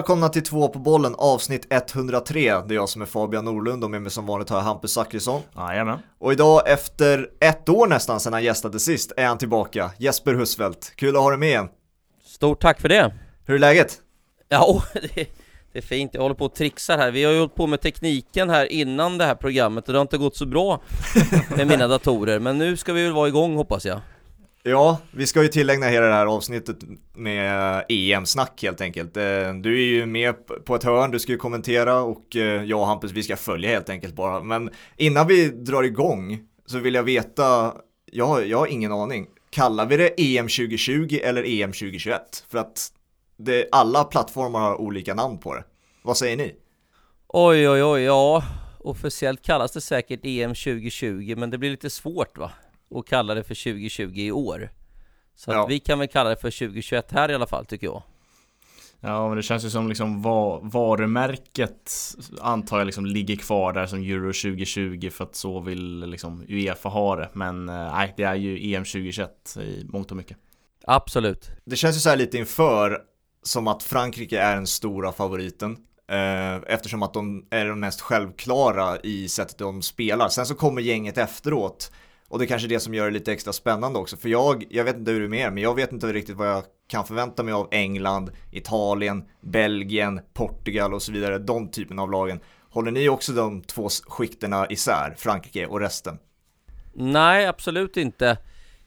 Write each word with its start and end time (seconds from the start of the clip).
välkomna 0.00 0.28
till 0.28 0.42
två 0.42 0.68
på 0.68 0.78
bollen 0.78 1.14
avsnitt 1.18 1.66
103. 1.70 2.40
Det 2.40 2.48
är 2.48 2.74
jag 2.74 2.88
som 2.88 3.02
är 3.02 3.06
Fabian 3.06 3.44
Norlund 3.44 3.84
och 3.84 3.90
med 3.90 4.02
mig 4.02 4.10
som 4.10 4.26
vanligt 4.26 4.48
har 4.48 4.56
jag 4.56 4.64
Hampus 4.64 4.92
Zachrisson. 4.92 5.42
Jajamän. 5.56 5.98
Och 6.18 6.32
idag 6.32 6.70
efter 6.70 7.28
ett 7.40 7.68
år 7.68 7.86
nästan 7.86 8.20
sedan 8.20 8.32
han 8.32 8.44
gästade 8.44 8.80
sist 8.80 9.12
är 9.16 9.26
han 9.26 9.38
tillbaka. 9.38 9.90
Jesper 9.98 10.34
Husfeldt, 10.34 10.92
kul 10.96 11.16
att 11.16 11.22
ha 11.22 11.30
dig 11.30 11.38
med 11.38 11.48
igen. 11.48 11.68
Stort 12.24 12.60
tack 12.60 12.80
för 12.80 12.88
det. 12.88 13.14
Hur 13.46 13.54
är 13.54 13.58
läget? 13.58 13.98
Ja, 14.48 14.82
det, 14.92 15.26
det 15.72 15.78
är 15.78 15.82
fint. 15.82 16.14
Jag 16.14 16.22
håller 16.22 16.34
på 16.34 16.44
och 16.44 16.54
trixar 16.54 16.98
här. 16.98 17.10
Vi 17.10 17.24
har 17.24 17.32
ju 17.32 17.38
hållit 17.38 17.54
på 17.54 17.66
med 17.66 17.80
tekniken 17.80 18.50
här 18.50 18.72
innan 18.72 19.18
det 19.18 19.24
här 19.24 19.34
programmet 19.34 19.86
och 19.86 19.92
det 19.92 19.98
har 19.98 20.02
inte 20.02 20.18
gått 20.18 20.36
så 20.36 20.46
bra 20.46 20.80
med 21.56 21.66
mina 21.66 21.88
datorer. 21.88 22.38
Men 22.38 22.58
nu 22.58 22.76
ska 22.76 22.92
vi 22.92 23.02
väl 23.02 23.12
vara 23.12 23.28
igång 23.28 23.56
hoppas 23.56 23.84
jag. 23.86 24.00
Ja, 24.62 24.98
vi 25.10 25.26
ska 25.26 25.42
ju 25.42 25.48
tillägna 25.48 25.86
hela 25.86 26.06
det 26.06 26.12
här 26.12 26.26
avsnittet 26.26 26.76
med 27.14 27.76
eh, 27.78 27.82
e 27.88 28.12
EM-snack 28.12 28.62
helt 28.62 28.80
enkelt. 28.80 29.16
Eh, 29.16 29.54
du 29.54 29.74
är 29.74 29.86
ju 29.86 30.06
med 30.06 30.34
på 30.64 30.74
ett 30.74 30.84
hörn, 30.84 31.10
du 31.10 31.18
ska 31.18 31.32
ju 31.32 31.38
kommentera 31.38 32.00
och 32.00 32.36
eh, 32.36 32.64
jag 32.64 32.80
och 32.80 32.86
Hampus 32.86 33.12
vi 33.12 33.22
ska 33.22 33.36
följa 33.36 33.70
helt 33.70 33.88
enkelt 33.90 34.14
bara. 34.14 34.42
Men 34.42 34.70
innan 34.96 35.26
vi 35.26 35.48
drar 35.48 35.82
igång 35.82 36.38
så 36.66 36.78
vill 36.78 36.94
jag 36.94 37.02
veta, 37.02 37.74
jag, 38.12 38.46
jag 38.46 38.58
har 38.58 38.66
ingen 38.66 38.92
aning. 38.92 39.26
Kallar 39.50 39.86
vi 39.86 39.96
det 39.96 40.20
EM 40.20 40.48
2020 40.48 41.18
eller 41.22 41.62
EM 41.62 41.72
2021? 41.72 42.44
För 42.48 42.58
att 42.58 42.88
det, 43.36 43.68
alla 43.72 44.04
plattformar 44.04 44.60
har 44.60 44.80
olika 44.80 45.14
namn 45.14 45.38
på 45.38 45.54
det. 45.54 45.64
Vad 46.02 46.16
säger 46.16 46.36
ni? 46.36 46.54
Oj, 47.28 47.68
oj, 47.68 47.84
oj, 47.84 48.02
ja. 48.02 48.44
Officiellt 48.78 49.42
kallas 49.42 49.72
det 49.72 49.80
säkert 49.80 50.20
EM 50.22 50.54
2020, 50.54 51.34
men 51.36 51.50
det 51.50 51.58
blir 51.58 51.70
lite 51.70 51.90
svårt 51.90 52.38
va? 52.38 52.50
Och 52.90 53.06
kalla 53.06 53.34
det 53.34 53.44
för 53.44 53.72
2020 53.72 54.12
i 54.14 54.32
år. 54.32 54.70
Så 55.34 55.50
ja. 55.50 55.64
att 55.64 55.70
vi 55.70 55.78
kan 55.78 55.98
väl 55.98 56.08
kalla 56.08 56.30
det 56.30 56.36
för 56.36 56.50
2021 56.50 57.12
här 57.12 57.30
i 57.30 57.34
alla 57.34 57.46
fall 57.46 57.66
tycker 57.66 57.86
jag. 57.86 58.02
Ja 59.00 59.28
men 59.28 59.36
det 59.36 59.42
känns 59.42 59.64
ju 59.64 59.70
som 59.70 59.88
liksom 59.88 60.22
varumärket 60.62 61.92
antar 62.40 62.78
jag 62.78 62.86
liksom 62.86 63.06
ligger 63.06 63.36
kvar 63.36 63.72
där 63.72 63.86
som 63.86 63.98
Euro 63.98 64.26
2020 64.26 65.10
för 65.10 65.24
att 65.24 65.34
så 65.34 65.60
vill 65.60 66.00
liksom 66.00 66.44
Uefa 66.48 66.88
ha 66.88 67.16
det. 67.16 67.30
Men 67.32 67.68
eh, 67.68 67.74
nej, 67.74 68.14
det 68.16 68.22
är 68.22 68.34
ju 68.34 68.74
EM 68.74 68.84
2021 68.84 69.56
i 69.56 69.84
mångt 69.88 70.10
och 70.10 70.16
mycket. 70.16 70.36
Absolut. 70.84 71.50
Det 71.64 71.76
känns 71.76 71.96
ju 71.96 72.00
så 72.00 72.08
här 72.08 72.16
lite 72.16 72.38
inför 72.38 72.98
som 73.42 73.68
att 73.68 73.82
Frankrike 73.82 74.40
är 74.40 74.54
den 74.54 74.66
stora 74.66 75.12
favoriten. 75.12 75.76
Eh, 76.08 76.56
eftersom 76.66 77.02
att 77.02 77.14
de 77.14 77.46
är 77.50 77.66
de 77.66 77.80
mest 77.80 78.00
självklara 78.00 78.98
i 79.00 79.28
sättet 79.28 79.58
de 79.58 79.82
spelar. 79.82 80.28
Sen 80.28 80.46
så 80.46 80.54
kommer 80.54 80.82
gänget 80.82 81.18
efteråt 81.18 81.92
och 82.30 82.38
det 82.38 82.44
är 82.44 82.46
kanske 82.46 82.66
är 82.66 82.68
det 82.68 82.80
som 82.80 82.94
gör 82.94 83.04
det 83.04 83.10
lite 83.10 83.32
extra 83.32 83.52
spännande 83.52 83.98
också. 83.98 84.16
För 84.16 84.28
jag, 84.28 84.64
jag 84.70 84.84
vet 84.84 84.96
inte 84.96 85.10
hur 85.10 85.20
det 85.20 85.26
är 85.26 85.28
med 85.28 85.40
er, 85.40 85.50
men 85.50 85.62
jag 85.62 85.74
vet 85.74 85.92
inte 85.92 86.12
riktigt 86.12 86.36
vad 86.36 86.48
jag 86.48 86.64
kan 86.88 87.06
förvänta 87.06 87.42
mig 87.42 87.54
av 87.54 87.68
England, 87.70 88.30
Italien, 88.50 89.24
Belgien, 89.40 90.20
Portugal 90.32 90.94
och 90.94 91.02
så 91.02 91.12
vidare. 91.12 91.38
De 91.38 91.70
typen 91.70 91.98
av 91.98 92.10
lagen. 92.10 92.40
Håller 92.70 92.90
ni 92.90 93.08
också 93.08 93.32
de 93.32 93.62
två 93.62 93.88
skikterna 94.08 94.66
isär, 94.70 95.14
Frankrike 95.18 95.66
och 95.66 95.80
resten? 95.80 96.18
Nej, 96.92 97.46
absolut 97.46 97.96
inte. 97.96 98.38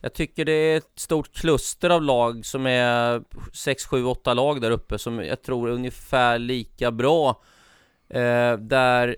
Jag 0.02 0.14
tycker 0.14 0.46
det 0.46 0.52
är 0.52 0.78
ett 0.78 0.92
stort 0.96 1.34
kluster 1.34 1.90
av 1.90 2.02
lag 2.02 2.46
som 2.46 2.66
är 2.66 3.24
6, 3.54 3.86
7, 3.86 4.06
8 4.06 4.34
lag 4.34 4.62
där 4.62 4.72
uppe 4.72 5.00
som 5.00 5.20
jag 5.20 5.42
tror 5.42 5.70
är 5.70 5.74
ungefär 5.74 6.40
lika 6.40 6.92
bra. 6.92 7.42
Eh, 8.10 8.58
där 8.58 9.16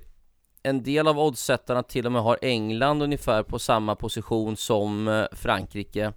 en 0.66 0.84
del 0.84 1.08
av 1.08 1.20
oddsättarna 1.20 1.84
till 1.84 2.06
och 2.06 2.12
med 2.12 2.22
har 2.22 2.40
England 2.42 3.02
ungefär 3.02 3.44
på 3.44 3.59
samma 3.59 3.96
position 3.96 4.58
som 4.58 5.08
eh, 5.08 5.26
Frankrike. 5.31 6.14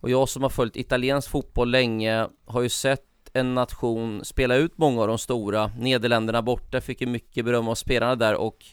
Och 0.00 0.10
jag 0.10 0.28
som 0.28 0.42
har 0.42 0.50
följt 0.50 0.76
italiensk 0.76 1.30
fotboll 1.30 1.70
länge 1.70 2.28
har 2.44 2.62
ju 2.62 2.68
sett 2.68 3.04
en 3.32 3.54
nation 3.54 4.24
spela 4.24 4.56
ut 4.56 4.78
många 4.78 5.02
av 5.02 5.08
de 5.08 5.18
stora. 5.18 5.70
Nederländerna 5.78 6.42
borta 6.42 6.80
fick 6.80 7.00
ju 7.00 7.06
mycket 7.06 7.44
beröm 7.44 7.68
av 7.68 7.74
spelarna 7.74 8.16
där 8.16 8.34
och 8.34 8.64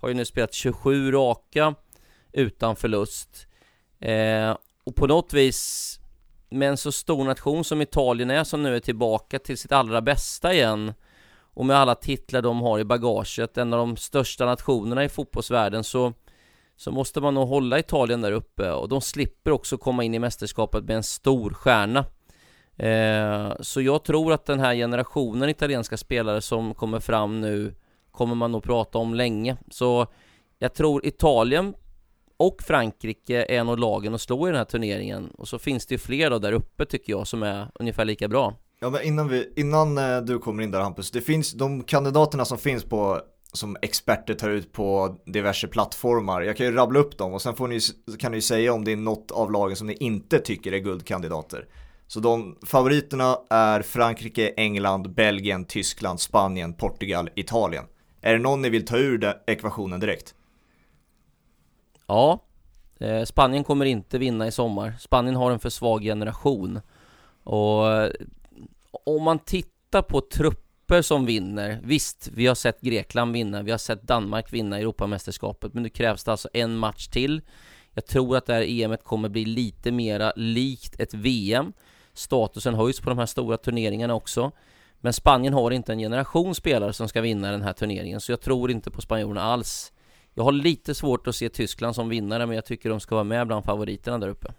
har 0.00 0.08
ju 0.08 0.14
nu 0.14 0.24
spelat 0.24 0.54
27 0.54 1.12
raka 1.12 1.74
utan 2.32 2.76
förlust. 2.76 3.46
Eh, 4.00 4.56
och 4.84 4.96
på 4.96 5.06
något 5.06 5.32
vis 5.32 6.00
med 6.50 6.68
en 6.68 6.76
så 6.76 6.92
stor 6.92 7.24
nation 7.24 7.64
som 7.64 7.82
Italien 7.82 8.30
är 8.30 8.44
som 8.44 8.62
nu 8.62 8.76
är 8.76 8.80
tillbaka 8.80 9.38
till 9.38 9.58
sitt 9.58 9.72
allra 9.72 10.00
bästa 10.00 10.54
igen 10.54 10.92
och 11.54 11.66
med 11.66 11.76
alla 11.76 11.94
titlar 11.94 12.42
de 12.42 12.60
har 12.60 12.78
i 12.78 12.84
bagaget, 12.84 13.58
en 13.58 13.72
av 13.72 13.78
de 13.78 13.96
största 13.96 14.46
nationerna 14.46 15.04
i 15.04 15.08
fotbollsvärlden 15.08 15.84
så 15.84 16.12
så 16.76 16.90
måste 16.90 17.20
man 17.20 17.34
nog 17.34 17.48
hålla 17.48 17.78
Italien 17.78 18.20
där 18.20 18.32
uppe 18.32 18.70
och 18.70 18.88
de 18.88 19.00
slipper 19.00 19.50
också 19.50 19.78
komma 19.78 20.04
in 20.04 20.14
i 20.14 20.18
mästerskapet 20.18 20.84
med 20.84 20.96
en 20.96 21.02
stor 21.02 21.50
stjärna. 21.50 22.04
Eh, 22.76 23.52
så 23.60 23.80
jag 23.80 24.04
tror 24.04 24.32
att 24.32 24.46
den 24.46 24.60
här 24.60 24.74
generationen 24.74 25.48
italienska 25.48 25.96
spelare 25.96 26.40
som 26.40 26.74
kommer 26.74 27.00
fram 27.00 27.40
nu 27.40 27.74
kommer 28.10 28.34
man 28.34 28.52
nog 28.52 28.62
prata 28.62 28.98
om 28.98 29.14
länge. 29.14 29.56
Så 29.70 30.06
jag 30.58 30.74
tror 30.74 31.06
Italien 31.06 31.74
och 32.36 32.62
Frankrike 32.62 33.46
är 33.48 33.64
nog 33.64 33.78
lagen 33.78 34.14
att 34.14 34.20
slå 34.20 34.48
i 34.48 34.50
den 34.50 34.58
här 34.58 34.64
turneringen 34.64 35.30
och 35.30 35.48
så 35.48 35.58
finns 35.58 35.86
det 35.86 35.94
ju 35.94 35.98
fler 35.98 36.30
då 36.30 36.38
där 36.38 36.52
uppe 36.52 36.86
tycker 36.86 37.12
jag 37.12 37.26
som 37.26 37.42
är 37.42 37.68
ungefär 37.74 38.04
lika 38.04 38.28
bra. 38.28 38.54
Ja 38.82 38.90
men 38.90 39.02
innan, 39.02 39.28
vi, 39.28 39.52
innan 39.56 39.98
eh, 39.98 40.20
du 40.20 40.38
kommer 40.38 40.62
in 40.62 40.70
där 40.70 40.80
Hampus, 40.80 41.10
det 41.10 41.20
finns 41.20 41.52
de 41.52 41.84
kandidaterna 41.84 42.44
som 42.44 42.58
finns 42.58 42.84
på 42.84 43.20
som 43.52 43.76
experter 43.82 44.34
tar 44.34 44.50
ut 44.50 44.72
på 44.72 45.16
diverse 45.26 45.68
plattformar. 45.68 46.42
Jag 46.42 46.56
kan 46.56 46.66
ju 46.66 46.72
rabbla 46.72 46.98
upp 46.98 47.18
dem 47.18 47.32
och 47.32 47.42
sen 47.42 47.54
får 47.54 47.68
ni, 47.68 47.80
kan 48.18 48.32
ni 48.32 48.38
ju 48.38 48.42
säga 48.42 48.72
om 48.72 48.84
det 48.84 48.92
är 48.92 48.96
något 48.96 49.30
av 49.30 49.52
lagen 49.52 49.76
som 49.76 49.86
ni 49.86 49.92
inte 49.92 50.38
tycker 50.38 50.72
är 50.72 50.78
guldkandidater. 50.78 51.66
Så 52.06 52.20
de 52.20 52.58
favoriterna 52.66 53.38
är 53.50 53.82
Frankrike, 53.82 54.48
England, 54.56 55.14
Belgien, 55.14 55.64
Tyskland, 55.64 56.20
Spanien, 56.20 56.74
Portugal, 56.74 57.30
Italien. 57.34 57.84
Är 58.20 58.32
det 58.32 58.38
någon 58.38 58.62
ni 58.62 58.70
vill 58.70 58.86
ta 58.86 58.96
ur 58.96 59.18
den 59.18 59.34
ekvationen 59.46 60.00
direkt? 60.00 60.34
Ja, 62.06 62.42
eh, 63.00 63.24
Spanien 63.24 63.64
kommer 63.64 63.84
inte 63.84 64.18
vinna 64.18 64.46
i 64.46 64.52
sommar. 64.52 64.94
Spanien 65.00 65.36
har 65.36 65.50
en 65.50 65.58
för 65.58 65.70
svag 65.70 66.02
generation. 66.02 66.80
Och 67.44 67.86
om 69.06 69.22
man 69.22 69.38
tittar 69.38 70.02
på 70.02 70.20
trupper 70.20 71.02
som 71.02 71.26
vinner, 71.26 71.80
visst, 71.84 72.30
vi 72.32 72.46
har 72.46 72.54
sett 72.54 72.80
Grekland 72.80 73.32
vinna, 73.32 73.62
vi 73.62 73.70
har 73.70 73.78
sett 73.78 74.02
Danmark 74.02 74.52
vinna 74.52 74.78
Europamästerskapet, 74.78 75.74
men 75.74 75.82
nu 75.82 75.88
krävs 75.88 76.24
det 76.24 76.30
alltså 76.30 76.48
en 76.52 76.76
match 76.76 77.06
till. 77.06 77.40
Jag 77.94 78.06
tror 78.06 78.36
att 78.36 78.46
det 78.46 78.54
här 78.54 78.62
EMet 78.62 79.04
kommer 79.04 79.28
bli 79.28 79.44
lite 79.44 79.92
mera 79.92 80.32
likt 80.36 81.00
ett 81.00 81.14
VM. 81.14 81.72
Statusen 82.14 82.74
höjs 82.74 83.00
på 83.00 83.08
de 83.10 83.18
här 83.18 83.26
stora 83.26 83.56
turneringarna 83.56 84.14
också. 84.14 84.52
Men 85.00 85.12
Spanien 85.12 85.54
har 85.54 85.70
inte 85.70 85.92
en 85.92 85.98
generation 85.98 86.54
spelare 86.54 86.92
som 86.92 87.08
ska 87.08 87.20
vinna 87.20 87.50
den 87.50 87.62
här 87.62 87.72
turneringen, 87.72 88.20
så 88.20 88.32
jag 88.32 88.40
tror 88.40 88.70
inte 88.70 88.90
på 88.90 89.00
spanjorerna 89.00 89.42
alls. 89.42 89.92
Jag 90.34 90.44
har 90.44 90.52
lite 90.52 90.94
svårt 90.94 91.26
att 91.26 91.36
se 91.36 91.48
Tyskland 91.48 91.94
som 91.94 92.08
vinnare, 92.08 92.46
men 92.46 92.54
jag 92.54 92.64
tycker 92.64 92.90
de 92.90 93.00
ska 93.00 93.14
vara 93.14 93.24
med 93.24 93.46
bland 93.46 93.64
favoriterna 93.64 94.18
där 94.18 94.28
uppe. 94.28 94.52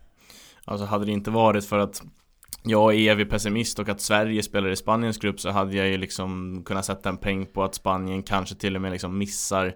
Alltså 0.66 0.86
hade 0.86 1.06
det 1.06 1.12
inte 1.12 1.32
varit 1.32 1.66
för 1.66 1.80
att 1.80 2.03
jag 2.64 2.94
är 2.94 3.12
evig 3.12 3.30
pessimist 3.30 3.80
och 3.80 3.90
att 3.90 4.02
Sverige 4.02 4.44
spelar 4.44 4.69
i 4.69 4.75
Spaniens 4.75 5.18
grupp 5.18 5.40
så 5.40 5.50
hade 5.50 5.78
jag 5.78 5.88
ju 5.88 5.97
liksom 5.97 6.62
kunnat 6.66 6.86
sätta 6.86 7.09
en 7.09 7.18
peng 7.18 7.46
på 7.46 7.64
att 7.64 7.75
Spanien 7.75 8.24
kanske 8.24 8.56
till 8.56 8.75
och 8.75 8.81
med 8.81 8.91
liksom 8.91 9.18
missar 9.18 9.74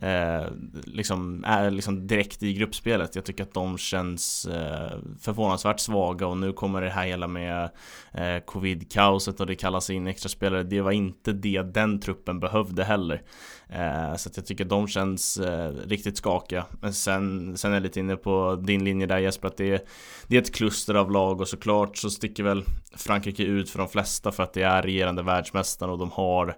eh, 0.00 0.46
liksom, 0.84 1.44
är 1.46 1.70
liksom 1.70 2.06
direkt 2.06 2.42
i 2.42 2.52
gruppspelet. 2.52 3.14
Jag 3.14 3.24
tycker 3.24 3.44
att 3.44 3.54
de 3.54 3.78
känns 3.78 4.46
eh, 4.46 4.98
förvånansvärt 5.20 5.80
svaga 5.80 6.26
och 6.26 6.36
nu 6.36 6.52
kommer 6.52 6.80
det 6.82 6.90
här 6.90 7.06
hela 7.06 7.26
med 7.26 7.70
eh, 8.12 8.38
covid-kaoset 8.46 9.40
och 9.40 9.46
det 9.46 9.54
kallas 9.54 9.90
in 9.90 10.06
extra 10.06 10.28
spelare. 10.28 10.62
Det 10.62 10.80
var 10.80 10.92
inte 10.92 11.32
det 11.32 11.62
den 11.62 12.00
truppen 12.00 12.40
behövde 12.40 12.84
heller. 12.84 13.22
Eh, 13.68 14.16
så 14.16 14.28
att 14.28 14.36
jag 14.36 14.46
tycker 14.46 14.64
att 14.64 14.70
de 14.70 14.88
känns 14.88 15.36
eh, 15.38 15.72
riktigt 15.86 16.16
skakiga. 16.16 16.64
Men 16.80 16.94
sen, 16.94 17.56
sen 17.56 17.70
är 17.70 17.74
jag 17.74 17.82
lite 17.82 18.00
inne 18.00 18.16
på 18.16 18.62
din 18.62 18.84
linje 18.84 19.06
där 19.06 19.18
Jesper, 19.18 19.48
att 19.48 19.56
det 19.56 19.70
är, 19.70 19.80
det 20.26 20.36
är 20.36 20.42
ett 20.42 20.54
kluster 20.54 20.94
av 20.94 21.10
lag 21.10 21.40
och 21.40 21.48
såklart 21.48 21.96
så 21.96 22.10
sticker 22.10 22.42
väl 22.42 22.64
Frankrike 22.96 23.42
ut 23.42 23.70
för 23.70 23.78
de 23.78 23.88
flesta 23.88 24.32
för 24.32 24.42
att 24.42 24.52
det 24.52 24.62
är 24.62 24.82
regerande 24.82 25.22
världsmästare 25.22 25.90
och 25.90 25.98
de 25.98 26.10
har 26.10 26.56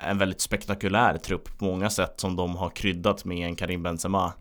en 0.00 0.18
väldigt 0.18 0.40
spektakulär 0.40 1.18
trupp 1.18 1.58
på 1.58 1.64
många 1.64 1.90
sätt 1.90 2.20
som 2.20 2.36
de 2.36 2.56
har 2.56 2.70
kryddat 2.70 3.24
med 3.24 3.46
en 3.46 3.56
Karim 3.56 3.82
Benzema. 3.82 4.32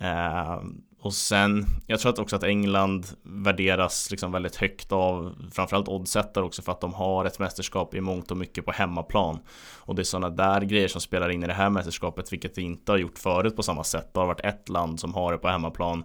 Eh, 0.00 0.60
och 1.04 1.14
sen, 1.14 1.66
jag 1.86 2.00
tror 2.00 2.12
att 2.12 2.18
också 2.18 2.36
att 2.36 2.42
England 2.42 3.06
värderas 3.22 4.10
liksom 4.10 4.32
väldigt 4.32 4.56
högt 4.56 4.92
av 4.92 5.34
framförallt 5.52 5.88
oddsättare 5.88 6.44
också 6.44 6.62
för 6.62 6.72
att 6.72 6.80
de 6.80 6.94
har 6.94 7.24
ett 7.24 7.38
mästerskap 7.38 7.94
i 7.94 8.00
mångt 8.00 8.30
och 8.30 8.36
mycket 8.36 8.64
på 8.64 8.72
hemmaplan. 8.72 9.38
Och 9.78 9.94
det 9.94 10.02
är 10.02 10.04
sådana 10.04 10.30
där 10.30 10.60
grejer 10.60 10.88
som 10.88 11.00
spelar 11.00 11.28
in 11.28 11.42
i 11.42 11.46
det 11.46 11.52
här 11.52 11.70
mästerskapet, 11.70 12.32
vilket 12.32 12.54
det 12.54 12.62
inte 12.62 12.92
har 12.92 12.96
gjort 12.96 13.18
förut 13.18 13.56
på 13.56 13.62
samma 13.62 13.84
sätt. 13.84 14.14
Det 14.14 14.20
har 14.20 14.26
varit 14.26 14.40
ett 14.40 14.68
land 14.68 15.00
som 15.00 15.14
har 15.14 15.32
det 15.32 15.38
på 15.38 15.48
hemmaplan 15.48 16.04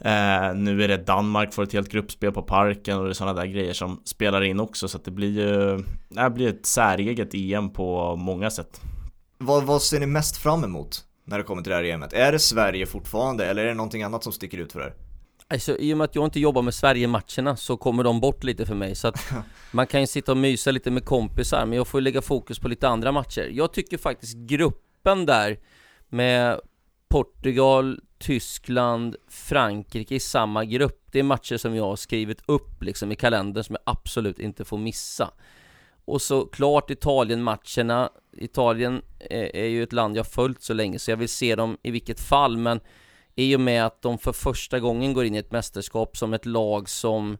Eh, 0.00 0.54
nu 0.54 0.84
är 0.84 0.88
det 0.88 0.96
Danmark 0.96 1.54
får 1.54 1.62
ett 1.62 1.72
helt 1.72 1.88
gruppspel 1.88 2.32
på 2.32 2.42
Parken 2.42 2.98
och 2.98 3.04
det 3.04 3.10
är 3.10 3.14
sådana 3.14 3.40
där 3.40 3.46
grejer 3.46 3.72
som 3.72 4.00
spelar 4.04 4.42
in 4.42 4.60
också 4.60 4.88
så 4.88 4.96
att 4.96 5.04
det 5.04 5.10
blir 5.10 5.30
ju 5.30 5.84
Det 6.08 6.30
blir 6.30 6.48
ett 6.48 6.66
säreget 6.66 7.34
EM 7.34 7.72
på 7.72 8.16
många 8.16 8.50
sätt 8.50 8.80
vad, 9.42 9.64
vad 9.64 9.82
ser 9.82 10.00
ni 10.00 10.06
mest 10.06 10.36
fram 10.36 10.64
emot 10.64 11.04
när 11.24 11.38
det 11.38 11.44
kommer 11.44 11.62
till 11.62 11.70
det 11.70 11.76
här 11.76 11.84
EMet? 11.84 12.12
Är 12.12 12.32
det 12.32 12.38
Sverige 12.38 12.86
fortfarande 12.86 13.46
eller 13.46 13.62
är 13.62 13.68
det 13.68 13.74
någonting 13.74 14.02
annat 14.02 14.24
som 14.24 14.32
sticker 14.32 14.58
ut 14.58 14.72
för 14.72 14.80
er? 14.80 14.94
Alltså, 15.48 15.78
I 15.78 15.94
och 15.94 15.98
med 15.98 16.04
att 16.04 16.14
jag 16.14 16.24
inte 16.24 16.40
jobbar 16.40 16.62
med 16.62 16.74
Sverige-matcherna 16.74 17.56
så 17.56 17.76
kommer 17.76 18.04
de 18.04 18.20
bort 18.20 18.44
lite 18.44 18.66
för 18.66 18.74
mig 18.74 18.94
så 18.94 19.08
att 19.08 19.32
Man 19.72 19.86
kan 19.86 20.00
ju 20.00 20.06
sitta 20.06 20.32
och 20.32 20.38
mysa 20.38 20.70
lite 20.70 20.90
med 20.90 21.04
kompisar 21.04 21.66
men 21.66 21.76
jag 21.76 21.86
får 21.86 22.00
lägga 22.00 22.22
fokus 22.22 22.58
på 22.58 22.68
lite 22.68 22.88
andra 22.88 23.12
matcher 23.12 23.48
Jag 23.52 23.72
tycker 23.72 23.98
faktiskt 23.98 24.36
gruppen 24.36 25.26
där 25.26 25.58
med 26.08 26.60
Portugal, 27.08 28.00
Tyskland, 28.20 29.16
Frankrike 29.28 30.14
i 30.14 30.20
samma 30.20 30.64
grupp. 30.64 31.06
Det 31.12 31.18
är 31.18 31.22
matcher 31.22 31.56
som 31.56 31.74
jag 31.76 31.84
har 31.84 31.96
skrivit 31.96 32.42
upp 32.46 32.82
liksom 32.82 33.12
i 33.12 33.16
kalendern 33.16 33.64
som 33.64 33.76
jag 33.84 33.94
absolut 33.94 34.38
inte 34.38 34.64
får 34.64 34.78
missa. 34.78 35.30
Och 36.04 36.22
så 36.22 36.46
klart 36.46 36.90
Italien-matcherna. 36.90 38.10
Italien 38.32 39.02
eh, 39.20 39.50
är, 39.54 39.66
ju 39.66 39.82
ett 39.82 39.92
land 39.92 40.16
jag 40.16 40.26
följt 40.26 40.62
så 40.62 40.74
länge 40.74 40.98
så 40.98 41.10
jag 41.10 41.16
vill 41.16 41.28
se 41.28 41.56
dem 41.56 41.78
i 41.82 41.90
vilket 41.90 42.20
fall 42.20 42.56
men 42.56 42.80
i 43.34 43.56
och 43.56 43.60
med 43.60 43.86
att 43.86 44.02
de 44.02 44.18
för 44.18 44.32
första 44.32 44.80
gången 44.80 45.12
går 45.12 45.24
in 45.24 45.34
i 45.34 45.38
ett 45.38 45.52
mästerskap 45.52 46.16
som 46.16 46.34
ett 46.34 46.46
lag 46.46 46.88
som 46.88 47.38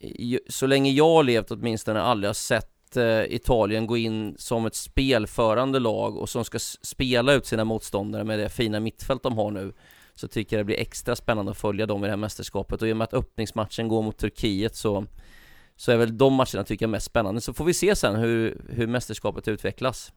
eh, 0.00 0.38
så 0.48 0.66
länge 0.66 0.90
jag 0.90 1.14
har 1.14 1.24
levt 1.24 1.50
åtminstone 1.50 2.00
aldrig 2.00 2.28
har 2.28 2.34
sett 2.34 2.96
eh, 2.96 3.34
Italien 3.34 3.86
gå 3.86 3.96
in 3.96 4.34
som 4.38 4.66
ett 4.66 4.74
spelförande 4.74 5.78
lag 5.78 6.16
och 6.16 6.28
som 6.28 6.44
ska 6.44 6.58
spela 6.82 7.32
ut 7.32 7.46
sina 7.46 7.64
motståndare 7.64 8.24
med 8.24 8.38
det 8.38 8.48
fina 8.48 8.80
mittfält 8.80 9.22
de 9.22 9.38
har 9.38 9.50
nu 9.50 9.72
så 10.16 10.28
tycker 10.28 10.56
jag 10.56 10.60
det 10.60 10.64
blir 10.64 10.80
extra 10.80 11.16
spännande 11.16 11.50
att 11.50 11.58
följa 11.58 11.86
dem 11.86 12.04
i 12.04 12.06
det 12.06 12.12
här 12.12 12.16
mästerskapet. 12.16 12.82
Och 12.82 12.88
i 12.88 12.92
och 12.92 12.96
med 12.96 13.04
att 13.04 13.14
öppningsmatchen 13.14 13.88
går 13.88 14.02
mot 14.02 14.18
Turkiet 14.18 14.76
så 14.76 15.06
så 15.76 15.92
är 15.92 15.96
väl 15.96 16.18
de 16.18 16.34
matcherna 16.34 16.64
tycker 16.64 16.84
jag 16.84 16.90
mest 16.90 17.06
spännande. 17.06 17.40
Så 17.40 17.54
får 17.54 17.64
vi 17.64 17.74
se 17.74 17.96
sen 17.96 18.16
hur, 18.16 18.64
hur 18.68 18.86
mästerskapet 18.86 19.48
utvecklas. 19.48 20.12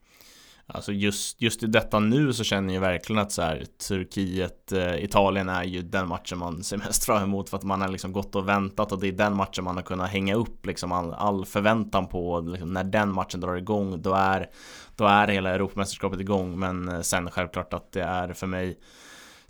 Alltså 0.73 0.91
just, 0.91 1.41
just 1.41 1.63
i 1.63 1.67
detta 1.67 1.99
nu 1.99 2.33
så 2.33 2.43
känner 2.43 2.73
jag 2.73 2.81
verkligen 2.81 3.21
att 3.21 3.31
så 3.31 3.41
här, 3.41 3.65
Turkiet, 3.87 4.71
eh, 4.71 5.03
Italien 5.03 5.49
är 5.49 5.63
ju 5.63 5.81
den 5.81 6.07
matchen 6.07 6.37
man 6.37 6.63
ser 6.63 6.77
mest 6.77 7.05
fram 7.05 7.23
emot 7.23 7.49
för 7.49 7.57
att 7.57 7.63
man 7.63 7.81
har 7.81 7.87
liksom 7.87 8.13
gått 8.13 8.35
och 8.35 8.47
väntat 8.47 8.91
och 8.91 8.99
det 8.99 9.07
är 9.07 9.11
den 9.11 9.35
matchen 9.35 9.63
man 9.63 9.75
har 9.75 9.83
kunnat 9.83 10.09
hänga 10.09 10.35
upp 10.35 10.65
liksom 10.65 10.91
all, 10.91 11.13
all 11.13 11.45
förväntan 11.45 12.07
på 12.07 12.39
liksom, 12.39 12.73
när 12.73 12.83
den 12.83 13.13
matchen 13.13 13.39
drar 13.39 13.55
igång 13.55 14.01
då 14.01 14.13
är 14.13 14.49
då 14.95 15.05
är 15.05 15.27
hela 15.27 15.49
Europamästerskapet 15.49 16.19
igång. 16.19 16.59
Men 16.59 16.89
eh, 16.89 17.01
sen 17.01 17.31
självklart 17.31 17.73
att 17.73 17.91
det 17.91 18.03
är 18.03 18.33
för 18.33 18.47
mig 18.47 18.79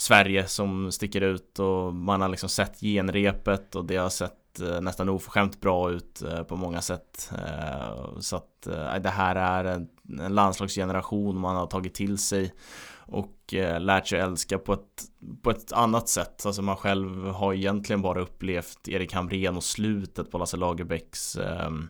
Sverige 0.02 0.48
som 0.48 0.92
sticker 0.92 1.22
ut 1.22 1.60
och 1.60 1.94
man 1.94 2.22
har 2.22 2.30
liksom 2.30 2.50
sett 2.50 2.80
genrepet 2.80 3.76
och 3.76 3.86
det 3.86 3.98
har 3.98 4.10
sett 4.10 4.60
eh, 4.60 4.82
nästan 4.82 5.10
oförskämt 5.10 5.62
bra 5.62 5.92
ut 5.92 6.22
eh, 6.22 6.44
på 6.44 6.56
många 6.56 6.82
sätt. 6.82 7.32
Eh, 7.32 8.20
så 8.20 8.36
att 8.36 8.68
det 9.04 9.10
här 9.10 9.36
är 9.36 9.66
en 9.66 9.90
landslagsgeneration 10.36 11.40
man 11.40 11.56
har 11.56 11.68
tagit 11.68 11.94
till 11.94 12.18
sig 12.18 12.54
och 12.98 13.54
lärt 13.80 14.08
sig 14.08 14.20
älska 14.20 14.58
på 14.58 14.74
ett, 14.74 15.04
på 15.42 15.50
ett 15.50 15.72
annat 15.72 16.10
sätt. 16.10 16.46
Alltså 16.46 16.62
man 16.62 16.76
själv 16.76 17.26
har 17.26 17.54
egentligen 17.54 18.02
bara 18.02 18.22
upplevt 18.22 18.88
Erik 18.88 19.14
Hamrén 19.14 19.58
och 19.58 19.64
slutet 19.64 20.32
på 20.32 20.38
Lasse 20.38 20.58
Lagerbäcks 20.58 21.36
ehm, 21.36 21.90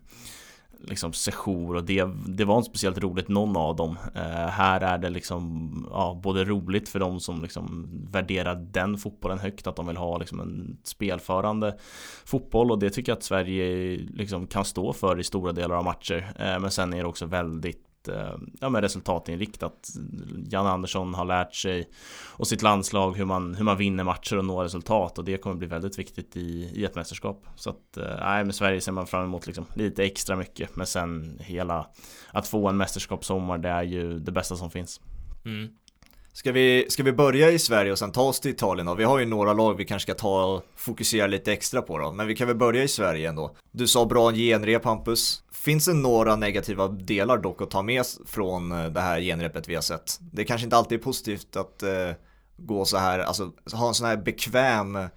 liksom 0.81 1.13
sejour 1.13 1.75
och 1.75 1.83
det, 1.83 2.05
det 2.27 2.45
var 2.45 2.57
inte 2.57 2.69
speciellt 2.69 2.97
roligt 2.97 3.27
någon 3.27 3.57
av 3.57 3.75
dem. 3.75 3.97
Eh, 4.15 4.47
här 4.47 4.81
är 4.81 4.97
det 4.97 5.09
liksom 5.09 5.87
ja, 5.91 6.19
både 6.23 6.45
roligt 6.45 6.89
för 6.89 6.99
de 6.99 7.19
som 7.19 7.41
liksom 7.41 7.87
värderar 8.11 8.55
den 8.55 8.97
fotbollen 8.97 9.39
högt, 9.39 9.67
att 9.67 9.75
de 9.75 9.87
vill 9.87 9.97
ha 9.97 10.17
liksom 10.17 10.39
en 10.39 10.77
spelförande 10.83 11.77
fotboll 12.25 12.71
och 12.71 12.79
det 12.79 12.89
tycker 12.89 13.11
jag 13.11 13.17
att 13.17 13.23
Sverige 13.23 13.97
liksom 14.13 14.47
kan 14.47 14.65
stå 14.65 14.93
för 14.93 15.19
i 15.19 15.23
stora 15.23 15.51
delar 15.51 15.75
av 15.75 15.83
matcher. 15.83 16.33
Eh, 16.39 16.59
men 16.59 16.71
sen 16.71 16.93
är 16.93 16.97
det 16.97 17.07
också 17.07 17.25
väldigt 17.25 17.88
Eh, 18.09 18.35
ja, 18.59 18.69
men 18.69 18.81
resultatinriktat. 18.81 19.89
Jan 20.49 20.67
Andersson 20.67 21.13
har 21.13 21.25
lärt 21.25 21.55
sig 21.55 21.89
och 22.37 22.47
sitt 22.47 22.61
landslag 22.61 23.17
hur 23.17 23.25
man, 23.25 23.55
hur 23.55 23.63
man 23.63 23.77
vinner 23.77 24.03
matcher 24.03 24.37
och 24.37 24.45
når 24.45 24.63
resultat 24.63 25.17
och 25.17 25.25
det 25.25 25.37
kommer 25.37 25.55
bli 25.55 25.67
väldigt 25.67 25.99
viktigt 25.99 26.37
i, 26.37 26.71
i 26.75 26.85
ett 26.85 26.95
mästerskap. 26.95 27.45
Så 27.55 27.69
att, 27.69 27.97
eh, 27.97 28.15
nej, 28.19 28.45
med 28.45 28.55
Sverige 28.55 28.81
ser 28.81 28.91
man 28.91 29.07
fram 29.07 29.23
emot 29.23 29.47
liksom 29.47 29.65
lite 29.73 30.03
extra 30.03 30.35
mycket. 30.35 30.75
Men 30.75 30.87
sen 30.87 31.39
hela, 31.41 31.87
att 32.31 32.47
få 32.47 32.67
en 32.67 32.77
mästerskapssommar, 32.77 33.57
det 33.57 33.69
är 33.69 33.83
ju 33.83 34.19
det 34.19 34.31
bästa 34.31 34.55
som 34.55 34.71
finns. 34.71 35.01
Mm. 35.45 35.69
Ska 36.39 36.51
vi, 36.51 36.85
ska 36.89 37.03
vi 37.03 37.11
börja 37.11 37.51
i 37.51 37.59
Sverige 37.59 37.91
och 37.91 37.99
sen 37.99 38.11
ta 38.11 38.21
oss 38.21 38.39
till 38.39 38.51
Italien 38.51 38.85
då? 38.85 38.95
Vi 38.95 39.03
har 39.03 39.19
ju 39.19 39.25
några 39.25 39.53
lag 39.53 39.73
vi 39.73 39.85
kanske 39.85 40.11
ska 40.11 40.19
ta 40.19 40.45
och 40.45 40.63
fokusera 40.75 41.27
lite 41.27 41.53
extra 41.53 41.81
på 41.81 41.97
då, 41.97 42.11
men 42.11 42.27
vi 42.27 42.35
kan 42.35 42.47
väl 42.47 42.55
börja 42.55 42.83
i 42.83 42.87
Sverige 42.87 43.29
ändå. 43.29 43.55
Du 43.71 43.87
sa 43.87 44.05
bra 44.05 44.31
genrep 44.31 44.85
Hampus. 44.85 45.43
Finns 45.51 45.85
det 45.85 45.93
några 45.93 46.35
negativa 46.35 46.87
delar 46.87 47.37
dock 47.37 47.61
att 47.61 47.71
ta 47.71 47.81
med 47.81 48.05
från 48.25 48.71
eh, 48.71 48.85
det 48.85 49.01
här 49.01 49.21
genrepet 49.21 49.67
vi 49.67 49.75
har 49.75 49.81
sett? 49.81 50.19
Det 50.19 50.43
kanske 50.45 50.65
inte 50.65 50.77
alltid 50.77 50.99
är 50.99 51.03
positivt 51.03 51.55
att 51.55 51.83
eh, 51.83 52.11
gå 52.57 52.85
så 52.85 52.97
här, 52.97 53.19
alltså 53.19 53.51
ha 53.73 53.87
en 53.87 53.93
sån 53.93 54.07
här 54.07 54.17
bekväm 54.17 54.95
eh, 54.95 55.09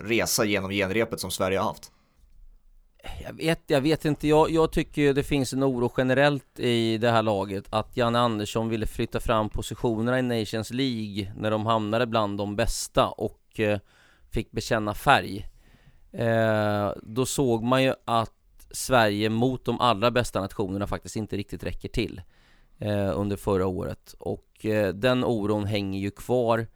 resa 0.00 0.44
genom 0.44 0.70
genrepet 0.70 1.20
som 1.20 1.30
Sverige 1.30 1.58
har 1.58 1.66
haft. 1.66 1.90
Jag 3.22 3.32
vet, 3.32 3.62
jag 3.66 3.80
vet 3.80 4.04
inte, 4.04 4.28
jag, 4.28 4.50
jag 4.50 4.72
tycker 4.72 5.14
det 5.14 5.22
finns 5.22 5.52
en 5.52 5.64
oro 5.64 5.92
generellt 5.96 6.60
i 6.60 6.98
det 6.98 7.10
här 7.10 7.22
laget 7.22 7.64
att 7.70 7.96
Janne 7.96 8.18
Andersson 8.18 8.68
ville 8.68 8.86
flytta 8.86 9.20
fram 9.20 9.48
positionerna 9.48 10.18
i 10.18 10.22
Nations 10.22 10.70
League 10.70 11.32
när 11.36 11.50
de 11.50 11.66
hamnade 11.66 12.06
bland 12.06 12.38
de 12.38 12.56
bästa 12.56 13.08
och 13.08 13.60
eh, 13.60 13.78
fick 14.30 14.50
bekänna 14.50 14.94
färg. 14.94 15.48
Eh, 16.12 16.92
då 17.02 17.26
såg 17.26 17.62
man 17.62 17.82
ju 17.82 17.94
att 18.04 18.30
Sverige 18.70 19.30
mot 19.30 19.64
de 19.64 19.80
allra 19.80 20.10
bästa 20.10 20.40
nationerna 20.40 20.86
faktiskt 20.86 21.16
inte 21.16 21.36
riktigt 21.36 21.64
räcker 21.64 21.88
till 21.88 22.22
eh, 22.78 23.20
under 23.20 23.36
förra 23.36 23.66
året 23.66 24.14
och 24.18 24.66
eh, 24.66 24.94
den 24.94 25.24
oron 25.24 25.64
hänger 25.64 26.00
ju 26.00 26.10
kvar. 26.10 26.66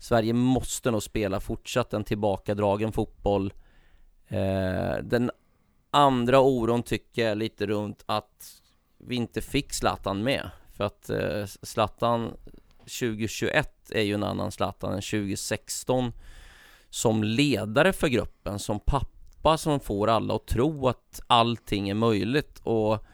Sverige 0.00 0.32
måste 0.32 0.90
nog 0.90 1.02
spela 1.02 1.40
fortsatt 1.40 1.92
en 1.92 2.04
tillbakadragen 2.04 2.92
fotboll. 2.92 3.52
Eh, 4.28 4.96
den 5.02 5.30
andra 5.94 6.40
oron 6.40 6.82
tycker 6.82 7.28
jag 7.28 7.38
lite 7.38 7.66
runt 7.66 8.04
att 8.06 8.62
vi 8.98 9.14
inte 9.14 9.42
fick 9.42 9.72
Zlatan 9.72 10.22
med. 10.22 10.50
För 10.76 10.84
att 10.84 11.10
eh, 11.10 11.46
Zlatan 11.62 12.32
2021 12.78 13.90
är 13.90 14.02
ju 14.02 14.14
en 14.14 14.24
annan 14.24 14.52
Zlatan 14.52 14.92
än 14.92 15.02
2016 15.02 16.12
som 16.90 17.24
ledare 17.24 17.92
för 17.92 18.08
gruppen, 18.08 18.58
som 18.58 18.80
pappa 18.80 19.58
som 19.58 19.80
får 19.80 20.08
alla 20.08 20.34
att 20.34 20.46
tro 20.46 20.88
att 20.88 21.20
allting 21.26 21.88
är 21.88 21.94
möjligt 21.94 22.60
och 22.62 23.04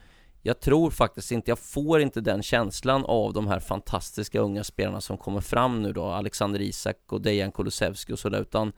jag 0.43 0.61
tror 0.61 0.91
faktiskt 0.91 1.33
inte, 1.33 1.51
jag 1.51 1.59
får 1.59 2.01
inte 2.01 2.21
den 2.21 2.43
känslan 2.43 3.05
av 3.05 3.33
de 3.33 3.47
här 3.47 3.61
fantastiska 3.61 4.41
unga 4.41 4.65
spelarna 4.65 5.01
som 5.01 5.19
kommer 5.19 5.41
fram 5.41 5.83
nu 5.83 5.93
då, 5.93 6.05
Alexander 6.05 6.61
Isak 6.61 6.97
och 7.07 7.21
Dejan 7.21 7.53
Kulusevski 7.53 8.13
och 8.13 8.19
sådär, 8.19 8.41
utan 8.41 8.73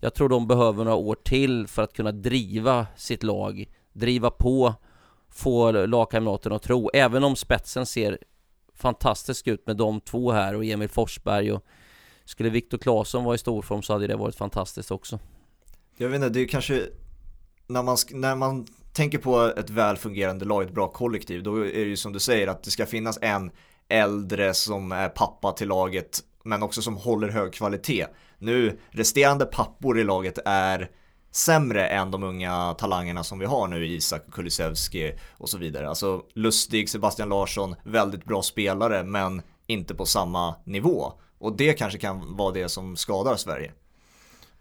jag 0.00 0.14
tror 0.14 0.28
de 0.28 0.46
behöver 0.46 0.84
några 0.84 0.96
år 0.96 1.14
till 1.14 1.66
för 1.66 1.82
att 1.82 1.92
kunna 1.92 2.12
driva 2.12 2.86
sitt 2.96 3.22
lag, 3.22 3.64
driva 3.92 4.30
på, 4.30 4.74
få 5.30 5.72
lagkamraterna 5.72 6.56
att 6.56 6.62
tro, 6.62 6.90
även 6.94 7.24
om 7.24 7.36
spetsen 7.36 7.86
ser 7.86 8.18
fantastisk 8.74 9.46
ut 9.46 9.66
med 9.66 9.76
de 9.76 10.00
två 10.00 10.32
här 10.32 10.54
och 10.54 10.64
Emil 10.64 10.88
Forsberg 10.88 11.52
och 11.52 11.64
skulle 12.24 12.50
Viktor 12.50 12.78
Claesson 12.78 13.24
vara 13.24 13.34
i 13.34 13.38
storform 13.38 13.82
så 13.82 13.92
hade 13.92 14.06
det 14.06 14.16
varit 14.16 14.36
fantastiskt 14.36 14.90
också. 14.90 15.18
Jag 15.96 16.08
vet 16.08 16.16
inte, 16.16 16.28
det 16.28 16.40
är 16.40 16.48
kanske 16.48 16.86
när 17.66 17.82
man, 17.82 17.96
när 18.10 18.36
man 18.36 18.66
tänker 18.92 19.18
på 19.18 19.52
ett 19.56 19.70
väl 19.70 19.96
fungerande 19.96 20.44
lag, 20.44 20.62
ett 20.62 20.74
bra 20.74 20.88
kollektiv, 20.88 21.42
då 21.42 21.56
är 21.56 21.84
det 21.84 21.90
ju 21.90 21.96
som 21.96 22.12
du 22.12 22.18
säger 22.20 22.46
att 22.46 22.62
det 22.62 22.70
ska 22.70 22.86
finnas 22.86 23.18
en 23.22 23.50
äldre 23.88 24.54
som 24.54 24.92
är 24.92 25.08
pappa 25.08 25.52
till 25.52 25.68
laget 25.68 26.20
men 26.42 26.62
också 26.62 26.82
som 26.82 26.96
håller 26.96 27.28
hög 27.28 27.52
kvalitet. 27.52 28.06
Nu, 28.38 28.78
resterande 28.90 29.46
pappor 29.46 29.98
i 29.98 30.04
laget 30.04 30.38
är 30.44 30.90
sämre 31.30 31.86
än 31.88 32.10
de 32.10 32.22
unga 32.22 32.74
talangerna 32.74 33.24
som 33.24 33.38
vi 33.38 33.46
har 33.46 33.68
nu, 33.68 33.86
Isak 33.86 34.22
Kulusevski 34.32 35.12
och 35.38 35.48
så 35.48 35.58
vidare. 35.58 35.88
Alltså 35.88 36.22
Lustig, 36.34 36.90
Sebastian 36.90 37.28
Larsson, 37.28 37.74
väldigt 37.84 38.24
bra 38.24 38.42
spelare 38.42 39.04
men 39.04 39.42
inte 39.66 39.94
på 39.94 40.06
samma 40.06 40.54
nivå. 40.64 41.12
Och 41.38 41.56
det 41.56 41.72
kanske 41.72 41.98
kan 41.98 42.36
vara 42.36 42.52
det 42.52 42.68
som 42.68 42.96
skadar 42.96 43.36
Sverige. 43.36 43.72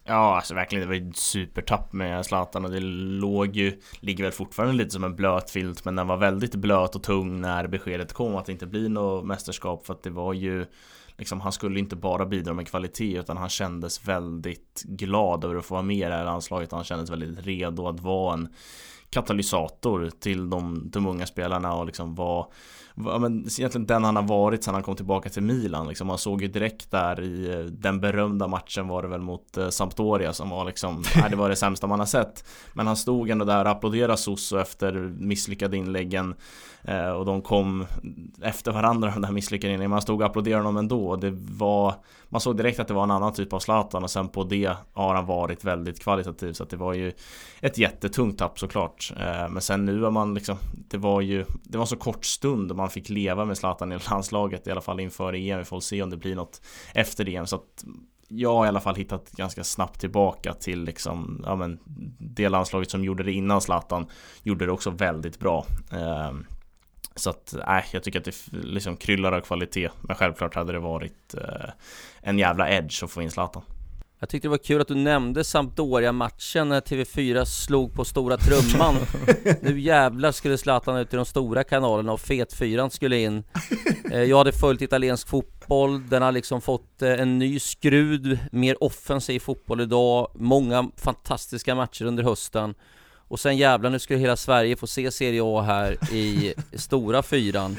Ja, 0.08 0.36
alltså 0.36 0.54
verkligen, 0.54 0.82
det 0.82 0.88
var 0.88 0.96
ju 0.96 1.10
ett 1.10 1.18
supertapp 1.18 1.94
med 1.94 2.26
Zlatan 2.26 2.66
och 2.66 2.72
det 2.72 2.80
låg 2.80 3.56
ju, 3.56 3.80
ligger 4.00 4.24
väl 4.24 4.34
fortfarande 4.34 4.76
lite 4.76 4.90
som 4.90 5.04
en 5.04 5.16
blöt 5.16 5.50
filt 5.50 5.86
men 5.86 5.96
den 5.96 6.08
var 6.08 6.18
väldigt 6.18 6.56
blöt 6.56 6.96
och 6.96 7.04
tung 7.04 7.42
när 7.42 7.68
beskedet 7.68 8.14
kom 8.14 8.36
att 8.36 8.46
det 8.46 8.52
inte 8.52 8.68
blir 8.68 8.90
något 8.90 9.26
mästerskap 9.26 9.86
för 9.86 9.94
att 9.94 10.04
det 10.04 10.10
var 10.10 10.34
ju 10.34 10.66
liksom, 11.18 11.42
han 11.42 11.52
skulle 11.52 11.80
inte 11.80 11.96
bara 11.96 12.26
bidra 12.26 12.54
med 12.54 12.68
kvalitet 12.68 13.20
utan 13.20 13.38
han 13.38 13.50
kändes 13.50 14.08
väldigt 14.08 14.84
glad 14.86 15.44
över 15.44 15.56
att 15.56 15.66
få 15.66 15.74
vara 15.74 15.84
med 15.84 15.98
i 15.98 16.02
det 16.10 16.16
här 16.16 16.26
landslaget. 16.26 16.72
Han 16.72 16.84
kändes 16.84 17.10
väldigt 17.10 17.46
redo 17.46 17.88
att 17.88 18.00
vara 18.00 18.34
en 18.34 18.48
katalysator 19.10 20.10
till 20.20 20.50
de, 20.50 20.90
de 20.90 21.08
unga 21.08 21.26
spelarna 21.26 21.74
och 21.74 21.86
liksom 21.86 22.16
vara 22.16 22.46
ja, 22.96 23.20
men 23.20 23.40
egentligen 23.60 23.86
den 23.86 24.04
han 24.04 24.16
har 24.16 24.24
varit 24.24 24.64
sedan 24.64 24.74
han 24.74 24.84
kom 24.84 24.96
tillbaka 24.96 25.30
till 25.30 25.44
Milan 25.44 25.88
liksom. 25.88 26.08
Man 26.08 26.18
såg 26.18 26.42
ju 26.42 26.48
direkt 26.48 26.92
där 26.92 27.22
i 27.22 27.54
eh, 27.54 27.60
den 27.60 28.00
berömda 28.00 28.48
matchen 28.48 28.88
var 28.88 29.02
det 29.02 29.08
väl 29.08 29.22
mot 29.22 29.58
eh, 29.58 29.70
Sampdoria 29.70 30.34
som 30.34 30.50
var 30.50 30.66
liksom, 30.66 31.04
nej, 31.16 31.30
det 31.30 31.36
var 31.36 31.50
det 31.50 31.56
sämsta 31.56 31.88
man 31.88 32.00
har 32.00 32.06
sett. 32.06 32.46
Men 32.74 32.88
han 32.88 32.96
stod 32.96 33.30
ändå 33.30 33.46
där 33.46 33.66
och 33.66 33.72
applåderade 33.72 34.18
Soso 34.18 34.58
efter 34.58 34.94
misslyckade 35.20 35.78
inläggen 35.78 36.36
eh, 36.84 37.10
och 37.10 37.26
de 37.26 37.42
kom 37.42 37.86
efter 38.42 38.72
varandra 38.72 39.12
de 39.12 39.22
där 39.22 39.32
misslyckade 39.32 39.74
inläggen. 39.74 39.92
Man 39.92 40.02
stod 40.02 40.22
och 40.22 40.28
applåderade 40.28 40.64
honom 40.64 40.78
ändå. 40.78 41.16
Det 41.16 41.32
var, 41.58 41.94
man 42.36 42.42
såg 42.42 42.58
direkt 42.58 42.80
att 42.80 42.88
det 42.88 42.94
var 42.94 43.04
en 43.04 43.12
annan 43.12 43.34
typ 43.34 43.54
av 43.54 43.60
Zlatan 43.60 44.04
och 44.04 44.12
sen 44.12 44.30
på 44.30 44.44
det 44.44 44.78
har 44.94 45.16
han 45.16 45.26
varit 45.26 45.64
väldigt 45.64 46.00
kvalitativ 46.00 46.54
så 46.54 46.64
att 46.64 46.70
det 46.70 46.78
var 46.78 46.94
ju 46.94 47.12
ett 47.62 47.78
jättetungt 47.78 48.38
tapp 48.38 48.60
såklart. 48.60 49.14
Eh, 49.20 49.50
men 49.50 49.62
sen 49.62 49.86
nu 49.86 50.02
har 50.02 50.12
man 50.12 50.34
liksom, 50.34 50.58
det 50.90 50.98
var 50.98 51.22
ju, 51.22 51.46
det 51.64 51.78
var 51.78 51.86
så 51.86 51.96
kort 51.96 52.26
stund 52.26 52.72
och 52.72 52.78
man 52.78 52.90
fick 52.90 53.10
leva 53.10 53.46
med 53.46 53.58
Zlatan 53.58 53.92
i 53.92 53.98
landslaget 54.10 54.68
i 54.68 54.72
alla 54.72 54.82
fall 54.82 55.00
inför 55.00 55.34
EM. 55.34 55.60
Vi 55.60 55.66
får 55.66 55.80
se 55.80 56.04
om 56.04 56.10
det 56.10 56.18
blir 56.18 56.36
något 56.36 56.62
efter 56.94 57.30
EM. 57.30 57.48
Så 57.48 57.56
att 57.56 57.86
jag 58.28 58.54
har 58.56 58.66
i 58.66 58.70
alla 58.70 58.82
fall 58.82 58.96
hittat 58.96 59.32
ganska 59.32 59.64
snabbt 59.64 60.00
tillbaka 60.00 60.54
till 60.54 60.84
liksom, 60.84 61.44
ja 61.46 61.56
men 61.56 61.80
det 62.20 62.50
landslaget 62.50 62.92
som 62.92 63.04
gjorde 63.04 63.24
det 63.24 63.32
innan 63.32 63.62
Zlatan 63.62 64.06
gjorde 64.44 64.66
det 64.66 64.72
också 64.72 64.90
väldigt 64.90 65.40
bra. 65.40 65.66
Eh, 65.92 66.32
så 67.16 67.30
att, 67.30 67.56
nej, 67.68 67.86
jag 67.92 68.04
tycker 68.04 68.20
att 68.20 68.26
det 68.26 68.36
liksom 68.52 68.98
kryllar 68.98 69.32
av 69.32 69.42
kvalitet. 69.42 69.90
Men 70.02 70.16
självklart 70.16 70.56
hade 70.56 70.74
det 70.74 70.80
varit 70.80 71.36
uh, 71.38 71.70
en 72.22 72.40
jävla 72.40 72.70
edge 72.70 73.04
att 73.04 73.12
få 73.12 73.22
in 73.22 73.32
Zlatan. 73.32 73.62
Jag 74.20 74.30
tyckte 74.30 74.48
det 74.48 74.50
var 74.50 74.58
kul 74.58 74.82
att 74.82 74.88
du 74.88 74.96
nämnde 74.96 75.44
Sampdoria-matchen 75.44 76.70
när 76.70 76.82
TV4 76.82 77.46
slog 77.46 77.94
på 77.94 78.06
stora 78.06 78.38
trumman. 78.38 78.96
Nu 79.62 79.80
jävlar 79.80 80.32
skulle 80.32 80.58
Zlatan 80.58 80.98
ut 80.98 81.14
i 81.14 81.16
de 81.16 81.26
stora 81.26 81.64
kanalerna 81.64 82.14
och 82.14 82.20
Fet4 82.20 82.90
skulle 82.90 83.18
in. 83.18 83.44
Eh, 84.12 84.24
Jag 84.24 84.38
hade 84.38 84.52
följt 84.52 84.82
italiensk 84.82 85.28
fotboll, 85.28 86.08
den 86.10 86.22
har 86.22 86.32
liksom 86.32 86.62
fått 86.62 87.02
eh, 87.02 87.20
en 87.22 87.40
ny 87.40 87.60
skrud, 87.60 88.40
mer 88.52 88.84
offensiv 88.84 89.40
fotboll 89.40 89.82
idag. 89.82 90.32
Många 90.36 90.90
fantastiska 90.98 91.76
matcher 91.76 92.06
under 92.06 92.24
hösten 92.24 92.76
och 93.28 93.40
sen 93.40 93.58
jävlar, 93.58 93.90
nu 93.90 94.00
skulle 94.00 94.20
hela 94.20 94.36
Sverige 94.36 94.76
få 94.76 94.88
se 94.88 95.12
Serie 95.12 95.42
A 95.44 95.62
här 95.62 96.14
i 96.14 96.54
stora 96.74 97.24
fyran. 97.24 97.78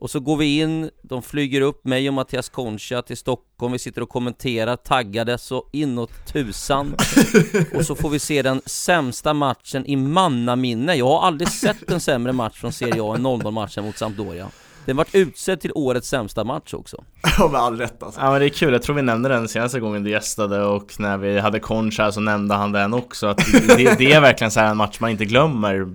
Och 0.00 0.10
så 0.10 0.20
går 0.20 0.36
vi 0.36 0.60
in, 0.60 0.90
de 1.02 1.22
flyger 1.22 1.60
upp 1.60 1.84
mig 1.84 2.08
och 2.08 2.14
Mattias 2.14 2.48
Concha 2.48 3.02
till 3.02 3.16
Stockholm 3.16 3.72
Vi 3.72 3.78
sitter 3.78 4.02
och 4.02 4.08
kommenterar, 4.08 4.76
taggade 4.76 5.38
så 5.38 5.66
inåt 5.72 6.26
tusan. 6.32 6.94
Och 7.74 7.86
så 7.86 7.94
får 7.94 8.10
vi 8.10 8.18
se 8.18 8.42
den 8.42 8.62
sämsta 8.66 9.34
matchen 9.34 9.86
i 9.86 9.96
mannaminne. 9.96 10.94
Jag 10.94 11.06
har 11.06 11.26
aldrig 11.26 11.48
sett 11.48 11.90
en 11.90 12.00
sämre 12.00 12.32
match 12.32 12.60
från 12.60 12.72
Serie 12.72 13.02
A 13.02 13.14
än 13.14 13.26
0-0 13.26 13.50
matchen 13.50 13.84
mot 13.84 13.98
Sampdoria 13.98 14.48
den 14.84 14.96
vart 14.96 15.14
utsedd 15.14 15.60
till 15.60 15.72
årets 15.74 16.08
sämsta 16.08 16.44
match 16.44 16.74
också. 16.74 17.04
Ja 17.38 17.48
med 17.48 17.60
all 17.60 17.78
rätt 17.78 18.02
alltså. 18.02 18.20
Ja 18.20 18.30
men 18.30 18.40
det 18.40 18.46
är 18.46 18.48
kul, 18.48 18.72
jag 18.72 18.82
tror 18.82 18.96
vi 18.96 19.02
nämnde 19.02 19.28
den 19.28 19.48
senaste 19.48 19.80
gången 19.80 20.02
du 20.02 20.10
gästade 20.10 20.64
och 20.64 20.94
när 20.98 21.16
vi 21.16 21.38
hade 21.38 21.60
Conch 21.60 21.98
här 21.98 22.10
så 22.10 22.20
nämnde 22.20 22.54
han 22.54 22.72
den 22.72 22.94
också 22.94 23.26
att 23.26 23.38
det, 23.76 23.98
det 23.98 24.12
är 24.12 24.20
verkligen 24.20 24.50
så 24.50 24.60
en 24.60 24.76
match 24.76 25.00
man 25.00 25.10
inte 25.10 25.24
glömmer 25.24 25.86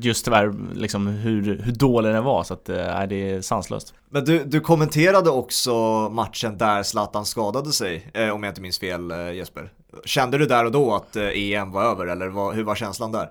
Just 0.00 0.24
tyvärr 0.24 0.54
liksom 0.74 1.06
hur, 1.06 1.62
hur 1.62 1.72
dålig 1.72 2.12
den 2.12 2.24
var. 2.24 2.44
Så 2.44 2.54
att 2.54 2.68
äh, 2.68 3.02
det 3.08 3.30
är 3.30 3.40
sanslöst. 3.40 3.94
Men 4.10 4.24
du, 4.24 4.44
du 4.44 4.60
kommenterade 4.60 5.30
också 5.30 5.74
matchen 6.08 6.58
där 6.58 6.82
Zlatan 6.82 7.26
skadade 7.26 7.72
sig, 7.72 8.10
eh, 8.14 8.28
om 8.28 8.42
jag 8.42 8.50
inte 8.50 8.60
minns 8.60 8.78
fel 8.78 9.10
eh, 9.10 9.32
Jesper. 9.32 9.72
Kände 10.04 10.38
du 10.38 10.46
där 10.46 10.64
och 10.64 10.72
då 10.72 10.94
att 10.94 11.16
eh, 11.16 11.28
EM 11.34 11.72
var 11.72 11.84
över 11.84 12.06
eller 12.06 12.28
var, 12.28 12.52
hur 12.52 12.64
var 12.64 12.74
känslan 12.74 13.12
där? 13.12 13.30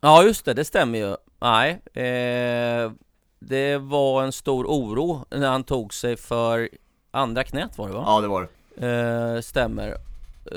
Ja 0.00 0.22
just 0.22 0.44
det, 0.44 0.54
det 0.54 0.64
stämmer 0.64 0.98
ju. 0.98 1.16
Nej, 1.40 1.82
eh 1.94 2.92
det 3.38 3.78
var 3.78 4.22
en 4.22 4.32
stor 4.32 4.66
oro 4.66 5.24
när 5.30 5.50
han 5.50 5.64
tog 5.64 5.94
sig 5.94 6.16
för 6.16 6.68
andra 7.10 7.44
knät 7.44 7.78
var 7.78 7.88
det 7.88 7.94
va? 7.94 8.04
Ja 8.06 8.20
det 8.20 8.28
var 8.28 8.48
det 8.74 8.86
eh, 8.86 9.40
Stämmer 9.40 9.94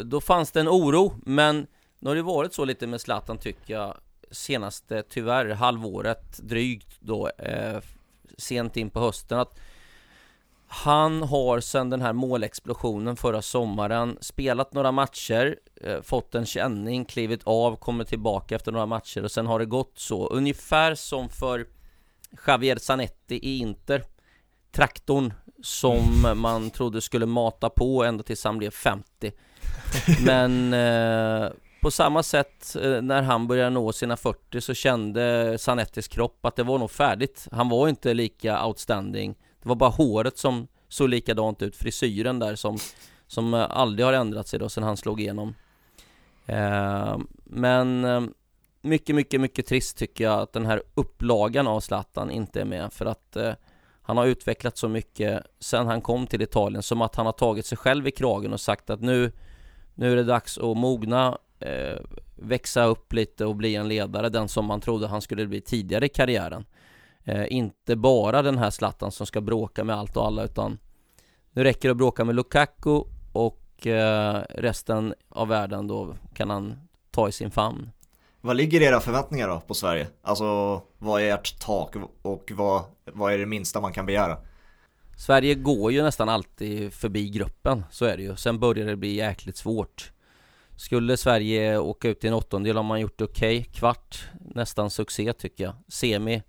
Då 0.03 0.21
fanns 0.21 0.51
det 0.51 0.59
en 0.59 0.69
oro 0.69 1.13
men 1.25 1.67
Nu 1.99 2.09
har 2.09 2.15
det 2.15 2.21
varit 2.21 2.53
så 2.53 2.65
lite 2.65 2.87
med 2.87 3.01
Zlatan 3.01 3.37
tycker 3.37 3.73
jag 3.73 3.97
Senaste 4.31 5.03
tyvärr 5.09 5.49
halvåret 5.49 6.37
drygt 6.37 6.97
då 6.99 7.29
eh, 7.37 7.79
Sent 8.37 8.77
in 8.77 8.89
på 8.89 8.99
hösten 8.99 9.39
att 9.39 9.59
han 10.73 11.23
har 11.23 11.59
sedan 11.59 11.89
den 11.89 12.01
här 12.01 12.13
målexplosionen 12.13 13.15
förra 13.15 13.41
sommaren 13.41 14.17
spelat 14.21 14.73
några 14.73 14.91
matcher, 14.91 15.55
eh, 15.81 16.01
fått 16.01 16.35
en 16.35 16.45
känning, 16.45 17.05
klivit 17.05 17.41
av, 17.43 17.75
kommit 17.75 18.07
tillbaka 18.07 18.55
efter 18.55 18.71
några 18.71 18.85
matcher 18.85 19.23
och 19.23 19.31
sen 19.31 19.47
har 19.47 19.59
det 19.59 19.65
gått 19.65 19.93
så. 19.95 20.27
Ungefär 20.27 20.95
som 20.95 21.29
för 21.29 21.65
Javier 22.47 22.75
Zanetti 22.75 23.35
i 23.35 23.57
Inter. 23.57 24.03
Traktorn 24.71 25.33
som 25.63 26.27
man 26.35 26.69
trodde 26.69 27.01
skulle 27.01 27.25
mata 27.25 27.69
på 27.69 28.03
ända 28.03 28.23
tills 28.23 28.43
han 28.43 28.57
blev 28.57 28.71
50 28.71 29.31
Men 30.25 30.73
eh, 30.73 31.51
på 31.81 31.91
samma 31.91 32.23
sätt 32.23 32.75
eh, 32.75 33.01
när 33.01 33.21
han 33.21 33.47
började 33.47 33.69
nå 33.69 33.93
sina 33.93 34.17
40 34.17 34.61
så 34.61 34.73
kände 34.73 35.57
Zanettis 35.59 36.07
kropp 36.07 36.45
att 36.45 36.55
det 36.55 36.63
var 36.63 36.79
nog 36.79 36.91
färdigt. 36.91 37.47
Han 37.51 37.69
var 37.69 37.87
inte 37.87 38.13
lika 38.13 38.65
outstanding. 38.65 39.35
Det 39.61 39.69
var 39.69 39.75
bara 39.75 39.89
håret 39.89 40.37
som 40.37 40.67
såg 40.89 41.09
likadant 41.09 41.61
ut, 41.61 41.75
frisyren 41.75 42.39
där 42.39 42.55
som 42.55 42.77
Som 43.27 43.53
aldrig 43.53 44.05
har 44.05 44.13
ändrat 44.13 44.47
sig 44.47 44.59
då 44.59 44.69
sen 44.69 44.83
han 44.83 44.97
slog 44.97 45.21
igenom. 45.21 45.55
Eh, 46.45 47.17
Men 47.43 48.05
eh, 48.05 48.21
mycket, 48.81 49.15
mycket, 49.15 49.41
mycket 49.41 49.65
trist 49.65 49.97
tycker 49.97 50.23
jag 50.23 50.39
att 50.39 50.53
den 50.53 50.65
här 50.65 50.83
upplagan 50.95 51.67
av 51.67 51.79
Zlatan 51.79 52.31
inte 52.31 52.61
är 52.61 52.65
med 52.65 52.93
för 52.93 53.05
att 53.05 53.35
eh, 53.35 53.53
han 54.01 54.17
har 54.17 54.25
utvecklat 54.25 54.77
så 54.77 54.89
mycket 54.89 55.43
sen 55.59 55.87
han 55.87 56.01
kom 56.01 56.27
till 56.27 56.41
Italien 56.41 56.83
som 56.83 57.01
att 57.01 57.15
han 57.15 57.25
har 57.25 57.33
tagit 57.33 57.65
sig 57.65 57.77
själv 57.77 58.07
i 58.07 58.11
kragen 58.11 58.53
och 58.53 58.61
sagt 58.61 58.89
att 58.89 59.01
nu 59.01 59.31
nu 59.95 60.11
är 60.11 60.15
det 60.15 60.23
dags 60.23 60.57
att 60.57 60.77
mogna, 60.77 61.37
eh, 61.59 61.99
växa 62.35 62.83
upp 62.83 63.13
lite 63.13 63.45
och 63.45 63.55
bli 63.55 63.75
en 63.75 63.87
ledare, 63.87 64.29
den 64.29 64.47
som 64.47 64.65
man 64.65 64.81
trodde 64.81 65.07
han 65.07 65.21
skulle 65.21 65.47
bli 65.47 65.61
tidigare 65.61 66.05
i 66.05 66.09
karriären. 66.09 66.65
Eh, 67.23 67.53
inte 67.53 67.95
bara 67.95 68.41
den 68.41 68.57
här 68.57 68.69
Zlatan 68.69 69.11
som 69.11 69.25
ska 69.25 69.41
bråka 69.41 69.83
med 69.83 69.95
allt 69.95 70.17
och 70.17 70.25
alla 70.25 70.43
utan 70.43 70.79
nu 71.51 71.63
räcker 71.63 71.87
det 71.87 71.91
att 71.91 71.97
bråka 71.97 72.25
med 72.25 72.35
Lukaku 72.35 73.03
och 73.33 73.87
eh, 73.87 74.43
resten 74.49 75.13
av 75.29 75.47
världen 75.47 75.87
då 75.87 76.15
kan 76.33 76.49
han 76.49 76.87
ta 77.11 77.29
i 77.29 77.31
sin 77.31 77.51
famn. 77.51 77.91
Vad 78.43 78.55
ligger 78.55 78.81
era 78.81 78.99
förväntningar 78.99 79.47
då 79.47 79.59
på 79.59 79.73
Sverige? 79.73 80.07
Alltså 80.21 80.81
vad 80.97 81.21
är 81.21 81.33
ert 81.33 81.59
tak 81.59 81.95
och 82.21 82.51
vad, 82.55 82.83
vad 83.13 83.33
är 83.33 83.37
det 83.37 83.45
minsta 83.45 83.81
man 83.81 83.93
kan 83.93 84.05
begära? 84.05 84.37
Sverige 85.17 85.55
går 85.55 85.91
ju 85.91 86.03
nästan 86.03 86.29
alltid 86.29 86.93
förbi 86.93 87.29
gruppen, 87.29 87.83
så 87.91 88.05
är 88.05 88.17
det 88.17 88.23
ju. 88.23 88.35
Sen 88.35 88.59
börjar 88.59 88.85
det 88.85 88.95
bli 88.95 89.15
jäkligt 89.15 89.57
svårt. 89.57 90.11
Skulle 90.75 91.17
Sverige 91.17 91.77
åka 91.77 92.09
ut 92.09 92.23
i 92.23 92.27
en 92.27 92.33
åttondel 92.33 92.75
har 92.75 92.83
man 92.83 93.01
gjort 93.01 93.17
det 93.17 93.23
okej. 93.23 93.59
Okay. 93.59 93.73
Kvart, 93.73 94.29
nästan 94.55 94.89
succé 94.89 95.33
tycker 95.33 95.63
jag. 95.63 95.73
Semi, 95.87 96.43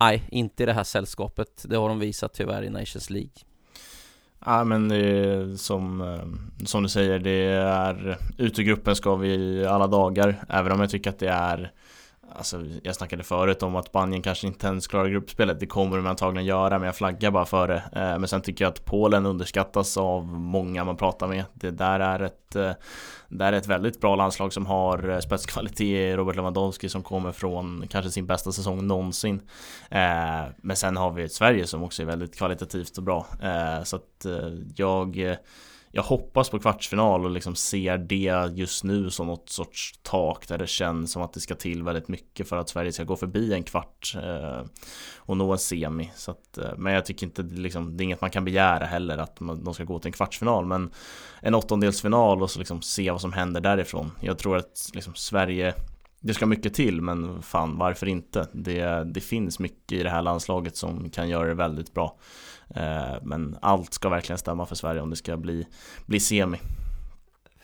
nej, 0.00 0.28
inte 0.30 0.62
i 0.62 0.66
det 0.66 0.72
här 0.72 0.84
sällskapet. 0.84 1.64
Det 1.68 1.76
har 1.76 1.88
de 1.88 1.98
visat 1.98 2.34
tyvärr 2.34 2.62
i 2.62 2.70
Nations 2.70 3.10
League. 3.10 3.32
Ja 4.44 4.64
men 4.64 4.88
det 4.88 4.96
är 4.96 5.56
som, 5.56 6.00
eh, 6.00 6.64
som 6.66 6.82
du 6.82 6.88
säger, 6.88 7.18
det 7.18 7.44
är 7.52 8.18
utegruppen 8.36 8.96
ska 8.96 9.16
vi 9.16 9.64
alla 9.66 9.86
dagar 9.86 10.44
Även 10.48 10.72
om 10.72 10.80
jag 10.80 10.90
tycker 10.90 11.10
att 11.10 11.18
det 11.18 11.28
är 11.28 11.72
Alltså 12.34 12.64
jag 12.82 12.94
snackade 12.94 13.22
förut 13.22 13.62
om 13.62 13.76
att 13.76 13.86
Spanien 13.86 14.22
kanske 14.22 14.46
inte 14.46 14.66
ens 14.66 14.86
klarar 14.86 15.08
gruppspelet. 15.08 15.60
Det 15.60 15.66
kommer 15.66 15.96
de 15.96 16.06
antagligen 16.06 16.46
göra 16.46 16.78
men 16.78 16.86
jag 16.86 16.96
flaggar 16.96 17.30
bara 17.30 17.44
för 17.44 17.68
det. 17.68 17.82
Eh, 17.92 18.18
men 18.18 18.28
sen 18.28 18.40
tycker 18.40 18.64
jag 18.64 18.70
att 18.72 18.84
Polen 18.84 19.26
underskattas 19.26 19.96
av 19.96 20.26
många 20.26 20.84
man 20.84 20.96
pratar 20.96 21.28
med. 21.28 21.44
Det 21.54 21.70
där 21.70 22.00
är 22.00 22.20
ett 22.20 22.56
eh, 22.56 22.72
Det 23.28 23.44
är 23.44 23.52
ett 23.52 23.66
väldigt 23.66 24.00
bra 24.00 24.16
landslag 24.16 24.52
som 24.52 24.66
har 24.66 25.08
eh, 25.08 25.18
spetskvalitet 25.18 26.16
Robert 26.16 26.36
Lewandowski 26.36 26.88
som 26.88 27.02
kommer 27.02 27.32
från 27.32 27.84
kanske 27.90 28.10
sin 28.10 28.26
bästa 28.26 28.52
säsong 28.52 28.86
någonsin. 28.86 29.42
Men 30.56 30.76
sen 30.76 30.96
har 30.96 31.10
vi 31.10 31.22
ett 31.24 31.32
Sverige 31.32 31.66
som 31.66 31.82
också 31.82 32.02
är 32.02 32.06
väldigt 32.06 32.38
kvalitativt 32.38 32.98
och 32.98 33.04
bra. 33.04 33.26
Så 33.84 33.96
att 33.96 34.26
jag 34.76 35.36
jag 35.94 36.02
hoppas 36.02 36.50
på 36.50 36.58
kvartsfinal 36.58 37.24
och 37.24 37.30
liksom 37.30 37.54
ser 37.54 37.98
det 37.98 38.52
just 38.54 38.84
nu 38.84 39.10
som 39.10 39.26
något 39.26 39.48
sorts 39.48 39.94
tak 40.02 40.48
där 40.48 40.58
det 40.58 40.66
känns 40.66 41.12
som 41.12 41.22
att 41.22 41.32
det 41.32 41.40
ska 41.40 41.54
till 41.54 41.82
väldigt 41.82 42.08
mycket 42.08 42.48
för 42.48 42.56
att 42.56 42.68
Sverige 42.68 42.92
ska 42.92 43.04
gå 43.04 43.16
förbi 43.16 43.54
en 43.54 43.62
kvart 43.62 44.14
eh, 44.22 44.66
och 45.16 45.36
nå 45.36 45.52
en 45.52 45.58
semi. 45.58 46.10
Så 46.14 46.30
att, 46.30 46.58
eh, 46.58 46.70
men 46.76 46.92
jag 46.92 47.06
tycker 47.06 47.26
inte 47.26 47.42
liksom, 47.42 47.96
det 47.96 48.02
är 48.02 48.04
inget 48.04 48.20
man 48.20 48.30
kan 48.30 48.44
begära 48.44 48.84
heller 48.84 49.18
att 49.18 49.40
man, 49.40 49.64
de 49.64 49.74
ska 49.74 49.84
gå 49.84 49.98
till 49.98 50.08
en 50.08 50.12
kvartsfinal. 50.12 50.66
Men 50.66 50.90
en 51.40 51.54
åttondelsfinal 51.54 52.42
och 52.42 52.50
så 52.50 52.58
liksom 52.58 52.82
se 52.82 53.10
vad 53.10 53.20
som 53.20 53.32
händer 53.32 53.60
därifrån. 53.60 54.10
Jag 54.20 54.38
tror 54.38 54.56
att 54.56 54.90
liksom, 54.94 55.14
Sverige 55.14 55.74
det 56.22 56.34
ska 56.34 56.46
mycket 56.46 56.74
till 56.74 57.02
men 57.02 57.42
fan 57.42 57.78
varför 57.78 58.06
inte? 58.06 58.48
Det, 58.52 59.04
det 59.04 59.20
finns 59.20 59.58
mycket 59.58 59.92
i 59.92 60.02
det 60.02 60.10
här 60.10 60.22
landslaget 60.22 60.76
som 60.76 61.10
kan 61.10 61.28
göra 61.28 61.48
det 61.48 61.54
väldigt 61.54 61.94
bra. 61.94 62.18
Eh, 62.74 63.22
men 63.22 63.56
allt 63.62 63.94
ska 63.94 64.08
verkligen 64.08 64.38
stämma 64.38 64.66
för 64.66 64.74
Sverige 64.74 65.00
om 65.00 65.10
det 65.10 65.16
ska 65.16 65.36
bli, 65.36 65.66
bli 66.06 66.20
semi. 66.20 66.58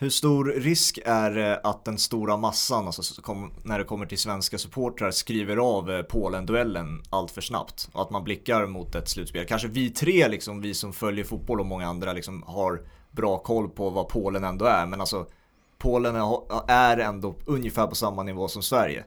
Hur 0.01 0.11
stor 0.11 0.45
risk 0.45 0.99
är 1.05 1.31
det 1.31 1.61
att 1.65 1.85
den 1.85 1.99
stora 1.99 2.37
massan, 2.37 2.87
alltså 2.87 3.33
när 3.63 3.79
det 3.79 3.85
kommer 3.85 4.07
till 4.07 4.19
svenska 4.19 4.59
supportrar, 4.59 5.11
skriver 5.11 5.57
av 5.57 5.91
eh, 5.91 6.03
Polen-duellen 6.03 7.03
allt 7.11 7.31
för 7.31 7.41
snabbt? 7.41 7.89
Och 7.93 8.03
att 8.03 8.11
man 8.11 8.25
blickar 8.25 8.67
mot 8.67 8.95
ett 8.95 9.09
slutspel. 9.09 9.47
Kanske 9.47 9.69
vi 9.69 9.91
tre, 9.91 10.29
liksom, 10.29 10.61
vi 10.61 10.75
som 10.75 10.93
följer 10.93 11.25
fotboll 11.25 11.61
och 11.61 11.67
många 11.67 11.87
andra, 11.87 12.13
liksom, 12.13 12.43
har 12.47 12.81
bra 13.11 13.39
koll 13.39 13.69
på 13.69 13.91
vad 13.91 14.09
Polen 14.09 14.45
ändå 14.45 14.65
är. 14.65 14.87
Men 14.87 15.01
alltså, 15.01 15.27
Polen 15.79 16.17
är 16.69 16.99
ändå 16.99 17.37
ungefär 17.47 17.87
på 17.87 17.95
samma 17.95 18.23
nivå 18.23 18.49
som 18.49 18.63
Sverige. 18.63 19.05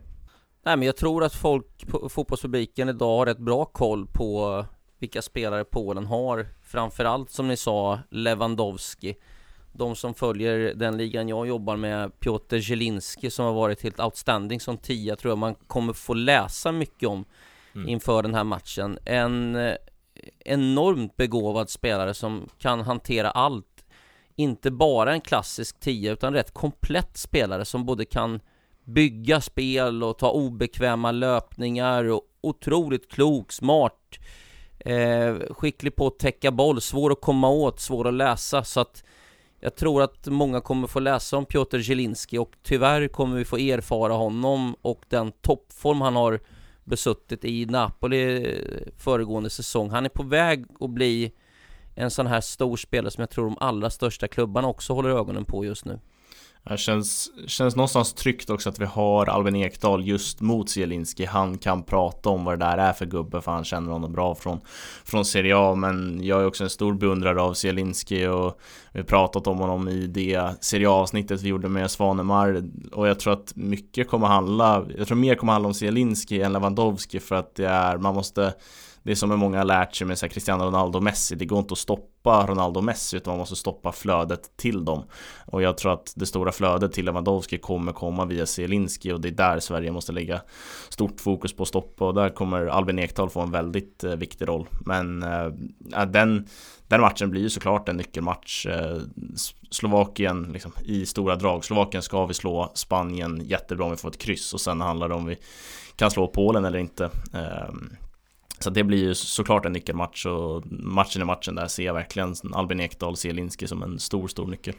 Nej 0.63 0.77
men 0.77 0.85
jag 0.85 0.97
tror 0.97 1.23
att 1.23 1.33
folk, 1.33 1.85
fotbollspubliken 2.09 2.89
idag 2.89 3.17
har 3.17 3.25
rätt 3.25 3.37
bra 3.37 3.65
koll 3.65 4.07
på 4.07 4.65
vilka 4.99 5.21
spelare 5.21 5.65
Polen 5.65 6.05
har. 6.05 6.47
Framförallt 6.61 7.31
som 7.31 7.47
ni 7.47 7.57
sa, 7.57 7.99
Lewandowski 8.09 9.15
de 9.73 9.95
som 9.95 10.13
följer 10.13 10.73
den 10.75 10.97
ligan 10.97 11.29
jag 11.29 11.47
jobbar 11.47 11.75
med, 11.75 12.19
Piotr 12.19 12.59
Zielinski 12.59 13.29
som 13.29 13.45
har 13.45 13.53
varit 13.53 13.83
helt 13.83 13.99
outstanding 13.99 14.59
som 14.59 14.77
tia 14.77 15.15
tror 15.15 15.31
jag 15.31 15.37
man 15.37 15.55
kommer 15.55 15.93
få 15.93 16.13
läsa 16.13 16.71
mycket 16.71 17.09
om 17.09 17.25
mm. 17.75 17.89
inför 17.89 18.23
den 18.23 18.35
här 18.35 18.43
matchen. 18.43 18.99
En 19.05 19.55
eh, 19.55 19.75
enormt 20.39 21.17
begåvad 21.17 21.69
spelare 21.69 22.13
som 22.13 22.49
kan 22.59 22.81
hantera 22.81 23.31
allt. 23.31 23.67
Inte 24.35 24.71
bara 24.71 25.13
en 25.13 25.21
klassisk 25.21 25.79
tia 25.79 26.11
utan 26.11 26.33
rätt 26.33 26.53
komplett 26.53 27.17
spelare 27.17 27.65
som 27.65 27.85
både 27.85 28.05
kan 28.05 28.39
bygga 28.83 29.41
spel 29.41 30.03
och 30.03 30.17
ta 30.17 30.31
obekväma 30.31 31.11
löpningar 31.11 32.03
och 32.03 32.21
otroligt 32.41 33.11
klok, 33.11 33.51
smart, 33.51 34.19
eh, 34.79 35.35
skicklig 35.49 35.95
på 35.95 36.07
att 36.07 36.19
täcka 36.19 36.51
boll, 36.51 36.81
svår 36.81 37.11
att 37.11 37.21
komma 37.21 37.49
åt, 37.49 37.79
svår 37.79 38.07
att 38.07 38.13
läsa 38.13 38.63
så 38.63 38.79
att 38.79 39.03
jag 39.59 39.75
tror 39.75 40.01
att 40.01 40.27
många 40.27 40.61
kommer 40.61 40.87
få 40.87 40.99
läsa 40.99 41.37
om 41.37 41.45
Piotr 41.45 41.79
Zielinski 41.79 42.37
och 42.37 42.51
tyvärr 42.63 43.07
kommer 43.07 43.37
vi 43.37 43.45
få 43.45 43.57
erfara 43.57 44.13
honom 44.13 44.75
och 44.81 45.05
den 45.09 45.31
toppform 45.31 46.01
han 46.01 46.15
har 46.15 46.39
besuttit 46.83 47.45
i 47.45 47.65
Napoli 47.65 48.51
eh, 48.51 48.93
föregående 48.97 49.49
säsong. 49.49 49.89
Han 49.89 50.05
är 50.05 50.09
på 50.09 50.23
väg 50.23 50.65
att 50.79 50.89
bli 50.89 51.31
en 52.01 52.11
sån 52.11 52.27
här 52.27 52.41
stor 52.41 52.77
spelare 52.77 53.11
som 53.11 53.21
jag 53.21 53.29
tror 53.29 53.45
de 53.45 53.57
allra 53.59 53.89
största 53.89 54.27
klubbarna 54.27 54.67
också 54.67 54.93
håller 54.93 55.09
ögonen 55.09 55.45
på 55.45 55.65
just 55.65 55.85
nu. 55.85 55.99
Det 56.63 56.77
känns, 56.77 57.31
känns 57.47 57.75
någonstans 57.75 58.13
tryggt 58.13 58.49
också 58.49 58.69
att 58.69 58.79
vi 58.79 58.85
har 58.85 59.25
Albin 59.25 59.55
Ekdal 59.55 60.07
just 60.07 60.41
mot 60.41 60.69
Zielinski. 60.69 61.25
Han 61.25 61.57
kan 61.57 61.83
prata 61.83 62.29
om 62.29 62.45
vad 62.45 62.59
det 62.59 62.65
där 62.65 62.77
är 62.77 62.93
för 62.93 63.05
gubbe 63.05 63.41
för 63.41 63.51
han 63.51 63.63
känner 63.63 63.91
honom 63.91 64.13
bra 64.13 64.35
från, 64.35 64.59
från 65.05 65.25
Serie 65.25 65.57
A. 65.57 65.75
Men 65.75 66.23
jag 66.23 66.41
är 66.41 66.45
också 66.45 66.63
en 66.63 66.69
stor 66.69 66.93
beundrare 66.93 67.41
av 67.41 67.53
Zielinski 67.53 68.27
och 68.27 68.59
vi 68.91 68.99
har 68.99 69.05
pratat 69.05 69.47
om 69.47 69.57
honom 69.57 69.89
i 69.89 70.07
det 70.07 70.41
Serie 70.61 70.89
A-avsnittet 70.89 71.41
vi 71.41 71.49
gjorde 71.49 71.69
med 71.69 71.91
Svanemar. 71.91 72.63
Och 72.91 73.07
jag 73.07 73.19
tror 73.19 73.33
att 73.33 73.55
mycket 73.55 74.09
kommer 74.09 74.27
handla, 74.27 74.85
jag 74.97 75.07
tror 75.07 75.17
mer 75.17 75.35
kommer 75.35 75.53
handla 75.53 75.67
om 75.67 75.73
Zielinski 75.73 76.41
än 76.41 76.53
Lewandowski 76.53 77.19
för 77.19 77.35
att 77.35 77.55
det 77.55 77.67
är, 77.67 77.97
man 77.97 78.15
måste 78.15 78.53
det 79.03 79.11
är 79.11 79.15
som 79.15 79.39
många 79.39 79.57
har 79.57 79.65
lärt 79.65 79.95
sig 79.95 80.07
med 80.07 80.17
så 80.17 80.27
Cristiano 80.27 80.63
Ronaldo 80.63 80.97
och 80.97 81.03
Messi, 81.03 81.35
det 81.35 81.45
går 81.45 81.59
inte 81.59 81.71
att 81.71 81.77
stoppa 81.77 82.47
Ronaldo 82.47 82.79
och 82.79 82.83
Messi 82.83 83.17
utan 83.17 83.31
man 83.31 83.39
måste 83.39 83.55
stoppa 83.55 83.91
flödet 83.91 84.57
till 84.57 84.85
dem. 84.85 85.03
Och 85.45 85.61
jag 85.61 85.77
tror 85.77 85.93
att 85.93 86.13
det 86.15 86.25
stora 86.25 86.51
flödet 86.51 86.93
till 86.93 87.05
Lewandowski 87.05 87.57
kommer 87.57 87.91
komma 87.91 88.25
via 88.25 88.45
Zielinski 88.45 89.11
och 89.11 89.21
det 89.21 89.27
är 89.27 89.31
där 89.31 89.59
Sverige 89.59 89.91
måste 89.91 90.11
lägga 90.11 90.41
stort 90.89 91.21
fokus 91.21 91.53
på 91.53 91.63
att 91.63 91.69
stoppa 91.69 92.07
och 92.07 92.13
där 92.13 92.29
kommer 92.29 92.65
Albin 92.65 92.99
Ekdal 92.99 93.29
få 93.29 93.41
en 93.41 93.51
väldigt 93.51 94.03
eh, 94.03 94.15
viktig 94.15 94.47
roll. 94.47 94.67
Men 94.85 95.23
eh, 95.23 95.47
den, 96.05 96.47
den 96.87 97.01
matchen 97.01 97.29
blir 97.29 97.41
ju 97.41 97.49
såklart 97.49 97.89
en 97.89 97.97
nyckelmatch. 97.97 98.65
Eh, 98.65 98.97
Slovakien 99.69 100.51
liksom, 100.53 100.71
i 100.83 101.05
stora 101.05 101.35
drag. 101.35 101.65
Slovakien 101.65 102.03
ska 102.03 102.25
vi 102.25 102.33
slå 102.33 102.71
Spanien 102.73 103.41
jättebra 103.45 103.85
om 103.85 103.91
vi 103.91 103.97
får 103.97 104.09
ett 104.09 104.17
kryss 104.17 104.53
och 104.53 104.61
sen 104.61 104.81
handlar 104.81 105.09
det 105.09 105.15
om 105.15 105.25
vi 105.25 105.37
kan 105.95 106.11
slå 106.11 106.27
Polen 106.27 106.65
eller 106.65 106.79
inte. 106.79 107.09
Ehm, 107.33 107.89
så 108.63 108.69
det 108.69 108.83
blir 108.83 109.03
ju 109.03 109.15
såklart 109.15 109.65
en 109.65 109.73
nyckelmatch 109.73 110.25
och 110.25 110.63
matchen 110.71 111.21
i 111.21 111.25
matchen 111.25 111.55
där 111.55 111.67
ser 111.67 111.83
jag 111.83 111.93
verkligen 111.93 112.35
Albin 112.53 112.79
Ekdal, 112.79 113.17
Zielinski 113.17 113.67
som 113.67 113.83
en 113.83 113.99
stor, 113.99 114.27
stor 114.27 114.47
nyckel. 114.47 114.73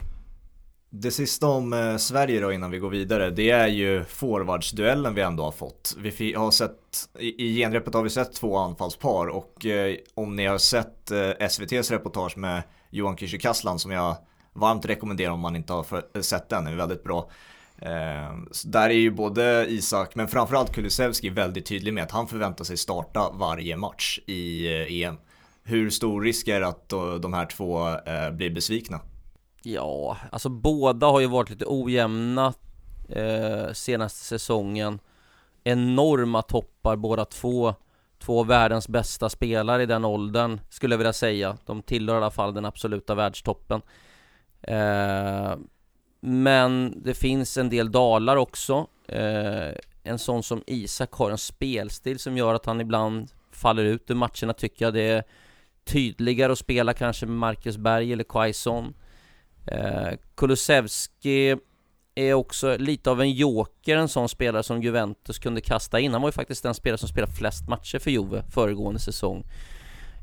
Det 0.89 1.11
sista 1.11 1.47
om 1.47 1.73
eh, 1.73 1.97
Sverige 1.97 2.41
då 2.41 2.51
innan 2.51 2.71
vi 2.71 2.79
går 2.79 2.89
vidare, 2.89 3.29
det 3.29 3.49
är 3.49 3.67
ju 3.67 4.03
forwardsduellen 4.03 5.15
vi 5.15 5.21
ändå 5.21 5.43
har 5.43 5.51
fått. 5.51 5.95
Vi 5.97 6.33
har 6.33 6.51
sett, 6.51 7.09
i, 7.19 7.55
genrepet 7.55 7.93
har 7.93 8.03
vi 8.03 8.09
sett 8.09 8.33
två 8.33 8.57
anfallspar 8.57 9.27
och 9.27 9.65
eh, 9.65 9.95
om 10.13 10.35
ni 10.35 10.45
har 10.45 10.57
sett 10.57 11.11
eh, 11.11 11.29
SVTs 11.39 11.91
reportage 11.91 12.37
med 12.37 12.63
Johan 12.89 13.15
Kücükaslan 13.15 13.77
som 13.77 13.91
jag 13.91 14.15
varmt 14.53 14.85
rekommenderar 14.85 15.31
om 15.31 15.39
man 15.39 15.55
inte 15.55 15.73
har 15.73 16.21
sett 16.21 16.49
den, 16.49 16.67
är 16.67 16.75
väldigt 16.75 17.03
bra. 17.03 17.29
Ehm, 17.85 18.47
så 18.51 18.67
där 18.67 18.89
är 18.89 18.93
ju 18.93 19.11
både 19.11 19.65
Isak, 19.69 20.15
men 20.15 20.27
framförallt 20.27 20.71
Kulusevski 20.71 21.29
väldigt 21.29 21.65
tydlig 21.65 21.93
med 21.93 22.03
att 22.03 22.11
han 22.11 22.27
förväntar 22.27 22.63
sig 22.63 22.77
starta 22.77 23.31
varje 23.33 23.77
match 23.77 24.19
i 24.25 24.65
eh, 24.67 25.07
EM. 25.07 25.17
Hur 25.63 25.89
stor 25.89 26.21
risk 26.21 26.47
är 26.47 26.59
det 26.59 26.67
att 26.67 26.93
eh, 26.93 27.13
de 27.13 27.33
här 27.33 27.45
två 27.45 27.89
eh, 27.89 28.31
blir 28.31 28.49
besvikna? 28.49 28.99
Ja, 29.63 30.17
alltså 30.31 30.49
båda 30.49 31.07
har 31.07 31.19
ju 31.19 31.27
varit 31.27 31.49
lite 31.49 31.65
ojämna 31.67 32.53
eh, 33.09 33.73
senaste 33.73 34.25
säsongen. 34.25 34.99
Enorma 35.63 36.41
toppar 36.41 36.95
båda 36.95 37.25
två. 37.25 37.75
Två 38.19 38.39
av 38.39 38.47
världens 38.47 38.87
bästa 38.87 39.29
spelare 39.29 39.83
i 39.83 39.85
den 39.85 40.05
åldern, 40.05 40.59
skulle 40.69 40.93
jag 40.93 40.97
vilja 40.97 41.13
säga. 41.13 41.57
De 41.65 41.81
tillhör 41.81 42.15
i 42.15 42.17
alla 42.17 42.31
fall 42.31 42.53
den 42.53 42.65
absoluta 42.65 43.15
världstoppen. 43.15 43.81
Eh, 44.61 45.55
men 46.25 47.01
det 47.03 47.13
finns 47.13 47.57
en 47.57 47.69
del 47.69 47.91
dalar 47.91 48.35
också. 48.35 48.87
Eh, 49.07 49.71
en 50.03 50.19
sån 50.19 50.43
som 50.43 50.63
Isak 50.67 51.11
har 51.11 51.31
en 51.31 51.37
spelstil 51.37 52.19
som 52.19 52.37
gör 52.37 52.53
att 52.53 52.65
han 52.65 52.81
ibland 52.81 53.31
faller 53.51 53.83
ut 53.83 54.11
ur 54.11 54.15
matcherna 54.15 54.53
tycker 54.53 54.85
jag. 54.85 54.93
Det 54.93 55.01
är 55.01 55.23
tydligare 55.85 56.51
att 56.51 56.59
spela 56.59 56.93
kanske 56.93 57.25
med 57.25 57.35
Marcus 57.35 57.77
Berg 57.77 58.13
eller 58.13 58.23
Quaison. 58.23 58.93
Eh, 59.65 60.13
Kulusevski 60.35 61.57
är 62.15 62.33
också 62.33 62.77
lite 62.77 63.11
av 63.11 63.21
en 63.21 63.31
joker, 63.31 63.97
en 63.97 64.09
sån 64.09 64.29
spelare 64.29 64.63
som 64.63 64.83
Juventus 64.83 65.39
kunde 65.39 65.61
kasta 65.61 65.99
in. 65.99 66.13
Han 66.13 66.21
var 66.21 66.29
ju 66.29 66.33
faktiskt 66.33 66.63
den 66.63 66.73
spelare 66.73 66.97
som 66.97 67.09
spelade 67.09 67.33
flest 67.33 67.67
matcher 67.67 67.99
för 67.99 68.11
Juve 68.11 68.43
föregående 68.49 68.99
säsong 68.99 69.43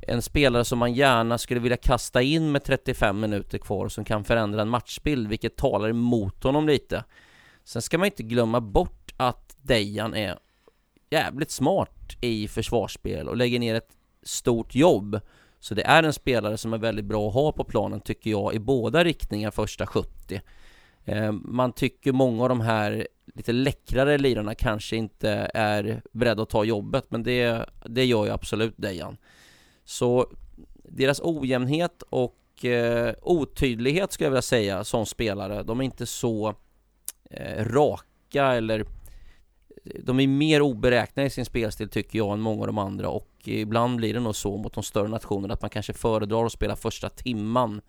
en 0.02 0.22
spelare 0.22 0.64
som 0.64 0.78
man 0.78 0.94
gärna 0.94 1.38
skulle 1.38 1.60
vilja 1.60 1.76
kasta 1.76 2.22
in 2.22 2.52
med 2.52 2.64
35 2.64 3.20
minuter 3.20 3.58
kvar 3.58 3.88
som 3.88 4.04
kan 4.04 4.24
förändra 4.24 4.62
en 4.62 4.68
matchbild, 4.68 5.28
vilket 5.28 5.56
talar 5.56 5.88
emot 5.88 6.44
honom 6.44 6.66
lite. 6.66 7.04
Sen 7.64 7.82
ska 7.82 7.98
man 7.98 8.06
inte 8.06 8.22
glömma 8.22 8.60
bort 8.60 9.14
att 9.16 9.56
Dejan 9.62 10.14
är 10.14 10.38
jävligt 11.10 11.50
smart 11.50 12.16
i 12.20 12.48
försvarsspel 12.48 13.28
och 13.28 13.36
lägger 13.36 13.58
ner 13.58 13.74
ett 13.74 13.90
stort 14.22 14.74
jobb. 14.74 15.20
Så 15.58 15.74
det 15.74 15.82
är 15.82 16.02
en 16.02 16.12
spelare 16.12 16.56
som 16.56 16.72
är 16.72 16.78
väldigt 16.78 17.04
bra 17.04 17.28
att 17.28 17.34
ha 17.34 17.52
på 17.52 17.64
planen 17.64 18.00
tycker 18.00 18.30
jag 18.30 18.54
i 18.54 18.58
båda 18.58 19.04
riktningar 19.04 19.50
första 19.50 19.86
70. 19.86 20.40
Eh, 21.04 21.32
man 21.32 21.72
tycker 21.72 22.12
många 22.12 22.42
av 22.42 22.48
de 22.48 22.60
här 22.60 23.06
lite 23.34 23.52
läckrare 23.52 24.18
lirarna 24.18 24.54
kanske 24.54 24.96
inte 24.96 25.50
är 25.54 26.02
beredda 26.12 26.42
att 26.42 26.50
ta 26.50 26.64
jobbet 26.64 27.04
men 27.08 27.22
det, 27.22 27.66
det 27.84 28.04
gör 28.04 28.24
ju 28.24 28.30
absolut 28.30 28.74
Dejan. 28.76 29.16
Så 29.90 30.26
deras 30.84 31.20
ojämnhet 31.20 32.02
och 32.10 32.64
eh, 32.64 33.14
otydlighet 33.22 34.12
skulle 34.12 34.26
jag 34.26 34.30
vilja 34.30 34.42
säga 34.42 34.84
som 34.84 35.06
spelare, 35.06 35.62
de 35.62 35.80
är 35.80 35.84
inte 35.84 36.06
så 36.06 36.54
eh, 37.30 37.64
raka 37.64 38.52
eller 38.52 38.80
eh, 38.80 40.00
de 40.04 40.20
är 40.20 40.26
mer 40.26 40.62
oberäkneliga 40.62 41.26
i 41.26 41.30
sin 41.30 41.44
spelstil 41.44 41.88
tycker 41.88 42.18
jag 42.18 42.32
än 42.32 42.40
många 42.40 42.60
av 42.60 42.66
de 42.66 42.78
andra 42.78 43.08
och 43.08 43.30
ibland 43.44 43.96
blir 43.96 44.14
det 44.14 44.20
nog 44.20 44.36
så 44.36 44.56
mot 44.56 44.74
de 44.74 44.82
större 44.82 45.08
nationerna 45.08 45.54
att 45.54 45.62
man 45.62 45.70
kanske 45.70 45.92
föredrar 45.92 46.44
att 46.44 46.52
spela 46.52 46.76
första 46.76 47.08
timman 47.08 47.80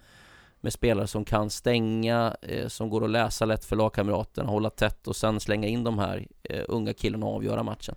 med 0.61 0.73
spelare 0.73 1.07
som 1.07 1.25
kan 1.25 1.49
stänga, 1.49 2.35
eh, 2.41 2.67
som 2.67 2.89
går 2.89 3.03
att 3.03 3.09
läsa 3.09 3.45
lätt 3.45 3.65
för 3.65 3.75
lagkamraterna, 3.75 4.49
hålla 4.49 4.69
tätt 4.69 5.07
och 5.07 5.15
sen 5.15 5.39
slänga 5.39 5.67
in 5.67 5.83
de 5.83 5.99
här 5.99 6.27
eh, 6.43 6.63
unga 6.67 6.93
killarna 6.93 7.25
och 7.25 7.35
avgöra 7.35 7.63
matchen. 7.63 7.95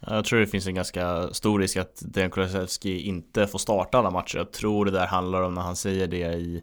Jag 0.00 0.24
tror 0.24 0.40
det 0.40 0.46
finns 0.46 0.66
en 0.66 0.74
ganska 0.74 1.28
stor 1.34 1.58
risk 1.58 1.76
att 1.76 2.02
Dejan 2.04 2.30
Kulusevski 2.30 3.00
inte 3.00 3.46
får 3.46 3.58
starta 3.58 3.98
alla 3.98 4.10
matcher. 4.10 4.38
Jag 4.38 4.52
tror 4.52 4.84
det 4.84 4.90
där 4.90 5.06
handlar 5.06 5.42
om 5.42 5.54
när 5.54 5.62
han 5.62 5.76
säger 5.76 6.06
det 6.06 6.16
i 6.16 6.62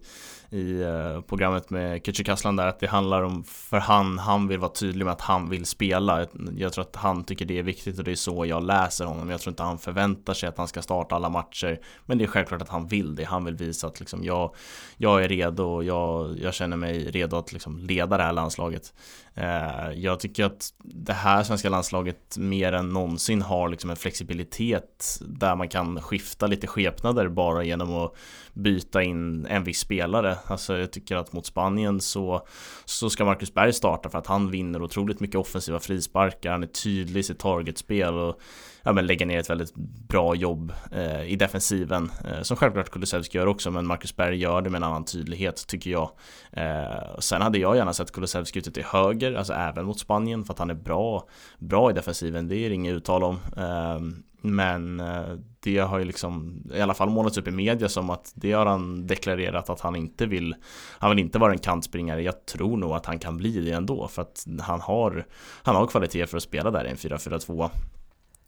i 0.56 0.82
eh, 0.82 1.22
programmet 1.22 1.70
med 1.70 2.02
Kücükaslan 2.02 2.58
där 2.58 2.68
att 2.68 2.80
det 2.80 2.88
handlar 2.88 3.24
om 3.24 3.44
för 3.44 3.78
han, 3.78 4.20
han 4.20 4.48
vill 4.48 4.60
vara 4.60 4.72
tydlig 4.72 5.06
med 5.06 5.12
att 5.12 5.22
han 5.22 5.50
vill 5.50 5.66
spela. 5.66 6.26
Jag 6.58 6.74
tror 6.74 6.84
att 6.84 6.96
han 6.96 7.24
tycker 7.24 7.46
det 7.46 7.60
är 7.60 7.64
viktigt 7.64 7.98
och 7.98 8.04
det 8.04 8.12
är 8.12 8.16
så 8.16 8.46
jag 8.46 8.64
läser 8.64 9.06
honom. 9.06 9.30
Jag 9.30 9.42
tror 9.42 9.52
inte 9.52 9.64
han 9.64 9.78
förväntar 9.78 10.34
sig 10.34 10.50
att 10.50 10.58
han 10.58 10.68
ska 10.68 10.82
starta 10.82 11.16
alla 11.16 11.30
matcher. 11.30 11.80
Men 12.06 12.18
det 12.18 12.24
är 12.24 12.28
självklart 12.28 12.62
att 12.62 12.70
han 12.70 12.88
vill 12.88 13.16
det. 13.16 13.24
Han 13.24 13.46
vill 13.46 13.56
visa 13.56 13.88
att 13.88 14.00
liksom 14.00 14.24
jag, 14.24 14.56
jag 14.98 15.24
är 15.24 15.28
redo 15.28 15.64
och 15.64 15.84
jag, 15.84 16.40
jag 16.40 16.54
känner 16.54 16.78
mig 16.78 17.12
redo 17.12 17.38
att 17.38 17.54
liksom 17.54 17.78
leda 17.80 18.18
det 18.18 18.24
här 18.24 18.34
landslaget. 18.34 18.94
Eh, 19.34 19.92
jag 19.96 20.20
tycker 20.20 20.46
att 20.46 20.70
det 20.84 21.14
här 21.14 21.44
svenska 21.44 21.70
landslaget 21.70 22.38
mer 22.38 22.74
än 22.74 22.90
någonsin 22.90 23.42
har 23.42 23.70
liksom 23.70 23.90
en 23.90 23.96
flexibilitet 23.96 25.20
där 25.22 25.56
man 25.56 25.70
kan 25.70 26.02
skifta 26.02 26.48
lite 26.48 26.68
skepnader 26.68 27.28
bara 27.28 27.64
genom 27.64 27.94
att 27.94 28.14
byta 28.56 29.04
in 29.04 29.46
en 29.46 29.64
viss 29.64 29.80
spelare 29.80 30.38
Alltså 30.48 30.78
jag 30.78 30.92
tycker 30.92 31.16
att 31.16 31.34
mot 31.34 31.46
Spanien 31.46 32.02
så, 32.02 32.48
så 32.86 33.10
ska 33.10 33.26
Marcus 33.26 33.54
Berg 33.54 33.74
starta 33.74 34.10
för 34.10 34.18
att 34.18 34.28
han 34.28 34.52
vinner 34.52 34.82
otroligt 34.82 35.20
mycket 35.20 35.36
offensiva 35.36 35.80
frisparkar, 35.80 36.52
han 36.52 36.64
är 36.64 36.68
tydlig 36.68 37.20
i 37.20 37.24
sitt 37.24 37.40
targetspel 37.40 38.14
och 38.14 38.40
ja, 38.84 38.94
men 38.94 39.08
lägger 39.08 39.26
ner 39.26 39.40
ett 39.40 39.50
väldigt 39.50 39.76
bra 40.08 40.36
jobb 40.36 40.74
eh, 40.92 41.24
i 41.24 41.36
defensiven 41.36 42.12
eh, 42.26 42.42
som 42.42 42.58
självklart 42.58 42.90
Kulusevski 42.90 43.38
gör 43.38 43.48
också 43.48 43.72
men 43.72 43.88
Marcus 43.88 44.16
Berg 44.16 44.38
gör 44.38 44.62
det 44.62 44.70
med 44.70 44.80
en 44.80 44.84
annan 44.84 45.06
tydlighet 45.06 45.68
tycker 45.68 45.92
jag. 45.92 46.12
Eh, 46.52 47.20
sen 47.20 47.42
hade 47.42 47.58
jag 47.58 47.76
gärna 47.76 47.94
sett 47.94 48.12
Kulusevski 48.12 48.60
ute 48.60 48.72
till 48.72 48.84
höger, 48.84 49.34
alltså 49.34 49.54
även 49.54 49.86
mot 49.86 50.00
Spanien 50.00 50.46
för 50.46 50.54
att 50.54 50.60
han 50.60 50.70
är 50.70 50.76
bra, 50.76 51.28
bra 51.60 51.92
i 51.92 51.94
defensiven, 51.94 52.48
det 52.48 52.56
är 52.56 52.70
inget 52.70 52.94
uttal 52.94 53.24
om. 53.24 53.40
Ehm, 53.58 54.24
men 54.54 55.00
eh, 55.00 55.34
det 55.60 55.78
har 55.78 56.00
ju 56.00 56.06
liksom 56.06 56.64
i 56.74 56.82
alla 56.82 56.94
fall 56.94 57.10
målats 57.10 57.38
upp 57.38 57.48
i 57.48 57.52
media 57.52 57.90
som 57.90 58.10
att 58.10 58.32
det 58.36 58.52
har 58.52 58.66
han 58.66 59.08
deklarerat 59.08 59.70
att 59.70 59.80
han 59.80 59.96
inte 59.96 60.26
vill 60.26 60.56
Han 61.00 61.10
vill 61.10 61.20
inte 61.20 61.40
vara 61.40 61.52
en 61.52 61.60
kantspringare. 61.60 62.22
Jag 62.22 62.46
tror 62.46 62.78
nog 62.78 62.92
att 62.92 63.06
han 63.06 63.20
kan 63.20 63.38
bli 63.38 63.66
det 63.66 63.72
ändå 63.72 64.08
för 64.08 64.22
att 64.22 64.46
han 64.62 64.82
har 64.82 65.26
Han 65.64 65.76
har 65.76 65.88
kvalitet 65.88 66.28
för 66.28 66.38
att 66.38 66.44
spela 66.44 66.72
där 66.72 66.86
i 66.86 66.90
en 66.90 66.96
4-4-2 66.96 67.70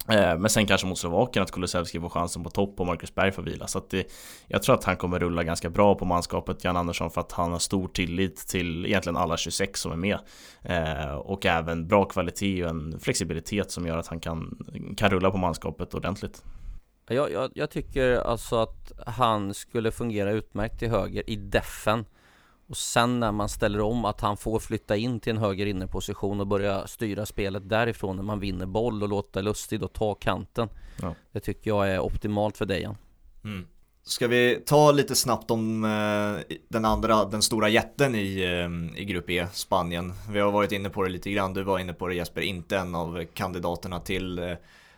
Eh, 0.10 0.38
men 0.38 0.50
sen 0.50 0.66
kanske 0.66 0.88
mot 0.88 0.98
Slovakien 0.98 1.44
att 1.44 1.52
Kulusevski 1.52 2.00
får 2.00 2.10
chansen 2.10 2.44
på 2.44 2.50
topp 2.50 2.80
och 2.80 2.86
Marcus 2.86 3.16
Berg 3.16 3.32
får 3.32 3.44
vila. 3.44 3.68
Så 3.68 3.78
att 3.78 3.90
det, 3.90 4.08
jag 4.48 4.64
tror 4.64 4.76
att 4.76 4.84
han 4.84 4.96
kommer 4.98 5.20
rulla 5.20 5.44
ganska 5.44 5.70
bra 5.70 5.96
på 5.96 6.06
manskapet, 6.06 6.64
Jan 6.64 6.78
Andersson, 6.78 7.12
för 7.12 7.22
att 7.22 7.32
han 7.32 7.52
har 7.52 7.60
stor 7.60 7.88
tillit 7.88 8.48
till 8.48 8.86
egentligen 8.86 9.18
alla 9.18 9.38
26 9.38 9.80
som 9.80 9.92
är 9.92 9.96
med. 9.96 10.20
Eh, 10.64 11.16
och 11.16 11.46
även 11.46 11.88
bra 11.88 12.06
kvalitet 12.06 12.64
och 12.64 12.70
en 12.70 13.00
flexibilitet 13.00 13.72
som 13.72 13.88
gör 13.88 13.98
att 13.98 14.08
han 14.08 14.20
kan, 14.20 14.58
kan 14.98 15.10
rulla 15.10 15.32
på 15.32 15.38
manskapet 15.38 15.94
ordentligt. 15.94 16.44
Jag, 17.10 17.32
jag, 17.32 17.52
jag 17.56 17.70
tycker 17.70 18.16
alltså 18.16 18.56
att 18.56 18.92
han 19.06 19.54
skulle 19.54 19.92
fungera 19.92 20.32
utmärkt 20.32 20.80
till 20.80 20.90
höger 20.90 21.30
i 21.30 21.36
defen. 21.36 22.06
Och 22.68 22.78
sen 22.78 23.20
när 23.20 23.32
man 23.32 23.50
ställer 23.50 23.82
om 23.82 24.06
att 24.06 24.22
han 24.22 24.38
får 24.38 24.60
flytta 24.60 24.96
in 24.96 25.20
till 25.20 25.32
en 25.32 25.38
höger 25.38 25.66
inneposition 25.66 26.40
och 26.40 26.48
börja 26.48 26.88
styra 26.88 27.26
spelet 27.26 27.70
därifrån 27.70 28.16
när 28.16 28.24
man 28.24 28.40
vinner 28.40 28.66
boll 28.66 29.04
och 29.04 29.10
låta 29.10 29.42
Lustig 29.42 29.80
då 29.80 29.88
ta 29.88 30.16
kanten. 30.16 30.70
Ja. 31.02 31.16
Det 31.32 31.40
tycker 31.40 31.70
jag 31.72 31.90
är 31.90 32.00
optimalt 32.00 32.58
för 32.58 32.66
Dejan. 32.66 32.98
Mm. 33.44 33.68
Ska 34.04 34.28
vi 34.28 34.64
ta 34.66 34.92
lite 34.92 35.16
snabbt 35.16 35.52
om 35.52 35.84
eh, 35.84 36.56
den 36.68 36.86
andra, 36.86 37.26
den 37.26 37.42
stora 37.42 37.70
jätten 37.70 38.16
i, 38.16 38.44
eh, 38.44 39.02
i 39.02 39.06
Grupp 39.06 39.30
E, 39.30 39.48
Spanien. 39.54 40.14
Vi 40.32 40.40
har 40.40 40.52
varit 40.52 40.72
inne 40.72 40.90
på 40.90 41.04
det 41.04 41.10
lite 41.10 41.32
grann, 41.32 41.54
du 41.54 41.64
var 41.64 41.80
inne 41.80 41.94
på 41.94 42.08
det 42.08 42.16
Jesper, 42.16 42.42
inte 42.42 42.78
en 42.78 42.96
av 42.96 43.26
kandidaterna 43.34 44.00
till, 44.00 44.40
eh, 44.40 44.54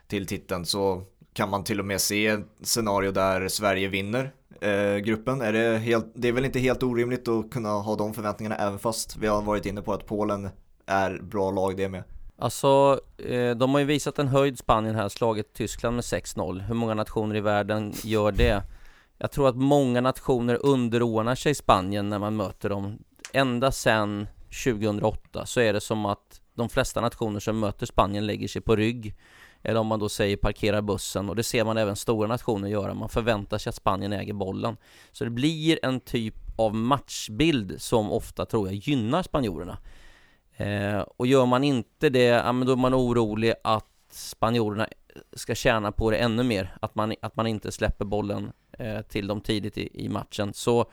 till 0.07 0.27
titeln. 0.27 0.65
Så 0.65 1.03
kan 1.39 1.49
man 1.49 1.63
till 1.63 1.79
och 1.79 1.85
med 1.85 2.01
se 2.01 2.27
ett 2.27 2.45
scenario 2.61 3.11
där 3.11 3.47
Sverige 3.47 3.87
vinner 3.87 4.31
eh, 4.61 4.97
gruppen. 4.97 5.41
Är 5.41 5.53
det, 5.53 5.77
helt, 5.77 6.11
det 6.13 6.27
är 6.27 6.31
väl 6.31 6.45
inte 6.45 6.59
helt 6.59 6.83
orimligt 6.83 7.27
att 7.27 7.51
kunna 7.51 7.69
ha 7.69 7.95
de 7.95 8.13
förväntningarna 8.13 8.55
även 8.55 8.79
fast 8.79 9.17
vi 9.17 9.27
har 9.27 9.41
varit 9.41 9.65
inne 9.65 9.81
på 9.81 9.93
att 9.93 10.05
Polen 10.05 10.49
är 10.85 11.19
bra 11.21 11.51
lag 11.51 11.77
det 11.77 11.89
med. 11.89 12.03
Alltså, 12.37 12.99
eh, 13.17 13.55
de 13.55 13.71
har 13.71 13.79
ju 13.79 13.85
visat 13.85 14.19
en 14.19 14.27
höjd 14.27 14.59
Spanien 14.59 14.95
här, 14.95 15.09
slagit 15.09 15.53
Tyskland 15.53 15.95
med 15.95 16.03
6-0. 16.03 16.59
Hur 16.59 16.75
många 16.75 16.93
nationer 16.93 17.35
i 17.35 17.41
världen 17.41 17.93
gör 18.03 18.31
det? 18.31 18.63
Jag 19.17 19.31
tror 19.31 19.49
att 19.49 19.55
många 19.55 20.01
nationer 20.01 20.65
underordnar 20.65 21.35
sig 21.35 21.55
Spanien 21.55 22.09
när 22.09 22.19
man 22.19 22.35
möter 22.35 22.69
dem. 22.69 22.97
Ända 23.33 23.71
sedan 23.71 24.27
2008 24.63 25.45
så 25.45 25.59
är 25.59 25.73
det 25.73 25.81
som 25.81 26.05
att 26.05 26.41
de 26.55 26.69
flesta 26.69 27.01
nationer 27.01 27.39
som 27.39 27.59
möter 27.59 27.85
Spanien 27.85 28.25
lägger 28.25 28.47
sig 28.47 28.61
på 28.61 28.75
rygg 28.75 29.15
eller 29.63 29.79
om 29.79 29.87
man 29.87 29.99
då 29.99 30.09
säger 30.09 30.37
parkera 30.37 30.81
bussen 30.81 31.29
och 31.29 31.35
det 31.35 31.43
ser 31.43 31.65
man 31.65 31.77
även 31.77 31.95
stora 31.95 32.27
nationer 32.27 32.67
göra. 32.67 32.93
Man 32.93 33.09
förväntar 33.09 33.57
sig 33.57 33.69
att 33.69 33.75
Spanien 33.75 34.13
äger 34.13 34.33
bollen. 34.33 34.77
Så 35.11 35.23
det 35.23 35.29
blir 35.29 35.79
en 35.85 35.99
typ 35.99 36.35
av 36.55 36.75
matchbild 36.75 37.81
som 37.81 38.11
ofta 38.11 38.45
tror 38.45 38.67
jag 38.67 38.75
gynnar 38.75 39.23
spanjorerna. 39.23 39.77
Eh, 40.57 40.99
och 40.99 41.27
gör 41.27 41.45
man 41.45 41.63
inte 41.63 42.09
det, 42.09 42.23
ja, 42.23 42.51
men 42.51 42.67
då 42.67 42.73
är 42.73 42.77
man 42.77 42.93
orolig 42.93 43.53
att 43.63 43.85
spanjorerna 44.11 44.87
ska 45.33 45.55
tjäna 45.55 45.91
på 45.91 46.11
det 46.11 46.17
ännu 46.17 46.43
mer. 46.43 46.77
Att 46.81 46.95
man, 46.95 47.15
att 47.21 47.35
man 47.35 47.47
inte 47.47 47.71
släpper 47.71 48.05
bollen 48.05 48.51
eh, 48.71 49.01
till 49.01 49.27
dem 49.27 49.41
tidigt 49.41 49.77
i, 49.77 50.05
i 50.05 50.09
matchen. 50.09 50.53
Så 50.53 50.91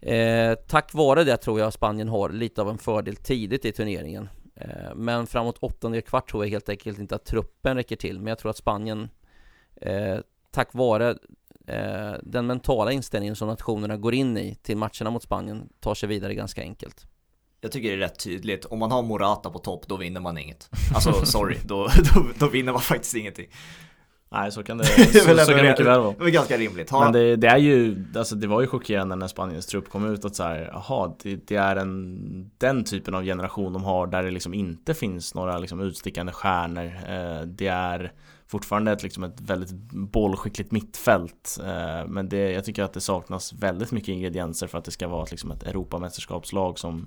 eh, 0.00 0.54
tack 0.54 0.94
vare 0.94 1.24
det 1.24 1.36
tror 1.36 1.60
jag 1.60 1.72
Spanien 1.72 2.08
har 2.08 2.30
lite 2.30 2.62
av 2.62 2.70
en 2.70 2.78
fördel 2.78 3.16
tidigt 3.16 3.64
i 3.64 3.72
turneringen. 3.72 4.28
Eh, 4.56 4.94
men 4.94 5.26
framåt 5.26 5.58
åttonde 5.58 6.00
kvart 6.02 6.30
tror 6.30 6.44
jag 6.44 6.50
helt 6.50 6.68
enkelt 6.68 6.98
inte 6.98 7.14
att 7.14 7.24
truppen 7.24 7.76
räcker 7.76 7.96
till. 7.96 8.18
Men 8.18 8.26
jag 8.26 8.38
tror 8.38 8.50
att 8.50 8.56
Spanien, 8.56 9.08
eh, 9.76 10.18
tack 10.50 10.74
vare 10.74 11.18
eh, 11.66 12.14
den 12.22 12.46
mentala 12.46 12.92
inställningen 12.92 13.36
som 13.36 13.48
nationerna 13.48 13.96
går 13.96 14.14
in 14.14 14.38
i 14.38 14.54
till 14.54 14.76
matcherna 14.76 15.10
mot 15.10 15.22
Spanien, 15.22 15.68
tar 15.80 15.94
sig 15.94 16.08
vidare 16.08 16.34
ganska 16.34 16.62
enkelt. 16.62 17.06
Jag 17.60 17.72
tycker 17.72 17.88
det 17.88 17.94
är 17.94 17.98
rätt 17.98 18.18
tydligt, 18.18 18.64
om 18.64 18.78
man 18.78 18.90
har 18.90 19.02
Morata 19.02 19.50
på 19.50 19.58
topp, 19.58 19.88
då 19.88 19.96
vinner 19.96 20.20
man 20.20 20.38
inget. 20.38 20.70
Alltså 20.94 21.26
sorry, 21.26 21.58
då, 21.64 21.88
då, 22.14 22.26
då 22.38 22.48
vinner 22.48 22.72
man 22.72 22.80
faktiskt 22.80 23.14
ingenting. 23.14 23.46
Nej 24.28 24.52
så 24.52 24.62
kan 24.62 24.78
det, 24.78 24.84
så, 24.84 25.04
så, 25.04 25.20
så 25.20 25.52
kan 25.52 25.56
det 25.56 25.68
mycket 25.68 25.86
väl 25.86 26.00
vara. 26.00 26.14
Det 26.18 26.24
är 26.24 26.28
ganska 26.28 26.56
rimligt. 26.56 26.90
Ha. 26.90 27.04
Men 27.04 27.12
det, 27.12 27.36
det, 27.36 27.46
är 27.46 27.58
ju, 27.58 28.04
alltså 28.16 28.34
det 28.34 28.46
var 28.46 28.60
ju 28.60 28.66
chockerande 28.66 29.16
när 29.16 29.28
Spaniens 29.28 29.66
trupp 29.66 29.88
kom 29.88 30.12
ut 30.12 30.24
att 30.24 30.36
så 30.36 30.42
här, 30.42 31.12
det, 31.22 31.46
det, 31.48 31.56
är 31.56 31.76
en, 31.76 32.50
den 32.58 32.84
typen 32.84 33.14
av 33.14 33.24
generation 33.24 33.72
de 33.72 33.84
har 33.84 34.06
där 34.06 34.22
det 34.22 34.30
liksom 34.30 34.54
inte 34.54 34.94
finns 34.94 35.34
några 35.34 35.58
liksom 35.58 35.80
utstickande 35.80 36.32
stjärnor. 36.32 36.84
Eh, 36.86 37.46
det 37.46 37.66
är 37.66 38.12
fortfarande 38.46 38.92
ett, 38.92 39.02
liksom 39.02 39.24
ett 39.24 39.40
väldigt 39.40 39.72
bollskickligt 39.92 40.70
mittfält. 40.70 41.58
Eh, 41.64 42.08
men 42.08 42.28
det, 42.28 42.52
jag 42.52 42.64
tycker 42.64 42.82
att 42.82 42.92
det 42.92 43.00
saknas 43.00 43.52
väldigt 43.52 43.92
mycket 43.92 44.08
ingredienser 44.08 44.66
för 44.66 44.78
att 44.78 44.84
det 44.84 44.90
ska 44.90 45.08
vara 45.08 45.22
ett, 45.22 45.30
liksom 45.30 45.50
ett 45.50 45.62
Europamästerskapslag 45.62 46.78
som 46.78 47.06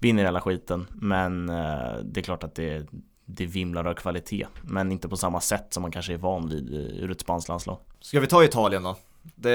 vinner 0.00 0.24
hela 0.24 0.40
skiten. 0.40 0.86
Men 0.94 1.48
eh, 1.48 1.96
det 2.04 2.20
är 2.20 2.22
klart 2.22 2.44
att 2.44 2.54
det 2.54 2.86
det 3.26 3.46
vimlar 3.46 3.84
av 3.84 3.94
kvalitet. 3.94 4.46
Men 4.62 4.92
inte 4.92 5.08
på 5.08 5.16
samma 5.16 5.40
sätt 5.40 5.66
som 5.70 5.82
man 5.82 5.92
kanske 5.92 6.12
är 6.12 6.18
van 6.18 6.48
vid 6.48 6.74
ur 6.74 7.10
ett 7.10 7.20
spanskt 7.20 7.48
landslag. 7.48 7.78
Ska 8.00 8.20
vi 8.20 8.26
ta 8.26 8.44
Italien 8.44 8.82
då? 8.82 8.96
Det, 9.34 9.50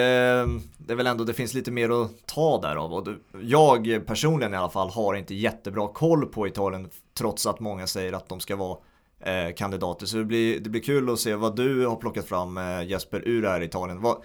det 0.78 0.94
är 0.94 0.96
väl 0.96 1.08
ändå, 1.08 1.24
det 1.24 1.34
finns 1.34 1.54
lite 1.54 1.72
mer 1.72 1.90
att 1.90 2.28
ta 2.28 2.62
därav 2.62 2.94
och 2.94 3.08
jag 3.42 4.06
personligen 4.06 4.54
i 4.54 4.58
alla 4.58 4.70
fall 4.70 4.90
har 4.90 5.16
inte 5.16 5.36
jättebra 5.36 5.88
koll 5.88 6.26
på 6.26 6.48
Italien 6.48 6.90
trots 7.14 7.46
att 7.46 7.60
många 7.60 7.88
säger 7.88 8.14
att 8.14 8.30
de 8.30 8.40
ska 8.40 8.56
vara 8.56 8.78
eh, 9.20 9.54
kandidater. 9.56 10.06
Så 10.06 10.18
det 10.18 10.26
blir, 10.26 10.60
det 10.60 10.70
blir 10.70 10.82
kul 10.82 11.10
att 11.10 11.20
se 11.20 11.36
vad 11.36 11.56
du 11.56 11.86
har 11.86 11.96
plockat 11.96 12.26
fram 12.26 12.58
eh, 12.58 12.84
Jesper 12.84 13.28
ur 13.28 13.42
det 13.42 13.50
här 13.50 13.62
Italien. 13.62 14.02
Vad, 14.02 14.18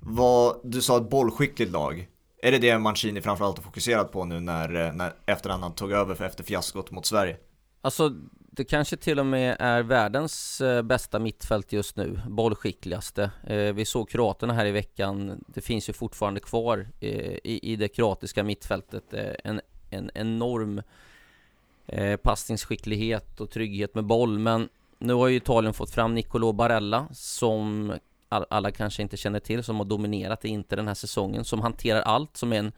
vad, 0.00 0.60
du 0.64 0.82
sa 0.82 0.96
ett 0.96 1.10
bollskickligt 1.10 1.72
lag. 1.72 2.08
Är 2.42 2.52
det 2.52 2.58
det 2.58 2.78
Mancini 2.78 3.20
framförallt 3.20 3.56
har 3.56 3.64
fokuserat 3.64 4.12
på 4.12 4.24
nu 4.24 4.40
när, 4.40 4.86
eh, 4.86 4.92
när 4.92 5.12
efter 5.26 5.50
han 5.50 5.74
tog 5.74 5.92
över 5.92 6.14
för 6.14 6.24
efter 6.24 6.44
fiaskot 6.44 6.90
mot 6.90 7.06
Sverige? 7.06 7.36
Alltså 7.82 8.12
det 8.50 8.64
kanske 8.64 8.96
till 8.96 9.18
och 9.18 9.26
med 9.26 9.56
är 9.58 9.82
världens 9.82 10.60
eh, 10.60 10.82
bästa 10.82 11.18
mittfält 11.18 11.72
just 11.72 11.96
nu, 11.96 12.20
bollskickligaste. 12.28 13.30
Eh, 13.46 13.72
vi 13.72 13.84
såg 13.84 14.08
kroaterna 14.08 14.52
här 14.52 14.66
i 14.66 14.70
veckan, 14.70 15.44
det 15.46 15.60
finns 15.60 15.88
ju 15.88 15.92
fortfarande 15.92 16.40
kvar 16.40 16.88
eh, 17.00 17.38
i, 17.44 17.76
det 17.76 17.88
kroatiska 17.88 18.44
mittfältet 18.44 19.14
en, 19.44 19.60
en 19.90 20.10
enorm 20.14 20.82
passningsskicklighet 22.22 23.40
och 23.40 23.50
trygghet 23.50 23.94
med 23.94 24.04
boll. 24.04 24.38
Men 24.38 24.68
nu 24.98 25.12
har 25.12 25.28
ju 25.28 25.36
Italien 25.36 25.74
fått 25.74 25.90
fram 25.90 26.14
Nicolo 26.14 26.52
Barella 26.52 27.08
som 27.12 27.92
alla 28.28 28.70
kanske 28.70 29.02
inte 29.02 29.16
känner 29.16 29.40
till, 29.40 29.64
som 29.64 29.76
har 29.76 29.84
dominerat 29.84 30.44
i 30.44 30.48
Inter 30.48 30.76
den 30.76 30.88
här 30.88 30.94
säsongen, 30.94 31.44
som 31.44 31.60
hanterar 31.60 32.02
allt, 32.02 32.36
som 32.36 32.52
är 32.52 32.58
en 32.58 32.72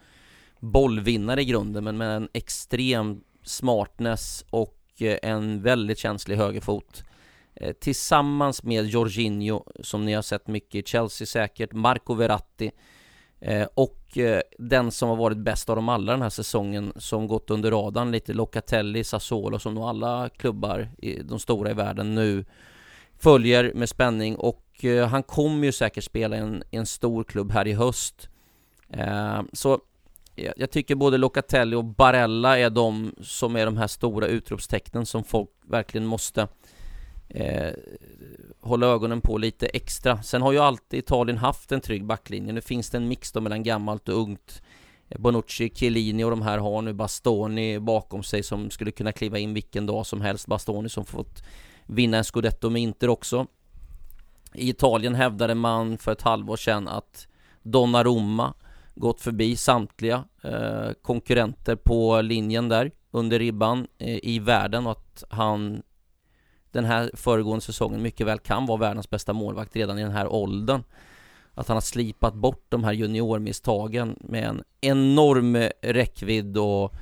bollvinnare 0.61 1.43
i 1.43 1.45
grunden, 1.45 1.85
men 1.85 1.97
med 1.97 2.17
en 2.17 2.29
extrem 2.33 3.21
smartness 3.43 4.45
och 4.51 4.82
Eh, 5.03 5.19
en 5.23 5.63
väldigt 5.63 5.99
känslig 5.99 6.37
högerfot. 6.37 7.05
Eh, 7.55 7.73
tillsammans 7.73 8.63
med 8.63 8.87
Jorginho, 8.87 9.65
som 9.81 10.05
ni 10.05 10.13
har 10.13 10.23
sett 10.23 10.47
mycket 10.47 10.75
i 10.75 10.89
Chelsea 10.89 11.27
säkert, 11.27 11.73
Marco 11.73 12.15
Verratti 12.15 12.71
eh, 13.41 13.67
och 13.75 13.99
den 14.59 14.91
som 14.91 15.09
har 15.09 15.17
varit 15.17 15.39
bäst 15.39 15.71
av 15.71 15.77
dem 15.77 15.89
alla 15.89 16.13
den 16.13 16.23
här 16.23 16.31
säsongen, 16.31 16.93
som 16.97 17.27
gått 17.27 17.51
under 17.51 17.71
radarn 17.71 18.11
lite, 18.11 18.33
Locatelli, 18.33 19.05
Sassuolo, 19.05 19.59
som 19.59 19.75
nog 19.75 19.85
alla 19.85 20.29
klubbar, 20.29 20.91
i, 20.99 21.23
de 21.23 21.39
stora 21.39 21.71
i 21.71 21.75
världen 21.75 22.15
nu 22.15 22.45
följer 23.19 23.73
med 23.75 23.89
spänning 23.89 24.37
och 24.37 24.85
han 25.09 25.23
kommer 25.23 25.67
ju 25.67 25.73
säkert 25.73 26.05
spela 26.05 26.37
i 26.37 26.39
en, 26.39 26.63
en 26.71 26.87
stor 26.87 27.25
klubb 27.25 27.53
här 27.53 27.67
i 27.67 27.73
höst. 27.73 28.29
Så 29.53 29.81
jag 30.35 30.71
tycker 30.71 30.95
både 30.95 31.19
Locatelli 31.19 31.77
och 31.77 31.85
Barella 31.85 32.59
är 32.59 32.71
de 32.71 33.15
som 33.21 33.57
är 33.57 33.67
de 33.67 33.77
här 33.77 33.87
stora 33.87 34.27
utropstecknen 34.27 35.07
som 35.07 35.25
folk 35.25 35.51
verkligen 35.67 36.07
måste 36.07 36.49
eh, 37.29 37.73
hålla 38.61 38.87
ögonen 38.87 39.21
på 39.21 39.39
lite 39.39 39.67
extra. 39.67 40.23
Sen 40.23 40.43
har 40.43 40.53
ju 40.53 40.59
alltid 40.59 40.99
Italien 40.99 41.39
haft 41.39 41.73
en 41.73 41.81
trygg 41.81 42.05
backlinje. 42.05 42.53
Nu 42.53 42.61
finns 42.61 42.91
det 42.91 42.97
en 42.97 43.09
mix 43.09 43.33
då 43.33 43.41
mellan 43.41 43.63
gammalt 43.63 44.09
och 44.09 44.21
ungt. 44.21 44.63
Bonucci, 45.19 45.71
Chiellini 45.75 46.25
och 46.25 46.31
de 46.31 46.43
här 46.43 46.59
har 46.59 46.83
nu 46.83 46.93
Bastoni 46.93 47.79
bakom 47.79 48.23
sig 48.23 48.43
som 48.43 48.71
skulle 48.71 48.91
kunna 48.91 49.13
kliva 49.13 49.39
in 49.39 49.55
vilken 49.55 49.87
dag 49.87 50.07
som 50.07 50.21
helst. 50.21 50.47
Bastoni 50.47 50.89
som 50.89 51.05
fått 51.05 51.43
vinna 51.87 52.17
en 52.17 52.25
scudetto 52.25 52.71
med 52.71 52.83
Inter 52.83 53.09
också. 53.09 53.47
I 54.55 54.69
Italien 54.69 55.15
hävdade 55.15 55.55
man 55.55 55.99
för 55.99 56.13
ett 56.13 56.23
halvår 56.23 56.57
sedan 56.57 56.89
att 56.89 57.29
Donnarumma 57.63 58.55
gått 58.95 59.21
förbi 59.21 59.57
samtliga 59.57 60.25
eh, 60.43 60.91
konkurrenter 61.03 61.77
på 61.77 62.21
linjen 62.21 62.69
där 62.69 62.91
under 63.11 63.39
ribban 63.39 63.87
eh, 63.99 64.19
i 64.23 64.39
världen 64.39 64.87
och 64.87 64.93
att 64.93 65.25
han 65.29 65.83
den 66.71 66.85
här 66.85 67.11
föregående 67.15 67.65
säsongen 67.65 68.03
mycket 68.03 68.27
väl 68.27 68.39
kan 68.39 68.67
vara 68.67 68.79
världens 68.79 69.11
bästa 69.11 69.33
målvakt 69.33 69.77
redan 69.77 69.99
i 69.99 70.03
den 70.03 70.13
här 70.13 70.33
åldern. 70.33 70.83
Att 71.55 71.69
han 71.69 71.77
har 71.77 71.81
slipat 71.81 72.35
bort 72.35 72.67
de 72.69 72.85
här 72.85 72.93
juniormisstagen 72.93 74.17
med 74.21 74.45
en 74.45 74.63
enorm 74.81 75.57
räckvidd 75.83 76.59
och 76.59 76.95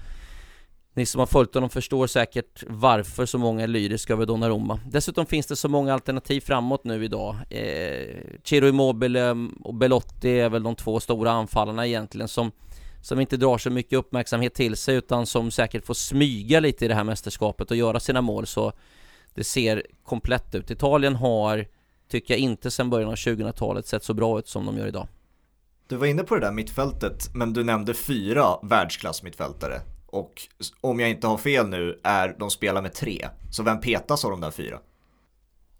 ni 0.94 1.06
som 1.06 1.18
har 1.18 1.26
följt 1.26 1.54
honom 1.54 1.70
förstår 1.70 2.06
säkert 2.06 2.64
varför 2.68 3.26
så 3.26 3.38
många 3.38 3.62
är 3.62 3.66
lyriska 3.66 4.12
över 4.12 4.26
Donnarumma. 4.26 4.80
Dessutom 4.86 5.26
finns 5.26 5.46
det 5.46 5.56
så 5.56 5.68
många 5.68 5.94
alternativ 5.94 6.40
framåt 6.40 6.84
nu 6.84 7.04
idag. 7.04 7.36
Eh, 7.50 8.16
Ciro 8.44 8.68
Immobile 8.68 9.36
och 9.60 9.74
Belotti 9.74 10.30
är 10.30 10.48
väl 10.48 10.62
de 10.62 10.74
två 10.74 11.00
stora 11.00 11.30
anfallarna 11.30 11.86
egentligen 11.86 12.28
som, 12.28 12.52
som 13.02 13.20
inte 13.20 13.36
drar 13.36 13.58
så 13.58 13.70
mycket 13.70 13.98
uppmärksamhet 13.98 14.54
till 14.54 14.76
sig 14.76 14.96
utan 14.96 15.26
som 15.26 15.50
säkert 15.50 15.86
får 15.86 15.94
smyga 15.94 16.60
lite 16.60 16.84
i 16.84 16.88
det 16.88 16.94
här 16.94 17.04
mästerskapet 17.04 17.70
och 17.70 17.76
göra 17.76 18.00
sina 18.00 18.20
mål 18.20 18.46
så 18.46 18.72
det 19.34 19.44
ser 19.44 19.86
komplett 20.02 20.54
ut. 20.54 20.70
Italien 20.70 21.16
har, 21.16 21.66
tycker 22.08 22.34
jag 22.34 22.38
inte 22.38 22.70
sedan 22.70 22.90
början 22.90 23.10
av 23.10 23.14
2000-talet 23.14 23.86
sett 23.86 24.04
så 24.04 24.14
bra 24.14 24.38
ut 24.38 24.48
som 24.48 24.66
de 24.66 24.78
gör 24.78 24.86
idag. 24.86 25.08
Du 25.88 25.96
var 25.96 26.06
inne 26.06 26.22
på 26.22 26.34
det 26.34 26.40
där 26.40 26.52
mittfältet, 26.52 27.34
men 27.34 27.52
du 27.52 27.64
nämnde 27.64 27.94
fyra 27.94 28.44
världsklassmittfältare. 28.62 29.80
Och 30.12 30.48
om 30.80 31.00
jag 31.00 31.10
inte 31.10 31.26
har 31.26 31.38
fel 31.38 31.68
nu 31.68 32.00
är 32.02 32.36
de 32.38 32.50
spelar 32.50 32.82
med 32.82 32.94
tre. 32.94 33.28
Så 33.50 33.62
vem 33.62 33.80
petas 33.80 34.24
av 34.24 34.30
de 34.30 34.40
där 34.40 34.50
fyra? 34.50 34.78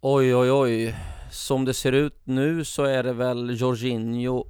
Oj, 0.00 0.34
oj, 0.34 0.52
oj. 0.52 0.96
Som 1.32 1.64
det 1.64 1.74
ser 1.74 1.92
ut 1.92 2.20
nu 2.24 2.64
så 2.64 2.84
är 2.84 3.02
det 3.02 3.12
väl 3.12 3.60
Jorginho 3.60 4.46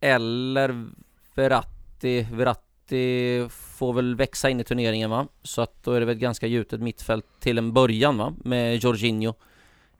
eller 0.00 0.86
Verratti. 1.34 2.26
Verratti 2.32 3.48
får 3.50 3.92
väl 3.92 4.16
växa 4.16 4.50
in 4.50 4.60
i 4.60 4.64
turneringen 4.64 5.10
va? 5.10 5.28
Så 5.42 5.62
att 5.62 5.84
då 5.84 5.92
är 5.92 6.00
det 6.00 6.06
väl 6.06 6.16
ett 6.16 6.22
ganska 6.22 6.46
gjutet 6.46 6.80
mittfält 6.80 7.26
till 7.40 7.58
en 7.58 7.72
början 7.72 8.18
va? 8.18 8.34
Med 8.44 8.76
Jorginho. 8.76 9.34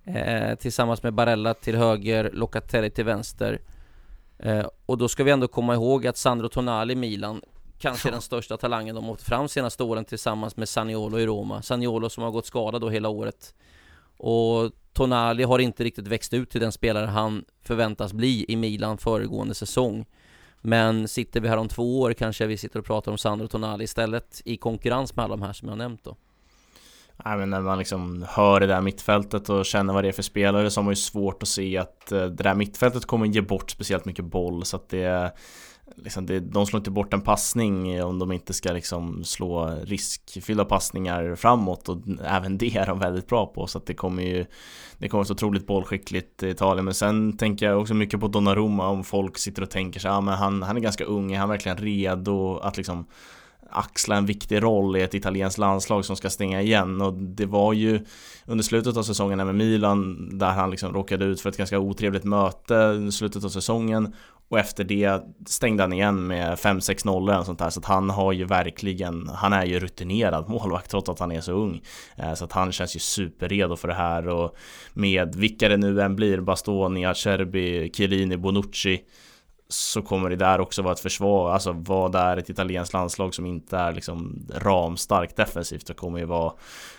Eh, 0.05 0.55
tillsammans 0.55 1.03
med 1.03 1.15
Barella 1.15 1.55
till 1.55 1.77
höger, 1.77 2.31
Locatelli 2.33 2.91
till 2.91 3.05
vänster. 3.05 3.61
Eh, 4.39 4.67
och 4.87 4.99
då 4.99 5.09
ska 5.09 5.25
vi 5.25 5.31
ändå 5.31 5.49
komma 5.49 5.75
ihåg 5.75 6.07
att 6.07 6.17
Sandro 6.17 6.49
Tonali 6.49 6.95
Milan 6.95 7.43
kanske 7.79 8.11
den 8.11 8.21
största 8.21 8.57
talangen 8.57 8.95
de 8.95 9.11
åkt 9.11 9.23
fram 9.23 9.49
senaste 9.49 9.83
åren 9.83 10.05
tillsammans 10.05 10.57
med 10.57 10.69
Saniolo 10.69 11.19
i 11.19 11.27
Roma. 11.27 11.63
Saniolo 11.63 12.11
som 12.11 12.23
har 12.23 12.31
gått 12.31 12.47
skadad 12.47 12.81
då 12.81 12.89
hela 12.89 13.09
året. 13.09 13.55
Och 14.17 14.73
Tonali 14.93 15.45
har 15.45 15.59
inte 15.59 15.85
riktigt 15.85 16.07
växt 16.07 16.35
ut 16.35 16.51
till 16.51 16.61
den 16.61 16.73
spelare 16.73 17.07
han 17.07 17.45
förväntas 17.63 18.13
bli 18.13 18.45
i 18.49 18.57
Milan 18.57 18.99
föregående 18.99 19.55
säsong. 19.55 20.07
Men 20.61 21.09
sitter 21.09 21.41
vi 21.41 21.49
här 21.49 21.57
om 21.57 21.69
två 21.69 22.01
år 22.01 22.13
kanske 22.13 22.47
vi 22.47 22.57
sitter 22.57 22.79
och 22.79 22.85
pratar 22.85 23.13
om 23.13 23.19
Sandro 23.19 23.47
Tonali 23.47 23.85
istället 23.85 24.43
i 24.45 24.57
konkurrens 24.57 25.17
med 25.17 25.25
alla 25.25 25.37
de 25.37 25.43
här 25.43 25.53
som 25.53 25.69
jag 25.69 25.79
nämnt 25.79 26.05
då. 26.05 26.17
Nej, 27.25 27.37
men 27.37 27.51
när 27.51 27.61
man 27.61 27.79
liksom 27.79 28.25
hör 28.29 28.61
det 28.61 28.67
där 28.67 28.81
mittfältet 28.81 29.49
och 29.49 29.67
känner 29.67 29.93
vad 29.95 30.05
det 30.05 30.09
är 30.09 30.13
för 30.13 30.23
spelare 30.23 30.71
så 30.71 30.81
har 30.81 30.85
man 30.85 30.93
ju 30.93 30.97
svårt 30.97 31.43
att 31.43 31.49
se 31.49 31.79
att 31.79 32.13
eh, 32.13 32.19
det 32.19 32.43
där 32.43 32.55
mittfältet 32.55 33.07
kommer 33.07 33.27
ge 33.27 33.41
bort 33.41 33.71
speciellt 33.71 34.05
mycket 34.05 34.25
boll 34.25 34.65
så 34.65 34.77
att 34.77 34.89
det 34.89 35.33
liksom 35.97 36.27
det, 36.27 36.41
de 36.41 36.67
slår 36.67 36.81
inte 36.81 36.91
bort 36.91 37.15
en 37.15 37.21
passning 37.21 38.03
om 38.03 38.19
de 38.19 38.33
inte 38.33 38.53
ska 38.53 38.73
liksom 38.73 39.25
slå 39.25 39.67
riskfyllda 39.67 40.65
passningar 40.65 41.35
framåt. 41.35 41.89
Och 41.89 41.99
även 42.25 42.59
det 42.59 42.77
är 42.77 42.87
de 42.87 42.99
väldigt 42.99 43.27
bra 43.27 43.47
på. 43.47 43.67
Så 43.67 43.79
att 43.79 43.87
det 43.87 43.95
kommer 43.95 44.23
ju 44.23 44.47
Det 44.99 45.09
kommer 45.09 45.25
så 45.25 45.33
otroligt 45.33 45.67
bollskickligt 45.67 46.43
i 46.43 46.49
Italien. 46.49 46.85
Men 46.85 46.95
sen 46.95 47.37
tänker 47.37 47.67
jag 47.67 47.81
också 47.81 47.95
mycket 47.95 48.21
på 48.21 48.29
Donnarumma. 48.29 48.89
Om 48.89 49.05
folk 49.05 49.39
sitter 49.39 49.63
och 49.63 49.71
tänker 49.71 50.01
sig 50.01 50.11
ja 50.11 50.21
men 50.21 50.35
han, 50.35 50.63
han 50.63 50.77
är 50.77 50.81
ganska 50.81 51.05
ung, 51.05 51.33
är 51.33 51.39
han 51.39 51.49
verkligen 51.49 51.79
redo 51.79 52.59
att 52.59 52.77
liksom 52.77 53.07
axla 53.71 54.17
en 54.17 54.27
viktig 54.27 54.63
roll 54.63 54.97
i 54.97 55.03
ett 55.03 55.15
italienskt 55.15 55.59
landslag 55.59 56.05
som 56.05 56.17
ska 56.17 56.31
stänga 56.31 56.63
igen? 56.63 57.01
Och 57.01 57.15
det 57.15 57.47
var 57.47 57.73
ju 57.73 58.01
under 58.47 58.65
slutet 58.65 58.97
av 58.97 59.03
säsongen 59.03 59.39
med 59.39 59.55
Milan 59.55 60.29
där 60.39 60.51
han 60.51 60.71
liksom 60.71 60.95
råkade 60.95 61.25
ut 61.25 61.41
för 61.41 61.51
ett 61.51 61.57
ganska 61.57 61.79
otrevligt 61.79 62.25
möte 62.25 63.05
i 63.09 63.13
slutet 63.13 63.45
av 63.45 63.49
säsongen 63.49 64.15
och 64.49 64.59
efter 64.59 64.85
det 64.85 65.23
stängde 65.47 65.83
han 65.83 65.93
igen 65.93 66.27
med 66.27 66.59
5-6-0 66.59 67.33
eller 67.33 67.43
sånt 67.43 67.59
där. 67.59 67.71
Så 67.71 67.81
att 67.81 67.87
han 67.87 68.11
har 68.11 68.33
ju 68.33 68.45
verkligen 68.45 69.29
Han 69.29 69.53
är 69.53 69.65
ju 69.65 69.81
rutinerad 69.81 70.49
målvakt 70.49 70.91
trots 70.91 71.09
att 71.09 71.19
han 71.19 71.33
är 71.33 71.41
så 71.41 71.53
ung. 71.53 71.81
Eh, 72.17 72.35
så 72.35 72.45
att 72.45 72.53
han 72.53 72.73
känns 72.73 72.97
ju 72.97 73.01
superredo 73.01 73.77
för 73.77 73.89
det 73.89 73.95
här. 73.95 74.29
Och 74.29 74.57
Med 74.93 75.35
vilka 75.35 75.69
det 75.69 75.77
nu 75.77 76.01
än 76.01 76.17
blir 76.17 76.41
Bastoni, 76.41 77.07
Acerbi, 77.07 77.91
Chiellini, 77.95 78.37
Bonucci 78.37 79.01
så 79.69 80.03
kommer 80.03 80.31
det 80.31 80.37
där 80.37 80.61
också 80.61 80.83
vara 80.83 80.93
ett 80.93 81.01
försvar, 81.01 81.51
alltså 81.51 81.73
vad 81.73 82.15
är 82.15 82.37
ett 82.37 82.51
italienskt 82.51 82.93
landslag 82.93 83.35
som 83.35 83.47
inte 83.47 83.77
är 83.77 83.93
liksom 83.93 84.47
ramstarkt 84.55 85.37
defensivt, 85.37 85.87
det 85.87 85.95
kommer 85.95 86.19
ju 86.19 86.25
vara 86.25 86.53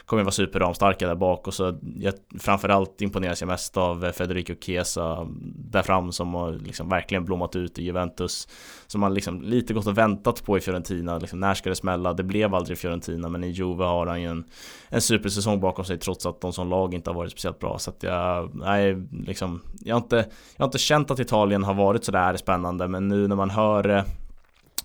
kommer 0.09 0.21
ju 0.21 0.25
vara 0.25 0.31
superramstarka 0.31 1.07
där 1.07 1.15
bak 1.15 1.47
och 1.47 1.53
så 1.53 1.77
jag, 1.99 2.13
framförallt 2.39 3.01
imponeras 3.01 3.41
jag 3.41 3.47
mest 3.47 3.77
av 3.77 4.11
Federico 4.11 4.55
Chiesa 4.61 5.27
där 5.55 5.81
fram 5.81 6.11
som 6.11 6.33
har 6.33 6.51
liksom 6.51 6.89
verkligen 6.89 7.25
blommat 7.25 7.55
ut 7.55 7.79
i 7.79 7.83
Juventus 7.83 8.47
som 8.87 9.01
man 9.01 9.13
liksom 9.13 9.41
lite 9.41 9.73
gått 9.73 9.87
och 9.87 9.97
väntat 9.97 10.45
på 10.45 10.57
i 10.57 10.61
Fiorentina, 10.61 11.17
liksom, 11.17 11.39
när 11.39 11.53
ska 11.53 11.69
det 11.69 11.75
smälla? 11.75 12.13
Det 12.13 12.23
blev 12.23 12.55
aldrig 12.55 12.77
Fiorentina 12.77 13.29
men 13.29 13.43
i 13.43 13.49
Juve 13.49 13.83
har 13.83 14.07
han 14.07 14.21
ju 14.21 14.27
en, 14.27 14.43
en 14.89 15.01
supersäsong 15.01 15.59
bakom 15.59 15.85
sig 15.85 15.97
trots 15.97 16.25
att 16.25 16.41
de 16.41 16.53
som 16.53 16.69
lag 16.69 16.93
inte 16.93 17.09
har 17.09 17.15
varit 17.15 17.31
speciellt 17.31 17.59
bra 17.59 17.79
så 17.79 17.89
att 17.89 18.03
jag, 18.03 18.55
nej, 18.55 19.07
liksom, 19.25 19.61
jag 19.79 19.95
har 19.95 20.01
inte, 20.01 20.15
jag 20.55 20.63
har 20.63 20.67
inte 20.67 20.77
känt 20.77 21.11
att 21.11 21.19
Italien 21.19 21.63
har 21.63 21.73
varit 21.73 22.05
sådär 22.05 22.37
spännande 22.37 22.58
men 22.87 23.07
nu 23.07 23.27
när 23.27 23.35
man 23.35 23.49
hör 23.49 23.89
eh, 23.89 24.03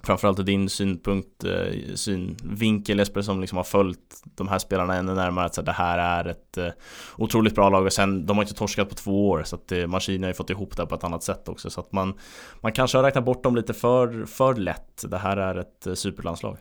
framförallt 0.05 0.47
din 0.47 0.69
synpunkt, 0.69 1.45
eh, 1.45 1.95
synvinkel 1.95 2.99
Jesper 2.99 3.23
som 3.23 3.41
liksom 3.41 3.57
har 3.57 3.65
följt 3.65 4.23
de 4.25 4.49
här 4.49 4.59
spelarna 4.59 4.95
ännu 4.97 5.15
närmare 5.15 5.47
att 5.47 5.55
så 5.55 5.63
det 5.63 5.73
här 5.73 5.99
är 5.99 6.31
ett 6.31 6.59
eh, 6.59 6.69
otroligt 7.17 7.55
bra 7.55 7.69
lag 7.69 7.85
och 7.85 7.93
sen 7.93 8.27
de 8.27 8.37
har 8.37 8.45
inte 8.45 8.55
torskat 8.55 8.89
på 8.89 8.95
två 8.95 9.31
år 9.31 9.43
så 9.45 9.57
att 9.57 9.73
eh, 9.73 9.89
har 9.89 10.11
ju 10.11 10.35
fått 10.35 10.51
ihop 10.51 10.77
det 10.77 10.87
på 10.87 10.95
ett 10.95 11.05
annat 11.05 11.23
sätt 11.23 11.49
också 11.49 11.71
så 11.71 11.81
att 11.81 11.93
man 11.93 12.15
man 12.61 12.73
kanske 12.73 12.99
har 12.99 13.03
räknat 13.03 13.25
bort 13.25 13.43
dem 13.43 13.57
lite 13.57 13.75
för, 13.75 14.27
för 14.27 14.55
lätt. 14.55 15.05
Det 15.09 15.19
här 15.19 15.37
är 15.37 15.55
ett 15.55 15.99
superlandslag. 15.99 16.57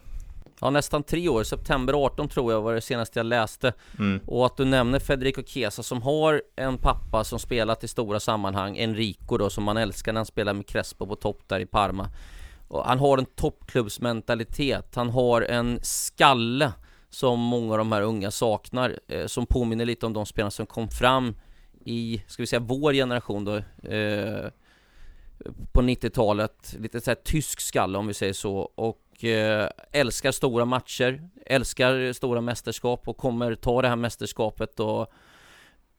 Ja, 0.63 0.69
nästan 0.69 1.04
tre 1.04 1.30
år. 1.30 1.43
September 1.43 1.93
18 1.93 2.30
tror 2.30 2.52
jag 2.52 2.62
var 2.62 2.73
det 2.73 2.82
senaste 2.82 3.19
jag 3.19 3.26
läste. 3.26 3.73
Mm. 3.99 4.21
Och 4.28 4.45
att 4.45 4.58
du 4.58 4.65
nämner 4.65 4.99
Federico 4.99 5.43
Chiesa 5.45 5.84
som 5.84 6.02
har 6.02 6.41
en 6.56 6.78
pappa 6.78 7.23
som 7.23 7.39
spelat 7.39 7.84
i 7.84 7.88
stora 7.88 8.19
sammanhang, 8.19 8.78
Enrico 8.78 9.38
då, 9.38 9.49
som 9.49 9.63
man 9.63 9.78
älskar 9.78 10.13
när 10.13 10.19
han 10.19 10.26
spelar 10.26 10.54
med 10.54 10.67
Crespo 10.67 11.08
på 11.08 11.15
topp 11.15 11.43
där 11.47 11.60
i 11.60 11.65
Parma. 11.65 12.10
Och 12.67 12.86
han 12.86 12.99
har 12.99 13.17
en 13.17 13.26
toppklubbsmentalitet, 13.26 14.95
han 14.95 15.10
har 15.10 15.41
en 15.41 15.80
skalle 15.82 16.71
som 17.10 17.39
många 17.39 17.71
av 17.71 17.78
de 17.78 17.91
här 17.91 18.02
unga 18.02 18.32
saknar, 18.32 18.99
eh, 19.08 19.26
som 19.26 19.45
påminner 19.45 19.86
lite 19.86 20.06
om 20.06 20.13
de 20.13 20.26
spelarna 20.26 20.52
som 20.52 20.65
kom 20.65 20.89
fram 20.89 21.36
i, 21.86 22.23
ska 22.28 22.43
vi 22.43 22.47
säga 22.47 22.60
vår 22.60 22.93
generation 22.93 23.45
då, 23.45 23.56
eh, 23.89 24.49
på 25.71 25.82
90-talet, 25.82 26.76
lite 26.80 27.02
såhär 27.02 27.15
tysk 27.15 27.62
skalle 27.62 27.97
om 27.97 28.08
vi 28.08 28.13
säger 28.13 28.34
så, 28.34 28.58
och 28.58 29.03
Eh, 29.23 29.69
älskar 29.91 30.31
stora 30.31 30.65
matcher, 30.65 31.29
älskar 31.45 32.13
stora 32.13 32.41
mästerskap 32.41 33.07
och 33.07 33.17
kommer 33.17 33.55
ta 33.55 33.81
det 33.81 33.88
här 33.88 33.95
mästerskapet 33.95 34.79
och 34.79 35.12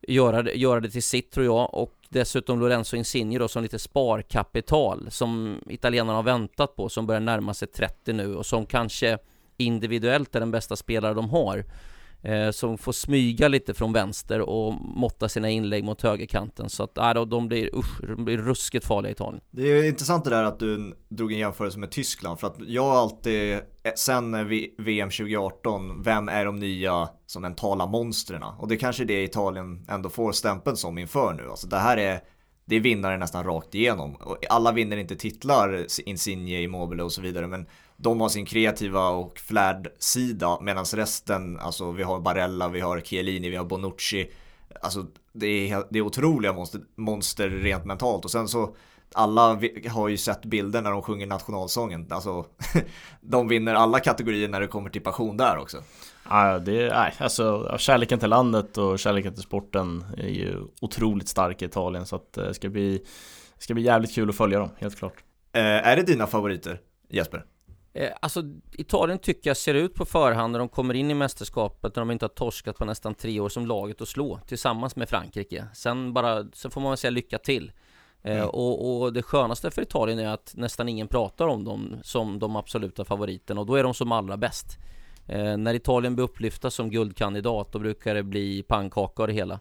göra 0.09 0.43
det, 0.43 0.53
göra 0.53 0.81
det 0.81 0.91
till 0.91 1.03
sitt 1.03 1.31
tror 1.31 1.47
jag. 1.47 1.75
Och 1.75 1.95
dessutom 2.09 2.61
Lorenzo 2.61 2.97
Insigne 2.97 3.39
då 3.39 3.49
som 3.49 3.63
lite 3.63 3.79
sparkapital 3.79 5.07
som 5.11 5.61
italienarna 5.67 6.19
har 6.19 6.23
väntat 6.23 6.77
på 6.77 6.89
som 6.89 7.07
börjar 7.07 7.21
närma 7.21 7.55
sig 7.55 7.69
30 7.69 8.13
nu 8.13 8.37
och 8.37 8.47
som 8.47 8.67
kanske 8.67 9.19
individuellt 9.57 10.35
är 10.35 10.41
den 10.41 10.51
bästa 10.51 10.77
spelare 10.77 11.15
de 11.15 11.31
har 11.31 11.65
eh, 12.25 12.51
som 12.51 12.79
får 12.79 12.93
smyga 12.93 13.49
lite 13.49 13.75
från 13.75 13.93
vänster 13.93 14.41
och 14.41 14.75
måtta 14.81 15.29
sina 15.29 15.51
inlägg 15.51 15.85
mot 15.85 16.03
högerkanten 16.03 16.71
så 16.71 16.83
att 16.83 16.99
äh, 16.99 17.25
de 17.25 17.49
blir, 17.49 17.77
usch, 17.77 18.01
de 18.17 18.25
blir 18.25 18.39
ruskigt 18.39 18.87
farliga 18.87 19.11
i 19.11 19.13
Italien. 19.13 19.43
Det 19.51 19.63
är 19.63 19.85
intressant 19.85 20.25
det 20.25 20.31
där 20.31 20.45
att 20.45 20.59
du 20.59 20.95
drog 21.09 21.33
en 21.33 21.39
jämförelse 21.39 21.79
med 21.79 21.91
Tyskland 21.91 22.41
för 22.41 22.47
att 22.47 22.57
jag 22.67 22.83
har 22.83 22.97
alltid, 22.97 23.53
eh, 23.53 23.61
sen 23.97 24.35
eh, 24.35 24.45
VM 24.79 25.11
2018, 25.11 26.03
vem 26.03 26.29
är 26.29 26.45
de 26.45 26.57
nya 26.57 27.09
som 27.27 27.43
mentala 27.43 27.87
monstren? 27.87 28.43
Och 28.43 28.69
det 28.69 28.77
kanske 28.77 29.03
är 29.03 29.07
det 29.07 29.23
Italien 29.23 29.87
ändå 29.89 30.09
får 30.09 30.33
stämpeln 30.33 30.77
som 30.77 30.99
inför 30.99 31.33
nu. 31.33 31.51
Alltså 31.51 31.67
det 31.67 31.79
här 31.79 31.97
är 31.97 32.21
det 32.67 32.77
är 32.77 32.81
vinnare 32.81 33.17
nästan 33.17 33.45
rakt 33.45 33.75
igenom. 33.75 34.17
Alla 34.49 34.73
vinner 34.73 34.97
inte 34.97 35.17
titlar, 35.17 35.87
Insigne, 36.07 36.63
Immobile 36.63 37.03
och 37.03 37.13
så 37.13 37.21
vidare, 37.21 37.47
men 37.47 37.67
de 38.05 38.21
har 38.21 38.29
sin 38.29 38.47
kreativa 38.47 39.09
och 39.09 39.39
flärd-sida 39.39 40.59
medan 40.61 40.85
resten, 40.85 41.59
alltså 41.59 41.93
vi 41.93 42.03
har 42.03 42.21
Barella, 42.21 42.69
vi 42.69 42.81
har 42.81 43.01
Chiellini, 43.01 43.51
vi 43.51 43.57
har 43.57 43.65
Bonucci. 43.65 44.31
Alltså 44.83 45.07
det 45.33 45.71
är, 45.71 45.85
det 45.91 45.99
är 45.99 46.03
otroliga 46.03 46.53
monster, 46.53 46.81
monster 46.97 47.49
rent 47.49 47.85
mentalt 47.85 48.25
och 48.25 48.31
sen 48.31 48.49
så 48.49 48.77
alla 49.15 49.61
har 49.91 50.09
ju 50.09 50.17
sett 50.17 50.45
bilder 50.45 50.83
när 50.83 50.91
de 50.91 51.03
sjunger 51.03 51.27
nationalsången. 51.27 52.07
Alltså, 52.11 52.47
de 53.21 53.49
vinner 53.49 53.75
alla 53.75 54.01
kategorier 54.01 54.49
när 54.49 54.61
det 54.61 54.67
kommer 54.67 54.91
till 54.91 55.03
passion 55.03 55.37
där 55.37 55.59
också. 55.59 55.83
Ja, 56.29 56.59
det 56.59 56.83
är, 56.83 56.91
nej, 56.91 57.15
alltså 57.19 57.77
kärleken 57.79 58.19
till 58.19 58.31
landet 58.31 58.79
och 58.79 58.99
kärleken 58.99 59.35
till 59.35 59.43
sporten 59.43 60.05
är 60.17 60.29
ju 60.29 60.63
otroligt 60.81 61.29
stark 61.29 61.63
i 61.63 61.65
Italien 61.65 62.07
så 62.07 62.17
att 62.17 62.33
det 62.33 62.55
ska 62.55 62.69
bli, 62.69 62.99
det 63.57 63.63
ska 63.63 63.75
bli 63.75 63.83
jävligt 63.83 64.15
kul 64.15 64.29
att 64.29 64.37
följa 64.37 64.59
dem, 64.59 64.71
helt 64.79 64.99
klart. 64.99 65.25
Eh, 65.53 65.63
är 65.63 65.97
det 65.97 66.03
dina 66.03 66.27
favoriter, 66.27 66.81
Jesper? 67.11 67.45
Eh, 67.97 68.13
alltså 68.21 68.43
Italien 68.73 69.19
tycker 69.19 69.51
jag 69.51 69.57
ser 69.57 69.75
ut 69.75 69.95
på 69.95 70.05
förhand 70.05 70.53
när 70.53 70.59
de 70.59 70.69
kommer 70.69 70.95
in 70.95 71.11
i 71.11 71.15
mästerskapet 71.15 71.97
när 71.97 72.01
de 72.01 72.11
inte 72.11 72.25
har 72.25 72.29
torskat 72.29 72.79
på 72.79 72.85
nästan 72.85 73.15
tre 73.15 73.41
år 73.41 73.49
som 73.49 73.67
laget 73.67 74.01
att 74.01 74.09
slå 74.09 74.41
tillsammans 74.47 74.97
med 74.97 75.09
Frankrike. 75.09 75.67
Sen 75.75 76.13
bara, 76.13 76.47
sen 76.53 76.71
får 76.71 76.81
man 76.81 76.91
väl 76.91 76.99
säga 76.99 77.11
lycka 77.11 77.39
till. 77.39 77.73
Eh, 78.23 78.37
mm. 78.37 78.49
och, 78.49 79.03
och, 79.03 79.13
det 79.13 79.23
skönaste 79.23 79.71
för 79.71 79.83
Italien 79.83 80.19
är 80.19 80.29
att 80.29 80.53
nästan 80.57 80.89
ingen 80.89 81.09
pratar 81.09 81.47
om 81.47 81.65
dem 81.65 81.97
som 82.03 82.39
de 82.39 82.57
absoluta 82.57 83.05
favoriterna 83.05 83.61
och 83.61 83.67
då 83.67 83.75
är 83.75 83.83
de 83.83 83.95
som 83.95 84.13
allra 84.13 84.37
bäst. 84.37 84.79
Eh, 85.27 85.57
när 85.57 85.75
Italien 85.75 86.15
blir 86.15 86.25
upplyfta 86.25 86.71
som 86.71 86.91
guldkandidat 86.91 87.73
då 87.73 87.79
brukar 87.79 88.15
det 88.15 88.23
bli 88.23 88.63
pannkaka 88.63 89.23
av 89.23 89.29
det 89.29 89.35
hela. 89.35 89.61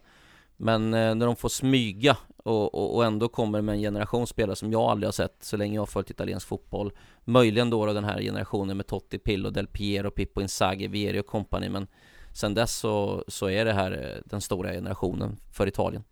Men 0.64 0.94
eh, 0.94 1.14
när 1.14 1.26
de 1.26 1.36
får 1.36 1.48
smyga 1.48 2.16
och, 2.36 2.74
och, 2.74 2.96
och, 2.96 3.04
ändå 3.04 3.28
kommer 3.28 3.60
med 3.60 3.74
en 3.74 3.80
generation 3.80 4.26
spelare 4.26 4.56
som 4.56 4.72
jag 4.72 4.82
aldrig 4.82 5.06
har 5.06 5.12
sett 5.12 5.36
så 5.40 5.56
länge 5.56 5.74
jag 5.74 5.80
har 5.80 5.86
följt 5.86 6.10
italiensk 6.10 6.48
fotboll. 6.48 6.92
Möjligen 7.24 7.70
då, 7.70 7.86
då 7.86 7.92
den 7.92 8.04
här 8.04 8.20
generationen 8.20 8.76
med 8.76 8.86
Totti, 8.86 9.18
Pillo, 9.18 9.50
Del 9.50 9.66
Piero, 9.66 10.10
Pippo 10.10 10.40
Inzaghi, 10.40 10.86
Vieri 10.86 11.20
och 11.20 11.26
company. 11.26 11.68
Men 11.68 11.86
sen 12.32 12.54
dess 12.54 12.76
så, 12.76 13.24
så 13.28 13.50
är 13.50 13.64
det 13.64 13.72
här 13.72 13.92
eh, 13.92 14.22
den 14.24 14.40
stora 14.40 14.72
generationen 14.72 15.36
för 15.52 15.66
Italien. 15.66 16.04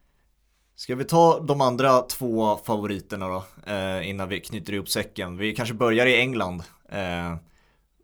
Ska 0.74 0.94
vi 0.94 1.04
ta 1.04 1.40
de 1.40 1.60
andra 1.60 2.00
två 2.00 2.56
favoriterna 2.56 3.28
då, 3.28 3.44
eh, 3.72 4.08
innan 4.08 4.28
vi 4.28 4.40
knyter 4.40 4.72
ihop 4.72 4.88
säcken? 4.88 5.36
Vi 5.36 5.54
kanske 5.54 5.74
börjar 5.74 6.06
i 6.06 6.20
England. 6.20 6.62
Eh, 6.88 7.36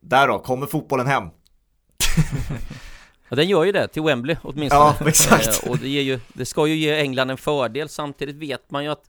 där 0.00 0.28
då, 0.28 0.38
kommer 0.38 0.66
fotbollen 0.66 1.06
hem? 1.06 1.24
Ja 3.29 3.37
den 3.37 3.49
gör 3.49 3.64
ju 3.64 3.73
det, 3.73 3.88
till 3.88 4.03
Wembley 4.03 4.37
åtminstone. 4.43 4.95
Ja, 5.01 5.07
exakt. 5.09 5.64
Eh, 5.64 5.71
och 5.71 5.79
det, 5.79 5.88
ger 5.88 6.03
ju, 6.03 6.21
det 6.33 6.47
ska 6.47 6.67
ju 6.67 6.75
ge 6.75 7.01
England 7.01 7.31
en 7.31 7.37
fördel, 7.37 7.88
samtidigt 7.88 8.37
vet 8.37 8.71
man 8.71 8.85
ju 8.85 8.91
att 8.91 9.09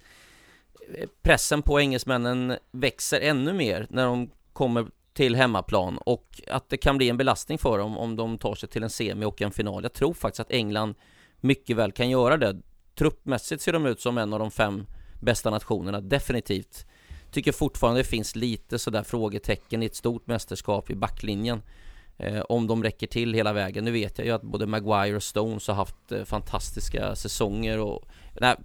eh, 0.97 1.09
pressen 1.21 1.61
på 1.61 1.79
engelsmännen 1.79 2.57
växer 2.71 3.21
ännu 3.21 3.53
mer 3.53 3.87
när 3.89 4.05
de 4.05 4.29
kommer 4.53 4.85
till 5.13 5.35
hemmaplan 5.35 5.97
och 5.97 6.41
att 6.47 6.69
det 6.69 6.77
kan 6.77 6.97
bli 6.97 7.09
en 7.09 7.17
belastning 7.17 7.57
för 7.57 7.77
dem 7.77 7.97
om 7.97 8.15
de 8.15 8.37
tar 8.37 8.55
sig 8.55 8.69
till 8.69 8.83
en 8.83 8.89
semi 8.89 9.25
och 9.25 9.41
en 9.41 9.51
final. 9.51 9.83
Jag 9.83 9.93
tror 9.93 10.13
faktiskt 10.13 10.39
att 10.39 10.51
England 10.51 10.95
mycket 11.39 11.77
väl 11.77 11.91
kan 11.91 12.09
göra 12.09 12.37
det. 12.37 12.61
Truppmässigt 12.95 13.61
ser 13.61 13.73
de 13.73 13.85
ut 13.85 14.01
som 14.01 14.17
en 14.17 14.33
av 14.33 14.39
de 14.39 14.51
fem 14.51 14.85
bästa 15.21 15.49
nationerna, 15.49 16.01
definitivt. 16.01 16.85
Tycker 17.31 17.51
fortfarande 17.51 17.99
det 17.99 18.03
finns 18.03 18.35
lite 18.35 18.79
sådär 18.79 19.03
frågetecken 19.03 19.83
i 19.83 19.85
ett 19.85 19.95
stort 19.95 20.27
mästerskap 20.27 20.89
i 20.89 20.95
backlinjen. 20.95 21.61
Eh, 22.19 22.41
om 22.41 22.67
de 22.67 22.83
räcker 22.83 23.07
till 23.07 23.33
hela 23.33 23.53
vägen. 23.53 23.85
Nu 23.85 23.91
vet 23.91 24.17
jag 24.17 24.27
ju 24.27 24.33
att 24.33 24.41
både 24.41 24.65
Maguire 24.65 25.15
och 25.15 25.23
Stones 25.23 25.67
har 25.67 25.75
haft 25.75 26.11
eh, 26.11 26.23
fantastiska 26.23 27.15
säsonger 27.15 27.79
och 27.79 28.05
nej, 28.41 28.55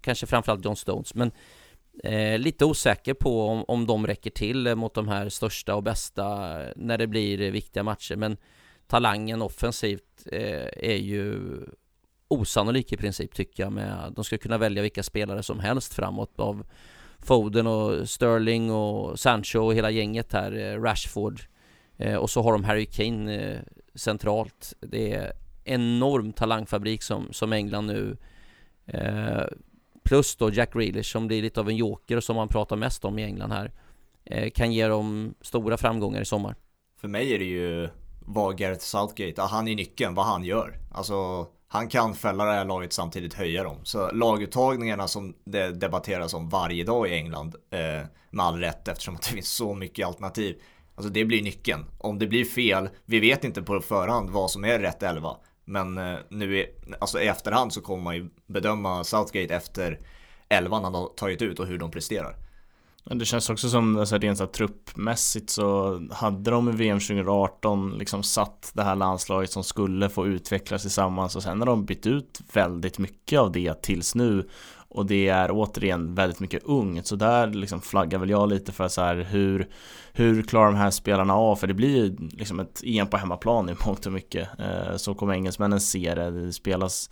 kanske 0.00 0.26
framförallt 0.26 0.64
John 0.64 0.76
Stones, 0.76 1.14
men 1.14 1.32
eh, 2.04 2.38
lite 2.38 2.64
osäker 2.64 3.14
på 3.14 3.46
om, 3.48 3.64
om 3.68 3.86
de 3.86 4.06
räcker 4.06 4.30
till 4.30 4.66
eh, 4.66 4.74
mot 4.74 4.94
de 4.94 5.08
här 5.08 5.28
största 5.28 5.74
och 5.74 5.82
bästa 5.82 6.60
eh, 6.62 6.72
när 6.76 6.98
det 6.98 7.06
blir 7.06 7.40
eh, 7.40 7.50
viktiga 7.50 7.82
matcher. 7.82 8.16
Men 8.16 8.36
talangen 8.86 9.42
offensivt 9.42 10.26
eh, 10.32 10.68
är 10.76 10.96
ju 10.96 11.38
osannolik 12.28 12.92
i 12.92 12.96
princip 12.96 13.34
tycker 13.34 13.62
jag 13.62 13.72
med, 13.72 14.12
de 14.16 14.24
skulle 14.24 14.38
kunna 14.38 14.58
välja 14.58 14.82
vilka 14.82 15.02
spelare 15.02 15.42
som 15.42 15.60
helst 15.60 15.94
framåt 15.94 16.40
av 16.40 16.66
Foden 17.18 17.66
och 17.66 18.08
Sterling 18.08 18.70
och 18.70 19.20
Sancho 19.20 19.58
och 19.58 19.74
hela 19.74 19.90
gänget 19.90 20.32
här, 20.32 20.78
Rashford 20.78 21.40
Eh, 21.96 22.16
och 22.16 22.30
så 22.30 22.42
har 22.42 22.52
de 22.52 22.64
Harry 22.64 22.86
Kane 22.86 23.34
eh, 23.34 23.58
centralt. 23.94 24.74
Det 24.80 25.12
är 25.12 25.32
enorm 25.64 26.32
talangfabrik 26.32 27.02
som, 27.02 27.28
som 27.32 27.52
England 27.52 27.86
nu 27.86 28.16
eh, 28.86 29.42
Plus 30.02 30.36
då 30.36 30.50
Jack 30.52 30.72
Grealish 30.72 31.12
som 31.12 31.26
blir 31.26 31.42
lite 31.42 31.60
av 31.60 31.68
en 31.68 31.76
joker 31.76 32.16
och 32.16 32.24
som 32.24 32.36
man 32.36 32.48
pratar 32.48 32.76
mest 32.76 33.04
om 33.04 33.18
i 33.18 33.24
England 33.24 33.52
här 33.52 33.72
eh, 34.24 34.50
Kan 34.50 34.72
ge 34.72 34.86
dem 34.88 35.34
stora 35.40 35.76
framgångar 35.76 36.20
i 36.20 36.24
sommar 36.24 36.56
För 37.00 37.08
mig 37.08 37.34
är 37.34 37.38
det 37.38 37.44
ju 37.44 37.88
vad 38.20 38.58
Gareth 38.58 38.84
Southgate, 38.84 39.42
han 39.42 39.68
är 39.68 39.74
nyckeln, 39.74 40.14
vad 40.14 40.26
han 40.26 40.44
gör 40.44 40.78
Alltså 40.92 41.46
han 41.74 41.88
kan 41.88 42.14
fälla 42.14 42.44
det 42.44 42.52
här 42.52 42.64
laget 42.64 42.92
samtidigt 42.92 43.34
höja 43.34 43.64
dem. 43.64 43.76
Så 43.82 44.10
laguttagningarna 44.10 45.08
som 45.08 45.34
det 45.44 45.70
debatteras 45.70 46.34
om 46.34 46.48
varje 46.48 46.84
dag 46.84 47.08
i 47.08 47.14
England, 47.14 47.54
eh, 47.70 48.06
med 48.30 48.46
all 48.46 48.58
rätt 48.58 48.88
eftersom 48.88 49.16
det 49.16 49.26
finns 49.26 49.48
så 49.48 49.74
mycket 49.74 50.06
alternativ, 50.06 50.62
Alltså 50.94 51.12
det 51.12 51.24
blir 51.24 51.42
nyckeln. 51.42 51.84
Om 51.98 52.18
det 52.18 52.26
blir 52.26 52.44
fel, 52.44 52.88
vi 53.04 53.20
vet 53.20 53.44
inte 53.44 53.62
på 53.62 53.80
förhand 53.80 54.30
vad 54.30 54.50
som 54.50 54.64
är 54.64 54.78
rätt 54.78 55.02
elva. 55.02 55.36
Men 55.64 55.98
eh, 55.98 56.18
nu 56.28 56.58
i, 56.58 56.66
alltså 56.98 57.20
i 57.20 57.26
efterhand 57.26 57.72
så 57.72 57.80
kommer 57.80 58.02
man 58.02 58.16
ju 58.16 58.28
bedöma 58.46 59.04
Southgate 59.04 59.54
efter 59.54 59.98
elvan 60.48 60.84
han 60.84 60.94
har 60.94 61.08
tagit 61.08 61.42
ut 61.42 61.60
och 61.60 61.66
hur 61.66 61.78
de 61.78 61.90
presterar. 61.90 62.36
Det 63.04 63.24
känns 63.24 63.50
också 63.50 63.68
som, 63.68 63.98
alltså 63.98 64.18
rent 64.18 64.38
så 64.38 64.46
truppmässigt 64.46 65.50
så 65.50 66.00
hade 66.12 66.50
de 66.50 66.68
i 66.68 66.72
VM 66.72 67.00
2018 67.00 67.98
liksom 67.98 68.22
satt 68.22 68.70
det 68.74 68.82
här 68.82 68.96
landslaget 68.96 69.50
som 69.50 69.64
skulle 69.64 70.08
få 70.08 70.26
utvecklas 70.26 70.82
tillsammans 70.82 71.36
och 71.36 71.42
sen 71.42 71.60
har 71.60 71.66
de 71.66 71.84
bytt 71.84 72.06
ut 72.06 72.40
väldigt 72.52 72.98
mycket 72.98 73.40
av 73.40 73.52
det 73.52 73.82
tills 73.82 74.14
nu 74.14 74.48
och 74.88 75.06
det 75.06 75.28
är 75.28 75.50
återigen 75.52 76.14
väldigt 76.14 76.40
mycket 76.40 76.62
ungt 76.62 77.06
så 77.06 77.16
där 77.16 77.46
liksom 77.46 77.80
flaggar 77.80 78.18
väl 78.18 78.30
jag 78.30 78.48
lite 78.48 78.72
för 78.72 78.88
så 78.88 79.00
här 79.00 79.16
hur 79.16 79.68
hur 80.16 80.42
klarar 80.42 80.66
de 80.66 80.76
här 80.76 80.90
spelarna 80.90 81.34
av? 81.34 81.56
För 81.56 81.66
det 81.66 81.74
blir 81.74 81.96
ju 81.96 82.16
liksom 82.30 82.60
ett 82.60 82.82
EM 82.84 83.06
på 83.06 83.16
hemmaplan 83.16 83.68
i 83.68 83.74
mångt 83.86 84.06
och 84.06 84.12
mycket 84.12 84.48
eh, 84.58 84.96
Så 84.96 85.14
kommer 85.14 85.34
engelsmännen 85.34 85.80
se 85.80 86.14
det, 86.14 86.30
det 86.30 86.52
spelas 86.52 87.10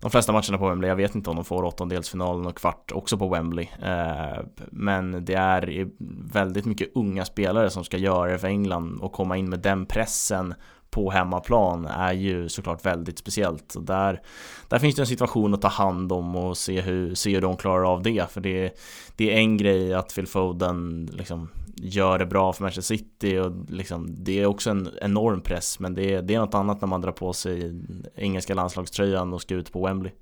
De 0.00 0.10
flesta 0.10 0.32
matcherna 0.32 0.58
på 0.58 0.68
Wembley, 0.68 0.88
jag 0.88 0.96
vet 0.96 1.14
inte 1.14 1.30
om 1.30 1.36
de 1.36 1.44
får 1.44 1.64
åttondelsfinalen 1.64 2.46
och 2.46 2.56
kvart 2.56 2.92
också 2.92 3.18
på 3.18 3.28
Wembley 3.28 3.68
eh, 3.82 4.44
Men 4.70 5.24
det 5.24 5.34
är 5.34 5.88
väldigt 6.32 6.64
mycket 6.64 6.88
unga 6.94 7.24
spelare 7.24 7.70
som 7.70 7.84
ska 7.84 7.96
göra 7.96 8.32
det 8.32 8.38
för 8.38 8.48
England 8.48 9.00
och 9.00 9.12
komma 9.12 9.36
in 9.36 9.48
med 9.48 9.60
den 9.60 9.86
pressen 9.86 10.54
på 10.92 11.10
hemmaplan 11.10 11.86
är 11.86 12.12
ju 12.12 12.48
såklart 12.48 12.86
väldigt 12.86 13.18
speciellt. 13.18 13.74
Och 13.74 13.82
där, 13.82 14.20
där 14.68 14.78
finns 14.78 14.94
det 14.94 15.02
en 15.02 15.06
situation 15.06 15.54
att 15.54 15.62
ta 15.62 15.68
hand 15.68 16.12
om 16.12 16.36
och 16.36 16.56
se 16.56 16.80
hur, 16.80 17.14
se 17.14 17.34
hur 17.34 17.40
de 17.40 17.56
klarar 17.56 17.92
av 17.92 18.02
det. 18.02 18.30
För 18.30 18.40
det, 18.40 18.80
det 19.16 19.32
är 19.32 19.36
en 19.36 19.56
grej 19.56 19.94
att 19.94 20.14
Phil 20.14 20.26
Foden 20.26 21.08
liksom 21.12 21.48
gör 21.82 22.18
det 22.18 22.26
bra 22.26 22.52
för 22.52 22.62
Manchester 22.62 22.96
City 22.96 23.38
och 23.38 23.52
liksom, 23.70 24.14
det 24.18 24.40
är 24.40 24.46
också 24.46 24.70
en 24.70 24.88
enorm 25.00 25.40
press 25.40 25.78
men 25.78 25.94
det 25.94 26.14
är, 26.14 26.22
det 26.22 26.34
är 26.34 26.38
något 26.38 26.54
annat 26.54 26.80
när 26.80 26.88
man 26.88 27.00
drar 27.00 27.12
på 27.12 27.32
sig 27.32 27.82
engelska 28.14 28.54
landslagströjan 28.54 29.32
och 29.32 29.42
ska 29.42 29.54
ut 29.54 29.72
på 29.72 29.86
Wembley. 29.86 30.12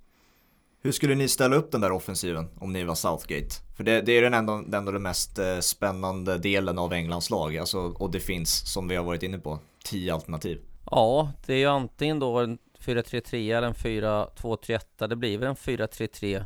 Hur 0.83 0.93
skulle 0.93 1.15
ni 1.15 1.29
ställa 1.29 1.57
upp 1.57 1.73
den 1.73 1.81
där 1.81 1.93
offensiven 1.93 2.49
om 2.59 2.73
ni 2.73 2.85
var 2.85 2.95
Southgate? 2.95 3.55
För 3.77 3.85
det, 3.85 4.01
det 4.01 4.13
är 4.13 4.23
den 4.23 4.35
ändå, 4.35 4.63
den 4.67 4.75
ändå 4.75 4.93
den 4.93 5.03
mest 5.03 5.39
eh, 5.39 5.59
spännande 5.59 6.39
delen 6.39 6.79
av 6.79 6.93
Englands 6.93 7.31
lag, 7.31 7.57
alltså, 7.57 7.79
och 7.79 8.11
det 8.11 8.21
finns, 8.21 8.73
som 8.73 8.89
vi 8.89 8.97
har 8.97 9.05
varit 9.05 9.23
inne 9.23 9.39
på, 9.39 9.59
tio 9.85 10.15
alternativ. 10.15 10.61
Ja, 10.91 11.33
det 11.47 11.55
är 11.55 11.59
ju 11.59 11.67
antingen 11.67 12.19
då 12.19 12.39
en 12.39 12.59
4-3-3 12.81 13.57
eller 13.57 13.69
en 13.69 13.75
4-2-3-1. 13.75 15.07
Det 15.07 15.17
blir 15.17 15.39
väl 15.39 15.49
en 15.49 15.55
4-3-3. 15.55 16.45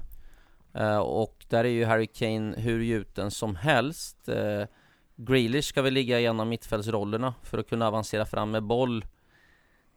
Uh, 0.79 0.99
och 0.99 1.45
där 1.49 1.65
är 1.65 1.69
ju 1.69 1.85
Harry 1.85 2.07
Kane 2.07 2.55
hur 2.57 2.81
gjuten 2.81 3.31
som 3.31 3.57
helst. 3.57 4.29
Grealish 5.17 5.65
ska 5.65 5.83
väl 5.83 5.95
ligga 5.95 6.21
i 6.21 6.27
en 6.27 6.41
av 6.41 6.47
mittfältsrollerna 6.47 7.35
för 7.43 7.59
att 7.59 7.69
kunna 7.69 7.89
avancera 7.89 8.27
fram 8.27 8.51
med 8.51 8.63
boll. 8.63 9.05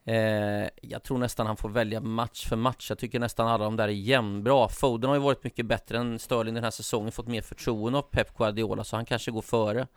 Eh, 0.06 0.69
jag 0.82 1.03
tror 1.03 1.17
nästan 1.17 1.47
han 1.47 1.58
får 1.58 1.69
välja 1.69 2.01
match 2.01 2.47
för 2.47 2.56
match. 2.56 2.89
Jag 2.89 2.99
tycker 2.99 3.19
nästan 3.19 3.47
alla 3.47 3.63
de 3.63 3.75
där 3.75 3.88
är 3.88 3.91
jämnbra. 3.91 4.69
Foden 4.69 5.08
har 5.08 5.15
ju 5.15 5.21
varit 5.21 5.43
mycket 5.43 5.65
bättre 5.65 5.97
än 5.97 6.19
Sterling 6.19 6.53
den 6.53 6.63
här 6.63 6.71
säsongen, 6.71 7.12
fått 7.12 7.27
mer 7.27 7.41
förtroende 7.41 7.99
av 7.99 8.01
Pep 8.01 8.38
Guardiola, 8.38 8.84
så 8.84 8.95
han 8.95 9.06
kanske 9.06 9.32
går 9.32 9.41
före. 9.41 9.88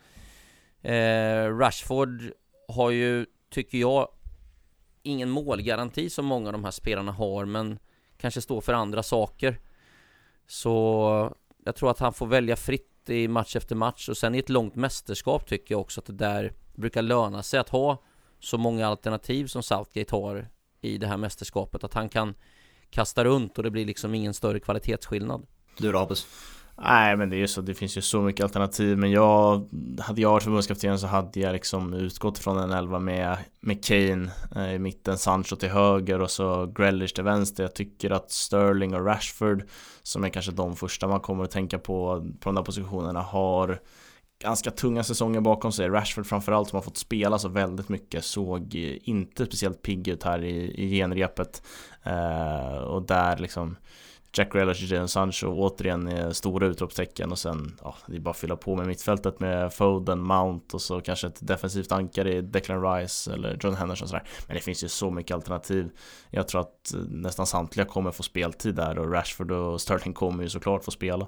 Eh, 0.83 1.57
Rashford 1.57 2.33
har 2.69 2.91
ju, 2.91 3.27
tycker 3.51 3.79
jag, 3.79 4.09
ingen 5.03 5.31
målgaranti 5.31 6.11
som 6.11 6.27
många 6.27 6.49
av 6.49 6.53
de 6.53 6.65
här 6.65 6.71
spelarna 6.71 7.13
har 7.13 7.45
men 7.45 7.79
kanske 8.17 8.41
står 8.41 8.61
för 8.61 8.73
andra 8.73 9.03
saker. 9.03 9.61
Så 10.47 11.35
jag 11.65 11.77
tror 11.77 11.91
att 11.91 11.99
han 11.99 12.13
får 12.13 12.27
välja 12.27 12.57
fritt 12.57 12.90
i 13.09 13.29
match 13.29 13.57
efter 13.57 13.75
match 13.75 14.09
och 14.09 14.17
sen 14.17 14.35
i 14.35 14.39
ett 14.39 14.49
långt 14.49 14.75
mästerskap 14.75 15.47
tycker 15.47 15.75
jag 15.75 15.81
också 15.81 16.01
att 16.01 16.07
det 16.07 16.13
där 16.13 16.53
brukar 16.75 17.03
löna 17.03 17.43
sig 17.43 17.61
att 17.61 17.69
ha 17.69 18.03
så 18.41 18.59
många 18.59 18.87
alternativ 18.87 19.47
som 19.47 19.63
Southgate 19.63 20.17
har 20.17 20.49
i 20.81 20.99
det 20.99 21.07
här 21.07 21.17
mästerskapet 21.17 21.85
att 21.85 21.95
han 21.95 22.09
kan 22.09 22.35
kasta 22.91 23.25
runt 23.25 23.59
och 23.59 23.65
det 23.65 23.71
blir 23.71 23.87
liksom 23.87 24.15
ingen 24.15 24.35
större 24.35 24.61
kvalitetsskillnad. 24.61 25.47
Du 25.79 25.93
Rabus? 25.93 26.27
Nej 26.83 27.17
men 27.17 27.31
det 27.31 27.37
är 27.37 27.39
ju 27.39 27.49
så, 27.49 27.61
det 27.61 27.75
finns 27.75 27.97
ju 27.97 28.01
så 28.01 28.23
mycket 28.23 28.45
alternativ. 28.45 28.99
Men 28.99 29.11
jag 29.11 29.69
Hade 30.01 30.21
jag 30.21 30.31
varit 30.31 30.43
förbundskapten 30.43 30.99
så 30.99 31.07
hade 31.07 31.41
jag 31.41 31.53
liksom 31.53 31.95
utgått 31.95 32.39
från 32.39 32.59
en 32.59 32.73
elva 32.73 32.99
med, 32.99 33.37
med 33.61 33.85
Kane 33.85 34.31
eh, 34.57 34.75
i 34.75 34.79
mitten, 34.79 35.19
Sancho 35.19 35.57
till 35.57 35.69
höger 35.69 36.21
och 36.21 36.31
så 36.31 36.67
Grealish 36.67 37.15
till 37.15 37.25
vänster. 37.25 37.63
Jag 37.63 37.75
tycker 37.75 38.11
att 38.11 38.31
Sterling 38.31 38.95
och 38.95 39.07
Rashford 39.07 39.63
Som 40.03 40.25
är 40.25 40.29
kanske 40.29 40.53
de 40.53 40.77
första 40.77 41.09
man 41.09 41.21
kommer 41.21 41.45
att 41.45 41.51
tänka 41.51 41.79
på 41.79 42.21
på 42.41 42.49
de 42.49 42.55
där 42.55 42.63
positionerna 42.63 43.21
har 43.23 43.81
Ganska 44.43 44.71
tunga 44.71 45.05
säsonger 45.05 45.41
bakom 45.41 45.73
sig. 45.73 45.89
Rashford 45.89 46.27
framförallt 46.27 46.69
som 46.69 46.77
har 46.77 46.83
fått 46.83 46.97
spela 46.97 47.39
så 47.39 47.49
väldigt 47.49 47.89
mycket 47.89 48.25
Såg 48.25 48.75
inte 49.03 49.47
speciellt 49.47 49.83
pigg 49.83 50.09
ut 50.09 50.23
här 50.23 50.45
i, 50.45 50.85
i 50.85 50.91
genrepet. 50.91 51.63
Eh, 52.03 52.77
Och 52.77 53.03
där 53.03 53.39
liksom 53.39 53.77
Jack 54.33 54.55
Relish 54.55 54.83
och 54.83 54.89
Jadon 54.89 55.09
Sancho 55.09 55.47
återigen 55.47 56.09
är 56.09 56.33
stora 56.33 56.67
utropstecken 56.67 57.31
och 57.31 57.39
sen 57.39 57.79
ja, 57.83 57.97
det 58.07 58.17
är 58.17 58.21
bara 58.21 58.31
att 58.31 58.37
fylla 58.37 58.57
på 58.57 58.77
med 58.77 58.87
mittfältet 58.87 59.41
med 59.41 59.73
Foden, 59.73 60.23
Mount 60.23 60.77
och 60.77 60.83
så 60.83 61.01
kanske 61.01 61.27
ett 61.27 61.47
defensivt 61.47 61.93
ankare 61.93 62.35
i 62.35 62.41
Declan 62.41 62.83
Rice 62.83 63.33
eller 63.33 63.59
John 63.61 63.75
Henderson 63.75 64.05
och 64.05 64.09
sådär. 64.09 64.29
Men 64.47 64.57
det 64.57 64.63
finns 64.63 64.85
ju 64.85 64.89
så 64.89 65.11
mycket 65.11 65.35
alternativ. 65.35 65.91
Jag 66.31 66.49
tror 66.49 66.61
att 66.61 66.95
eh, 66.95 67.01
nästan 67.01 67.47
samtliga 67.47 67.87
kommer 67.87 68.11
få 68.11 68.23
speltid 68.23 68.75
där 68.75 68.99
och 68.99 69.13
Rashford 69.13 69.51
och 69.51 69.81
Sterling 69.81 70.15
kommer 70.15 70.43
ju 70.43 70.49
såklart 70.49 70.85
få 70.85 70.91
spela. 70.91 71.27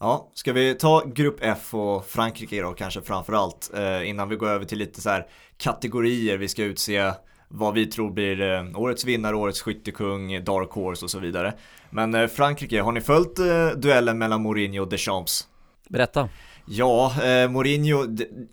Ja, 0.00 0.30
ska 0.34 0.52
vi 0.52 0.74
ta 0.74 1.02
Grupp 1.06 1.36
F 1.40 1.74
och 1.74 2.06
Frankrike 2.06 2.62
då 2.62 2.72
kanske 2.72 3.02
framförallt 3.02 3.70
eh, 3.74 4.08
innan 4.08 4.28
vi 4.28 4.36
går 4.36 4.48
över 4.48 4.64
till 4.64 4.78
lite 4.78 5.00
så 5.00 5.10
här 5.10 5.26
kategorier 5.56 6.38
vi 6.38 6.48
ska 6.48 6.64
utse 6.64 7.12
vad 7.48 7.74
vi 7.74 7.86
tror 7.86 8.10
blir 8.10 8.40
eh, 8.40 8.80
årets 8.80 9.04
vinnare, 9.04 9.36
årets 9.36 9.62
skyttekung, 9.62 10.44
Dark 10.44 10.70
Horse 10.70 11.04
och 11.04 11.10
så 11.10 11.18
vidare. 11.18 11.54
Men 11.90 12.14
eh, 12.14 12.26
Frankrike, 12.26 12.80
har 12.80 12.92
ni 12.92 13.00
följt 13.00 13.38
eh, 13.38 13.68
duellen 13.76 14.18
mellan 14.18 14.42
Mourinho 14.42 14.82
och 14.82 14.88
Deschamps? 14.88 15.48
Berätta. 15.88 16.28
Ja, 16.66 17.12
eh, 17.24 17.50
Mourinho, 17.50 18.06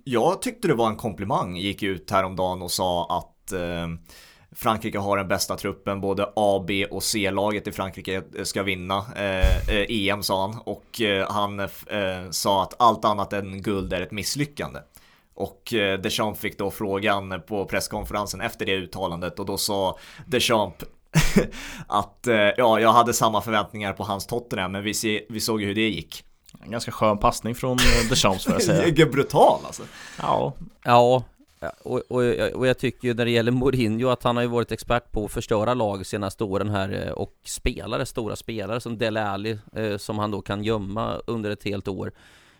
jag 0.03 0.41
tyckte 0.41 0.67
det 0.67 0.73
var 0.73 0.89
en 0.89 0.95
komplimang, 0.95 1.57
gick 1.57 1.83
ut 1.83 2.11
häromdagen 2.11 2.61
och 2.61 2.71
sa 2.71 3.17
att 3.17 3.51
eh, 3.51 3.87
Frankrike 4.51 4.97
har 4.97 5.17
den 5.17 5.27
bästa 5.27 5.57
truppen, 5.57 6.01
både 6.01 6.33
A, 6.35 6.63
B 6.67 6.85
och 6.85 7.03
C-laget 7.03 7.67
i 7.67 7.71
Frankrike 7.71 8.23
ska 8.43 8.63
vinna 8.63 8.97
eh, 9.15 9.85
EM 9.89 10.23
sa 10.23 10.41
han 10.41 10.59
och 10.65 11.01
han 11.29 11.69
sa 12.31 12.63
att 12.63 12.73
allt 12.79 13.05
annat 13.05 13.33
än 13.33 13.61
guld 13.61 13.93
är 13.93 14.01
ett 14.01 14.11
misslyckande. 14.11 14.79
Och 15.35 15.73
eh, 15.73 15.99
Deschamps 15.99 16.39
fick 16.39 16.57
då 16.57 16.71
frågan 16.71 17.41
på 17.47 17.65
presskonferensen 17.65 18.41
efter 18.41 18.65
det 18.65 18.75
uttalandet 18.75 19.39
och 19.39 19.45
då 19.45 19.57
sa 19.57 19.97
Deschamps 20.25 20.83
att 21.87 22.27
eh, 22.27 22.35
ja, 22.35 22.79
jag 22.79 22.93
hade 22.93 23.13
samma 23.13 23.41
förväntningar 23.41 23.93
på 23.93 24.03
hans 24.03 24.27
Tottenham 24.27 24.71
men 24.71 24.83
vi, 24.83 24.93
se, 24.93 25.25
vi 25.29 25.39
såg 25.39 25.61
ju 25.61 25.67
hur 25.67 25.75
det 25.75 25.89
gick. 25.89 26.23
En 26.63 26.71
ganska 26.71 26.91
skön 26.91 27.17
passning 27.17 27.55
från 27.55 27.77
Deschamps 28.09 28.43
får 28.43 28.53
jag 28.53 28.63
säga. 28.63 29.05
Brutal 29.11 29.59
alltså. 29.65 29.83
Ja. 30.21 30.53
Ja, 30.83 31.23
och, 31.83 32.01
och, 32.07 32.23
och, 32.53 32.67
jag 32.67 32.77
tycker 32.77 33.07
ju 33.07 33.13
när 33.13 33.25
det 33.25 33.31
gäller 33.31 33.51
Mourinho 33.51 34.09
att 34.09 34.23
han 34.23 34.35
har 34.35 34.43
ju 34.43 34.49
varit 34.49 34.71
expert 34.71 35.11
på 35.11 35.25
att 35.25 35.31
förstöra 35.31 35.73
lag 35.73 36.05
senaste 36.05 36.43
åren 36.43 36.69
här 36.69 37.11
och 37.11 37.33
spelare, 37.45 38.05
stora 38.05 38.35
spelare 38.35 38.81
som 38.81 38.97
Dele 38.97 39.27
Alli 39.27 39.59
som 39.97 40.19
han 40.19 40.31
då 40.31 40.41
kan 40.41 40.63
gömma 40.63 41.21
under 41.27 41.51
ett 41.51 41.63
helt 41.63 41.87
år 41.87 42.07
eh, 42.07 42.11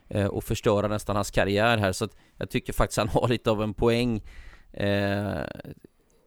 Eh, 0.08 0.26
och 0.26 0.44
förstöra 0.44 0.88
nästan 0.88 1.16
hans 1.16 1.32
karriär 1.32 1.78
här. 1.78 1.92
Så 1.92 2.06
att 2.06 2.16
jag 2.38 2.50
tycker 2.50 2.74
faktiskt 2.74 2.98
han 2.98 3.10
har 3.14 3.28
lite 3.28 3.52
av 3.52 3.64
en 3.64 3.74
poäng. 3.74 4.24
Eh, 4.72 5.44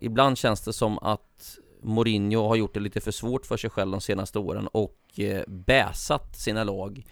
Ibland 0.01 0.39
känns 0.39 0.61
det 0.61 0.73
som 0.73 0.99
att 0.99 1.59
Mourinho 1.83 2.49
har 2.49 2.57
gjort 2.57 2.75
det 2.75 2.81
lite 2.81 3.01
för 3.01 3.11
svårt 3.11 3.47
för 3.47 3.57
sig 3.57 3.71
själv 3.71 3.91
de 3.91 4.01
senaste 4.01 4.39
åren 4.39 4.67
och 4.67 5.21
eh, 5.21 5.43
bäsat 5.47 6.37
sina 6.37 6.65
lag. 6.65 7.07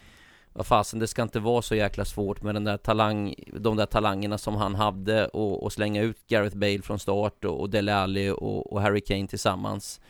Vad 0.52 0.66
fasen, 0.66 0.98
det 0.98 1.06
ska 1.06 1.22
inte 1.22 1.40
vara 1.40 1.62
så 1.62 1.74
jäkla 1.74 2.04
svårt 2.04 2.42
med 2.42 2.54
den 2.54 2.64
där 2.64 2.76
talang, 2.76 3.34
de 3.60 3.76
där 3.76 3.86
talangerna 3.86 4.38
som 4.38 4.56
han 4.56 4.74
hade 4.74 5.26
och, 5.28 5.62
och 5.62 5.72
slänga 5.72 6.02
ut 6.02 6.26
Gareth 6.26 6.56
Bale 6.56 6.82
från 6.82 6.98
start 6.98 7.44
och, 7.44 7.60
och 7.60 7.70
Dele 7.70 7.94
Alli 7.94 8.30
och, 8.30 8.72
och 8.72 8.80
Harry 8.80 9.00
Kane 9.00 9.26
tillsammans 9.26 10.00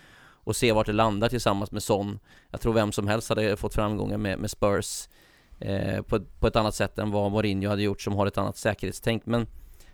och 0.47 0.57
se 0.57 0.73
vart 0.73 0.87
det 0.87 0.93
landar 0.93 1.29
tillsammans 1.29 1.73
med 1.73 1.83
Son. 1.83 2.19
Jag 2.51 2.61
tror 2.61 2.73
vem 2.73 2.93
som 2.93 3.09
helst 3.09 3.29
hade 3.29 3.57
fått 3.57 3.75
framgångar 3.75 4.19
med, 4.19 4.39
med 4.39 4.51
Spurs 4.51 5.09
eh, 5.61 6.03
på, 6.03 6.21
på 6.21 6.47
ett 6.47 6.57
annat 6.57 6.75
sätt 6.75 6.99
än 6.99 7.11
vad 7.11 7.33
Mourinho 7.33 7.69
hade 7.69 7.83
gjort 7.83 8.01
som 8.01 8.13
har 8.13 8.27
ett 8.27 8.39
annat 8.39 8.57
säkerhetstänk. 8.57 9.27
Men, 9.27 9.47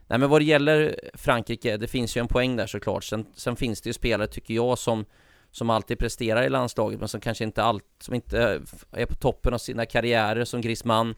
nej, 0.06 0.18
men 0.18 0.30
vad 0.30 0.40
det 0.40 0.44
gäller 0.44 1.00
Frankrike, 1.14 1.76
det 1.76 1.88
finns 1.88 2.16
ju 2.16 2.20
en 2.20 2.28
poäng 2.28 2.56
där 2.56 2.66
såklart. 2.66 3.04
Sen, 3.04 3.26
sen 3.34 3.56
finns 3.56 3.80
det 3.80 3.88
ju 3.88 3.92
spelare, 3.92 4.26
tycker 4.26 4.54
jag, 4.54 4.78
som 4.78 5.04
som 5.52 5.70
alltid 5.70 5.98
presterar 5.98 6.42
i 6.42 6.48
landslaget 6.48 6.98
men 6.98 7.08
som 7.08 7.20
kanske 7.20 7.44
inte 7.44 7.62
allt, 7.62 7.84
som 8.00 8.14
inte 8.14 8.60
är 8.92 9.06
på 9.06 9.14
toppen 9.14 9.54
av 9.54 9.58
sina 9.58 9.86
karriärer 9.86 10.44
som 10.44 10.60
Griezmann 10.60 11.14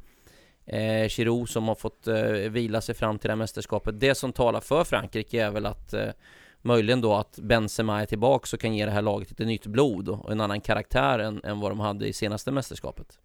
eh, 0.66 1.09
Giroud 1.09 1.49
som 1.49 1.68
har 1.68 1.74
fått 1.74 2.07
eh, 2.07 2.30
vila 2.30 2.80
sig 2.80 2.95
fram 2.95 3.18
till 3.18 3.28
det 3.28 3.32
här 3.32 3.36
mästerskapet. 3.36 4.01
Det 4.01 4.14
som 4.14 4.32
talar 4.32 4.61
för 4.61 4.84
Frankrike 4.84 5.42
är 5.42 5.51
väl 5.51 5.66
att 5.66 5.92
eh, 5.92 6.09
möjligen 6.62 7.01
då 7.01 7.14
att 7.14 7.38
Benzema 7.38 8.03
är 8.03 8.07
tillbaka 8.07 8.49
och 8.53 8.61
kan 8.61 8.74
ge 8.74 8.84
det 8.84 8.90
här 8.90 9.03
laget 9.03 9.30
lite 9.30 9.45
nytt 9.45 9.66
blod 9.66 10.09
och 10.09 10.32
en 10.32 10.40
annan 10.40 10.61
karaktär 10.61 11.18
än, 11.18 11.40
än 11.45 11.61
vad 11.61 11.70
de 11.70 11.80
hade 11.80 12.09
i 12.09 12.12
senaste 12.12 12.51
mästerskapet. 12.51 13.18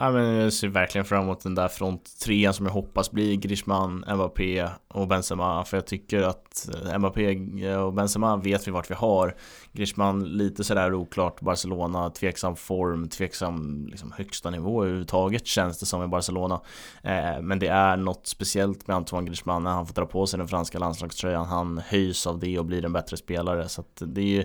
Ja, 0.00 0.10
men 0.10 0.34
jag 0.34 0.52
ser 0.52 0.68
verkligen 0.68 1.04
fram 1.04 1.22
emot 1.22 1.40
den 1.40 1.54
där 1.54 1.68
fronttrean 1.68 2.54
som 2.54 2.66
jag 2.66 2.72
hoppas 2.72 3.10
blir 3.10 3.36
Griezmann, 3.36 4.04
Mbappé 4.14 4.68
och 4.88 5.08
Benzema. 5.08 5.64
För 5.64 5.76
jag 5.76 5.86
tycker 5.86 6.22
att 6.22 6.68
eh, 6.86 6.98
Mbappé 6.98 7.30
eh, 7.66 7.76
och 7.76 7.92
Benzema 7.92 8.36
vet 8.36 8.68
vi 8.68 8.72
vart 8.72 8.90
vi 8.90 8.94
har. 8.94 9.36
Griezmann 9.72 10.24
lite 10.24 10.64
sådär 10.64 10.94
oklart. 10.94 11.40
Barcelona, 11.40 12.10
tveksam 12.10 12.56
form, 12.56 13.08
tveksam 13.08 13.86
liksom, 13.90 14.12
högsta 14.12 14.50
nivå 14.50 14.82
överhuvudtaget 14.82 15.46
känns 15.46 15.78
det 15.78 15.86
som 15.86 16.04
i 16.04 16.06
Barcelona. 16.06 16.60
Eh, 17.02 17.40
Men 17.42 17.58
det 17.58 17.68
är 17.68 17.96
något 17.96 18.26
speciellt 18.26 18.86
med 18.86 18.96
Antoine 18.96 19.24
Griezmann 19.26 19.62
när 19.62 19.70
han 19.70 19.86
får 19.86 19.94
dra 19.94 20.06
på 20.06 20.26
sig 20.26 20.38
den 20.38 20.48
franska 20.48 20.78
landslagströjan. 20.78 21.46
Han 21.46 21.78
höjs 21.86 22.26
av 22.26 22.38
det 22.38 22.58
och 22.58 22.64
blir 22.64 22.84
en 22.84 22.92
bättre 22.92 23.16
spelare. 23.16 23.68
Så 23.68 23.80
att 23.80 24.02
det 24.06 24.20
är 24.20 24.24
ju 24.24 24.44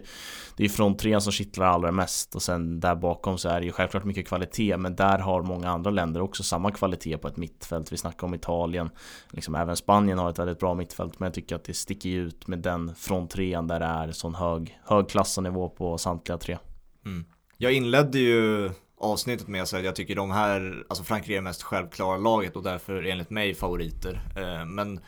Det 0.57 0.65
är 0.65 0.69
fronttrean 0.69 1.21
som 1.21 1.31
kittlar 1.31 1.65
allra 1.65 1.91
mest. 1.91 2.35
Och 2.35 2.41
sen 2.41 2.79
där 2.79 2.95
bakom 2.95 3.37
så 3.37 3.49
är 3.49 3.59
det 3.59 3.65
ju 3.65 3.71
självklart 3.71 4.03
mycket 4.03 4.27
kvalitet 4.27 4.77
men 4.77 4.95
där 4.95 5.19
har 5.19 5.40
många 5.43 5.69
andra 5.69 5.91
länder 5.91 6.21
också 6.21 6.43
samma 6.43 6.71
kvalitet 6.71 7.17
på 7.17 7.27
ett 7.27 7.37
mittfält 7.37 7.91
Vi 7.91 7.97
snackar 7.97 8.27
om 8.27 8.33
Italien 8.33 8.89
liksom 9.29 9.55
Även 9.55 9.77
Spanien 9.77 10.17
har 10.17 10.29
ett 10.29 10.39
väldigt 10.39 10.59
bra 10.59 10.73
mittfält 10.73 11.19
men 11.19 11.27
jag 11.27 11.33
tycker 11.33 11.55
att 11.55 11.63
det 11.63 11.73
sticker 11.73 12.09
ut 12.09 12.47
med 12.47 12.59
den 12.59 12.95
fronttrean 12.95 13.67
där 13.67 13.79
det 13.79 13.85
är 13.85 14.11
sån 14.11 14.35
hög, 14.35 14.79
hög 14.83 15.09
klass 15.09 15.37
och 15.37 15.43
nivå 15.43 15.69
på 15.69 15.97
samtliga 15.97 16.37
tre. 16.37 16.57
Mm. 17.05 17.25
Jag 17.57 17.73
inledde 17.73 18.19
ju 18.19 18.71
avsnittet 18.97 19.47
med 19.47 19.61
att 19.61 19.67
säga 19.67 19.79
att 19.79 19.85
jag 19.85 19.95
tycker 19.95 20.15
de 20.15 20.31
här, 20.31 20.83
alltså 20.89 21.03
Frankrike 21.03 21.37
är 21.37 21.41
mest 21.41 21.63
självklara 21.63 22.17
laget 22.17 22.55
och 22.55 22.63
därför 22.63 23.03
enligt 23.03 23.29
mig 23.29 23.53
favoriter. 23.53 24.21
Eh, 24.35 24.65
men 24.65 24.99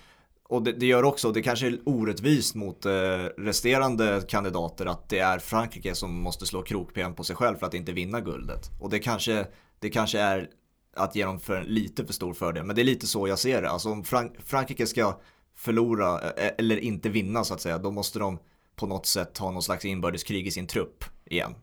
och 0.49 0.63
det, 0.63 0.71
det, 0.71 0.85
gör 0.85 1.03
också, 1.03 1.31
det 1.31 1.41
kanske 1.41 1.67
är 1.67 1.79
orättvist 1.85 2.55
mot 2.55 2.85
eh, 2.85 2.91
resterande 3.37 4.21
kandidater 4.27 4.85
att 4.85 5.09
det 5.09 5.19
är 5.19 5.39
Frankrike 5.39 5.95
som 5.95 6.21
måste 6.21 6.45
slå 6.45 6.61
krokben 6.61 7.13
på 7.13 7.23
sig 7.23 7.35
själv 7.35 7.57
för 7.57 7.65
att 7.65 7.73
inte 7.73 7.91
vinna 7.91 8.21
guldet. 8.21 8.71
Och 8.79 8.89
det 8.89 8.99
kanske, 8.99 9.47
det 9.83 9.89
kanske 9.89 10.19
är 10.19 10.49
att 10.95 11.15
ge 11.15 11.25
dem 11.25 11.39
för, 11.39 11.63
lite 11.63 12.05
för 12.05 12.13
stor 12.13 12.33
fördel, 12.33 12.63
men 12.63 12.75
det 12.75 12.81
är 12.81 12.83
lite 12.83 13.07
så 13.07 13.27
jag 13.27 13.39
ser 13.39 13.61
det. 13.61 13.69
Alltså 13.69 13.89
om 13.89 14.03
Frank 14.03 14.33
Frankrike 14.45 14.87
ska 14.87 15.19
förlora 15.55 16.21
eh, 16.21 16.51
eller 16.57 16.77
inte 16.77 17.09
vinna 17.09 17.43
så 17.43 17.53
att 17.53 17.61
säga, 17.61 17.77
då 17.77 17.91
måste 17.91 18.19
de 18.19 18.39
på 18.75 18.87
något 18.87 19.05
sätt 19.05 19.37
ha 19.37 19.51
någon 19.51 19.63
slags 19.63 19.85
inbördeskrig 19.85 20.47
i 20.47 20.51
sin 20.51 20.67
trupp 20.67 21.03
igen. 21.25 21.55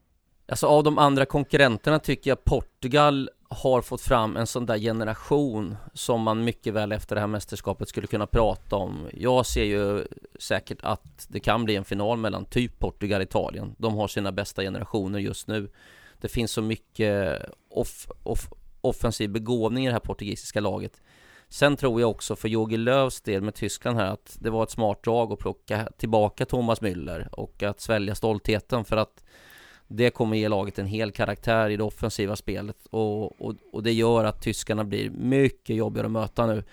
Alltså 0.49 0.67
av 0.67 0.85
de 0.85 0.99
andra 0.99 1.27
konkurrenterna 1.27 1.99
tycker 1.99 2.31
jag 2.31 2.45
Portugal 2.45 3.31
har 3.49 3.83
fått 3.83 4.01
fram 4.01 4.37
en 4.37 4.47
sån 4.47 4.67
där 4.67 4.79
generation 4.79 5.77
som 5.95 6.23
man 6.23 6.45
mycket 6.45 6.75
väl 6.75 6.93
efter 6.93 7.15
det 7.15 7.21
här 7.21 7.29
mästerskapet 7.29 7.89
skulle 7.89 8.07
kunna 8.07 8.27
prata 8.27 8.77
om. 8.77 9.09
Jag 9.13 9.47
ser 9.47 9.65
ju 9.65 10.07
säkert 10.39 10.79
att 10.83 11.27
det 11.29 11.41
kan 11.41 11.65
bli 11.65 11.77
en 11.77 11.85
final 11.85 12.19
mellan 12.19 12.45
typ 12.45 12.79
Portugal 12.79 13.21
och 13.21 13.27
Italien. 13.27 13.75
De 13.79 13.95
har 13.95 14.09
sina 14.09 14.33
bästa 14.33 14.63
generationer 14.63 15.19
just 15.19 15.47
nu. 15.47 15.71
Det 16.21 16.29
finns 16.29 16.53
så 16.53 16.63
mycket 16.63 17.43
off, 17.69 18.09
off, 18.23 18.49
offensiv 18.81 19.31
begåvning 19.31 19.85
i 19.85 19.87
det 19.87 19.93
här 19.93 20.01
portugisiska 20.01 20.61
laget. 20.61 21.01
Sen 21.49 21.77
tror 21.77 22.01
jag 22.01 22.11
också 22.11 22.37
för 22.37 22.49
Jogi 22.49 22.77
Löws 22.77 23.21
del 23.21 23.43
med 23.43 23.55
Tyskland 23.55 23.99
här 23.99 24.07
att 24.07 24.37
det 24.41 24.51
var 24.51 24.63
ett 24.63 24.71
smart 24.71 25.05
drag 25.05 25.33
att 25.33 25.39
plocka 25.39 25.89
tillbaka 25.99 26.47
Thomas 26.47 26.81
Müller 26.81 27.29
och 27.33 27.63
att 27.63 27.81
svälja 27.81 28.15
stoltheten 28.15 28.85
för 28.85 28.97
att 28.97 29.25
det 29.89 30.11
kommer 30.11 30.37
ge 30.37 30.49
laget 30.49 30.79
en 30.79 30.87
hel 30.87 31.13
karaktär 31.13 31.71
i 31.71 31.77
det 31.77 31.83
offensiva 31.83 32.37
spelet 32.37 32.87
och, 32.91 33.41
och, 33.41 33.55
och 33.73 33.83
det 33.83 33.93
gör 33.93 34.25
att 34.25 34.43
tyskarna 34.43 34.85
blir 34.85 35.11
mycket 35.11 35.77
jobbigare 35.77 36.07
att 36.07 36.13
möta 36.13 36.47
nu. 36.47 36.65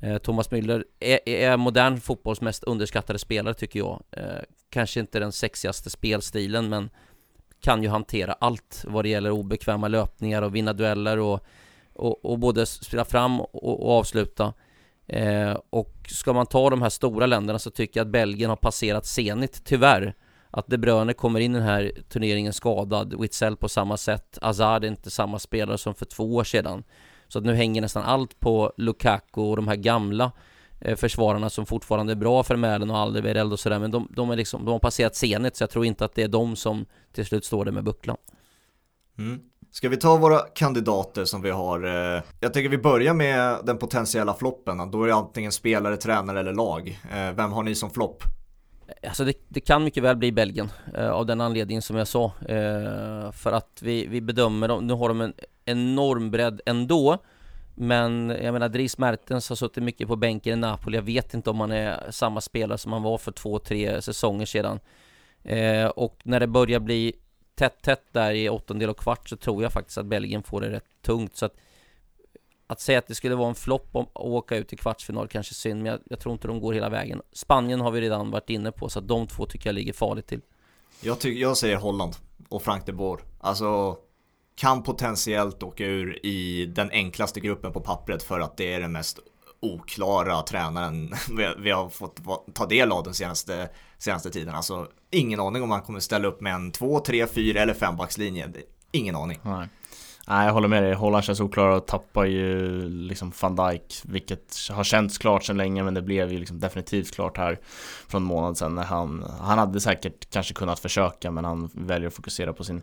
Eh, 0.00 0.18
Thomas 0.18 0.50
Müller 0.50 0.84
är, 1.00 1.28
är, 1.28 1.56
modern 1.56 2.00
fotbolls 2.00 2.40
mest 2.40 2.64
underskattade 2.64 3.18
spelare 3.18 3.54
tycker 3.54 3.78
jag. 3.78 4.02
Eh, 4.10 4.42
kanske 4.70 5.00
inte 5.00 5.18
den 5.18 5.32
sexigaste 5.32 5.90
spelstilen 5.90 6.68
men 6.68 6.90
kan 7.60 7.82
ju 7.82 7.88
hantera 7.88 8.32
allt 8.32 8.84
vad 8.88 9.04
det 9.04 9.08
gäller 9.08 9.30
obekväma 9.30 9.88
löpningar 9.88 10.42
och 10.42 10.54
vinna 10.54 10.72
dueller 10.72 11.18
och 11.18 11.46
och, 11.96 12.24
och 12.24 12.38
både 12.38 12.66
spela 12.66 13.04
fram 13.04 13.40
och, 13.40 13.86
och 13.86 13.98
avsluta. 13.98 14.52
Eh, 15.06 15.58
och 15.70 15.94
ska 16.08 16.32
man 16.32 16.46
ta 16.46 16.70
de 16.70 16.82
här 16.82 16.90
stora 16.90 17.26
länderna 17.26 17.58
så 17.58 17.70
tycker 17.70 18.00
jag 18.00 18.04
att 18.04 18.12
Belgien 18.12 18.50
har 18.50 18.56
passerat 18.56 19.06
Zenit, 19.06 19.64
tyvärr. 19.64 20.14
Att 20.50 20.66
De 20.66 20.78
Bruyne 20.78 21.12
kommer 21.12 21.40
in 21.40 21.54
i 21.54 21.58
den 21.58 21.68
här 21.68 21.92
turneringen 22.08 22.52
skadad, 22.52 23.20
Witzel 23.20 23.56
på 23.56 23.68
samma 23.68 23.96
sätt, 23.96 24.38
Hazard 24.42 24.84
är 24.84 24.88
inte 24.88 25.10
samma 25.10 25.38
spelare 25.38 25.78
som 25.78 25.94
för 25.94 26.04
två 26.04 26.34
år 26.34 26.44
sedan. 26.44 26.84
Så 27.28 27.38
att 27.38 27.44
nu 27.44 27.54
hänger 27.54 27.80
nästan 27.80 28.02
allt 28.02 28.40
på 28.40 28.72
Lukaku 28.76 29.40
och 29.40 29.56
de 29.56 29.68
här 29.68 29.76
gamla 29.76 30.32
försvararna 30.96 31.50
som 31.50 31.66
fortfarande 31.66 32.12
är 32.12 32.16
bra 32.16 32.42
för 32.42 32.56
Mälen 32.56 32.90
och 32.90 32.96
Alderweireld 32.96 33.52
och 33.52 33.60
sådär 33.60 33.78
men 33.78 33.90
de, 33.90 34.08
de, 34.10 34.30
är 34.30 34.36
liksom, 34.36 34.64
de 34.64 34.70
har 34.70 34.78
passerat 34.78 35.16
Zenit 35.16 35.56
så 35.56 35.62
jag 35.62 35.70
tror 35.70 35.84
inte 35.84 36.04
att 36.04 36.14
det 36.14 36.22
är 36.22 36.28
de 36.28 36.56
som 36.56 36.86
till 37.12 37.26
slut 37.26 37.44
står 37.44 37.64
där 37.64 37.72
med 37.72 37.84
bucklan. 37.84 38.16
Mm. 39.18 39.40
Ska 39.70 39.88
vi 39.88 39.96
ta 39.96 40.16
våra 40.16 40.38
kandidater 40.38 41.24
som 41.24 41.42
vi 41.42 41.50
har? 41.50 41.84
Eh, 41.84 42.22
jag 42.40 42.54
tänker 42.54 42.68
vi 42.68 42.78
börjar 42.78 43.14
med 43.14 43.58
den 43.64 43.78
potentiella 43.78 44.34
floppen. 44.34 44.90
Då 44.90 45.02
är 45.02 45.06
det 45.06 45.14
antingen 45.14 45.52
spelare, 45.52 45.96
tränare 45.96 46.40
eller 46.40 46.52
lag. 46.52 47.00
Eh, 47.12 47.32
vem 47.32 47.52
har 47.52 47.62
ni 47.62 47.74
som 47.74 47.90
flopp? 47.90 48.22
Alltså 49.06 49.24
det, 49.24 49.34
det, 49.48 49.60
kan 49.60 49.84
mycket 49.84 50.02
väl 50.02 50.16
bli 50.16 50.32
Belgien 50.32 50.68
eh, 50.94 51.10
av 51.10 51.26
den 51.26 51.40
anledningen 51.40 51.82
som 51.82 51.96
jag 51.96 52.08
sa. 52.08 52.24
Eh, 52.24 53.32
för 53.32 53.52
att 53.52 53.78
vi, 53.82 54.06
vi 54.06 54.20
bedömer 54.20 54.68
dem, 54.68 54.86
nu 54.86 54.94
har 54.94 55.08
de 55.08 55.20
en 55.20 55.34
enorm 55.64 56.30
bredd 56.30 56.60
ändå. 56.66 57.18
Men 57.78 58.28
jag 58.42 58.52
menar 58.52 58.68
Dries 58.68 58.98
Mertens 58.98 59.48
har 59.48 59.56
suttit 59.56 59.82
mycket 59.82 60.08
på 60.08 60.16
bänken 60.16 60.52
i 60.52 60.56
Napoli. 60.56 60.96
Jag 60.96 61.02
vet 61.02 61.34
inte 61.34 61.50
om 61.50 61.60
han 61.60 61.72
är 61.72 62.10
samma 62.10 62.40
spelare 62.40 62.78
som 62.78 62.92
han 62.92 63.02
var 63.02 63.18
för 63.18 63.32
två, 63.32 63.58
tre 63.58 64.02
säsonger 64.02 64.46
sedan. 64.46 64.80
Eh, 65.42 65.86
och 65.86 66.20
när 66.24 66.40
det 66.40 66.46
börjar 66.46 66.80
bli 66.80 67.12
tätt, 67.54 67.82
tätt 67.82 68.04
där 68.12 68.32
i 68.32 68.48
åttondel 68.48 68.90
och 68.90 68.98
kvart 68.98 69.28
så 69.28 69.36
tror 69.36 69.62
jag 69.62 69.72
faktiskt 69.72 69.98
att 69.98 70.06
Belgien 70.06 70.42
får 70.42 70.60
det 70.60 70.70
rätt 70.70 71.02
tungt. 71.02 71.36
Så 71.36 71.46
att 71.46 71.54
att 72.66 72.80
säga 72.80 72.98
att 72.98 73.06
det 73.06 73.14
skulle 73.14 73.34
vara 73.34 73.48
en 73.48 73.54
flopp 73.54 73.88
om 73.92 74.06
att 74.12 74.20
åka 74.20 74.56
ut 74.56 74.72
i 74.72 74.76
kvartsfinal 74.76 75.28
kanske 75.28 75.54
synd, 75.54 75.82
men 75.82 75.92
jag, 75.92 76.00
jag, 76.04 76.20
tror 76.20 76.32
inte 76.32 76.48
de 76.48 76.60
går 76.60 76.72
hela 76.72 76.88
vägen. 76.88 77.22
Spanien 77.32 77.80
har 77.80 77.90
vi 77.90 78.00
redan 78.00 78.30
varit 78.30 78.50
inne 78.50 78.72
på, 78.72 78.88
så 78.88 78.98
att 78.98 79.08
de 79.08 79.26
två 79.26 79.46
tycker 79.46 79.68
jag 79.68 79.74
ligger 79.74 79.92
farligt 79.92 80.26
till. 80.26 80.40
Jag, 81.00 81.20
tycker, 81.20 81.40
jag 81.40 81.56
säger 81.56 81.76
Holland 81.76 82.16
och 82.48 82.62
Frank 82.62 82.86
de 82.86 82.92
Boer. 82.92 83.20
Alltså, 83.40 83.98
kan 84.56 84.82
potentiellt 84.82 85.62
åka 85.62 85.84
ur 85.84 86.26
i 86.26 86.66
den 86.66 86.90
enklaste 86.90 87.40
gruppen 87.40 87.72
på 87.72 87.80
pappret 87.80 88.22
för 88.22 88.40
att 88.40 88.56
det 88.56 88.74
är 88.74 88.80
den 88.80 88.92
mest 88.92 89.18
oklara 89.60 90.42
tränaren 90.42 91.14
vi 91.58 91.70
har 91.70 91.88
fått 91.88 92.20
ta 92.54 92.66
del 92.66 92.92
av 92.92 93.04
den 93.04 93.14
senaste, 93.14 93.68
senaste 93.98 94.30
tiden. 94.30 94.54
Alltså 94.54 94.88
ingen 95.10 95.40
aning 95.40 95.62
om 95.62 95.70
han 95.70 95.82
kommer 95.82 96.00
ställa 96.00 96.28
upp 96.28 96.40
med 96.40 96.54
en 96.54 96.72
2, 96.72 97.00
3, 97.00 97.26
4 97.26 97.60
eller 97.60 97.74
5 97.74 97.96
backslinje. 97.96 98.48
Ingen 98.92 99.16
aning. 99.16 99.38
Nej. 99.42 99.68
Nej 100.28 100.46
jag 100.46 100.52
håller 100.52 100.68
med 100.68 100.82
dig, 100.82 100.94
Holland 100.94 101.24
känns 101.24 101.40
oklara 101.40 101.76
och 101.76 101.86
tappar 101.86 102.24
ju 102.24 102.88
liksom 102.88 103.32
van 103.40 103.56
Dijk 103.56 104.02
Vilket 104.04 104.56
har 104.70 104.84
känts 104.84 105.18
klart 105.18 105.44
sedan 105.44 105.56
länge 105.56 105.82
men 105.82 105.94
det 105.94 106.02
blev 106.02 106.32
ju 106.32 106.38
liksom 106.38 106.60
definitivt 106.60 107.14
klart 107.14 107.36
här 107.36 107.58
Från 108.08 108.22
en 108.22 108.28
månad 108.28 108.58
sedan 108.58 108.74
när 108.74 108.82
han 108.82 109.24
Han 109.40 109.58
hade 109.58 109.80
säkert 109.80 110.30
kanske 110.30 110.54
kunnat 110.54 110.78
försöka 110.78 111.30
men 111.30 111.44
han 111.44 111.70
väljer 111.72 112.08
att 112.08 112.14
fokusera 112.14 112.52
på 112.52 112.64
sin 112.64 112.82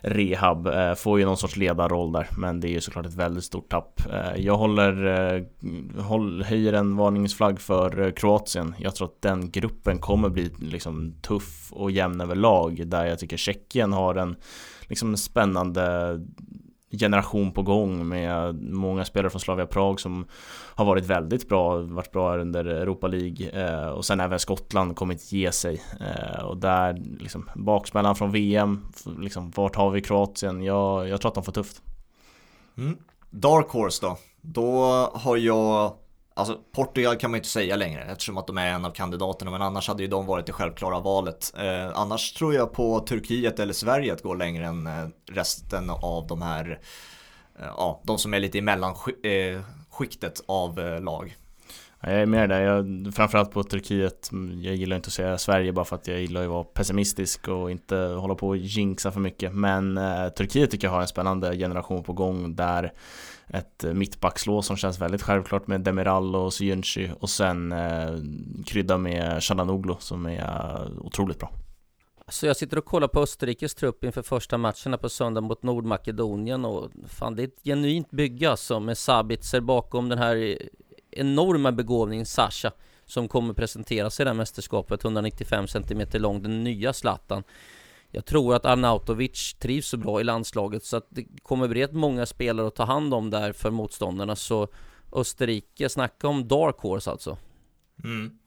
rehab. 0.00 0.66
Eh, 0.66 0.94
får 0.94 1.18
ju 1.18 1.24
någon 1.24 1.36
sorts 1.36 1.56
ledarroll 1.56 2.12
där 2.12 2.28
men 2.38 2.60
det 2.60 2.68
är 2.68 2.72
ju 2.72 2.80
såklart 2.80 3.06
ett 3.06 3.14
väldigt 3.14 3.44
stort 3.44 3.68
tapp. 3.68 4.00
Eh, 4.12 4.40
jag 4.40 4.56
håller 4.56 5.06
eh, 5.36 6.02
håll, 6.02 6.42
Höjer 6.42 6.72
en 6.72 6.96
varningsflagg 6.96 7.60
för 7.60 8.10
Kroatien. 8.10 8.74
Jag 8.78 8.94
tror 8.94 9.06
att 9.08 9.22
den 9.22 9.50
gruppen 9.50 9.98
kommer 9.98 10.28
bli 10.28 10.50
liksom 10.60 11.14
tuff 11.22 11.72
och 11.72 11.90
jämn 11.90 12.20
överlag 12.20 12.86
där 12.86 13.06
jag 13.06 13.18
tycker 13.18 13.36
Tjeckien 13.36 13.92
har 13.92 14.14
en 14.14 14.36
liksom 14.88 15.16
spännande 15.16 16.20
generation 16.98 17.52
på 17.52 17.62
gång 17.62 18.08
med 18.08 18.62
många 18.62 19.04
spelare 19.04 19.30
från 19.30 19.40
Slavia 19.40 19.66
Prag 19.66 20.00
som 20.00 20.26
har 20.74 20.84
varit 20.84 21.06
väldigt 21.06 21.48
bra, 21.48 21.78
varit 21.78 22.12
bra 22.12 22.38
under 22.38 22.64
Europa 22.64 23.06
League 23.06 23.50
eh, 23.50 23.88
och 23.88 24.04
sen 24.04 24.20
även 24.20 24.38
Skottland 24.38 24.96
kommit 24.96 25.32
ge 25.32 25.52
sig 25.52 25.82
eh, 26.00 26.44
och 26.44 26.56
där 26.56 27.02
liksom 27.20 27.50
baksmällan 27.54 28.16
från 28.16 28.32
VM, 28.32 28.86
liksom 29.20 29.50
vart 29.50 29.76
har 29.76 29.90
vi 29.90 30.00
Kroatien? 30.00 30.62
Jag, 30.62 31.08
jag 31.08 31.20
tror 31.20 31.28
att 31.28 31.34
de 31.34 31.44
får 31.44 31.52
tufft. 31.52 31.82
Mm. 32.76 32.98
Dark 33.30 33.68
Horse 33.68 34.06
då? 34.06 34.18
Då 34.40 34.82
har 35.14 35.36
jag 35.36 35.92
Alltså 36.36 36.60
Portugal 36.72 37.16
kan 37.16 37.30
man 37.30 37.36
ju 37.36 37.38
inte 37.38 37.48
säga 37.48 37.76
längre 37.76 38.02
eftersom 38.02 38.38
att 38.38 38.46
de 38.46 38.58
är 38.58 38.66
en 38.66 38.84
av 38.84 38.90
kandidaterna 38.90 39.50
men 39.50 39.62
annars 39.62 39.88
hade 39.88 40.02
ju 40.02 40.08
de 40.08 40.26
varit 40.26 40.46
det 40.46 40.52
självklara 40.52 41.00
valet. 41.00 41.52
Eh, 41.58 41.90
annars 41.94 42.32
tror 42.32 42.54
jag 42.54 42.72
på 42.72 43.00
Turkiet 43.00 43.58
eller 43.58 43.72
Sverige 43.72 44.12
att 44.12 44.22
gå 44.22 44.34
längre 44.34 44.66
än 44.66 44.86
eh, 44.86 45.06
resten 45.30 45.90
av 45.90 46.26
de 46.26 46.42
här, 46.42 46.80
eh, 47.58 47.66
ja, 47.66 48.02
de 48.04 48.18
som 48.18 48.34
är 48.34 48.40
lite 48.40 48.58
i 48.58 48.60
mellanskiktet 48.60 50.40
eh, 50.40 50.44
av 50.46 50.80
eh, 50.80 51.00
lag. 51.00 51.36
Jag 52.00 52.12
är 52.12 52.26
med 52.26 52.48
där, 52.48 52.60
jag, 52.60 53.14
framförallt 53.14 53.50
på 53.50 53.62
Turkiet. 53.62 54.32
Mm, 54.32 54.62
jag 54.62 54.74
gillar 54.74 54.96
inte 54.96 55.06
att 55.06 55.12
säga 55.12 55.38
Sverige 55.38 55.72
bara 55.72 55.84
för 55.84 55.96
att 55.96 56.08
jag 56.08 56.20
gillar 56.20 56.42
att 56.42 56.48
vara 56.48 56.64
pessimistisk 56.64 57.48
och 57.48 57.70
inte 57.70 57.96
hålla 57.96 58.34
på 58.34 58.48
och 58.48 58.56
jinxa 58.56 59.10
för 59.10 59.20
mycket. 59.20 59.54
Men 59.54 59.98
eh, 59.98 60.28
Turkiet 60.28 60.70
tycker 60.70 60.86
jag 60.86 60.92
har 60.92 61.00
en 61.00 61.08
spännande 61.08 61.56
generation 61.56 62.02
på 62.02 62.12
gång 62.12 62.56
där 62.56 62.92
ett 63.48 63.84
eh, 63.84 63.92
mittbackslås 63.92 64.66
som 64.66 64.76
känns 64.76 65.00
väldigt 65.00 65.22
självklart 65.22 65.66
med 65.66 65.80
Demiral 65.80 66.36
och 66.36 66.54
Syunchi 66.54 67.10
och 67.20 67.30
sen 67.30 67.72
eh, 67.72 68.16
krydda 68.66 68.98
med 68.98 69.42
Chalanoglu 69.42 69.94
som 69.98 70.26
är 70.26 70.40
eh, 70.40 70.98
otroligt 70.98 71.38
bra. 71.38 71.52
Så 72.28 72.46
jag 72.46 72.56
sitter 72.56 72.78
och 72.78 72.84
kollar 72.84 73.08
på 73.08 73.20
Österrikes 73.20 73.74
trupp 73.74 74.04
inför 74.04 74.22
första 74.22 74.58
matcherna 74.58 74.98
på 74.98 75.08
söndag 75.08 75.40
mot 75.40 75.62
Nordmakedonien 75.62 76.64
och 76.64 76.90
fan 77.08 77.36
det 77.36 77.42
är 77.42 77.46
ett 77.46 77.64
genuint 77.64 78.10
bygge 78.10 78.50
alltså 78.50 78.80
med 78.80 78.98
Sabitzer 78.98 79.60
bakom 79.60 80.08
den 80.08 80.18
här 80.18 80.58
enorma 81.10 81.72
begåvningen 81.72 82.26
Sasha 82.26 82.72
som 83.04 83.28
kommer 83.28 83.54
presenteras 83.54 84.20
i 84.20 84.24
det 84.24 84.30
här 84.30 84.34
mästerskapet 84.34 85.04
195 85.04 85.68
cm 85.68 86.02
lång, 86.12 86.42
den 86.42 86.64
nya 86.64 86.92
Zlatan 86.92 87.42
jag 88.14 88.24
tror 88.24 88.54
att 88.54 88.64
Arnautovic 88.64 89.54
trivs 89.54 89.88
så 89.88 89.96
bra 89.96 90.20
i 90.20 90.24
landslaget 90.24 90.84
så 90.84 90.96
att 90.96 91.06
det 91.08 91.24
kommer 91.42 91.68
bli 91.68 91.82
rätt 91.82 91.92
många 91.92 92.26
spelare 92.26 92.66
att 92.66 92.74
ta 92.74 92.84
hand 92.84 93.14
om 93.14 93.30
där 93.30 93.52
för 93.52 93.70
motståndarna 93.70 94.36
så 94.36 94.68
Österrike, 95.12 95.88
snacka 95.88 96.28
om 96.28 96.48
dark 96.48 96.76
horse 96.78 97.10
alltså. 97.10 97.36
Mm. 98.04 98.38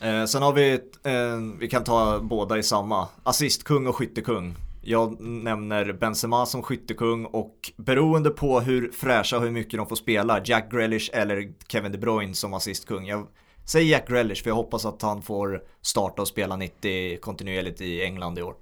Eh, 0.00 0.26
sen 0.26 0.42
har 0.42 0.52
vi, 0.52 0.72
eh, 1.02 1.58
vi 1.60 1.68
kan 1.68 1.84
ta 1.84 2.20
båda 2.20 2.58
i 2.58 2.62
samma, 2.62 3.08
assistkung 3.22 3.86
och 3.86 3.96
skyttekung. 3.96 4.54
Jag 4.82 5.20
nämner 5.20 5.92
Benzema 5.92 6.46
som 6.46 6.62
skyttekung 6.62 7.24
och 7.24 7.72
beroende 7.76 8.30
på 8.30 8.60
hur 8.60 8.90
fräscha 8.92 9.36
och 9.36 9.42
hur 9.42 9.50
mycket 9.50 9.78
de 9.78 9.86
får 9.86 9.96
spela, 9.96 10.40
Jack 10.44 10.72
Grealish 10.72 11.10
eller 11.12 11.52
Kevin 11.68 11.92
De 11.92 11.98
Bruyne 11.98 12.34
som 12.34 12.54
assistkung. 12.54 13.06
Jag 13.06 13.26
Säg 13.64 13.90
Jack 13.90 14.08
Grealish 14.08 14.42
för 14.42 14.50
jag 14.50 14.54
hoppas 14.54 14.86
att 14.86 15.02
han 15.02 15.22
får 15.22 15.62
starta 15.82 16.22
och 16.22 16.28
spela 16.28 16.56
90 16.56 17.18
kontinuerligt 17.20 17.80
i 17.80 18.04
England 18.04 18.38
i 18.38 18.42
år. 18.42 18.54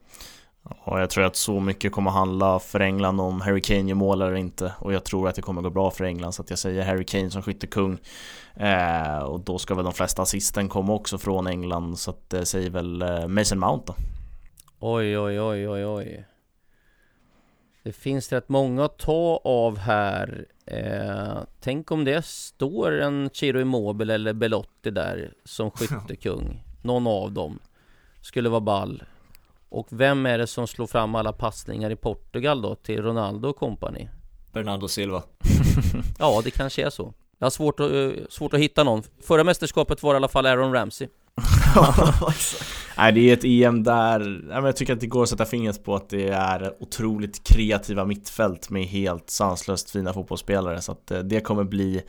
Ja, 0.87 1.01
jag 1.01 1.11
tror 1.11 1.25
att 1.25 1.37
så 1.37 1.61
mycket 1.61 1.93
kommer 1.93 2.11
handla 2.11 2.59
för 2.59 2.81
England 2.81 3.21
om 3.21 3.41
Harry 3.41 3.61
Kane 3.61 3.89
gör 3.89 3.95
mål 3.95 4.23
eller 4.23 4.35
inte 4.35 4.73
och 4.79 4.93
jag 4.93 5.05
tror 5.05 5.29
att 5.29 5.35
det 5.35 5.43
kommer 5.43 5.63
gå 5.63 5.71
bra 5.71 5.91
för 5.91 6.05
England 6.05 6.33
så 6.33 6.43
att 6.43 6.51
jag 6.51 6.59
säger 6.59 6.85
Harry 6.85 7.05
Kane 7.05 7.31
som 7.31 7.43
skyttekung 7.43 7.99
eh, 8.55 9.19
och 9.19 9.41
då 9.41 9.59
ska 9.59 9.75
väl 9.75 9.85
de 9.85 9.93
flesta 9.93 10.23
assisten 10.23 10.69
komma 10.69 10.93
också 10.93 11.19
från 11.19 11.47
England 11.47 11.99
så 11.99 12.11
att 12.11 12.31
det 12.31 12.47
säger 12.47 12.71
väl 12.71 13.03
eh, 13.03 13.27
Mason 13.27 13.59
Mount 13.59 13.85
då. 13.87 13.95
Oj, 14.81 15.19
oj, 15.19 15.41
oj, 15.41 15.69
oj, 15.69 15.87
oj. 15.87 16.25
Det 17.83 17.93
finns 17.93 18.33
rätt 18.33 18.49
många 18.49 18.85
att 18.85 18.99
ta 18.99 19.41
av 19.45 19.79
här. 19.79 20.47
Eh, 20.67 21.43
tänk 21.61 21.91
om 21.91 22.05
det 22.05 22.25
står 22.25 23.01
en 23.01 23.31
Chiro 23.33 23.61
Immobile 23.61 24.15
eller 24.15 24.33
Belotti 24.33 24.91
där 24.91 25.35
som 25.45 25.71
skyttekung. 25.75 26.65
Någon 26.83 27.07
av 27.07 27.33
dem 27.33 27.59
skulle 28.21 28.49
vara 28.49 28.61
ball. 28.61 29.03
Och 29.69 29.87
vem 29.91 30.27
är 30.27 30.39
det 30.39 30.47
som 30.47 30.67
slår 30.67 30.87
fram 30.87 31.15
alla 31.15 31.33
passningar 31.33 31.91
i 31.91 31.97
Portugal 31.97 32.63
då 32.63 32.75
till 32.75 33.03
Ronaldo 33.03 33.49
och 33.49 33.57
kompani? 33.57 34.09
Bernardo 34.53 34.89
Silva. 34.89 35.23
ja, 36.19 36.41
det 36.45 36.51
kanske 36.51 36.87
är 36.87 36.91
så. 36.91 37.15
Jag 37.39 37.45
har 37.45 37.51
svårt 37.51 37.81
att, 37.81 37.91
uh, 37.91 38.13
svårt 38.29 38.55
att 38.55 38.61
hitta 38.61 38.85
någon. 38.85 39.03
Förra 39.23 39.45
mästerskapet 39.45 40.03
var 40.03 40.15
i 40.15 40.17
alla 40.17 40.29
fall 40.29 40.47
Aaron 40.47 40.73
Ramsey. 40.73 41.09
Nej 42.97 43.13
det 43.13 43.31
är 43.31 43.33
ett 43.33 43.45
EM 43.45 43.83
där, 43.83 44.45
jag 44.51 44.77
tycker 44.77 44.93
att 44.93 45.01
det 45.01 45.07
går 45.07 45.23
att 45.23 45.29
sätta 45.29 45.45
fingret 45.45 45.85
på 45.85 45.95
att 45.95 46.09
det 46.09 46.29
är 46.29 46.83
otroligt 46.83 47.45
kreativa 47.45 48.05
mittfält 48.05 48.71
med 48.71 48.85
helt 48.85 49.31
sanslöst 49.31 49.91
fina 49.91 50.13
fotbollsspelare 50.13 50.81
så 50.81 50.93
att 50.93 51.11
eh, 51.11 51.19
det 51.19 51.41
kommer 51.41 51.65
bli 51.65 52.03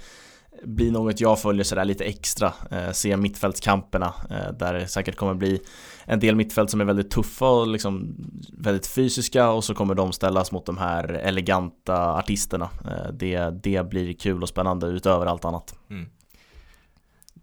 bli 0.64 0.92
något 0.92 1.20
jag 1.22 1.40
följer 1.40 1.64
sådär 1.64 1.86
lite 1.86 2.04
extra, 2.04 2.54
eh, 2.72 2.92
se 2.92 3.18
mittfältskamperna 3.18 4.14
eh, 4.30 4.54
där 4.60 4.74
det 4.74 4.88
säkert 4.88 5.16
kommer 5.16 5.34
bli 5.34 5.62
en 6.06 6.20
del 6.20 6.36
mittfält 6.36 6.70
som 6.70 6.82
är 6.82 6.86
väldigt 6.86 7.12
tuffa 7.12 7.50
och 7.50 7.68
liksom 7.68 8.16
väldigt 8.58 8.88
fysiska 8.88 9.50
och 9.50 9.64
så 9.64 9.76
kommer 9.76 9.96
de 9.96 10.12
ställas 10.12 10.52
mot 10.52 10.66
de 10.66 10.78
här 10.78 11.14
eleganta 11.14 12.14
artisterna. 12.14 12.70
Eh, 12.86 13.14
det, 13.14 13.50
det 13.64 13.90
blir 13.90 14.14
kul 14.14 14.42
och 14.42 14.50
spännande 14.50 14.88
utöver 14.88 15.26
allt 15.26 15.46
annat. 15.46 15.76
Mm. 15.90 16.06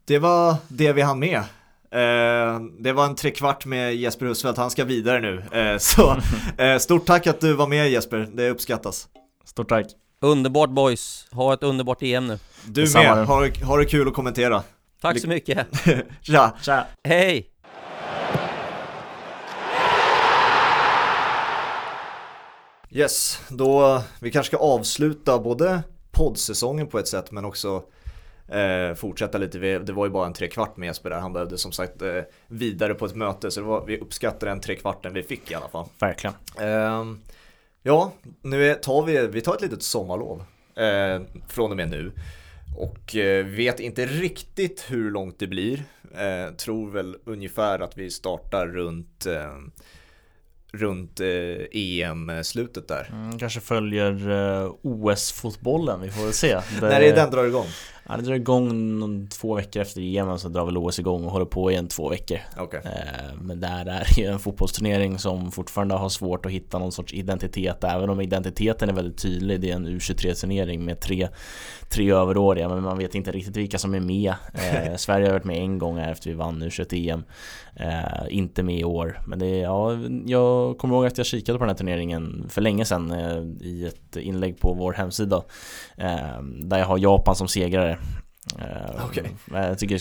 Det 0.05 0.19
var 0.19 0.57
det 0.69 0.93
vi 0.93 1.03
hann 1.03 1.19
med 1.19 1.43
Eh, 1.93 2.61
det 2.79 2.93
var 2.93 3.05
en 3.05 3.15
trekvart 3.15 3.67
med 3.67 3.97
Jesper 3.97 4.27
Husfeldt, 4.27 4.59
han 4.59 4.71
ska 4.71 4.85
vidare 4.85 5.21
nu. 5.21 5.43
Eh, 5.53 5.79
så 5.79 6.17
eh, 6.59 6.79
stort 6.79 7.07
tack 7.07 7.27
att 7.27 7.41
du 7.41 7.53
var 7.53 7.67
med 7.67 7.91
Jesper, 7.91 8.29
det 8.33 8.51
uppskattas. 8.51 9.09
Stort 9.45 9.69
tack. 9.69 9.87
Underbart 10.21 10.71
boys, 10.71 11.27
ha 11.33 11.55
ett 11.55 11.63
underbart 11.63 12.03
EM 12.03 12.27
nu. 12.27 12.39
Du 12.67 12.81
Detsamma 12.81 13.15
med, 13.15 13.27
har, 13.27 13.65
har 13.65 13.79
det 13.79 13.85
kul 13.85 14.09
att 14.09 14.15
kommentera. 14.15 14.63
Tack 15.01 15.21
så 15.21 15.29
mycket. 15.29 15.67
Tja. 16.23 16.53
Tja. 16.63 16.87
Hej. 17.05 17.47
Yes, 22.91 23.41
då 23.49 24.03
vi 24.21 24.31
kanske 24.31 24.51
ska 24.51 24.65
avsluta 24.65 25.39
både 25.39 25.83
poddsäsongen 26.11 26.87
på 26.87 26.99
ett 26.99 27.09
sätt 27.09 27.31
men 27.31 27.45
också 27.45 27.83
eh, 28.51 28.95
fortsätta 28.95 29.39
lite. 29.39 29.59
det 29.59 29.93
var 29.93 30.07
ju 30.07 30.13
bara 30.13 30.27
en 30.27 30.33
trekvart 30.33 30.77
med 30.77 30.87
Jesper 30.87 31.11
där. 31.11 31.19
Han 31.19 31.33
behövde 31.33 31.59
som 31.59 31.73
sagt 31.73 32.03
eh, 32.03 32.21
vidare 32.47 32.95
på 32.95 33.07
ett 33.07 33.17
möte 33.17 33.51
så 33.51 33.63
var, 33.63 33.87
vi 33.87 33.99
uppskattar 33.99 34.47
den 34.47 34.61
trekvarten 34.61 35.15
vi 35.15 35.23
fick 35.23 35.51
i 35.51 35.55
alla 35.55 35.69
fall. 35.69 35.87
Verkligen. 35.99 36.35
Eh, 36.61 37.05
ja, 37.83 38.13
nu 38.43 38.75
tar 38.75 39.03
vi, 39.03 39.27
vi 39.27 39.41
tar 39.41 39.55
ett 39.55 39.63
litet 39.63 39.83
sommarlov 39.83 40.45
eh, 40.77 41.23
från 41.49 41.71
och 41.71 41.77
med 41.77 41.91
nu. 41.91 42.13
Och 42.77 43.17
eh, 43.17 43.47
vet 43.47 43.81
inte 43.81 44.07
riktigt 44.07 44.87
hur 44.89 45.11
långt 45.11 45.39
det 45.39 45.47
blir. 45.47 45.83
Eh, 46.15 46.55
tror 46.55 46.91
väl 46.91 47.17
ungefär 47.25 47.79
att 47.79 47.99
vi 47.99 48.11
startar 48.11 48.67
runt 48.67 49.27
runt 50.73 51.21
EM-slutet 51.73 52.89
där. 52.89 53.09
Mm, 53.13 53.39
kanske 53.39 53.61
följer 53.61 54.15
OS-fotbollen, 54.83 56.01
vi 56.01 56.11
får 56.11 56.23
väl 56.25 56.33
se. 56.33 56.55
Det... 56.81 56.89
När 56.89 57.01
är 57.01 57.15
den 57.15 57.31
drar 57.31 57.45
igång? 57.45 57.67
Det 58.17 58.23
drar 58.23 58.35
igång 58.35 58.99
någon, 58.99 59.29
två 59.29 59.55
veckor 59.55 59.83
efter 59.83 60.17
EM 60.17 60.39
så 60.39 60.49
drar 60.49 60.65
väl 60.65 60.77
OS 60.77 60.99
igång 60.99 61.25
och 61.25 61.31
håller 61.31 61.45
på 61.45 61.71
igen 61.71 61.89
två 61.89 62.09
veckor. 62.09 62.39
Okay. 62.61 62.81
Eh, 62.85 63.35
men 63.41 63.61
där 63.61 63.87
är 63.87 64.19
ju 64.19 64.27
en 64.27 64.39
fotbollsturnering 64.39 65.19
som 65.19 65.53
fortfarande 65.53 65.95
har 65.95 66.09
svårt 66.09 66.47
att 66.47 66.53
hitta 66.53 66.79
någon 66.79 66.93
sorts 66.93 67.15
identitet 67.15 67.85
även 67.85 68.11
om 68.11 68.21
identiteten 68.21 68.89
är 68.89 68.93
väldigt 68.93 69.19
tydlig. 69.19 69.61
Det 69.61 69.71
är 69.71 69.75
en 69.75 69.87
U23-turnering 69.87 70.85
med 70.85 71.01
tre, 71.01 71.29
tre 71.89 72.11
överåriga 72.11 72.69
men 72.69 72.83
man 72.83 72.99
vet 72.99 73.15
inte 73.15 73.33
riktigt 73.33 73.57
vilka 73.57 73.79
som 73.79 73.95
är 73.95 74.01
med. 74.01 74.35
Eh, 74.55 74.97
Sverige 74.97 75.27
har 75.27 75.33
varit 75.33 75.45
med 75.45 75.57
en 75.57 75.79
gång 75.79 75.99
här 75.99 76.13
efter 76.13 76.31
vi 76.31 76.37
vann 76.37 76.63
U21-EM. 76.63 77.25
Eh, 77.77 78.27
inte 78.29 78.63
med 78.63 78.79
i 78.79 78.85
år. 78.85 79.21
Men 79.27 79.39
det 79.39 79.59
ja, 79.59 79.99
jag 80.27 80.79
kommer 80.79 80.95
ihåg 80.95 81.07
att 81.07 81.19
jag 81.19 81.27
kikade 81.27 81.59
på 81.59 81.65
den 81.65 81.71
här 81.71 81.77
turneringen 81.77 82.47
för 82.49 82.61
länge 82.61 82.85
sedan 82.85 83.11
eh, 83.11 83.67
i 83.67 83.87
ett 83.87 84.17
inlägg 84.17 84.61
på 84.61 84.73
vår 84.75 84.93
hemsida. 84.93 85.43
Eh, 85.97 86.43
där 86.43 86.79
jag 86.79 86.87
har 86.87 86.99
Japan 86.99 87.37
som 87.37 87.49
segrare. 87.49 87.99
Eh, 88.59 89.07
okay. 89.07 89.25
Jag 89.53 89.79
tycker 89.79 90.01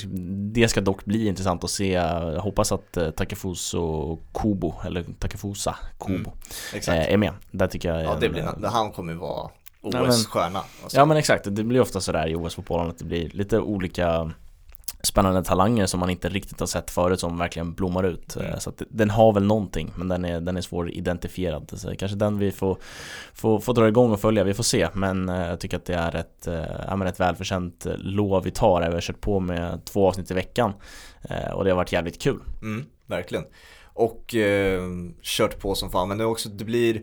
det 0.53 0.67
ska 0.67 0.81
dock 0.81 1.05
bli 1.05 1.27
intressant 1.27 1.63
att 1.63 1.69
se. 1.69 1.91
Jag 1.91 2.41
hoppas 2.41 2.71
att 2.71 2.97
eh, 2.97 3.09
Takefuso 3.09 4.17
Kubo, 4.33 4.73
eller 4.85 5.05
Takefusa 5.19 5.75
Kubo, 5.99 6.31
mm, 6.87 7.13
är 7.13 7.17
med. 7.17 7.33
Där 7.51 7.67
tycker 7.67 7.93
jag 7.93 8.03
Ja, 8.03 8.17
det 8.21 8.29
blir, 8.29 8.67
han 8.67 8.91
kommer 8.91 9.13
ju 9.13 9.19
vara 9.19 9.49
OS-stjärna. 9.81 10.59
Ja, 10.81 10.89
ja 10.91 11.05
men 11.05 11.17
exakt, 11.17 11.55
det 11.55 11.63
blir 11.63 11.81
ofta 11.81 12.01
sådär 12.01 12.27
i 12.27 12.35
OS-fotbollen 12.35 12.89
att 12.89 12.97
det 12.97 13.05
blir 13.05 13.29
lite 13.29 13.59
olika 13.59 14.31
spännande 15.03 15.43
talanger 15.43 15.85
som 15.85 15.99
man 15.99 16.09
inte 16.09 16.29
riktigt 16.29 16.59
har 16.59 16.67
sett 16.67 16.91
förut 16.91 17.19
som 17.19 17.37
verkligen 17.37 17.73
blommar 17.73 18.03
ut. 18.03 18.35
Mm. 18.35 18.59
Så 18.59 18.69
att 18.69 18.81
den 18.89 19.09
har 19.09 19.33
väl 19.33 19.43
någonting 19.43 19.91
men 19.95 20.07
den 20.07 20.25
är, 20.25 20.41
den 20.41 20.57
är 20.57 20.61
svår 20.61 20.91
identifierad. 20.91 21.71
Så 21.75 21.95
kanske 21.95 22.17
den 22.17 22.39
vi 22.39 22.51
får, 22.51 22.77
får, 23.33 23.59
får 23.59 23.73
dra 23.73 23.87
igång 23.87 24.11
och 24.11 24.19
följa, 24.19 24.43
vi 24.43 24.53
får 24.53 24.63
se. 24.63 24.89
Men 24.93 25.29
eh, 25.29 25.47
jag 25.47 25.59
tycker 25.59 25.77
att 25.77 25.85
det 25.85 25.93
är 25.93 26.15
ett, 26.15 26.47
eh, 26.47 26.63
ja, 26.87 27.07
ett 27.07 27.19
välförtjänt 27.19 27.87
lov 27.97 28.43
vi 28.43 28.51
tar. 28.51 28.87
Vi 28.87 28.93
har 28.93 29.01
kört 29.01 29.21
på 29.21 29.39
med 29.39 29.85
två 29.85 30.07
avsnitt 30.07 30.31
i 30.31 30.33
veckan 30.33 30.73
och 31.53 31.63
det 31.63 31.69
har 31.69 31.75
varit 31.75 31.91
jävligt 31.91 32.21
kul. 32.21 32.39
Mm, 32.61 32.85
verkligen. 33.05 33.45
Och 33.93 34.35
eh, 34.35 34.81
kört 35.21 35.59
på 35.59 35.75
som 35.75 35.89
fan 35.89 36.07
men 36.07 36.17
det, 36.17 36.25
också, 36.25 36.49
det 36.49 36.65
blir 36.65 37.01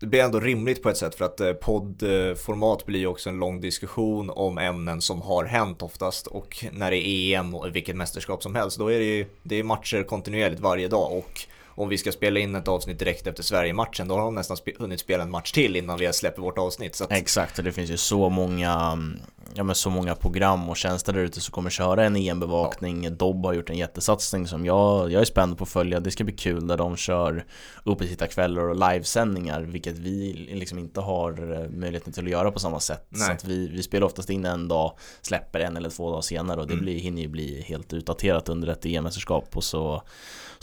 det 0.00 0.06
blir 0.06 0.20
ändå 0.20 0.40
rimligt 0.40 0.82
på 0.82 0.90
ett 0.90 0.96
sätt 0.96 1.14
för 1.14 1.24
att 1.24 1.40
eh, 1.40 1.52
poddformat 1.52 2.86
blir 2.86 3.00
ju 3.00 3.06
också 3.06 3.28
en 3.28 3.38
lång 3.38 3.60
diskussion 3.60 4.30
om 4.30 4.58
ämnen 4.58 5.00
som 5.00 5.22
har 5.22 5.44
hänt 5.44 5.82
oftast 5.82 6.26
och 6.26 6.64
när 6.72 6.90
det 6.90 7.08
är 7.08 7.38
EM 7.38 7.54
och 7.54 7.76
vilket 7.76 7.96
mästerskap 7.96 8.42
som 8.42 8.54
helst 8.54 8.78
då 8.78 8.92
är 8.92 8.98
det 8.98 9.04
ju 9.04 9.26
det 9.42 9.56
är 9.56 9.62
matcher 9.62 10.02
kontinuerligt 10.02 10.60
varje 10.60 10.88
dag 10.88 11.12
och 11.12 11.46
om 11.76 11.88
vi 11.88 11.98
ska 11.98 12.12
spela 12.12 12.40
in 12.40 12.54
ett 12.54 12.68
avsnitt 12.68 12.98
direkt 12.98 13.26
efter 13.26 13.42
Sverige-matchen 13.42 14.08
då 14.08 14.14
har 14.14 14.24
de 14.24 14.34
nästan 14.34 14.56
sp 14.60 14.66
hunnit 14.78 15.00
spela 15.00 15.22
en 15.22 15.30
match 15.30 15.52
till 15.52 15.76
innan 15.76 15.98
vi 15.98 16.12
släpper 16.12 16.42
vårt 16.42 16.58
avsnitt. 16.58 17.00
Att... 17.00 17.12
Exakt, 17.12 17.58
och 17.58 17.64
det 17.64 17.72
finns 17.72 17.90
ju 17.90 17.96
så 17.96 18.28
många, 18.28 18.72
mm, 18.72 19.20
ja, 19.56 19.64
men 19.64 19.74
så 19.74 19.90
många 19.90 20.14
program 20.14 20.68
och 20.68 20.76
tjänster 20.76 21.12
där 21.12 21.20
ute 21.20 21.40
som 21.40 21.52
kommer 21.52 21.70
köra 21.70 22.04
en 22.04 22.16
EM-bevakning. 22.16 23.04
Ja. 23.04 23.10
Dobb 23.10 23.46
har 23.46 23.52
gjort 23.52 23.70
en 23.70 23.76
jättesatsning 23.76 24.46
som 24.46 24.66
jag, 24.66 25.12
jag 25.12 25.20
är 25.20 25.24
spänd 25.24 25.58
på 25.58 25.64
att 25.64 25.70
följa. 25.70 26.00
Det 26.00 26.10
ska 26.10 26.24
bli 26.24 26.36
kul 26.36 26.66
där 26.66 26.76
de 26.76 26.96
kör 26.96 27.44
uppesittarkvällar 27.84 28.62
och 28.62 28.92
livesändningar, 28.92 29.60
vilket 29.60 29.98
vi 29.98 30.32
liksom 30.52 30.78
inte 30.78 31.00
har 31.00 31.52
eh, 31.52 31.70
möjligheten 31.70 32.12
till 32.12 32.24
att 32.24 32.30
göra 32.30 32.50
på 32.50 32.58
samma 32.58 32.80
sätt. 32.80 33.06
Nej. 33.08 33.26
Så 33.26 33.32
att 33.32 33.44
vi, 33.44 33.68
vi 33.68 33.82
spelar 33.82 34.06
oftast 34.06 34.30
in 34.30 34.44
en 34.44 34.68
dag, 34.68 34.98
släpper 35.22 35.60
en 35.60 35.76
eller 35.76 35.90
två 35.90 36.10
dagar 36.10 36.22
senare 36.22 36.60
och 36.60 36.66
det 36.66 36.72
mm. 36.72 36.84
blir, 36.84 36.98
hinner 36.98 37.22
ju 37.22 37.28
bli 37.28 37.62
helt 37.62 37.92
utdaterat 37.92 38.48
under 38.48 38.68
ett 38.68 38.86
EM-mästerskap 38.86 39.56
och 39.56 39.64
så 39.64 40.02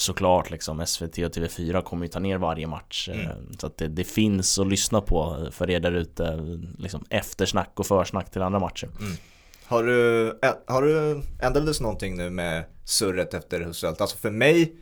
såklart 0.02 0.52
liksom 0.52 0.86
SVT 0.86 1.18
och 1.18 1.32
TV4 1.32 1.82
kommer 1.82 2.06
ju 2.06 2.10
ta 2.10 2.20
ner 2.20 2.38
varje 2.38 2.68
match 2.68 3.10
mm. 3.10 3.22
Eh, 3.22 3.36
så 3.60 3.68
att 3.68 3.78
det, 3.78 3.88
det, 3.88 4.04
finns 4.04 4.60
att 4.60 4.68
lyssna 4.68 5.02
på 5.02 5.48
för 5.52 5.70
er 5.70 5.80
där 5.80 5.92
ute 5.92 6.40
liksom 6.78 7.06
eftersnack 7.10 7.72
och 7.76 7.86
försnack 7.86 8.32
till 8.32 8.42
andra 8.42 8.60
matcher 8.60 8.81
mm. 8.88 9.14
Har 9.66 9.84
du, 9.84 10.40
har 10.68 10.82
du 10.82 11.22
ändrades 11.42 11.82
någonting 11.82 12.18
nu 12.18 12.30
med 12.30 12.64
surret 12.86 13.34
efter 13.34 13.62
Husselt? 13.62 14.02
Alltså 14.02 14.18
för 14.18 14.32
mig 14.32 14.76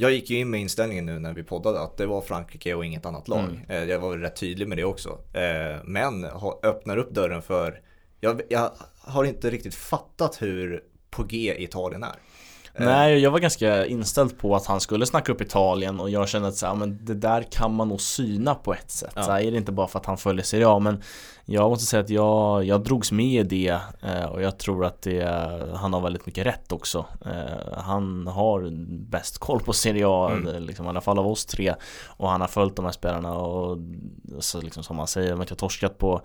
jag 0.00 0.12
gick 0.12 0.30
ju 0.30 0.38
in 0.38 0.50
med 0.50 0.60
inställningen 0.60 1.06
nu 1.06 1.18
när 1.18 1.32
vi 1.32 1.42
poddade 1.42 1.80
att 1.80 1.96
det 1.96 2.06
var 2.06 2.20
Frankrike 2.20 2.74
och 2.74 2.84
inget 2.84 3.06
annat 3.06 3.28
lag. 3.28 3.44
Mm. 3.44 3.60
Eh, 3.68 3.84
jag 3.84 3.98
var 3.98 4.16
rätt 4.16 4.36
tydlig 4.36 4.68
med 4.68 4.78
det 4.78 4.84
också. 4.84 5.18
Eh, 5.32 5.84
men 5.84 6.24
öppnar 6.62 6.96
upp 6.96 7.14
dörren 7.14 7.42
för, 7.42 7.80
jag, 8.20 8.40
jag 8.48 8.70
har 9.00 9.24
inte 9.24 9.50
riktigt 9.50 9.74
fattat 9.74 10.42
hur 10.42 10.82
på 11.10 11.22
G 11.22 11.56
Italien 11.58 12.02
är. 12.02 12.16
Eh. 12.74 12.86
Nej, 12.86 13.18
jag 13.18 13.30
var 13.30 13.38
ganska 13.38 13.86
inställd 13.86 14.38
på 14.38 14.56
att 14.56 14.66
han 14.66 14.80
skulle 14.80 15.06
snacka 15.06 15.32
upp 15.32 15.40
Italien 15.40 16.00
och 16.00 16.10
jag 16.10 16.28
kände 16.28 16.48
att 16.48 16.56
så 16.56 16.66
här, 16.66 16.74
men 16.74 17.04
det 17.04 17.14
där 17.14 17.42
kan 17.42 17.74
man 17.74 17.88
nog 17.88 18.00
syna 18.00 18.54
på 18.54 18.74
ett 18.74 18.90
sätt. 18.90 19.12
Ja. 19.14 19.22
Så 19.22 19.30
här, 19.30 19.40
är 19.40 19.50
det 19.50 19.56
inte 19.56 19.72
bara 19.72 19.88
för 19.88 19.98
att 19.98 20.06
han 20.06 20.18
följer 20.18 20.44
Serie 20.44 20.68
A 20.68 20.78
men 20.78 21.02
jag 21.50 21.70
måste 21.70 21.86
säga 21.86 22.00
att 22.00 22.10
jag, 22.10 22.64
jag 22.64 22.84
drogs 22.84 23.12
med 23.12 23.26
i 23.26 23.42
det 23.42 23.80
eh, 24.02 24.24
och 24.24 24.42
jag 24.42 24.58
tror 24.58 24.84
att 24.84 25.02
det, 25.02 25.24
han 25.74 25.92
har 25.92 26.00
väldigt 26.00 26.26
mycket 26.26 26.46
rätt 26.46 26.72
också. 26.72 27.06
Eh, 27.24 27.78
han 27.78 28.26
har 28.26 28.70
bäst 29.10 29.38
koll 29.38 29.60
på 29.60 29.72
Serie 29.72 30.04
A, 30.06 30.30
mm. 30.32 30.62
liksom, 30.62 30.86
i 30.86 30.88
alla 30.88 31.00
fall 31.00 31.18
av 31.18 31.26
oss 31.26 31.46
tre. 31.46 31.74
Och 32.06 32.30
han 32.30 32.40
har 32.40 32.48
följt 32.48 32.76
de 32.76 32.84
här 32.84 32.92
spelarna 32.92 33.36
och 33.36 33.78
så 34.38 34.60
liksom, 34.60 34.82
som 34.82 34.96
man 34.96 35.06
säger, 35.06 35.30
man 35.30 35.46
har 35.48 35.56
torskat 35.56 35.98
på, 35.98 36.20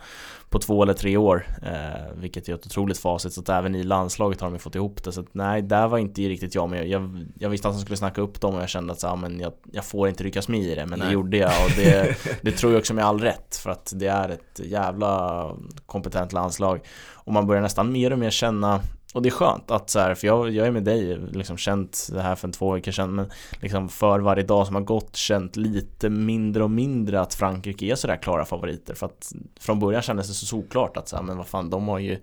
på 0.54 0.60
två 0.60 0.84
eller 0.84 0.94
tre 0.94 1.18
år. 1.18 1.48
Eh, 1.62 2.14
vilket 2.16 2.50
är 2.50 2.54
ett 2.54 2.66
otroligt 2.66 2.98
facit, 2.98 3.34
så 3.34 3.42
att 3.42 3.50
även 3.50 3.76
i 3.76 3.84
landslaget 3.84 4.42
har 4.42 4.50
de 4.50 4.60
fått 4.60 4.76
ihop 4.76 5.04
det. 5.04 5.12
Så 5.12 5.22
att, 5.22 5.34
nej, 5.34 5.62
där 5.62 5.88
var 5.88 5.98
inte 5.98 6.22
riktigt 6.22 6.56
jag 6.56 6.70
med. 6.70 6.88
Jag, 6.88 7.26
jag 7.40 7.50
visste 7.50 7.68
att 7.68 7.74
han 7.74 7.82
skulle 7.82 7.98
snacka 7.98 8.22
upp 8.22 8.42
dem 8.42 8.56
och 8.56 8.62
jag 8.62 8.70
kände 8.70 8.94
att 8.94 9.00
så, 9.00 9.08
ja, 9.08 9.16
men 9.16 9.40
jag, 9.40 9.54
jag 9.72 9.86
får 9.86 10.10
inte 10.10 10.24
ryckas 10.24 10.48
med 10.48 10.60
i 10.60 10.76
det. 10.76 10.86
Men 10.86 11.00
nej. 11.00 11.08
det 11.08 11.14
gjorde 11.14 11.38
jag 11.38 11.52
och 11.66 11.72
det, 11.76 12.18
det 12.42 12.52
tror 12.52 12.72
jag 12.72 12.80
också 12.80 12.94
med 12.94 13.06
all 13.06 13.20
rätt. 13.20 13.56
För 13.56 13.70
att 13.70 13.94
det 13.96 14.08
är 14.08 14.30
ett 14.30 14.60
jävla 14.64 15.52
kompetent 15.86 16.34
landslag. 16.34 16.80
Och 17.14 17.34
man 17.34 17.48
börjar 17.48 17.62
nästan 17.62 17.92
mer 17.92 18.14
och 18.14 18.20
mer 18.20 18.30
känna 18.30 18.82
och 19.14 19.22
det 19.22 19.30
är 19.30 19.32
skönt 19.32 19.72
att 19.72 19.90
så 19.90 20.00
här, 20.00 20.16
för 20.16 20.28
jag, 20.28 20.50
jag 20.50 20.68
är 20.68 20.72
med 20.72 20.84
dig, 20.84 21.20
liksom 21.32 21.58
känt 21.58 22.08
det 22.12 22.22
här 22.22 22.36
för 22.36 22.48
en 22.48 22.52
två 22.52 22.72
veckor 22.72 22.92
sedan 22.92 23.16
men 23.16 23.32
liksom 23.62 23.90
för 23.90 24.20
varje 24.20 24.44
dag 24.44 24.66
som 24.66 24.76
har 24.76 24.82
gått 24.82 25.16
känt 25.16 25.56
lite 25.56 26.10
mindre 26.10 26.64
och 26.64 26.72
mindre 26.72 27.22
att 27.22 27.34
Frankrike 27.34 27.86
är 27.86 27.96
sådär 27.96 28.18
klara 28.18 28.46
favoriter 28.46 28.94
för 28.94 29.06
att 29.06 29.34
från 29.60 29.80
början 29.80 30.02
kändes 30.02 30.28
det 30.28 30.34
så 30.34 30.46
såklart 30.46 30.98
att 30.98 31.08
så 31.08 31.16
här, 31.16 31.24
men 31.24 31.38
vad 31.38 31.48
fan 31.48 31.70
de 31.70 31.88
har 31.88 32.00
ju 32.00 32.20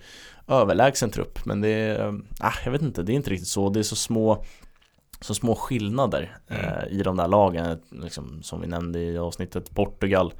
överlägsen 0.48 1.10
trupp 1.10 1.44
men 1.44 1.60
det 1.60 1.68
är, 1.68 2.08
äh, 2.42 2.52
jag 2.64 2.72
vet 2.72 2.82
inte, 2.82 3.02
det 3.02 3.12
är 3.12 3.14
inte 3.14 3.30
riktigt 3.30 3.48
så, 3.48 3.70
det 3.70 3.78
är 3.78 3.82
så 3.82 3.96
små 3.96 4.44
så 5.20 5.34
små 5.34 5.54
skillnader 5.54 6.36
mm. 6.48 6.64
eh, 6.64 6.88
i 6.88 7.02
de 7.02 7.16
där 7.16 7.28
lagen, 7.28 7.80
liksom, 7.90 8.42
som 8.42 8.60
vi 8.60 8.66
nämnde 8.66 9.00
i 9.00 9.18
avsnittet 9.18 9.74
Portugal, 9.74 10.34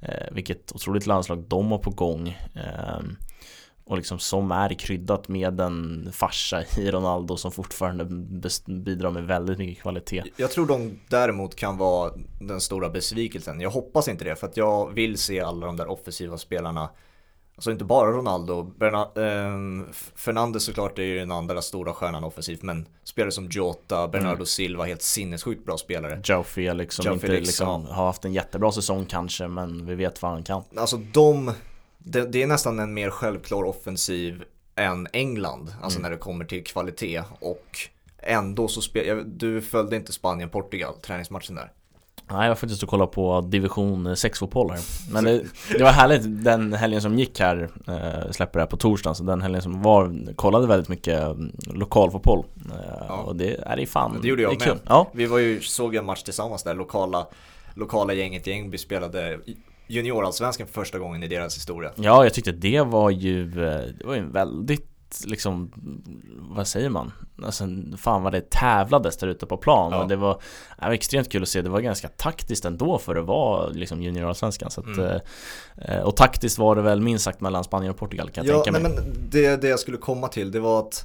eh, 0.00 0.26
vilket 0.32 0.72
otroligt 0.72 1.06
landslag 1.06 1.44
de 1.48 1.70
har 1.70 1.78
på 1.78 1.90
gång. 1.90 2.28
Eh, 2.54 3.00
och 3.84 3.96
liksom 3.96 4.18
som 4.18 4.52
är 4.52 4.74
kryddat 4.78 5.28
med 5.28 5.60
en 5.60 6.08
farsa 6.12 6.64
i 6.78 6.90
Ronaldo 6.90 7.36
som 7.36 7.52
fortfarande 7.52 8.04
bidrar 8.66 9.10
med 9.10 9.24
väldigt 9.24 9.58
mycket 9.58 9.82
kvalitet. 9.82 10.22
Jag 10.36 10.50
tror 10.50 10.66
de 10.66 11.00
däremot 11.08 11.54
kan 11.54 11.78
vara 11.78 12.12
den 12.40 12.60
stora 12.60 12.88
besvikelsen. 12.88 13.60
Jag 13.60 13.70
hoppas 13.70 14.08
inte 14.08 14.24
det 14.24 14.36
för 14.36 14.46
att 14.46 14.56
jag 14.56 14.94
vill 14.94 15.18
se 15.18 15.40
alla 15.40 15.66
de 15.66 15.76
där 15.76 15.90
offensiva 15.90 16.38
spelarna 16.38 16.88
Alltså 17.56 17.70
inte 17.70 17.84
bara 17.84 18.10
Ronaldo, 18.10 18.62
Bernard, 18.62 19.18
eh, 19.18 19.92
Fernandes 20.14 20.64
såklart 20.64 20.98
är 20.98 21.02
ju 21.02 21.18
den 21.18 21.32
andra 21.32 21.62
stora 21.62 21.92
stjärnan 21.92 22.24
offensivt 22.24 22.62
men 22.62 22.88
spelare 23.04 23.32
som 23.32 23.48
Jota, 23.50 24.08
Bernardo 24.08 24.34
mm. 24.34 24.46
Silva, 24.46 24.84
helt 24.84 25.02
sinnessjukt 25.02 25.66
bra 25.66 25.76
spelare. 25.78 26.20
Joe 26.24 26.42
Felix 26.42 26.94
som 26.94 27.06
Joe 27.06 27.14
inte 27.14 27.26
Felix, 27.26 27.46
liksom 27.46 27.86
har 27.86 28.04
haft 28.06 28.24
en 28.24 28.32
jättebra 28.32 28.72
säsong 28.72 29.04
kanske 29.04 29.48
men 29.48 29.86
vi 29.86 29.94
vet 29.94 30.22
vad 30.22 30.30
han 30.30 30.42
kan. 30.42 30.62
Alltså 30.76 30.96
de, 31.12 31.52
det, 32.04 32.32
det 32.32 32.42
är 32.42 32.46
nästan 32.46 32.78
en 32.78 32.94
mer 32.94 33.10
självklar 33.10 33.64
offensiv 33.64 34.44
än 34.76 35.08
England, 35.12 35.74
alltså 35.82 35.98
mm. 35.98 36.10
när 36.10 36.16
det 36.16 36.22
kommer 36.22 36.44
till 36.44 36.64
kvalitet 36.64 37.22
och 37.40 37.78
ändå 38.18 38.68
så 38.68 38.80
spelar, 38.80 39.22
du 39.26 39.60
följde 39.60 39.96
inte 39.96 40.12
Spanien-Portugal, 40.12 40.94
träningsmatchen 41.02 41.54
där? 41.54 41.72
Nej, 42.30 42.42
jag 42.42 42.48
var 42.48 42.54
faktiskt 42.54 42.82
och 42.82 42.88
kollade 42.88 43.12
på 43.12 43.40
division 43.40 44.08
6-fotboll 44.08 44.70
här 44.70 44.80
Men 45.12 45.24
det, 45.24 45.44
det, 45.78 45.82
var 45.82 45.90
härligt 45.90 46.44
den 46.44 46.72
helgen 46.72 47.02
som 47.02 47.18
gick 47.18 47.40
här 47.40 47.68
eh, 47.88 48.30
Släpper 48.30 48.58
det 48.58 48.62
här 48.62 48.66
på 48.66 48.76
torsdagen 48.76 49.14
Så 49.14 49.22
den 49.22 49.42
helgen 49.42 49.62
som 49.62 49.82
var 49.82 50.34
Kollade 50.36 50.66
väldigt 50.66 50.88
mycket 50.88 51.22
mm, 51.22 51.52
lokalfotboll 51.66 52.44
eh, 52.66 53.04
ja. 53.08 53.14
Och 53.14 53.36
det 53.36 53.54
är 53.66 53.76
det 53.76 53.86
fan 53.86 54.18
Det 54.22 54.28
gjorde 54.28 54.42
jag 54.42 54.58
det 54.58 54.66
med 54.66 54.78
ja. 54.86 55.10
Vi 55.12 55.26
var 55.26 55.38
ju, 55.38 55.60
såg 55.60 55.94
en 55.94 56.04
match 56.04 56.22
tillsammans 56.22 56.62
där 56.62 56.74
Lokala, 56.74 57.26
lokala 57.74 58.12
gänget 58.12 58.48
i 58.48 58.52
Ängby 58.52 58.78
spelade 58.78 59.38
juniorallsvenskan 59.92 60.66
för 60.66 60.74
första 60.74 60.98
gången 60.98 61.22
i 61.22 61.28
deras 61.28 61.56
historia 61.56 61.92
Ja, 61.94 62.24
jag 62.24 62.34
tyckte 62.34 62.52
det 62.52 62.82
var 62.82 63.10
ju 63.10 63.42
eh, 63.42 63.80
Det 63.98 64.04
var 64.04 64.14
ju 64.14 64.20
en 64.20 64.32
väldigt 64.32 64.88
liksom, 65.24 65.72
vad 66.56 66.66
säger 66.66 66.88
man? 66.88 67.12
Alltså, 67.42 67.64
fan 67.96 68.22
vad 68.22 68.32
det 68.32 68.50
tävlades 68.50 69.16
där 69.16 69.26
ute 69.26 69.46
på 69.46 69.56
plan 69.56 69.92
ja. 69.92 70.02
och 70.02 70.08
det 70.08 70.16
var, 70.16 70.42
det 70.78 70.86
var 70.86 70.92
extremt 70.92 71.32
kul 71.32 71.42
att 71.42 71.48
se, 71.48 71.62
det 71.62 71.70
var 71.70 71.80
ganska 71.80 72.08
taktiskt 72.08 72.64
ändå 72.64 72.98
för 72.98 73.16
att 73.16 73.26
vara 73.26 73.68
liksom 73.68 74.02
juniorallsvenskan 74.02 74.68
att, 74.68 74.86
mm. 74.86 75.20
eh, 75.76 76.00
Och 76.00 76.16
taktiskt 76.16 76.58
var 76.58 76.76
det 76.76 76.82
väl 76.82 77.00
minst 77.00 77.24
sagt 77.24 77.40
mellan 77.40 77.64
Spanien 77.64 77.90
och 77.90 77.98
Portugal 77.98 78.30
kan 78.30 78.46
jag 78.46 78.56
ja, 78.56 78.64
tänka 78.64 78.80
mig 78.80 78.92
nej, 78.92 79.04
men 79.04 79.30
det, 79.30 79.56
det 79.56 79.68
jag 79.68 79.78
skulle 79.78 79.96
komma 79.96 80.28
till 80.28 80.50
det 80.50 80.60
var 80.60 80.80
att 80.80 81.04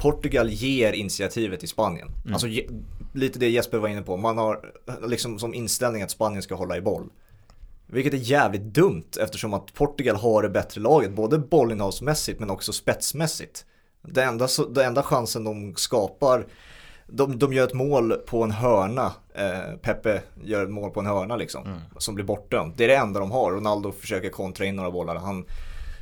Portugal 0.00 0.50
ger 0.50 0.92
initiativet 0.92 1.60
till 1.60 1.68
Spanien. 1.68 2.08
Mm. 2.08 2.34
Alltså 2.34 2.46
lite 3.14 3.38
det 3.38 3.48
Jesper 3.48 3.78
var 3.78 3.88
inne 3.88 4.02
på, 4.02 4.16
man 4.16 4.38
har 4.38 4.60
liksom 5.06 5.38
som 5.38 5.54
inställning 5.54 6.02
att 6.02 6.10
Spanien 6.10 6.42
ska 6.42 6.54
hålla 6.54 6.76
i 6.76 6.80
boll. 6.80 7.10
Vilket 7.90 8.14
är 8.14 8.18
jävligt 8.18 8.62
dumt 8.62 9.04
eftersom 9.20 9.54
att 9.54 9.74
Portugal 9.74 10.16
har 10.16 10.42
det 10.42 10.48
bättre 10.48 10.80
laget, 10.80 11.10
både 11.12 11.38
bollinnehavsmässigt 11.38 12.40
men 12.40 12.50
också 12.50 12.72
spetsmässigt. 12.72 13.64
Det 14.02 14.22
enda, 14.22 14.48
det 14.70 14.84
enda 14.84 15.02
chansen 15.02 15.44
de 15.44 15.74
skapar, 15.76 16.46
de, 17.06 17.38
de 17.38 17.52
gör 17.52 17.64
ett 17.64 17.74
mål 17.74 18.12
på 18.12 18.42
en 18.42 18.50
hörna, 18.50 19.12
eh, 19.34 19.76
Pepe 19.82 20.22
gör 20.44 20.64
ett 20.64 20.70
mål 20.70 20.90
på 20.90 21.00
en 21.00 21.06
hörna 21.06 21.36
liksom, 21.36 21.66
Mm. 21.66 21.78
som 21.98 22.14
blir 22.14 22.24
bortdömt. 22.24 22.74
Det 22.76 22.84
är 22.84 22.88
det 22.88 22.96
enda 22.96 23.20
de 23.20 23.30
har, 23.30 23.52
Ronaldo 23.52 23.92
försöker 23.92 24.28
kontra 24.30 24.64
in 24.66 24.76
några 24.76 24.90
bollar. 24.90 25.16
Han, 25.16 25.44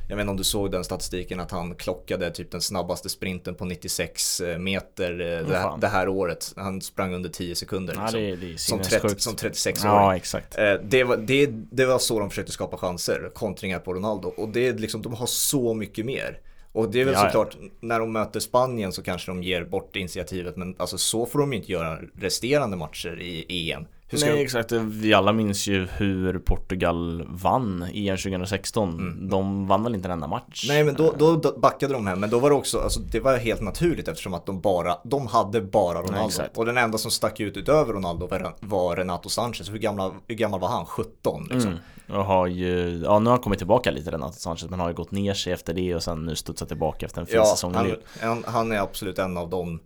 jag 0.09 0.15
vet 0.15 0.21
inte 0.23 0.31
om 0.31 0.37
du 0.37 0.43
såg 0.43 0.71
den 0.71 0.83
statistiken 0.83 1.39
att 1.39 1.51
han 1.51 1.75
klockade 1.75 2.31
typ 2.31 2.51
den 2.51 2.61
snabbaste 2.61 3.09
sprinten 3.09 3.55
på 3.55 3.65
96 3.65 4.41
meter 4.59 5.11
eh, 5.11 5.47
det, 5.47 5.57
här, 5.57 5.77
det 5.77 5.87
här 5.87 6.07
året. 6.07 6.53
Han 6.55 6.81
sprang 6.81 7.13
under 7.13 7.29
10 7.29 7.55
sekunder. 7.55 7.93
Ja, 7.97 8.01
liksom. 8.01 8.19
det, 8.21 8.29
är- 8.31 8.37
det 8.37 8.53
är 8.53 8.57
som, 8.57 8.77
30, 8.79 8.89
sinnessjukt. 8.89 9.21
som 9.21 9.35
36 9.35 9.83
år. 9.85 9.89
Ja, 9.89 10.15
exakt. 10.15 10.57
Eh, 10.57 10.73
Det 10.83 11.03
var, 11.03 11.17
det, 11.17 11.45
det 11.51 11.85
var 11.85 11.99
så 11.99 12.19
de 12.19 12.29
försökte 12.29 12.51
skapa 12.51 12.77
chanser, 12.77 13.31
kontringar 13.33 13.79
på 13.79 13.93
Ronaldo. 13.93 14.27
Och 14.37 14.49
det 14.49 14.67
är 14.67 14.73
liksom, 14.73 15.01
de 15.01 15.13
har 15.13 15.25
så 15.27 15.73
mycket 15.73 16.05
mer. 16.05 16.39
Och 16.71 16.91
det 16.91 17.01
är 17.01 17.05
väl 17.05 17.13
Ja, 17.13 17.19
ja. 17.19 17.25
såklart, 17.25 17.57
när 17.79 17.99
de 17.99 18.11
möter 18.11 18.39
Spanien 18.39 18.91
så 18.91 19.01
kanske 19.03 19.31
de 19.31 19.43
ger 19.43 19.63
bort 19.65 19.95
initiativet. 19.95 20.57
Men 20.57 20.75
alltså 20.79 20.97
så 20.97 21.25
får 21.25 21.39
de 21.39 21.53
inte 21.53 21.71
göra 21.71 21.99
resterande 22.19 22.77
matcher 22.77 23.21
i 23.21 23.71
EM. 23.71 23.85
Nej 24.11 24.41
exakt, 24.41 24.71
vi 24.71 25.13
alla 25.13 25.33
minns 25.33 25.67
ju 25.67 25.87
hur 25.97 26.39
Portugal 26.39 27.25
vann 27.29 27.83
EM 27.93 28.17
2016 28.17 29.29
De 29.29 29.67
vann 29.67 29.83
väl 29.83 29.95
inte 29.95 30.07
en 30.07 30.11
enda 30.11 30.27
match? 30.27 30.63
Mm. 30.69 30.75
nej 30.75 30.83
men 30.83 30.95
då, 31.17 31.37
då 31.37 31.59
backade 31.59 31.93
de 31.93 32.07
hem, 32.07 32.19
men 32.19 32.29
då 32.29 32.39
var 32.39 32.49
det 32.49 32.55
också, 32.55 32.79
alltså 32.79 32.99
det 32.99 33.19
var 33.19 33.37
helt 33.37 33.61
naturligt 33.61 34.07
eftersom 34.07 34.33
att 34.33 34.45
de 34.45 34.61
bara, 34.61 34.97
de 35.03 35.27
hade 35.27 35.61
bara 35.61 36.01
Ronaldo. 36.01 36.27
exakt. 36.27 36.57
och 36.57 36.65
den 36.65 36.77
enda 36.77 36.97
som 36.97 37.11
stack 37.11 37.39
ut 37.39 37.57
utöver 37.57 37.93
Ronaldo 37.93 38.27
var, 38.27 38.55
var 38.59 38.95
Renato 38.95 39.29
Sanchez. 39.29 39.69
Hur 39.69 39.77
gammal, 39.77 40.11
hur 40.27 40.35
gammal 40.35 40.59
var 40.59 40.67
han? 40.67 40.85
17 40.85 41.47
liksom. 41.51 41.71
Mm. 41.71 42.19
Och 42.19 42.25
har 42.25 42.47
ju, 42.47 43.01
ja 43.03 43.19
nu 43.19 43.25
har 43.25 43.31
han 43.31 43.43
kommit 43.43 43.59
tillbaka 43.59 43.91
lite 43.91 44.11
Renato 44.11 44.39
Sanchez 44.39 44.69
men 44.69 44.79
har 44.79 44.89
ju 44.89 44.95
gått 44.95 45.11
ner 45.11 45.33
sig 45.33 45.53
efter 45.53 45.73
det 45.73 45.95
och 45.95 46.03
sen 46.03 46.25
nu 46.25 46.35
studsat 46.35 46.67
tillbaka 46.67 47.05
efter 47.05 47.21
en 47.21 47.27
fin 47.27 47.35
Ja, 47.35 47.45
säsong 47.45 47.73
han, 47.73 47.95
han, 48.21 48.43
han 48.47 48.71
är 48.71 48.79
absolut 48.79 49.19
en 49.19 49.37
av 49.37 49.49
dem 49.49 49.79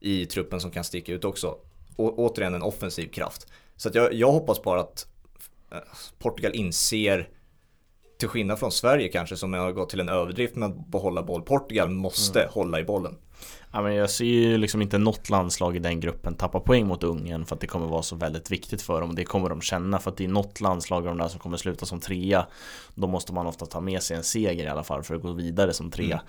i 0.00 0.26
truppen 0.26 0.60
som 0.60 0.70
kan 0.70 0.84
sticka 0.84 1.12
ut 1.12 1.24
också. 1.24 1.54
Å, 1.96 2.14
återigen 2.16 2.54
en 2.54 2.62
offensiv 2.62 3.08
kraft. 3.08 3.46
Så 3.80 3.88
att 3.88 3.94
jag, 3.94 4.14
jag 4.14 4.32
hoppas 4.32 4.62
bara 4.62 4.80
att 4.80 5.06
eh, 5.72 5.78
Portugal 6.18 6.54
inser, 6.54 7.28
till 8.18 8.28
skillnad 8.28 8.58
från 8.58 8.72
Sverige 8.72 9.08
kanske 9.08 9.36
som 9.36 9.52
har 9.52 9.72
gått 9.72 9.90
till 9.90 10.00
en 10.00 10.08
överdrift 10.08 10.56
med 10.56 10.68
att 10.68 10.86
behålla 10.86 11.22
boll. 11.22 11.42
Portugal 11.42 11.90
måste 11.90 12.40
Mm. 12.40 12.52
hålla 12.52 12.80
i 12.80 12.84
bollen. 12.84 13.16
Ja, 13.72 13.82
men 13.82 13.94
jag 13.94 14.10
ser 14.10 14.24
ju 14.24 14.58
liksom 14.58 14.82
inte 14.82 14.98
något 14.98 15.30
landslag 15.30 15.76
i 15.76 15.78
den 15.78 16.00
gruppen 16.00 16.34
tappa 16.34 16.60
poäng 16.60 16.86
mot 16.86 17.02
Ungern 17.04 17.44
för 17.44 17.54
att 17.54 17.60
det 17.60 17.66
kommer 17.66 17.86
vara 17.86 18.02
så 18.02 18.16
väldigt 18.16 18.50
viktigt 18.50 18.82
för 18.82 19.00
dem. 19.00 19.14
Det 19.14 19.24
kommer 19.24 19.48
de 19.48 19.60
känna 19.60 19.98
för 19.98 20.10
att 20.10 20.16
det 20.16 20.24
är 20.24 20.28
något 20.28 20.60
landslag 20.60 20.98
av 20.98 21.16
de 21.16 21.18
där 21.18 21.28
som 21.28 21.40
kommer 21.40 21.56
sluta 21.56 21.86
som 21.86 22.00
trea. 22.00 22.46
Då 23.00 23.06
måste 23.06 23.34
man 23.34 23.46
ofta 23.46 23.66
ta 23.66 23.80
med 23.80 24.02
sig 24.02 24.16
en 24.16 24.22
seger 24.22 24.64
i 24.64 24.68
alla 24.68 24.82
fall 24.82 25.02
för 25.02 25.14
att 25.14 25.22
gå 25.22 25.32
vidare 25.32 25.72
som 25.72 25.90
trea. 25.90 26.22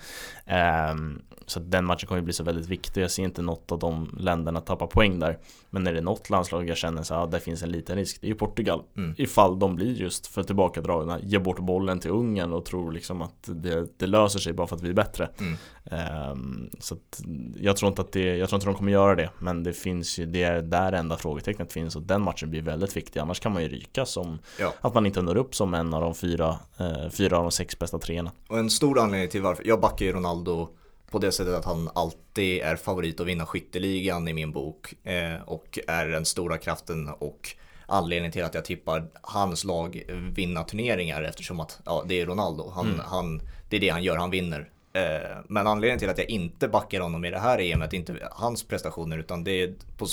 Ehm, 0.46 1.22
så 1.46 1.60
att 1.60 1.70
den 1.70 1.84
matchen 1.84 2.06
kommer 2.08 2.20
ju 2.20 2.24
bli 2.24 2.32
så 2.32 2.44
väldigt 2.44 2.66
viktig. 2.66 3.02
Jag 3.02 3.10
ser 3.10 3.22
inte 3.22 3.42
något 3.42 3.72
av 3.72 3.78
de 3.78 4.16
länderna 4.18 4.60
tappa 4.60 4.86
poäng 4.86 5.18
där. 5.18 5.38
Men 5.70 5.86
är 5.86 5.92
det 5.92 6.00
något 6.00 6.30
landslag 6.30 6.68
jag 6.68 6.76
känner 6.76 7.02
så 7.02 7.14
ja, 7.14 7.26
det 7.26 7.40
finns 7.40 7.62
en 7.62 7.70
liten 7.72 7.96
risk, 7.96 8.20
det 8.20 8.26
är 8.26 8.28
ju 8.28 8.34
Portugal. 8.34 8.82
Mm. 8.96 9.14
Ifall 9.18 9.58
de 9.58 9.76
blir 9.76 9.92
just 9.92 10.26
för 10.26 10.42
tillbakadragna, 10.42 11.20
ger 11.20 11.38
bort 11.38 11.58
bollen 11.58 12.00
till 12.00 12.10
Ungern 12.10 12.52
och 12.52 12.64
tror 12.64 12.92
liksom 12.92 13.22
att 13.22 13.48
det, 13.48 13.98
det 13.98 14.06
löser 14.06 14.38
sig 14.38 14.52
bara 14.52 14.66
för 14.66 14.76
att 14.76 14.82
vi 14.82 14.88
är 14.88 14.94
bättre. 14.94 15.28
Mm. 15.38 15.56
Ehm, 15.84 16.70
så 16.78 16.94
att 16.94 17.22
jag 17.56 17.76
tror 17.76 17.88
inte 17.88 18.02
att 18.02 18.12
det, 18.12 18.36
jag 18.36 18.48
tror 18.48 18.56
inte 18.56 18.66
de 18.66 18.74
kommer 18.74 18.92
göra 18.92 19.14
det 19.14 19.30
Men 19.38 19.62
det 19.62 19.72
finns 19.72 20.18
ju, 20.18 20.26
det 20.26 20.42
är 20.42 20.62
där 20.62 20.92
enda 20.92 21.16
frågetecknet 21.16 21.72
finns 21.72 21.96
och 21.96 22.02
den 22.02 22.22
matchen 22.22 22.50
blir 22.50 22.62
väldigt 22.62 22.96
viktig 22.96 23.20
Annars 23.20 23.40
kan 23.40 23.52
man 23.52 23.62
ju 23.62 23.68
ryka 23.68 24.06
som 24.06 24.38
Ja. 24.58 24.74
Att 24.80 24.94
man 24.94 25.06
inte 25.06 25.22
når 25.22 25.36
upp 25.36 25.54
som 25.54 25.74
en 25.74 25.94
av 25.94 26.00
de 26.00 26.14
fyra, 26.14 26.58
eh, 26.78 27.10
fyra 27.10 27.36
av 27.36 27.42
de 27.42 27.50
sex 27.50 27.78
bästa 27.78 27.98
treorna 27.98 28.32
Och 28.48 28.58
en 28.58 28.70
stor 28.70 28.98
anledning 28.98 29.28
till 29.28 29.42
varför, 29.42 29.64
jag 29.66 29.80
backar 29.80 30.06
ju 30.06 30.12
Ronaldo 30.12 30.68
på 31.10 31.18
det 31.18 31.32
sättet 31.32 31.54
att 31.54 31.64
han 31.64 31.90
alltid 31.94 32.62
är 32.62 32.76
favorit 32.76 33.20
att 33.20 33.26
vinna 33.26 33.46
skytteligan 33.46 34.28
i 34.28 34.32
min 34.32 34.52
bok. 34.52 34.94
Eh, 35.04 35.42
och 35.44 35.78
är 35.86 36.06
den 36.06 36.24
stora 36.24 36.58
kraften 36.58 37.08
och 37.08 37.56
anledningen 37.86 38.32
till 38.32 38.44
att 38.44 38.54
jag 38.54 38.64
tippar 38.64 39.06
hans 39.22 39.64
lag 39.64 40.02
vinna 40.34 40.64
turneringar 40.64 41.22
eftersom 41.22 41.60
att 41.60 41.80
ja, 41.84 42.04
det 42.08 42.20
är 42.20 42.26
Ronaldo. 42.26 42.72
Han, 42.74 43.00
han, 43.04 43.42
det 43.68 43.76
är 43.76 43.80
det 43.80 43.88
han 43.88 44.02
gör, 44.02 44.16
han 44.16 44.30
vinner. 44.30 44.70
Eh, 44.92 45.38
men 45.48 45.66
anledningen 45.66 45.98
till 45.98 46.10
att 46.10 46.18
jag 46.18 46.30
inte 46.30 46.68
backar 46.68 47.00
honom 47.00 47.24
i 47.24 47.30
det 47.30 47.38
här 47.38 47.60
EMet, 47.60 47.92
inte 47.92 48.28
hans 48.30 48.64
prestationer 48.64 49.18
utan 49.18 49.44
det 49.44 49.62
är 49.62 49.74
på 49.96 50.06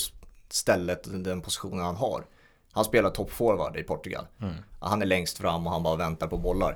stället, 0.49 1.23
den 1.23 1.41
positionen 1.41 1.85
han 1.85 1.95
har. 1.95 2.25
Han 2.79 2.85
spelar 2.85 3.09
toppforward 3.09 3.77
i 3.77 3.83
Portugal. 3.83 4.25
Han 4.79 5.01
är 5.01 5.05
längst 5.05 5.37
fram 5.37 5.67
och 5.67 5.73
han 5.73 5.83
bara 5.83 5.95
väntar 5.95 6.27
på 6.27 6.37
bollar. 6.37 6.75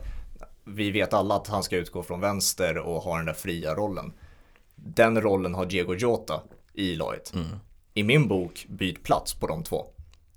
Vi 0.63 0.91
vet 0.91 1.13
alla 1.13 1.35
att 1.35 1.47
han 1.47 1.63
ska 1.63 1.77
utgå 1.77 2.03
från 2.03 2.19
vänster 2.19 2.77
och 2.77 3.01
ha 3.01 3.17
den 3.17 3.25
där 3.25 3.33
fria 3.33 3.75
rollen. 3.75 4.13
Den 4.75 5.21
rollen 5.21 5.55
har 5.55 5.65
Diego 5.65 5.93
Jota 5.93 6.41
i 6.73 6.95
laget. 6.95 7.33
I 7.93 8.03
min 8.03 8.27
bok, 8.27 8.65
byt 8.69 9.03
plats 9.03 9.33
på 9.33 9.47
de 9.47 9.63
två. 9.63 9.85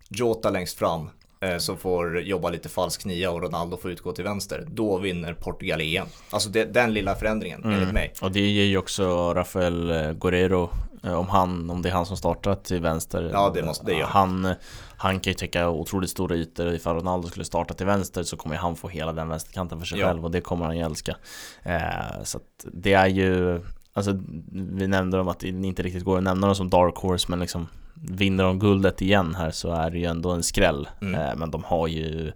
Jota 0.09 0.51
längst 0.51 0.79
fram, 0.79 1.11
eh, 1.41 1.57
som 1.59 1.77
får 1.77 2.21
jobba 2.21 2.51
lite 2.51 2.69
falsk 2.69 3.05
nia 3.05 3.31
och 3.31 3.43
Ronaldo 3.43 3.77
får 3.77 3.91
utgå 3.91 4.13
till 4.13 4.25
vänster. 4.25 4.67
Då 4.71 4.99
vinner 4.99 5.35
Portugal 5.35 5.81
EM. 5.81 6.07
Alltså 6.31 6.49
det, 6.49 6.65
den 6.65 6.95
lilla 6.95 7.15
förändringen, 7.15 7.65
enligt 7.65 7.93
mig. 7.95 8.13
Och 8.21 8.33
det 8.33 8.41
ger 8.41 8.65
ju 8.65 8.79
också 8.79 9.35
Rafael 9.35 9.91
eh, 9.91 10.13
Guerrero 10.13 10.71
om, 11.15 11.29
han, 11.29 11.71
om 11.71 11.83
det 11.83 11.89
är 11.89 11.93
han 11.93 12.07
som 12.07 12.17
startar 12.17 12.55
till 12.55 12.81
vänster 12.81 13.31
Ja, 13.33 13.51
det 13.55 13.63
måste- 13.63 13.87
det 13.87 13.93
gör 13.95 14.07
han. 14.07 14.55
Han 14.97 15.21
kan 15.21 15.31
ju 15.31 15.35
täcka 15.35 15.69
otroligt 15.69 16.11
stora 16.11 16.37
ytor 16.37 16.73
Ifall 16.75 16.97
Ronaldo 16.97 17.29
skulle 17.29 17.45
starta 17.45 17.75
till 17.75 17.87
vänster 17.87 18.23
så 18.23 18.37
kommer 18.37 18.57
han 18.57 18.77
få 18.77 18.89
hela 18.89 19.13
den 19.13 19.29
vänsterkanten 19.29 19.79
för 19.79 19.87
sig 19.87 19.99
Ja. 19.99 20.07
själv 20.07 20.25
och 20.25 20.31
det 20.31 20.41
kommer 20.41 20.65
han 20.65 20.77
ju 20.77 20.83
älska 20.83 21.17
eh, 21.63 22.23
Så 22.25 22.39
att 22.39 22.65
det 22.73 22.93
är 22.93 23.07
ju 23.07 23.61
Alltså 23.93 24.19
vi 24.53 24.87
nämnde 24.87 25.17
dem 25.17 25.29
att 25.29 25.39
det 25.41 25.49
inte 25.49 25.83
riktigt 25.83 26.05
går 26.05 26.17
att 26.19 26.23
nämna 26.25 26.47
dem 26.47 26.57
som 26.57 26.71
dark 26.71 26.97
horse 26.97 27.27
men 27.31 27.41
liksom 27.41 27.67
Vinner 27.95 28.45
de 28.45 28.59
guldet 28.59 29.03
igen 29.03 29.35
här 29.35 29.51
så 29.51 29.71
är 29.73 29.91
det 29.91 29.99
ju 29.99 30.05
ändå 30.05 30.31
en 30.31 30.43
skräll 30.43 30.89
Mm. 31.01 31.15
eh, 31.15 31.37
Men 31.37 31.51
de 31.51 31.65
har 31.65 31.87
ju 31.89 32.33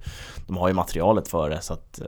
De 0.47 0.57
har 0.57 0.69
ju 0.69 0.75
materialet 0.75 1.29
för 1.29 1.51
det 1.51 1.61
så 1.61 1.73
att 1.75 2.01
eh, 2.01 2.07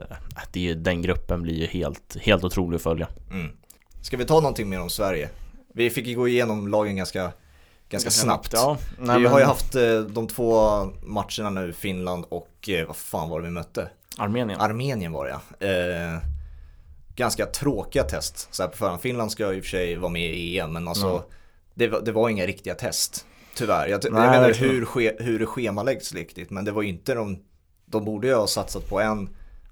det 0.51 0.59
är 0.59 0.63
ju, 0.63 0.75
Den 0.75 1.01
gruppen 1.01 1.41
blir 1.41 1.53
ju 1.53 1.65
helt, 1.67 2.17
helt 2.21 2.43
otrolig 2.43 2.75
att 2.75 2.81
följa 2.83 3.07
Mm. 3.31 3.51
Ska 4.01 4.17
vi 4.17 4.25
ta 4.25 4.33
någonting 4.35 4.69
mer 4.69 4.81
om 4.81 4.89
Sverige? 4.89 5.29
Vi 5.73 5.89
fick 5.89 6.07
ju 6.07 6.15
gå 6.15 6.27
igenom 6.27 6.67
lagen 6.67 6.95
ganska, 6.95 7.31
ganska 7.89 8.09
snabbt. 8.11 8.53
Ja, 8.53 8.77
nej, 8.99 9.17
vi 9.17 9.23
men 9.23 9.31
har 9.31 9.39
ju 9.39 9.45
haft 9.45 9.75
eh, 9.75 9.99
de 9.99 10.27
två 10.27 10.59
matcherna 11.03 11.49
nu, 11.49 11.73
Finland 11.73 12.25
och 12.29 12.69
eh, 12.69 12.87
vad 12.87 12.95
fan 12.95 13.29
var 13.29 13.39
det 13.39 13.45
vi 13.45 13.51
mötte? 13.51 13.89
Armenien 14.17 14.61
Armenien 14.61 15.11
var 15.11 15.25
det 15.25 15.31
ja. 15.59 15.67
Eh, 15.67 16.19
ganska 17.15 17.45
tråkiga 17.45 18.03
test 18.03 18.47
så 18.51 18.63
här 18.63 18.69
på 18.69 18.77
förhand. 18.77 19.01
Finland 19.01 19.31
ska 19.31 19.53
i 19.53 19.59
och 19.59 19.63
för 19.63 19.69
sig 19.69 19.95
vara 19.95 20.11
med 20.11 20.33
i 20.33 20.59
EM 20.59 20.73
men 20.73 20.87
alltså 20.87 21.07
Mm. 21.09 21.21
det, 21.73 21.87
var, 21.87 22.01
det 22.01 22.11
var 22.11 22.29
inga 22.29 22.45
riktiga 22.45 22.75
test. 22.75 23.25
Tyvärr. 23.55 23.87
Jag, 23.87 24.03
jag 24.05 24.13
Nej, 24.13 24.27
inte 24.27 24.39
verkligen. 24.39 24.73
hur, 24.75 24.85
ske, 24.85 25.13
hur 25.19 25.39
det 25.39 25.45
schemaläggs 25.45 26.13
riktigt 26.13 26.49
men 26.49 26.65
det 26.65 26.71
var 26.71 26.81
ju 26.81 26.89
inte 26.89 27.13
de, 27.13 27.39
de 27.85 28.05
borde 28.05 28.27
ju 28.27 28.33
ha 28.35 28.47
satsat 28.47 28.89
på 28.89 29.01
en 29.01 29.29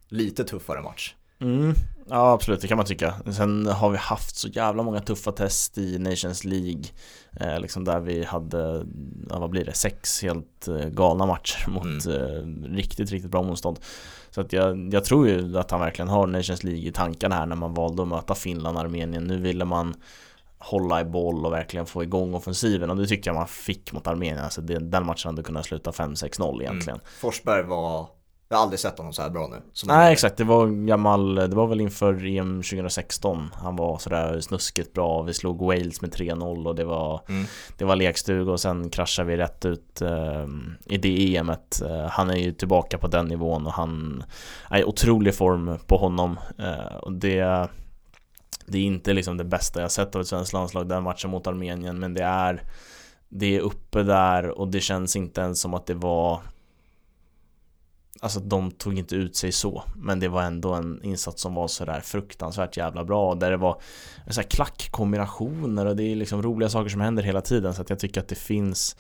lite 0.08 0.44
tuffare 0.44 0.82
match. 0.82 1.14
mm. 1.42 1.74
Ja 2.14 2.32
absolut, 2.32 2.62
det 2.62 2.68
kan 2.68 2.78
man 2.78 2.86
tycka. 2.86 3.14
Sen 3.38 3.68
har 3.68 3.90
vi 3.90 3.98
haft 3.98 4.36
så 4.36 4.48
jävla 4.48 4.84
många 4.84 5.00
tuffa 5.00 5.32
test 5.32 5.78
i 5.78 6.00
Nations 6.00 6.44
League 6.44 6.84
eh, 7.40 7.60
Liksom 7.60 7.84
där 7.84 8.00
vi 8.00 8.24
hade, 8.24 8.86
ja, 9.30 9.40
vad 9.40 9.50
blir 9.50 9.66
det, 9.66 9.74
sex 9.74 10.22
helt 10.22 10.68
eh, 10.68 10.90
galna 10.90 11.26
matcher 11.26 11.70
mot 11.70 12.06
eh, 12.06 12.74
riktigt, 12.76 13.12
riktigt 13.12 13.32
bra 13.32 13.44
motstånd. 13.44 13.80
Så 14.30 14.42
att 14.42 14.54
jag, 14.54 14.94
jag 14.94 15.06
tror 15.06 15.28
ju 15.28 15.58
att 15.58 15.72
han 15.72 15.80
verkligen 15.80 16.10
har 16.10 16.28
Nations 16.28 16.64
League 16.64 16.88
i 16.88 16.92
tankarna 16.92 17.36
här 17.36 17.46
när 17.46 17.56
man 17.56 17.74
valde 17.74 18.02
att 18.02 18.08
möta 18.08 18.36
Finland 18.36 18.78
och 18.78 18.84
Armenien. 18.84 19.24
Nu 19.24 19.38
ville 19.38 19.66
man 19.66 19.94
hålla 20.58 21.02
i 21.02 21.06
boll 21.06 21.46
och 21.46 21.54
verkligen 21.54 21.86
få 21.86 22.04
igång 22.04 22.34
offensiven 22.34 22.90
och 22.90 22.98
det 22.98 23.08
tycker 23.08 23.30
jag 23.30 23.36
man 23.36 23.48
fick 23.48 23.94
mot 23.94 24.08
Armenien. 24.08 24.44
Alltså 24.44 24.62
det, 24.62 24.80
den 24.80 25.06
matchen 25.06 25.30
hade 25.30 25.44
kunnat 25.44 25.66
sluta 25.66 25.92
5-6-0 25.92 26.62
egentligen. 26.62 27.00
Forsberg 27.20 27.64
var, 27.64 28.08
jag 28.52 28.58
har 28.58 28.64
aldrig 28.64 28.80
sett 28.80 28.98
honom 28.98 29.14
så 29.14 29.22
här 29.22 29.30
bra 29.30 29.48
nu. 29.48 29.62
Nej 29.86 30.14
exakt, 30.14 30.38
det 30.38 30.44
var 30.44 30.68
gammal, 30.68 31.36
det 31.36 31.56
var 31.56 31.68
väl 31.68 31.82
inför 31.82 32.26
EM 32.26 32.62
2016 32.64 33.50
Han 33.54 33.76
var 33.76 33.98
sådär 33.98 34.40
snuskigt 34.40 34.94
bra, 34.94 35.22
vi 35.22 35.34
slog 35.34 35.62
Wales 35.62 36.02
med 36.02 36.14
3-0 36.14 36.68
och 36.68 36.76
det 36.76 36.84
var 36.84 37.22
Mm. 37.30 37.46
Det 37.78 37.86
var 37.86 37.96
lekstuga 37.96 38.52
och 38.52 38.60
sen 38.60 38.90
kraschade 38.90 39.28
vi 39.28 39.38
rätt 39.38 39.66
ut 39.66 40.02
eh, 40.02 40.48
i 40.86 40.98
det 40.98 41.36
EMet. 41.36 41.82
Eh, 41.82 42.08
Han 42.10 42.30
är 42.30 42.36
ju 42.36 42.52
tillbaka 42.52 42.98
på 42.98 43.08
den 43.08 43.26
nivån 43.26 43.66
och 43.66 43.74
han 43.74 44.24
är 44.70 44.80
i 44.80 44.84
otrolig 44.84 45.36
form 45.36 45.78
på 45.88 45.98
honom. 45.98 46.40
Eh, 46.58 46.96
och 46.96 47.12
det 47.12 47.68
Det 48.66 48.78
är 48.78 48.84
inte 48.84 49.14
liksom 49.14 49.38
det 49.38 49.44
bästa 49.44 49.82
jag 49.82 49.92
sett 49.92 50.16
av 50.16 50.22
ett 50.22 50.28
svenskt 50.28 50.54
landslag 50.54 50.90
den 50.90 51.04
matchen 51.04 51.32
mot 51.32 51.48
Armenien 51.48 52.00
men 52.00 52.14
det 52.14 52.24
är 52.24 52.64
Det 53.30 53.56
är 53.58 53.60
uppe 53.60 54.04
där 54.04 54.60
och 54.60 54.68
det 54.68 54.80
känns 54.80 55.16
inte 55.16 55.42
ens 55.42 55.62
som 55.62 55.74
att 55.74 55.86
det 55.86 55.94
var 55.94 56.42
Alltså 58.24 58.40
de 58.40 58.72
tog 58.72 58.98
inte 58.98 59.16
ut 59.16 59.36
sig 59.36 59.52
så 59.52 59.84
Men 59.96 60.20
det 60.20 60.28
var 60.28 60.42
ändå 60.42 60.74
en 60.74 61.04
insats 61.04 61.42
som 61.42 61.54
var 61.54 61.68
sådär 61.68 62.00
fruktansvärt 62.00 62.78
jävla 62.78 63.04
bra 63.04 63.36
Där 63.36 63.52
det 63.52 63.58
var 63.58 63.82
så 64.28 64.42
här 64.42 64.48
klackkombinationer 64.48 65.86
och 65.86 65.96
det 65.96 66.04
är 66.04 66.16
liksom 66.16 66.42
roliga 66.42 66.70
saker 66.70 66.90
som 66.90 67.02
händer 67.02 67.24
hela 67.24 67.42
tiden 67.42 67.74
Så 67.74 67.82
att 67.82 67.90
jag 67.90 68.00
tycker 68.00 68.22
att 68.22 68.28
det 68.28 68.36
finns 68.36 68.96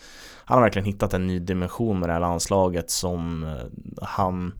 Han 0.45 0.57
har 0.57 0.63
verkligen 0.63 0.85
hittat 0.85 1.13
en 1.13 1.27
ny 1.27 1.39
dimension 1.39 1.99
med 1.99 2.09
det 2.09 2.13
här 2.13 2.19
landslaget 2.19 2.89
som 2.89 3.43
eh, 3.43 4.03
han 4.03 4.53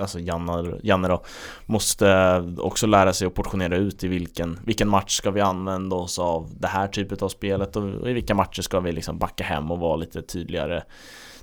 Alltså 0.00 0.18
Janne, 0.18 0.78
Janne 0.82 1.08
då 1.08 1.24
Måste 1.66 2.10
eh, 2.10 2.58
också 2.58 2.86
lära 2.86 3.12
sig 3.12 3.26
att 3.26 3.34
portionera 3.34 3.76
ut 3.76 4.04
i 4.04 4.08
vilken 4.08 4.58
Vilken 4.64 4.88
match 4.88 5.16
ska 5.16 5.30
vi 5.30 5.40
använda 5.40 5.96
oss 5.96 6.18
av 6.18 6.50
det 6.60 6.68
här 6.68 6.88
typet 6.88 7.22
av 7.22 7.28
spelet 7.28 7.76
och 7.76 8.08
i 8.08 8.12
vilka 8.12 8.34
matcher 8.34 8.62
ska 8.62 8.80
vi 8.80 8.92
liksom 8.92 9.18
backa 9.18 9.44
hem 9.44 9.70
och 9.70 9.78
vara 9.78 9.96
lite 9.96 10.22
tydligare 10.22 10.82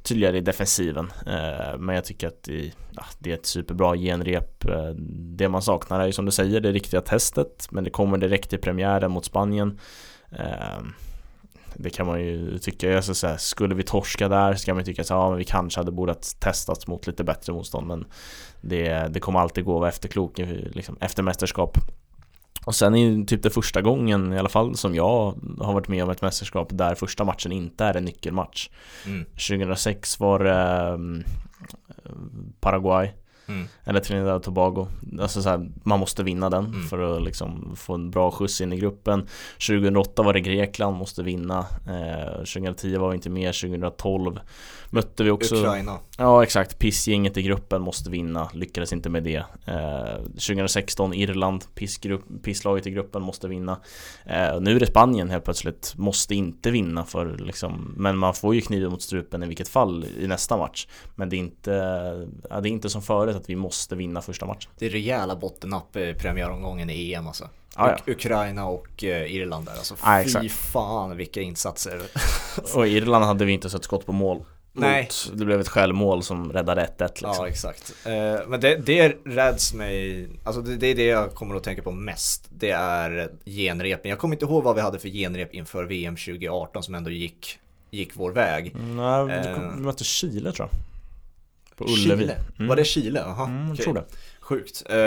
tydligare 0.04 0.38
i 0.38 0.42
defensiven. 0.42 1.12
Eh, 1.26 1.78
men 1.78 1.96
jag 1.96 2.06
tycker 2.06 2.28
att 2.28 2.44
det, 2.44 2.72
ja, 2.92 3.04
det 3.20 3.32
är 3.32 3.34
ett 3.34 3.46
superbra 3.46 3.96
genrep. 3.96 4.66
Eh, 4.66 4.90
det 5.38 5.50
man 5.50 5.62
saknar 5.62 6.00
är 6.00 6.06
ju 6.06 6.12
som 6.12 6.26
du 6.26 6.32
säger 6.32 6.60
det 6.60 6.72
riktiga 6.72 7.02
testet, 7.02 7.68
men 7.72 7.84
det 7.84 7.90
kommer 7.90 8.18
direkt 8.18 8.54
i 8.54 8.58
premiären 8.58 9.12
mot 9.12 9.26
Spanien. 9.26 9.80
Eh, 10.32 10.80
det 11.74 11.90
kan 11.90 12.08
man 12.08 12.22
ju 12.22 12.58
tycka, 12.58 12.96
alltså 12.96 13.14
så 13.14 13.28
här, 13.28 13.38
skulle 13.38 13.76
vi 13.76 13.84
torska 13.84 14.28
där 14.28 14.54
så 14.54 14.66
kan 14.66 14.76
man 14.76 14.86
tycka 14.86 15.02
att 15.02 15.10
ja, 15.10 15.30
vi 15.30 15.44
kanske 15.44 15.80
hade 15.80 15.92
borde 15.92 16.14
testats 16.40 16.88
mot 16.88 17.08
lite 17.08 17.24
bättre 17.24 17.54
motstånd 17.54 17.88
men 17.88 18.06
det, 18.62 19.08
det 19.14 19.20
kommer 19.20 19.40
alltid 19.40 19.66
gå 19.66 19.76
att 19.76 19.80
vara 19.80 19.90
efterklok 19.90 20.38
liksom, 20.74 20.98
efter 21.02 21.24
mästerskap. 21.24 21.78
Och 22.66 22.76
sen 22.76 22.96
är 22.96 23.00
ju 23.00 23.26
typ 23.26 23.44
det 23.44 23.50
första 23.50 23.82
gången 23.82 24.34
i 24.34 24.40
alla 24.40 24.50
fall 24.50 24.76
som 24.76 24.96
jag 24.96 25.36
har 25.60 25.74
varit 25.74 25.88
med 25.88 26.04
om 26.04 26.10
ett 26.10 26.22
mästerskap 26.22 26.68
där 26.72 26.96
första 26.96 27.24
matchen 27.24 27.52
inte 27.52 27.86
är 27.86 27.98
en 27.98 28.06
nyckelmatch. 28.06 28.70
Mm. 29.06 29.26
2006 29.26 30.20
var 30.20 30.40
det 30.40 30.94
um, 30.94 31.24
Paraguay 32.60 33.12
Mm. 33.50 33.68
Eller 33.84 34.00
Trinidad 34.00 34.36
och 34.36 34.44
Tobago. 34.44 34.88
Alltså 35.20 35.42
så 35.42 35.50
här, 35.50 35.70
man 35.84 36.00
måste 36.00 36.24
vinna 36.24 36.50
den 36.50 36.66
mm. 36.66 36.84
för 36.84 37.18
att 37.18 37.24
liksom 37.24 37.76
få 37.76 37.94
en 37.94 38.12
bra 38.12 38.32
skjuts 38.32 38.62
in 38.62 38.74
i 38.74 38.78
gruppen. 38.78 39.28
2008 39.68 40.24
var 40.24 40.34
det 40.34 40.40
Grekland, 40.40 40.98
måste 40.98 41.24
vinna. 41.24 41.66
Eh, 41.88 42.34
2010 42.36 42.98
var 42.98 43.10
vi 43.10 43.16
inte 43.16 43.30
med, 43.30 43.54
2012 43.54 44.40
mötte 44.90 45.24
vi 45.24 45.32
också 45.32 45.56
Ukraina. 45.56 46.00
Ja 46.18 46.44
exakt, 46.44 46.80
pissgänget 46.80 47.38
i 47.38 47.42
gruppen 47.42 47.82
måste 47.82 48.10
vinna, 48.10 48.50
lyckades 48.54 48.94
inte 48.94 49.10
med 49.10 49.24
det. 49.24 49.44
Eh, 49.66 50.16
2016 50.24 51.14
Irland, 51.14 51.66
pissgrupp, 51.76 52.26
pisslaget 52.44 52.88
i 52.88 52.92
gruppen 52.92 53.22
måste 53.22 53.48
vinna. 53.48 53.80
Eh, 54.26 54.60
Nu 54.60 54.76
är 54.76 54.80
det 54.80 54.88
Spanien 54.88 55.30
helt 55.30 55.44
plötsligt, 55.44 55.94
måste 55.98 56.36
inte 56.36 56.72
vinna 56.72 57.06
för 57.06 57.38
liksom 57.38 57.94
Men 57.98 58.18
man 58.18 58.34
får 58.34 58.56
ju 58.56 58.62
kniven 58.62 58.92
mot 58.92 59.02
strupen 59.02 59.44
i 59.44 59.48
vilket 59.48 59.68
fall 59.68 60.06
i 60.20 60.28
nästa 60.28 60.58
match. 60.58 60.88
Men 61.16 61.30
det 61.30 61.36
är 61.36 61.38
inte, 61.38 61.72
ja, 62.50 62.62
det 62.62 62.70
är 62.70 62.72
inte 62.72 62.90
som 62.90 63.02
förut 63.02 63.36
att 63.36 63.50
vi 63.50 63.56
måste 63.56 63.96
vinna 63.96 64.22
första 64.22 64.46
matchen. 64.46 64.72
Det 64.80 64.86
är 64.86 64.90
rejäla 64.90 65.36
bottennapp 65.36 65.96
i 65.96 66.14
premiäromgången 66.14 66.90
i 66.90 67.14
EM 67.14 67.28
alltså. 67.28 67.50
Ah, 67.76 67.88
ja. 67.90 68.14
Ukraina 68.14 68.66
och 68.66 69.04
eh, 69.04 69.36
Irland 69.36 69.66
där. 69.66 69.72
Alltså. 69.72 69.96
Ah, 70.02 70.24
fy 70.42 70.50
fan 70.50 71.18
vilka 71.18 71.42
insatser. 71.42 72.02
och 72.76 72.88
Irland 72.88 73.26
hade 73.26 73.46
vi 73.46 73.52
inte 73.52 73.70
sett 73.70 73.84
skott 73.84 74.06
på 74.06 74.12
mål. 74.12 74.44
Nej. 74.80 75.04
Mot, 75.04 75.32
det 75.40 75.46
blev 75.46 75.60
ett 75.60 75.68
självmål 75.68 76.24
som 76.24 76.54
räddade 76.54 76.82
1-1 76.98 77.10
liksom. 77.10 77.32
Ja 77.38 77.48
exakt. 77.48 77.94
Eh, 78.06 78.48
men 78.48 78.60
det, 78.60 78.76
det 78.76 79.18
räds 79.26 79.74
mig, 79.74 80.28
alltså 80.44 80.62
det, 80.62 80.76
det, 80.76 80.88
är 80.88 80.96
det 80.96 81.04
jag 81.04 81.34
kommer 81.34 81.56
att 81.56 81.64
tänka 81.64 81.82
på 81.82 81.92
mest. 81.92 82.48
Det 82.50 82.72
är 82.72 83.32
genrepen. 83.46 84.10
Jag 84.10 84.20
kommer 84.20 84.36
inte 84.36 84.46
ihåg 84.46 84.64
vad 84.64 84.76
vi 84.76 84.82
hade 84.82 85.00
för 85.00 85.10
genrep 85.10 85.54
inför 85.54 85.84
VM 85.84 86.16
2018 86.16 86.84
som 86.84 86.96
ändå 86.96 87.10
gick, 87.10 87.60
gick 87.92 88.12
vår 88.14 88.32
väg. 88.32 88.76
Nej, 88.76 89.26
vi 89.26 89.50
eh, 89.50 89.60
mötte 89.60 90.04
Chile 90.04 90.52
tror 90.52 90.70
jag. 90.72 90.80
På 91.76 91.86
Ullevi. 91.94 92.22
Chile? 92.22 92.36
Mm. 92.58 92.68
Var 92.68 92.76
det 92.76 92.84
Chile? 92.84 93.20
Jaha, 93.20 93.48
mm, 93.48 93.68
jag 93.68 93.78
tror 93.78 93.94
det. 93.94 94.04
Sjukt. 94.40 94.84
Uh, 94.92 94.98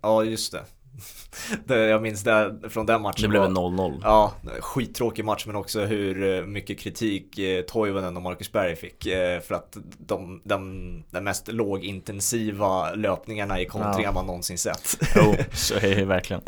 ja, 0.00 0.24
just 0.24 0.52
det. 0.52 0.64
det, 1.64 1.78
jag 1.78 2.02
minns 2.02 2.22
det 2.22 2.54
från 2.68 2.86
den 2.86 3.02
matchen. 3.02 3.22
Det 3.22 3.28
blev 3.28 3.42
en 3.42 3.56
0-0. 3.56 4.00
Ja, 4.02 4.32
skittråkig 4.60 5.24
match 5.24 5.46
men 5.46 5.56
också 5.56 5.84
hur 5.84 6.36
eh, 6.36 6.46
mycket 6.46 6.78
kritik 6.78 7.38
eh, 7.38 7.62
Toivonen 7.62 8.16
och 8.16 8.22
Marcus 8.22 8.52
Berg 8.52 8.76
fick 8.76 9.06
eh, 9.06 9.40
för 9.40 9.54
att 9.54 9.76
de, 9.98 10.40
de, 10.44 11.04
de 11.10 11.20
mest 11.20 11.52
lågintensiva 11.52 12.94
löpningarna 12.94 13.60
i 13.60 13.66
kontringar 13.66 14.08
ja. 14.08 14.12
man 14.12 14.26
någonsin 14.26 14.58
sett. 14.58 14.98
Jo, 15.16 15.34
så 15.52 15.74
är 15.74 15.96
det 15.96 16.04
verkligen. 16.04 16.42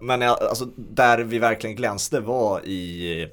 men 0.00 0.22
alltså, 0.22 0.64
där 0.76 1.18
vi 1.18 1.38
verkligen 1.38 1.76
glänste 1.76 2.20
var 2.20 2.60
i, 2.66 3.28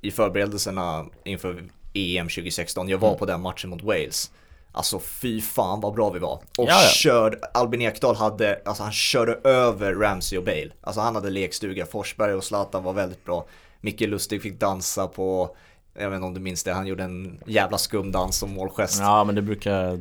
i 0.00 0.10
förberedelserna 0.10 1.06
inför 1.24 1.64
EM 1.94 2.28
2016. 2.28 2.88
Jag 2.88 2.98
var 2.98 3.08
mm. 3.08 3.18
på 3.18 3.26
den 3.26 3.40
matchen 3.40 3.70
mot 3.70 3.82
Wales. 3.82 4.30
Alltså 4.78 4.98
fy 4.98 5.40
fan 5.40 5.80
vad 5.80 5.94
bra 5.94 6.10
vi 6.10 6.18
var. 6.18 6.40
Och 6.58 6.68
Jaja. 6.68 6.88
körd, 6.88 7.38
Albin 7.54 7.82
Ekdal 7.82 8.16
hade, 8.16 8.62
alltså 8.64 8.82
han 8.82 8.92
körde 8.92 9.32
över 9.44 9.94
Ramsey 9.94 10.38
och 10.38 10.44
Bale. 10.44 10.70
Alltså 10.80 11.00
han 11.00 11.14
hade 11.14 11.30
lekstuga, 11.30 11.86
Forsberg 11.86 12.34
och 12.34 12.44
Zlatan 12.44 12.84
var 12.84 12.92
väldigt 12.92 13.24
bra. 13.24 13.46
Micke 13.80 14.00
Lustig 14.00 14.42
fick 14.42 14.60
dansa 14.60 15.06
på 15.08 15.56
jag 16.00 16.10
vet 16.10 16.16
inte 16.16 16.26
om 16.26 16.34
du 16.34 16.40
minns 16.40 16.64
det, 16.64 16.72
han 16.72 16.86
gjorde 16.86 17.04
en 17.04 17.40
jävla 17.46 17.78
skum 17.78 18.12
dans 18.12 18.36
som 18.36 18.50
målgest. 18.50 19.00
Ja 19.00 19.24
men 19.24 19.34
det 19.34 19.42
brukar, 19.42 19.96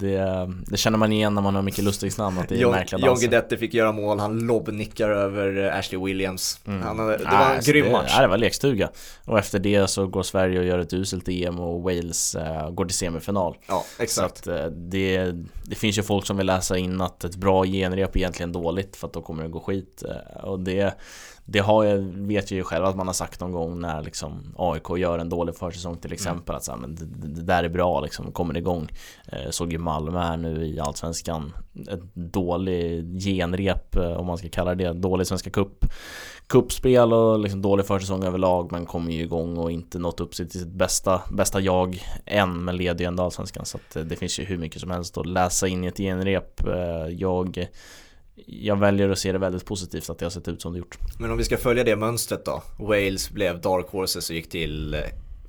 det, 0.00 0.48
det, 0.66 0.76
känner 0.76 0.98
man 0.98 1.12
igen 1.12 1.34
när 1.34 1.42
man 1.42 1.54
har 1.54 1.62
Micke 1.62 1.78
Lustigs 1.78 2.18
namn 2.18 2.38
att 2.38 2.48
det 2.48 2.54
är 2.54 2.58
John, 2.58 2.70
märkliga 2.70 2.98
danser. 2.98 3.06
John 3.06 3.20
Guidetti 3.20 3.56
fick 3.56 3.74
göra 3.74 3.92
mål, 3.92 4.18
han 4.18 4.38
lobbnickar 4.38 5.10
över 5.10 5.78
Ashley 5.78 6.04
Williams. 6.04 6.60
Mm. 6.66 6.82
han, 6.82 6.96
Det 6.96 7.04
var 7.04 7.12
en 7.12 7.26
alltså 7.26 7.72
grym 7.72 7.92
match. 7.92 8.12
Ja 8.16 8.22
det 8.22 8.28
var 8.28 8.36
lekstuga. 8.36 8.90
Och 9.24 9.38
efter 9.38 9.58
det 9.58 9.86
så 9.90 10.06
går 10.06 10.22
Sverige 10.22 10.58
och 10.58 10.64
gör 10.64 10.78
ett 10.78 10.92
uselt 10.92 11.28
EM 11.28 11.58
och 11.60 11.82
Wales 11.82 12.36
uh, 12.36 12.70
går 12.70 12.84
till 12.84 12.96
semifinal. 12.96 13.56
Ja 13.66 13.84
exakt. 13.98 14.44
Så 14.44 14.50
att, 14.52 14.64
uh, 14.64 14.66
det, 14.66 15.32
det 15.64 15.74
finns 15.74 15.98
ju 15.98 16.02
folk 16.02 16.26
som 16.26 16.36
vill 16.36 16.46
läsa 16.46 16.78
in 16.78 17.00
att 17.00 17.24
ett 17.24 17.36
bra 17.36 17.64
genrep 17.64 18.16
är 18.16 18.18
egentligen 18.18 18.52
dåligt 18.52 18.96
för 18.96 19.06
att 19.06 19.12
då 19.12 19.22
kommer 19.22 19.42
det 19.42 19.48
gå 19.48 19.60
skit 19.60 20.02
Och 20.42 20.60
det 20.60 20.94
det 21.50 21.58
har 21.58 21.84
jag, 21.84 21.98
vet 21.98 22.50
jag 22.50 22.56
ju 22.56 22.64
själv 22.64 22.84
att 22.84 22.96
man 22.96 23.06
har 23.06 23.14
sagt 23.14 23.40
någon 23.40 23.52
gång 23.52 23.80
när 23.80 24.02
liksom 24.02 24.54
AIK 24.58 24.98
gör 24.98 25.18
en 25.18 25.28
dålig 25.28 25.56
försäsong 25.56 25.96
till 25.96 26.12
exempel 26.12 26.48
mm. 26.48 26.56
att 26.56 26.64
så 26.64 26.72
här, 26.72 26.78
men 26.78 26.94
det, 26.94 27.04
det, 27.28 27.42
där 27.42 27.64
är 27.64 27.68
bra 27.68 28.00
liksom, 28.00 28.32
kommer 28.32 28.56
igång. 28.56 28.88
Eh, 29.26 29.50
såg 29.50 29.72
ju 29.72 29.78
Malmö 29.78 30.18
här 30.20 30.36
nu 30.36 30.66
i 30.66 30.80
Allsvenskan. 30.80 31.52
Ett 31.90 32.14
dålig 32.14 33.04
genrep 33.20 33.96
eh, 33.96 34.12
om 34.12 34.26
man 34.26 34.38
ska 34.38 34.48
kalla 34.48 34.74
det 34.74 34.92
dålig 34.92 35.26
Svenska 35.26 35.50
Cup. 35.50 35.84
Kuppspel 36.46 37.12
och 37.12 37.38
liksom 37.38 37.62
dålig 37.62 37.86
försäsong 37.86 38.24
överlag 38.24 38.72
men 38.72 38.86
kommer 38.86 39.12
ju 39.12 39.22
igång 39.22 39.58
och 39.58 39.70
inte 39.70 39.98
nått 39.98 40.20
upp 40.20 40.34
sig 40.34 40.48
till 40.48 40.60
sitt 40.60 40.72
bästa, 40.72 41.22
bästa 41.30 41.60
jag 41.60 42.02
än 42.26 42.64
men 42.64 42.76
leder 42.76 43.00
ju 43.00 43.08
ändå 43.08 43.22
Allsvenskan 43.22 43.64
så 43.64 43.78
att 43.78 43.96
eh, 43.96 44.02
det 44.02 44.16
finns 44.16 44.40
ju 44.40 44.44
hur 44.44 44.58
mycket 44.58 44.80
som 44.80 44.90
helst 44.90 45.18
att 45.18 45.26
läsa 45.26 45.68
in 45.68 45.84
i 45.84 45.86
ett 45.86 45.98
genrep. 45.98 46.66
Eh, 46.66 47.08
jag 47.08 47.68
jag 48.46 48.76
väljer 48.76 49.08
att 49.08 49.18
se 49.18 49.32
det 49.32 49.38
väldigt 49.38 49.64
positivt 49.64 50.10
att 50.10 50.18
det 50.18 50.24
har 50.24 50.30
sett 50.30 50.48
ut 50.48 50.62
som 50.62 50.72
det 50.72 50.78
gjort. 50.78 50.98
Men 51.18 51.30
om 51.30 51.38
vi 51.38 51.44
ska 51.44 51.56
följa 51.56 51.84
det 51.84 51.96
mönstret 51.96 52.44
då. 52.44 52.62
Wales 52.78 53.30
blev 53.30 53.60
Dark 53.60 53.86
Horses 53.88 54.30
och 54.30 54.36
gick 54.36 54.48
till 54.48 54.96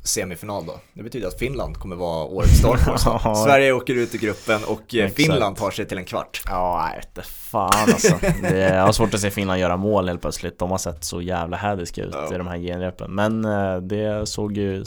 semifinal 0.03 0.65
då. 0.65 0.79
Det 0.93 1.03
betyder 1.03 1.27
att 1.27 1.39
Finland 1.39 1.77
kommer 1.77 1.95
vara 1.95 2.25
årets 2.25 2.61
Dark 2.61 2.81
Horse. 2.81 3.43
Sverige 3.45 3.73
åker 3.73 3.95
ut 3.95 4.15
i 4.15 4.17
gruppen 4.17 4.63
och 4.63 4.95
eh, 4.95 5.09
Finland 5.09 5.55
tar 5.55 5.71
sig 5.71 5.85
till 5.85 5.97
en 5.97 6.05
kvart. 6.05 6.41
Ja, 6.45 6.91
vet 7.15 7.25
fan 7.25 7.71
alltså. 7.73 8.19
Det 8.41 8.47
är, 8.47 8.75
jag 8.75 8.85
har 8.85 8.91
svårt 8.91 9.13
att 9.13 9.19
se 9.19 9.31
Finland 9.31 9.59
göra 9.59 9.77
mål 9.77 10.07
helt 10.07 10.21
plötsligt. 10.21 10.59
De 10.59 10.71
har 10.71 10.77
sett 10.77 11.03
så 11.03 11.21
jävla 11.21 11.57
hädiska 11.57 12.03
ut 12.03 12.13
ja. 12.13 12.35
i 12.35 12.37
de 12.37 12.47
här 12.47 12.57
genrepen. 12.57 13.15
Men 13.15 13.45
eh, 13.45 13.77
det 13.77 14.29
såg 14.29 14.57
ju... 14.57 14.85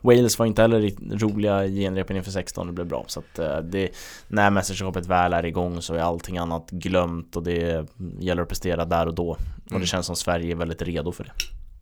Wales 0.00 0.38
var 0.38 0.46
inte 0.46 0.62
heller 0.62 0.92
roliga 1.18 1.64
i 1.64 1.80
genrepen 1.80 2.16
inför 2.16 2.30
16, 2.30 2.66
det 2.66 2.72
blev 2.72 2.86
bra. 2.86 3.04
Så 3.06 3.20
att 3.20 3.38
eh, 3.38 3.58
det, 3.58 3.88
när 4.28 4.50
mästerskapet 4.50 5.06
väl 5.06 5.32
är 5.32 5.46
igång 5.46 5.82
så 5.82 5.94
är 5.94 6.00
allting 6.00 6.38
annat 6.38 6.70
glömt 6.70 7.36
och 7.36 7.42
det 7.42 7.86
gäller 8.18 8.42
att 8.42 8.48
prestera 8.48 8.84
där 8.84 9.06
och 9.06 9.14
då. 9.14 9.30
Och 9.30 9.38
det 9.64 9.74
mm. 9.74 9.86
känns 9.86 10.06
som 10.06 10.16
Sverige 10.16 10.52
är 10.52 10.56
väldigt 10.56 10.82
redo 10.82 11.12
för 11.12 11.24
det. 11.24 11.32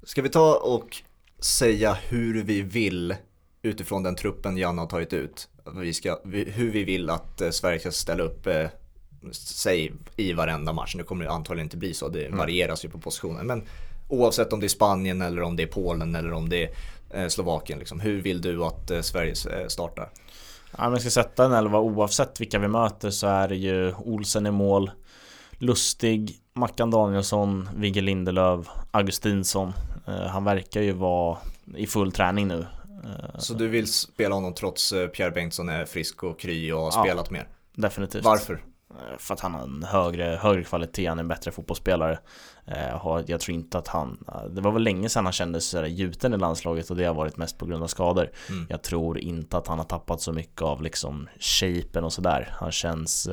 Ska 0.03 0.23
vi 0.23 0.29
ta 0.29 0.55
och 0.55 1.03
säga 1.41 1.99
hur 2.09 2.43
vi 2.43 2.63
vill 2.63 3.15
utifrån 3.63 4.03
den 4.03 4.17
truppen 4.17 4.57
Janne 4.57 4.81
har 4.81 4.87
tagit 4.87 5.13
ut. 5.13 5.49
Vi 5.77 5.95
ska, 5.95 6.19
hur 6.25 6.71
vi 6.71 6.85
vill 6.85 7.11
att 7.11 7.41
eh, 7.41 7.51
Sverige 7.51 7.81
ska 7.81 7.93
ställa 7.93 8.23
upp 8.23 8.47
eh, 8.47 8.67
sig 9.33 9.93
i 10.17 10.33
varenda 10.33 10.73
match. 10.73 10.95
Nu 10.97 11.03
kommer 11.03 11.25
det 11.25 11.31
antagligen 11.31 11.67
inte 11.67 11.77
bli 11.77 11.95
så, 11.95 12.09
det 12.09 12.27
mm. 12.27 12.39
varieras 12.39 12.85
ju 12.85 12.89
på 12.89 12.99
positionen. 12.99 13.47
Men 13.47 13.63
oavsett 14.09 14.53
om 14.53 14.61
det 14.61 14.67
är 14.67 14.69
Spanien 14.69 15.23
eller 15.23 15.43
om 15.43 15.57
det 15.57 15.63
är 15.63 15.67
Polen 15.67 16.15
eller 16.15 16.33
om 16.33 16.49
det 16.49 16.65
är 16.65 17.23
eh, 17.23 17.29
Slovakien. 17.29 17.79
Liksom. 17.79 18.01
Hur 18.01 18.23
vill 18.23 18.41
du 18.41 18.65
att 18.65 18.91
Sverige 19.03 19.35
startar? 19.69 20.11
Ja, 20.79 20.87
om 20.87 20.93
jag 20.93 21.01
ska 21.01 21.11
sätta 21.11 21.45
en 21.45 21.53
elva 21.53 21.79
oavsett 21.79 22.41
vilka 22.41 22.59
vi 22.59 22.69
möter 22.69 23.11
så 23.11 23.27
är 23.27 23.49
det 23.49 23.57
ju 23.57 23.95
Olsen 23.95 24.47
i 24.47 24.51
mål 24.51 24.91
Lustig, 25.63 26.40
Mackan 26.53 26.91
Danielsson, 26.91 27.69
Vigge 27.77 28.01
Lindelöf, 28.01 28.69
Augustinsson 28.91 29.73
Eh, 30.11 30.27
han 30.27 30.45
verkar 30.45 30.81
ju 30.81 30.93
vara 30.93 31.39
i 31.77 31.87
full 31.87 32.13
träning 32.13 32.49
nu. 32.49 32.67
Eh, 33.05 33.39
så 33.39 33.55
du 33.55 33.69
vill 33.69 33.93
spela 33.93 34.35
honom 34.35 34.55
trots 34.55 34.93
eh, 34.93 35.09
Pierre 35.09 35.31
Bengtsson 35.31 35.69
är 35.69 35.85
frisk 35.85 36.23
och 36.23 36.41
kry 36.41 36.73
och 36.73 36.81
har 36.81 36.93
ja, 36.93 37.03
spelat 37.05 37.31
mer? 37.31 37.49
Definitivt. 37.75 38.25
Varför? 38.25 38.63
för 39.19 39.35
att 39.35 39.41
han 39.41 39.55
har 39.55 39.63
en 39.63 39.83
högre, 39.83 40.25
högre 40.43 40.65
kvalitet, 40.65 41.07
han 41.07 41.19
är 41.19 41.23
en 41.23 41.29
bättre 41.29 41.51
fotbollsspelare. 41.51 42.19
Jag 43.27 43.41
tror 43.41 43.55
inte 43.55 43.79
att 43.79 43.89
han, 43.89 44.25
det 44.51 44.61
var 44.61 44.73
väl 44.73 44.83
länge 44.83 45.09
sedan 45.09 45.25
han 45.25 45.33
kändes 45.33 45.65
sådär 45.65 45.87
gjuten 45.87 46.35
i 46.35 46.37
landslaget 46.37 46.91
och 46.91 46.97
det 46.97 47.05
har 47.05 47.15
varit 47.15 47.37
mest 47.37 47.59
på 47.59 47.67
grund 47.67 47.83
av 47.83 47.87
skador. 47.87 48.31
Mm. 48.49 48.67
Jag 48.71 48.83
tror 48.83 49.19
inte 49.19 49.57
att 49.57 49.67
han 49.67 49.79
har 49.79 49.85
tappat 49.85 50.21
så 50.21 50.33
mycket 50.33 50.63
av 50.63 50.83
liksom 50.83 51.29
shapen 51.41 52.05
och 52.05 52.13
sådär. 52.13 52.49
Han 52.53 52.73
känns 52.73 53.29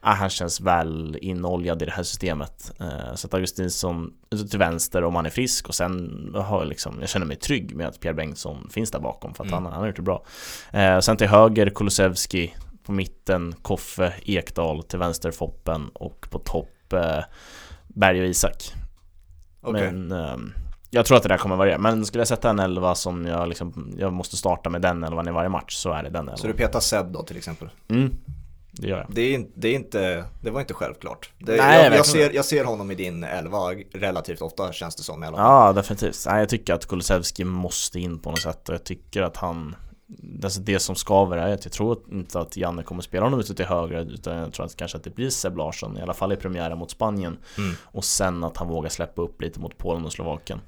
ah, 0.00 0.14
han 0.14 0.30
känns 0.30 0.60
väl 0.60 1.18
inoljad 1.20 1.82
i 1.82 1.84
det 1.84 1.90
här 1.90 2.02
systemet. 2.02 2.72
Eh, 2.80 3.14
så 3.14 3.26
att 3.26 3.34
Augustinsson 3.34 4.12
till 4.50 4.58
vänster 4.58 5.04
om 5.04 5.14
han 5.14 5.26
är 5.26 5.30
frisk 5.30 5.68
och 5.68 5.74
sen 5.74 6.30
har 6.34 6.58
jag 6.58 6.68
liksom, 6.68 6.96
jag 7.00 7.08
känner 7.08 7.26
mig 7.26 7.36
trygg 7.36 7.76
med 7.76 7.86
att 7.88 8.00
Pierre 8.00 8.14
Bengtsson 8.14 8.68
finns 8.70 8.90
där 8.90 9.00
bakom 9.00 9.34
för 9.34 9.44
att 9.44 9.50
mm. 9.50 9.64
han, 9.64 9.72
han 9.72 9.80
har 9.80 9.86
gjort 9.86 9.96
det 9.96 10.02
bra. 10.02 10.24
Eh, 10.72 10.98
sen 10.98 11.16
till 11.16 11.28
höger 11.28 11.70
Kulusevski, 11.70 12.54
på 12.82 12.92
mitten 12.92 13.54
Koffe, 13.62 14.14
Ekdal, 14.22 14.82
till 14.82 14.98
vänster 14.98 15.30
Foppen 15.30 15.88
och 15.94 16.26
på 16.30 16.38
topp 16.38 16.92
eh, 16.92 17.24
Berg 17.86 18.20
och 18.20 18.26
Isak. 18.26 18.72
Okay. 19.62 19.92
Men 19.92 20.12
eh, 20.12 20.36
jag 20.90 21.06
tror 21.06 21.16
att 21.16 21.22
det 21.22 21.28
där 21.28 21.36
kommer 21.36 21.56
variera, 21.56 21.78
men 21.78 22.06
skulle 22.06 22.20
jag 22.20 22.28
sätta 22.28 22.50
en 22.50 22.58
elva 22.58 22.94
som 22.94 23.26
jag 23.26 23.48
liksom, 23.48 23.94
jag 23.98 24.12
måste 24.12 24.36
starta 24.36 24.70
med 24.70 24.82
den 24.82 25.04
elvan 25.04 25.28
i 25.28 25.30
varje 25.30 25.48
match 25.48 25.74
så 25.74 25.92
är 25.92 26.02
det 26.02 26.10
den 26.10 26.22
elvan. 26.22 26.38
Så 26.38 26.46
du 26.46 26.52
petar 26.52 26.80
Seb 26.80 27.12
då 27.12 27.22
till 27.22 27.36
exempel? 27.36 27.68
Mm, 27.88 28.16
det 28.82 28.88
gör 28.88 28.98
jag. 28.98 29.06
Det, 29.10 29.34
är, 29.34 29.46
det, 29.54 29.68
är 29.68 29.74
inte, 29.74 30.24
det 30.40 30.50
var 30.50 30.60
inte 30.60 30.74
självklart. 30.74 31.30
Det, 31.38 31.56
Nej, 31.56 31.84
jag, 31.84 31.94
jag, 31.94 32.06
ser, 32.06 32.30
jag 32.30 32.44
ser 32.44 32.64
honom 32.64 32.90
i 32.90 32.94
din 32.94 33.24
elva 33.24 33.58
relativt 33.92 34.42
ofta 34.42 34.72
känns 34.72 34.96
det 34.96 35.02
som 35.02 35.24
i 35.24 35.26
alla 35.26 35.36
fall. 35.36 35.66
Ja, 35.66 35.72
definitivt. 35.72 36.24
Nej, 36.26 36.38
jag 36.38 36.48
tycker 36.48 36.74
att 36.74 36.86
Kulusevski 36.86 37.44
måste 37.44 38.00
in 38.00 38.18
på 38.18 38.30
något 38.30 38.40
sätt 38.40 38.68
och 38.68 38.74
jag 38.74 38.84
tycker 38.84 39.22
att 39.22 39.36
han 39.36 39.76
Alltså 40.44 40.60
det 40.60 40.78
som 40.78 40.96
skaver 40.96 41.36
är 41.36 41.54
att 41.54 41.64
jag 41.64 41.72
tror 41.72 41.98
inte 42.12 42.40
att 42.40 42.56
Janne 42.56 42.82
kommer 42.82 43.02
spela 43.02 43.26
honom 43.26 43.40
ute 43.40 43.54
till 43.54 43.64
höger 43.64 44.12
utan 44.14 44.36
jag 44.36 44.52
tror 44.52 44.66
att 44.66 44.76
kanske 44.76 44.96
att 44.96 45.04
det 45.04 45.14
blir 45.14 45.30
Seb 45.30 45.56
Larsson 45.56 45.98
i 45.98 46.02
alla 46.02 46.14
fall 46.14 46.32
i 46.32 46.36
premiären 46.36 46.78
mot 46.78 46.90
Spanien 46.90 47.38
mm. 47.58 47.74
och 47.82 48.04
sen 48.04 48.44
att 48.44 48.56
han 48.56 48.68
vågar 48.68 48.90
släppa 48.90 49.22
upp 49.22 49.42
lite 49.42 49.60
mot 49.60 49.78
Polen 49.78 50.04
och 50.04 50.12
Slovakien 50.12 50.60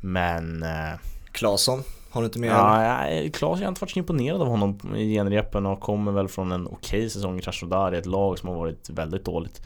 Men 0.00 0.62
eh, 0.62 0.98
Claesson? 1.32 1.82
Har 2.10 2.20
du 2.20 2.24
inte 2.24 2.38
med 2.38 2.50
Ja, 2.50 3.04
ja 3.04 3.30
Klas, 3.32 3.60
jag 3.60 3.66
har 3.66 3.68
inte 3.68 3.80
varit 3.80 3.90
så 3.90 3.98
imponerad 3.98 4.42
av 4.42 4.48
honom 4.48 4.78
i 4.96 5.14
genrepen 5.14 5.66
och 5.66 5.80
kommer 5.80 6.12
väl 6.12 6.28
från 6.28 6.52
en 6.52 6.66
okej 6.66 6.76
okay 6.98 7.10
säsong 7.10 7.38
i 7.38 7.42
Krasnodar, 7.42 7.92
ett 7.92 8.06
lag 8.06 8.38
som 8.38 8.48
har 8.48 8.56
varit 8.56 8.90
väldigt 8.90 9.24
dåligt. 9.24 9.62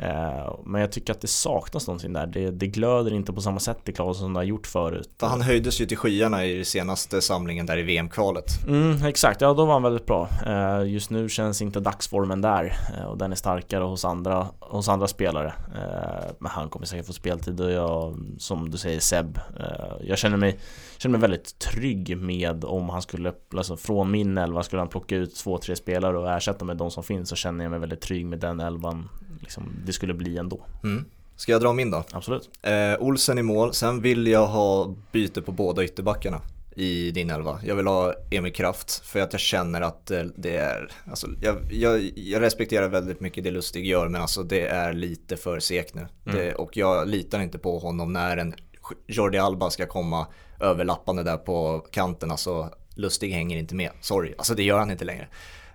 Eh, 0.00 0.54
men 0.64 0.80
jag 0.80 0.92
tycker 0.92 1.12
att 1.12 1.20
det 1.20 1.28
saknas 1.28 1.86
någonting 1.86 2.12
där. 2.12 2.26
Det, 2.26 2.50
det 2.50 2.66
glöder 2.66 3.14
inte 3.14 3.32
på 3.32 3.40
samma 3.40 3.60
sätt 3.60 3.88
i 3.88 3.92
Klas 3.92 4.18
som 4.18 4.32
det 4.32 4.38
har 4.38 4.44
gjort 4.44 4.66
förut. 4.66 5.10
För 5.20 5.26
han 5.26 5.40
höjdes 5.40 5.80
ju 5.80 5.86
till 5.86 5.96
skyarna 5.96 6.44
i 6.44 6.64
senaste 6.64 7.20
samlingen 7.20 7.66
där 7.66 7.78
i 7.78 7.82
VM-kvalet. 7.82 8.66
Mm, 8.66 9.06
exakt, 9.06 9.40
ja 9.40 9.54
då 9.54 9.64
var 9.64 9.72
han 9.72 9.82
väldigt 9.82 10.06
bra. 10.06 10.28
Eh, 10.46 10.92
just 10.92 11.10
nu 11.10 11.28
känns 11.28 11.62
inte 11.62 11.80
dagsformen 11.80 12.40
där 12.40 12.76
eh, 12.98 13.04
och 13.04 13.18
den 13.18 13.32
är 13.32 13.36
starkare 13.36 13.84
hos 13.84 14.04
andra, 14.04 14.46
hos 14.60 14.88
andra 14.88 15.08
spelare. 15.08 15.52
Men 16.38 16.50
han 16.50 16.68
kommer 16.68 16.86
säkert 16.86 17.06
få 17.06 17.12
speltid 17.12 17.60
och 17.60 17.70
jag, 17.70 18.16
som 18.38 18.70
du 18.70 18.78
säger 18.78 19.00
Seb, 19.00 19.38
jag 20.00 20.18
känner 20.18 20.36
mig, 20.36 20.58
känner 20.98 21.12
mig 21.12 21.20
väldigt 21.20 21.58
trygg 21.58 22.16
med 22.16 22.64
om 22.64 22.88
han 22.88 23.02
skulle, 23.02 23.32
alltså 23.56 23.76
från 23.76 24.10
min 24.10 24.38
elva 24.38 24.62
skulle 24.62 24.80
han 24.80 24.88
plocka 24.88 25.16
ut 25.16 25.36
två, 25.36 25.58
tre 25.58 25.76
spelare 25.76 26.18
och 26.18 26.30
ersätta 26.30 26.64
med 26.64 26.76
de 26.76 26.90
som 26.90 27.02
finns 27.02 27.28
så 27.28 27.36
känner 27.36 27.64
jag 27.64 27.70
mig 27.70 27.80
väldigt 27.80 28.00
trygg 28.00 28.26
med 28.26 28.38
den 28.38 28.60
elvan 28.60 29.08
liksom, 29.40 29.72
det 29.86 29.92
skulle 29.92 30.14
bli 30.14 30.38
ändå. 30.38 30.66
Mm. 30.84 31.04
Ska 31.36 31.52
jag 31.52 31.60
dra 31.60 31.72
min 31.72 31.90
då? 31.90 32.04
Absolut. 32.12 32.50
Eh, 32.62 32.94
Olsen 33.00 33.38
i 33.38 33.42
mål, 33.42 33.74
sen 33.74 34.02
vill 34.02 34.26
jag 34.26 34.46
ha 34.46 34.94
byte 35.12 35.42
på 35.42 35.52
båda 35.52 35.84
ytterbackarna 35.84 36.40
i 36.78 37.10
din 37.10 37.30
elva. 37.30 37.60
Jag 37.64 37.74
vill 37.74 37.86
ha 37.86 38.14
Emil 38.30 38.52
Kraft 38.52 39.06
för 39.06 39.20
att 39.20 39.32
jag 39.32 39.40
känner 39.40 39.80
att 39.80 40.10
eh, 40.10 40.22
det 40.36 40.56
är, 40.56 40.92
alltså 41.10 41.26
jag, 41.40 41.56
jag, 41.70 42.12
jag 42.16 42.42
respekterar 42.42 42.88
väldigt 42.88 43.20
mycket 43.20 43.44
det 43.44 43.50
Lustig 43.50 43.86
gör 43.86 44.08
men 44.08 44.22
alltså 44.22 44.42
det 44.42 44.66
är 44.66 44.92
lite 44.92 45.36
för 45.36 45.60
segt 45.60 45.94
nu. 45.94 46.00
Mm. 46.26 46.38
Det, 46.38 46.54
och 46.54 46.76
jag 46.76 47.08
litar 47.08 47.40
inte 47.40 47.58
på 47.58 47.78
honom 47.78 48.12
när 48.12 48.36
en 48.36 48.54
Jordi 49.06 49.38
Alba 49.38 49.70
ska 49.70 49.86
komma 49.86 50.26
överlappande 50.60 51.22
där 51.22 51.36
på 51.36 51.86
kanten. 51.90 52.30
Alltså 52.30 52.70
Lustig 52.94 53.32
hänger 53.32 53.56
inte 53.56 53.74
med, 53.74 53.90
sorry, 54.00 54.34
alltså 54.38 54.54
det 54.54 54.62
gör 54.62 54.78
han 54.78 54.90
inte 54.90 55.04
längre. 55.04 55.28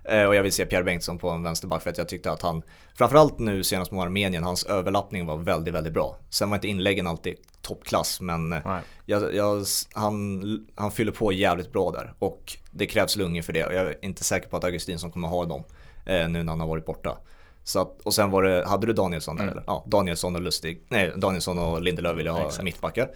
Eh, 0.04 0.24
och 0.24 0.34
jag 0.34 0.42
vill 0.42 0.52
se 0.52 0.66
Pierre 0.66 0.84
Bengtsson 0.84 1.18
på 1.18 1.30
en 1.30 1.42
vänsterback 1.42 1.82
för 1.82 1.90
att 1.90 1.98
jag 1.98 2.08
tyckte 2.08 2.32
att 2.32 2.42
han, 2.42 2.62
framförallt 2.94 3.38
nu 3.38 3.64
senast 3.64 3.90
mot 3.90 4.04
Armenien, 4.04 4.44
hans 4.44 4.64
överlappning 4.64 5.26
var 5.26 5.36
väldigt, 5.36 5.74
väldigt 5.74 5.92
bra. 5.92 6.16
Sen 6.30 6.50
var 6.50 6.56
inte 6.56 6.68
inläggen 6.68 7.06
alltid 7.06 7.36
toppklass 7.62 8.20
men 8.20 8.52
eh, 8.52 8.78
jag, 9.06 9.34
jag, 9.34 9.64
han, 9.92 10.66
han 10.74 10.90
fyller 10.90 11.12
på 11.12 11.32
jävligt 11.32 11.72
bra 11.72 11.90
där 11.90 12.14
och 12.18 12.56
det 12.70 12.86
krävs 12.86 13.16
lungor 13.16 13.42
för 13.42 13.52
det 13.52 13.64
och 13.64 13.74
jag 13.74 13.86
är 13.86 14.04
inte 14.04 14.24
säker 14.24 14.48
på 14.48 14.56
att 14.56 14.64
Augustinsson 14.64 15.10
kommer 15.10 15.28
ha 15.28 15.44
dem 15.44 15.64
eh, 16.06 16.28
nu 16.28 16.42
när 16.42 16.52
han 16.52 16.60
har 16.60 16.68
varit 16.68 16.86
borta. 16.86 17.18
Så 17.64 17.80
att, 17.80 18.00
och 18.00 18.14
sen 18.14 18.30
var 18.30 18.42
det, 18.42 18.64
hade 18.66 18.86
du 18.86 18.92
Danielsson 18.92 19.36
där 19.36 19.42
mm. 19.42 19.52
eller? 19.52 19.64
Ja, 19.66 19.84
Danielsson 19.86 20.36
och 20.36 20.42
Lustig, 20.42 20.82
nej 20.88 21.12
Danielsson 21.16 21.58
och 21.58 21.82
Lindelöf 21.82 22.18
vill 22.18 22.26
jag 22.26 22.32
ha 22.32 22.46
Exakt. 22.46 22.64
mittbackar. 22.64 23.08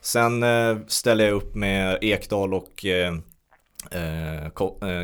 Sen 0.00 0.42
eh, 0.42 0.76
ställer 0.86 1.24
jag 1.24 1.34
upp 1.34 1.54
med 1.54 1.98
Ekdal 2.02 2.54
och 2.54 2.84
eh, 2.84 3.14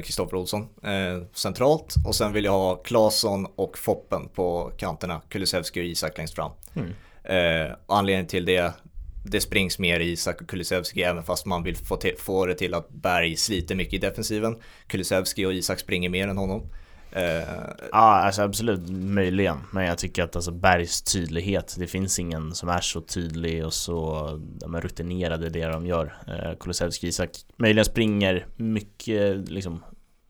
Kristoffer 0.05 0.37
eh, 0.37 0.41
Olsson 0.41 0.69
eh, 0.83 1.23
centralt 1.33 1.95
och 2.07 2.15
sen 2.15 2.33
vill 2.33 2.45
jag 2.45 2.53
ha 2.53 2.77
Claesson 2.77 3.47
och 3.57 3.79
Foppen 3.79 4.29
på 4.29 4.73
kanterna, 4.77 5.23
Kulusevski 5.29 5.81
och 5.81 5.85
Isak 5.85 6.19
längst 6.19 6.35
fram. 6.35 6.51
Mm. 6.75 6.91
Eh, 7.25 7.77
anledningen 7.87 8.27
till 8.27 8.45
det, 8.45 8.73
det 9.25 9.41
springs 9.41 9.79
mer 9.79 10.01
i 10.01 10.11
Isak 10.11 10.41
och 10.41 10.49
Kulusevski 10.49 11.03
även 11.03 11.23
fast 11.23 11.47
man 11.47 11.63
vill 11.63 11.77
få, 11.77 11.99
få 12.19 12.47
det 12.47 12.55
till 12.55 12.75
att 12.75 12.91
Berg 12.91 13.37
sliter 13.37 13.75
mycket 13.75 13.95
i 13.95 13.99
defensiven. 13.99 14.57
Kulusevski 14.87 15.47
och 15.47 15.53
Isak 15.53 15.79
springer 15.79 16.09
mer 16.09 16.29
än 16.29 16.39
honom. 16.39 16.71
Uh, 17.17 17.23
ja, 17.93 17.99
alltså 17.99 18.43
absolut 18.43 18.91
möjligen. 18.91 19.59
Men 19.73 19.85
jag 19.85 19.99
tycker 19.99 20.23
att 20.23 20.37
alltså 20.37 20.51
Bergs 20.51 21.03
tydlighet, 21.03 21.77
det 21.79 21.87
finns 21.87 22.19
ingen 22.19 22.55
som 22.55 22.69
är 22.69 22.81
så 22.81 23.01
tydlig 23.01 23.67
och 23.67 23.75
så 23.75 24.27
de 24.61 24.75
är 24.75 24.81
rutinerade 24.81 25.47
i 25.47 25.51
det 25.51 25.67
de 25.67 25.87
gör. 25.87 26.15
Uh, 26.29 26.59
Kulusevski 26.61 27.07
Isak 27.07 27.31
möjligen 27.57 27.85
springer 27.85 28.47
mycket 28.57 29.49
liksom 29.49 29.83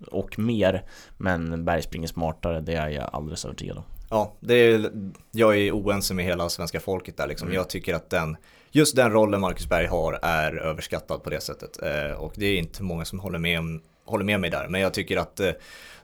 och 0.07 0.39
mer 0.39 0.85
Men 1.16 1.64
Berg 1.64 1.83
springer 1.83 2.09
smartare, 2.09 2.61
det 2.61 2.74
är 2.74 2.89
jag 2.89 3.11
alldeles 3.12 3.45
övertygad 3.45 3.76
om. 3.76 3.85
Ja, 4.11 4.37
det 4.41 4.55
är, 4.55 4.91
jag 5.31 5.59
är 5.59 5.72
oense 5.72 6.14
med 6.14 6.24
hela 6.24 6.49
svenska 6.49 6.81
folket 6.81 7.16
där 7.16 7.26
liksom. 7.26 7.49
Mm. 7.49 7.57
Jag 7.57 7.70
tycker 7.70 7.95
att 7.95 8.11
den, 8.11 8.37
just 8.70 8.97
den 8.97 9.12
rollen 9.12 9.41
Marcus 9.41 9.68
Berg 9.68 9.87
har 9.87 10.18
är 10.22 10.57
överskattad 10.57 11.22
på 11.22 11.31
det 11.31 11.41
sättet. 11.41 11.78
Uh, 11.83 12.12
och 12.12 12.33
det 12.37 12.47
är 12.47 12.59
inte 12.59 12.83
många 12.83 13.05
som 13.05 13.20
håller 13.20 13.39
med, 13.39 13.59
om, 13.59 13.83
håller 14.05 14.24
med 14.24 14.41
mig 14.41 14.51
där. 14.51 14.68
Men 14.68 14.81
jag 14.81 14.95
tycker 14.95 15.16
att 15.16 15.41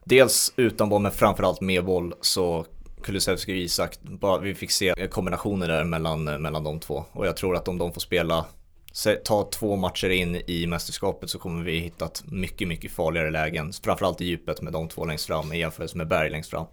dels 0.07 0.53
utan 0.57 0.89
boll 0.89 1.03
men 1.03 1.13
framförallt 1.13 1.61
med 1.61 1.85
boll 1.85 2.15
så 2.21 2.67
Kulusevski 3.03 3.53
och 3.53 3.57
Isak, 3.57 3.99
bara, 4.03 4.39
vi 4.39 4.55
fick 4.55 4.71
se 4.71 5.09
kombinationer 5.11 5.69
där 5.69 5.85
mellan, 5.85 6.29
eh, 6.29 6.39
mellan 6.39 6.65
de 6.65 6.81
två. 6.81 7.05
Och 7.13 7.27
jag 7.27 7.37
tror 7.37 7.57
att 7.57 7.69
om 7.69 7.79
de 7.79 7.93
får 7.93 8.01
spela, 8.01 8.45
ta 9.25 9.49
två 9.51 9.77
matcher 9.77 10.09
in 10.09 10.43
i 10.47 10.67
mästerskapet 10.67 11.31
så 11.31 11.39
kommer 11.39 11.65
vi 11.65 11.79
hitta 11.79 12.09
mycket, 12.25 12.69
mycket 12.69 12.93
farligare 12.93 13.31
lägen. 13.31 13.73
Framförallt 13.83 14.21
i 14.21 14.25
djupet 14.25 14.63
med 14.63 14.73
de 14.73 14.89
två 14.89 15.05
längst 15.05 15.27
fram 15.27 15.53
i 15.53 15.59
jämförelse 15.59 15.97
med 15.97 16.09
Berg 16.09 16.31
längst 16.31 16.51
fram. 16.51 16.67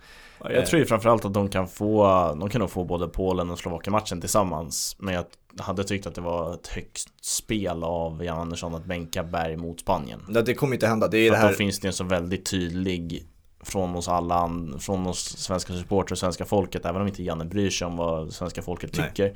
Jag 0.50 0.66
tror 0.66 0.80
ju 0.80 0.86
framförallt 0.86 1.26
att 1.26 1.34
de 1.34 1.50
kan 1.50 1.68
få, 1.68 2.06
de 2.40 2.50
kan 2.50 2.62
nog 2.62 2.70
få 2.70 2.84
både 2.84 3.08
Polen 3.08 3.50
och 3.50 3.60
Slovakien-matchen 3.60 4.22
tillsammans. 4.22 4.96
Men 5.00 5.14
jag 5.14 5.26
hade 5.60 5.84
tyckt 5.84 6.08
att 6.08 6.16
det 6.16 6.22
var 6.22 6.54
ett 6.54 6.68
högt 6.68 7.08
spel 7.22 7.84
av 7.84 8.26
Jan 8.26 8.40
Andersson 8.40 8.76
att 8.76 8.86
bänka 8.86 9.24
Berg 9.24 9.58
mot 9.58 9.80
Spanien. 9.80 10.26
Nej, 10.28 10.44
det 10.44 10.54
kommer 10.54 10.74
inte 10.74 10.88
hända. 10.88 11.08
Det 11.08 11.18
är 11.18 11.30
För 11.30 11.38
det 11.38 11.42
här... 11.42 11.50
då 11.50 11.56
finns 11.56 11.80
det 11.80 11.88
en 11.88 11.94
så 11.94 12.04
väldigt 12.04 12.46
tydlig 12.46 13.28
från 13.64 13.96
oss 13.96 14.08
alla, 14.08 14.50
från 14.80 15.08
oss 15.08 15.38
svenska 15.38 15.74
supportrar 15.74 16.14
och 16.14 16.18
svenska 16.18 16.46
folket, 16.46 16.86
även 16.86 17.02
om 17.02 17.08
inte 17.08 17.24
Janne 17.24 17.46
bryr 17.46 17.70
sig 17.70 17.88
om 17.88 17.98
vad 17.98 18.34
svenska 18.34 18.62
folket 18.62 18.94
tycker. 18.94 19.24
Nej. 19.24 19.36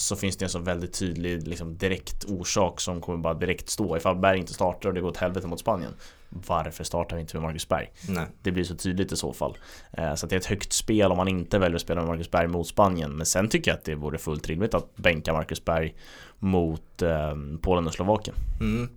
Så 0.00 0.16
finns 0.16 0.36
det 0.36 0.44
en 0.44 0.50
så 0.50 0.58
väldigt 0.58 0.92
tydlig 0.92 1.48
liksom, 1.48 1.76
direkt 1.76 2.24
orsak 2.24 2.80
som 2.80 3.00
kommer 3.00 3.18
bara 3.18 3.34
direkt 3.34 3.68
stå. 3.68 3.96
Ifall 3.96 4.16
Berg 4.16 4.38
inte 4.38 4.54
startar 4.54 4.88
och 4.88 4.94
det 4.94 5.00
går 5.00 5.08
åt 5.08 5.16
helvete 5.16 5.46
mot 5.46 5.60
Spanien 5.60 5.94
varför 6.30 6.84
startar 6.84 7.16
vi 7.16 7.22
inte 7.22 7.36
med 7.36 7.42
Marcus 7.42 7.68
Berg? 7.68 7.92
Nej. 8.08 8.26
Det 8.42 8.52
blir 8.52 8.64
så 8.64 8.76
tydligt 8.76 9.12
i 9.12 9.16
så 9.16 9.32
fall. 9.32 9.58
Eh, 9.92 10.14
så 10.14 10.26
det 10.26 10.34
är 10.34 10.38
ett 10.38 10.46
högt 10.46 10.72
spel 10.72 11.10
om 11.10 11.16
man 11.16 11.28
inte 11.28 11.58
väljer 11.58 11.76
att 11.76 11.82
spela 11.82 12.00
med 12.00 12.08
Marcus 12.08 12.30
Berg 12.30 12.48
mot 12.48 12.66
Spanien. 12.66 13.16
Men 13.16 13.26
sen 13.26 13.48
tycker 13.48 13.70
jag 13.70 13.78
att 13.78 13.84
det 13.84 13.94
vore 13.94 14.18
fullt 14.18 14.48
rimligt 14.48 14.74
att 14.74 14.96
bänka 14.96 15.32
Marcus 15.32 15.64
Berg 15.64 15.94
mot 16.38 17.02
eh, 17.02 17.34
Polen 17.62 17.86
och 17.86 17.94
Slovakien. 17.94 18.36
Mm. 18.60 18.88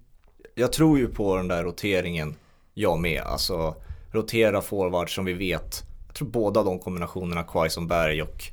Jag 0.55 0.73
tror 0.73 0.97
ju 0.97 1.07
på 1.07 1.37
den 1.37 1.47
där 1.47 1.63
roteringen, 1.63 2.35
jag 2.73 2.99
med. 2.99 3.21
Alltså 3.21 3.75
rotera 4.11 4.61
forward 4.61 5.15
som 5.15 5.25
vi 5.25 5.33
vet. 5.33 5.83
Jag 6.07 6.15
tror 6.15 6.27
båda 6.27 6.63
de 6.63 6.79
kombinationerna, 6.79 7.43
Quaison 7.43 7.87
Berg 7.87 8.21
och 8.21 8.43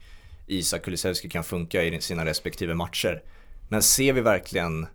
Isak 0.50 0.84
Kulusevski 0.84 1.28
kan 1.28 1.44
funka 1.44 1.82
i 1.82 2.00
sina 2.00 2.24
respektive 2.24 2.74
matcher. 2.74 3.22
Men 3.68 3.82
ser 3.82 4.12
vi 4.12 4.20
verkligen 4.20 4.86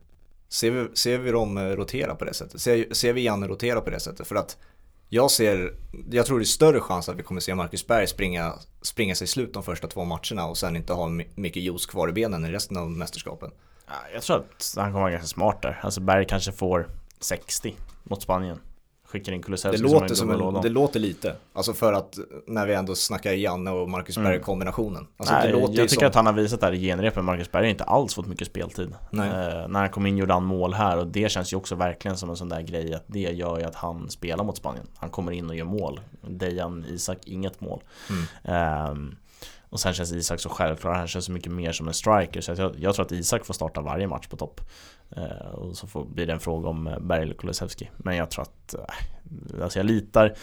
Ser 0.50 0.72
vi, 0.72 0.96
ser 0.96 1.18
vi 1.18 1.32
dem 1.32 1.58
eh, 1.58 1.64
rotera 1.64 2.16
på 2.16 2.26
det 2.26 2.34
sättet? 2.34 2.62
Ser, 2.62 2.94
ser 2.94 3.14
vi 3.14 3.22
Janne 3.22 3.48
rotera 3.48 3.82
på 3.82 3.90
det 3.90 4.00
sättet? 4.00 4.28
För 4.28 4.36
att 4.36 4.58
jag 5.10 5.32
ser, 5.32 5.74
jag 6.12 6.26
tror 6.26 6.40
det 6.40 6.44
är 6.44 6.46
större 6.46 6.80
chans 6.80 7.10
att 7.10 7.16
vi 7.16 7.24
kommer 7.24 7.42
se 7.42 7.56
Marcus 7.56 7.88
Berg 7.88 8.08
springa, 8.08 8.54
springa 8.82 9.16
sig 9.16 9.28
slut 9.28 9.54
de 9.54 9.64
första 9.64 9.88
två 9.88 10.04
matcherna 10.04 10.46
och 10.46 10.58
sen 10.58 10.76
inte 10.76 10.94
ha 10.94 11.08
mycket 11.36 11.64
juice 11.64 11.86
kvar 11.86 12.10
i 12.10 12.12
benen 12.12 12.46
i 12.46 12.52
resten 12.52 12.78
av 12.78 12.92
mästerskapen. 12.92 13.52
Jag 14.14 14.24
tror 14.24 14.38
att 14.38 14.74
han 14.76 14.86
kommer 14.86 15.02
vara 15.02 15.12
ganska 15.12 15.28
smart 15.28 15.62
där. 15.62 15.80
Alltså 15.84 16.02
Berg 16.02 16.26
kanske 16.26 16.52
får 16.52 16.90
60 17.20 17.76
mot 18.04 18.22
Spanien 18.22 18.60
skickar 19.06 19.32
in 19.32 19.40
Det 19.42 19.46
Kulusevski 19.46 19.82
låter, 19.84 20.08
som 20.08 20.16
som 20.16 20.32
en 20.32 20.38
låda. 20.38 20.62
det 20.62 20.70
låter 20.70 21.00
lite, 21.00 21.36
alltså 21.54 21.74
för 21.74 21.94
att 21.94 22.18
när 22.48 22.68
vi 22.68 22.74
ändå 22.74 22.96
snackar 22.96 23.32
Janne 23.32 23.72
och 23.72 23.90
Marcus 23.90 24.18
Mm. 24.18 24.32
Berg 24.32 24.42
kombinationen. 24.42 25.08
Alltså 25.18 25.34
Nej, 25.36 25.52
det 25.52 25.60
jag 25.60 25.90
tycker 25.90 25.96
som, 25.96 26.08
att 26.08 26.16
han 26.16 26.26
har 26.26 26.34
visat 26.34 26.62
där 26.62 26.72
i 26.72 26.80
genrepet, 26.80 27.24
Marcus 27.24 27.52
Berg 27.52 27.64
har 27.64 27.70
inte 27.70 27.84
alls 27.84 28.14
fått 28.16 28.28
mycket 28.28 28.48
speltid. 28.48 28.96
Nej. 29.10 29.30
Eh, 29.30 29.68
när 29.68 29.80
han 29.80 29.90
kom 29.90 30.06
in 30.06 30.18
gjorde 30.18 30.34
han 30.34 30.44
mål 30.46 30.74
här 30.74 30.98
och 30.98 31.08
det 31.08 31.32
känns 31.32 31.54
ju 31.54 31.58
också 31.58 31.76
verkligen 31.76 32.18
som 32.18 32.30
en 32.30 32.36
sån 32.36 32.50
där 32.50 32.62
grej 32.62 32.94
att 32.94 33.04
det 33.08 33.20
gör 33.20 33.60
ju 33.60 33.66
att 33.66 33.76
han 33.76 34.10
spelar 34.10 34.44
mot 34.44 34.58
Spanien. 34.58 34.88
Han 34.98 35.10
kommer 35.10 35.32
in 35.32 35.50
och 35.50 35.56
gör 35.56 35.66
mål. 35.66 36.00
Dejan 36.28 36.86
Isak, 36.90 37.18
inget 37.26 37.62
mål. 37.62 37.84
Mm. 38.10 38.24
Ehm, 38.44 39.16
och 39.76 39.80
sen 39.80 39.94
känns 39.94 40.12
Isak 40.12 40.40
så 40.40 40.50
självklar, 40.50 40.94
han 40.94 41.08
känns 41.08 41.26
så 41.26 41.32
mycket 41.32 41.52
mer 41.52 41.72
som 41.72 41.88
en 41.88 41.94
striker 41.94 42.42
så 42.42 42.52
jag, 42.58 42.76
jag 42.80 42.96
tror 42.96 43.06
att 43.06 43.12
Isak 43.12 43.46
får 43.46 43.54
starta 43.54 43.82
varje 43.82 44.08
match 44.08 44.28
på 44.28 44.38
topp. 44.38 44.62
Eh, 45.10 45.48
och 45.54 45.78
så 45.78 45.88
får, 45.88 46.06
blir 46.06 46.28
det 46.28 46.34
en 46.34 46.40
fråga 46.40 46.70
om 46.70 46.88
eh, 46.88 47.00
Berg 47.00 47.24
eller 47.24 47.34
Kulusevski. 47.34 47.90
Men 47.98 48.16
jag 48.16 48.32
tror 48.32 48.42
att, 48.42 48.74
eh, 48.74 49.64
alltså 49.64 49.80
jag 49.80 49.86
litar 49.86 50.36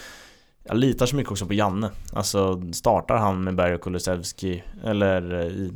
jag 0.64 0.76
litar 0.76 1.06
så 1.06 1.16
mycket 1.16 1.32
också 1.32 1.46
på 1.46 1.54
Janne. 1.54 1.90
Alltså 2.12 2.62
startar 2.72 3.16
han 3.16 3.44
med 3.44 3.54
Berg 3.54 3.74
och 3.74 3.80
Kulusevski 3.80 4.62
eller 4.84 5.34
eh, 5.34 5.46
i, 5.46 5.72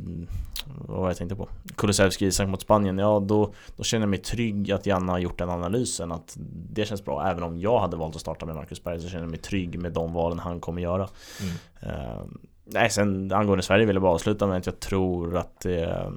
vad 0.87 0.99
var 0.99 1.07
jag 1.07 1.17
tänkte 1.17 1.35
på? 1.35 1.49
Kulusevski 1.75 2.25
Isak 2.25 2.47
mot 2.47 2.61
Spanien, 2.61 2.97
ja 2.97 3.19
då, 3.19 3.53
då 3.75 3.83
känner 3.83 4.03
jag 4.03 4.09
mig 4.09 4.19
trygg 4.19 4.71
att 4.71 4.85
Janne 4.85 5.11
har 5.11 5.19
gjort 5.19 5.37
den 5.37 5.49
analysen 5.49 6.11
att 6.11 6.37
det 6.71 6.85
känns 6.85 7.05
bra. 7.05 7.27
Även 7.27 7.43
om 7.43 7.59
jag 7.59 7.79
hade 7.79 7.97
valt 7.97 8.15
att 8.15 8.21
starta 8.21 8.45
med 8.45 8.55
Marcus 8.55 8.83
Berg 8.83 8.99
så 8.99 9.07
känner 9.07 9.23
jag 9.23 9.31
mig 9.31 9.39
trygg 9.39 9.79
med 9.79 9.93
de 9.93 10.13
valen 10.13 10.39
han 10.39 10.59
kommer 10.59 10.81
göra. 10.81 11.09
Mm. 11.41 11.53
Eh, 11.81 12.21
nej, 12.67 12.89
sen 12.89 13.31
angående 13.31 13.63
Sverige 13.63 13.85
vill 13.85 13.95
jag 13.95 14.03
bara 14.03 14.13
avsluta 14.13 14.47
med 14.47 14.57
att 14.57 14.65
jag 14.65 14.79
tror 14.79 15.37
att 15.37 15.65
eh, 15.65 16.11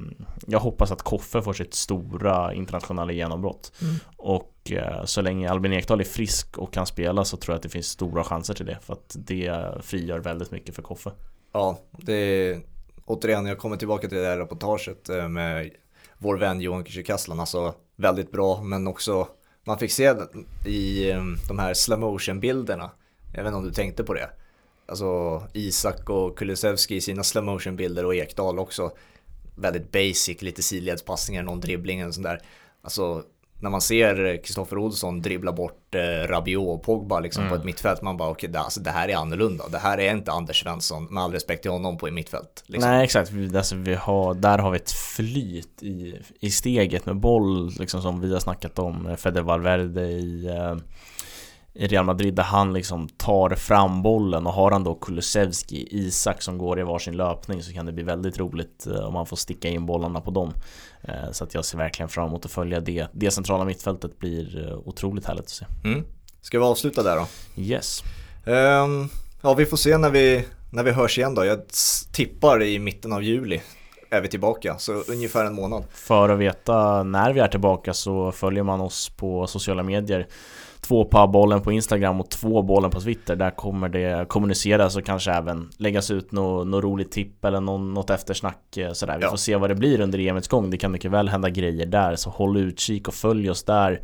Jag 0.46 0.60
hoppas 0.60 0.92
att 0.92 1.02
Koffe 1.02 1.42
får 1.42 1.52
sitt 1.52 1.74
stora 1.74 2.54
internationella 2.54 3.12
genombrott. 3.12 3.72
Mm. 3.82 3.94
Och 4.16 4.72
eh, 4.72 5.04
så 5.04 5.20
länge 5.20 5.50
Albin 5.50 5.72
Ekdal 5.72 6.00
är 6.00 6.04
frisk 6.04 6.58
och 6.58 6.72
kan 6.72 6.86
spela 6.86 7.24
så 7.24 7.36
tror 7.36 7.52
jag 7.52 7.56
att 7.56 7.62
det 7.62 7.68
finns 7.68 7.86
stora 7.86 8.24
chanser 8.24 8.54
till 8.54 8.66
det. 8.66 8.78
För 8.82 8.92
att 8.92 9.16
det 9.18 9.62
frigör 9.80 10.18
väldigt 10.18 10.50
mycket 10.50 10.74
för 10.74 10.82
Koffe. 10.82 11.10
Ja, 11.52 11.78
det 11.92 12.14
är 12.14 12.60
återigen, 13.04 13.46
jag 13.46 13.58
kommer 13.58 13.76
tillbaka 13.76 14.08
till 14.08 14.18
det 14.18 14.26
här 14.26 14.38
reportaget 14.38 15.08
eh, 15.08 15.28
med 15.28 15.70
vår 16.18 16.36
vän 16.36 16.60
Johan 16.60 16.84
Kücükaslan, 16.84 17.40
alltså 17.40 17.74
väldigt 17.96 18.32
bra, 18.32 18.62
men 18.62 18.86
också 18.86 19.28
man 19.64 19.78
fick 19.78 19.92
se 19.92 20.14
i 20.66 21.10
eh, 21.10 21.22
de 21.48 21.58
här 21.58 21.74
slow 21.74 21.98
motion 21.98 22.40
bilderna, 22.40 22.90
jag 23.32 23.42
vet 23.42 23.46
inte 23.46 23.56
om 23.56 23.64
du 23.64 23.72
tänkte 23.72 24.04
på 24.04 24.14
det, 24.14 24.30
alltså 24.90 25.42
Isak 25.52 26.10
och 26.10 26.38
Kulusevski 26.38 26.96
i 26.96 27.00
sina 27.00 27.22
slow 27.22 27.44
motion 27.44 27.76
bilder 27.76 28.04
och 28.04 28.14
Ekdal 28.14 28.58
också, 28.58 28.90
väldigt 29.54 29.92
basic, 29.92 30.42
lite 30.42 30.62
sidledspassningar, 30.62 31.42
någon 31.42 31.60
dribbling 31.60 32.06
och 32.06 32.14
sånt 32.14 32.26
där, 32.26 32.40
alltså 32.82 33.22
när 33.60 33.70
man 33.70 33.80
ser 33.80 34.42
Kristoffer 34.44 34.78
Olsson 34.78 35.22
dribbla 35.22 35.52
bort 35.52 35.94
eh, 35.94 36.28
Rabiot 36.28 36.68
och 36.68 36.82
Pogba 36.82 37.20
liksom 37.20 37.48
på 37.48 37.54
ett 37.54 37.64
mittfält, 37.64 38.02
man 38.02 38.16
bara 38.16 38.30
okej, 38.30 38.48
det, 38.48 38.60
alltså, 38.60 38.80
det 38.80 38.90
här 38.90 39.08
är 39.08 39.16
annorlunda. 39.16 39.68
Det 39.68 39.78
här 39.78 39.98
är 39.98 40.14
inte 40.14 40.32
Anders 40.32 40.62
Svensson, 40.62 41.04
med 41.04 41.22
all 41.22 41.32
respekt 41.32 41.62
till 41.62 41.70
honom, 41.70 41.98
på 41.98 42.06
ett 42.06 42.12
mittfält. 42.12 42.64
Liksom. 42.66 42.90
Nej 42.90 43.04
exakt, 43.04 43.30
vi, 43.30 43.56
alltså, 43.56 43.76
vi 43.76 43.94
har, 43.94 44.34
där 44.34 44.58
har 44.58 44.70
vi 44.70 44.76
ett 44.76 44.92
flyt 44.92 45.82
i, 45.82 46.20
i 46.40 46.50
steget 46.50 47.06
med 47.06 47.16
boll 47.16 47.70
liksom 47.78 48.02
som 48.02 48.20
vi 48.20 48.32
har 48.32 48.40
snackat 48.40 48.78
om 48.78 49.06
eh, 49.06 49.16
Fede 49.16 49.42
Valverde 49.42 50.02
i, 50.02 50.46
eh, 50.46 50.76
i 51.74 51.86
Real 51.86 52.04
Madrid 52.04 52.34
där 52.34 52.42
han 52.42 52.72
liksom 52.72 53.08
tar 53.08 53.50
fram 53.50 54.02
bollen 54.02 54.46
och 54.46 54.52
har 54.52 54.70
han 54.70 54.84
då 54.84 54.94
Kulusevski, 54.94 55.88
Isak 55.90 56.42
som 56.42 56.58
går 56.58 56.80
i 56.80 56.82
varsin 56.82 57.16
löpning 57.16 57.62
så 57.62 57.72
kan 57.72 57.86
det 57.86 57.92
bli 57.92 58.02
väldigt 58.02 58.38
roligt 58.38 58.86
eh, 58.86 59.00
om 59.00 59.12
man 59.12 59.26
får 59.26 59.36
sticka 59.36 59.68
in 59.68 59.86
bollarna 59.86 60.20
på 60.20 60.30
dem. 60.30 60.52
Eh, 61.02 61.30
Så 61.32 61.44
att 61.44 61.54
jag 61.54 61.64
ser 61.64 61.78
verkligen 61.78 62.08
fram 62.08 62.28
emot 62.28 62.44
att 62.44 62.50
följa 62.50 62.80
det. 62.80 63.06
Det 63.12 63.30
centrala 63.30 63.64
mittfältet 63.64 64.18
blir 64.18 64.68
eh, 64.68 64.78
otroligt 64.78 65.26
härligt 65.26 65.44
att 65.44 65.50
se. 65.50 65.66
Mm. 65.84 66.04
Ska 66.40 66.58
vi 66.58 66.64
avsluta 66.64 67.02
där 67.02 67.16
då? 67.16 67.26
Yes. 67.62 68.02
Ehm, 68.46 69.08
ja, 69.42 69.54
vi 69.54 69.66
får 69.66 69.76
se 69.76 69.98
när 69.98 70.10
vi, 70.10 70.44
när 70.70 70.82
vi 70.82 70.90
hörs 70.90 71.18
igen 71.18 71.34
då. 71.34 71.44
Jag 71.44 71.60
tippar 72.12 72.62
i 72.62 72.78
mitten 72.78 73.12
av 73.12 73.22
juli 73.22 73.60
är 74.10 74.20
vi 74.20 74.28
tillbaka, 74.28 74.78
så 74.78 74.92
ungefär 74.92 75.44
en 75.44 75.54
månad. 75.54 75.84
För 75.90 76.28
att 76.28 76.38
veta 76.38 77.02
när 77.02 77.32
vi 77.32 77.40
är 77.40 77.48
tillbaka 77.48 77.94
så 77.94 78.32
följer 78.32 78.62
man 78.62 78.80
oss 78.80 79.08
på 79.16 79.46
sociala 79.46 79.82
medier 79.82 80.26
Två 80.90 81.26
bollen 81.26 81.60
på 81.60 81.72
Instagram 81.72 82.20
och 82.20 82.30
två 82.30 82.62
bollen 82.62 82.90
på 82.90 83.00
Twitter 83.00 83.36
Där 83.36 83.50
kommer 83.50 83.88
det 83.88 84.28
kommuniceras 84.28 84.96
och 84.96 85.04
kanske 85.04 85.32
även 85.32 85.70
läggas 85.76 86.10
ut 86.10 86.32
något 86.32 86.66
nå 86.66 86.80
roligt 86.80 87.12
tipp 87.12 87.44
eller 87.44 87.60
någon, 87.60 87.94
något 87.94 88.10
eftersnack 88.10 88.76
eh, 88.76 88.92
sådär. 88.92 89.16
Vi 89.18 89.22
Ja. 89.24 89.30
får 89.30 89.36
se 89.36 89.56
vad 89.56 89.70
det 89.70 89.74
blir 89.74 90.00
under 90.00 90.18
EMets 90.18 90.48
gång 90.48 90.70
Det 90.70 90.76
kan 90.78 90.92
mycket 90.92 91.10
väl 91.10 91.28
hända 91.28 91.50
grejer 91.50 91.86
där 91.86 92.16
så 92.16 92.30
håll 92.30 92.56
utkik 92.56 93.08
och 93.08 93.14
följ 93.14 93.50
oss 93.50 93.62
där 93.64 94.00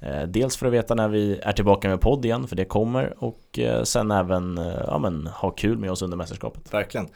Eh, 0.00 0.22
Dels 0.22 0.56
för 0.56 0.66
att 0.66 0.72
veta 0.72 0.94
när 0.94 1.08
vi 1.08 1.40
är 1.42 1.52
tillbaka 1.52 1.88
med 1.88 2.00
podd 2.00 2.24
igen, 2.24 2.48
för 2.48 2.56
det 2.56 2.64
kommer 2.64 3.14
Och 3.18 3.58
eh, 3.58 3.82
sen 3.82 4.10
även, 4.10 4.60
ja 4.86 4.98
men, 4.98 5.26
ha 5.26 5.50
kul 5.50 5.78
med 5.78 5.90
oss 5.90 6.02
under 6.02 6.16
mästerskapet 6.16 6.74
Verkligen. 6.74 7.08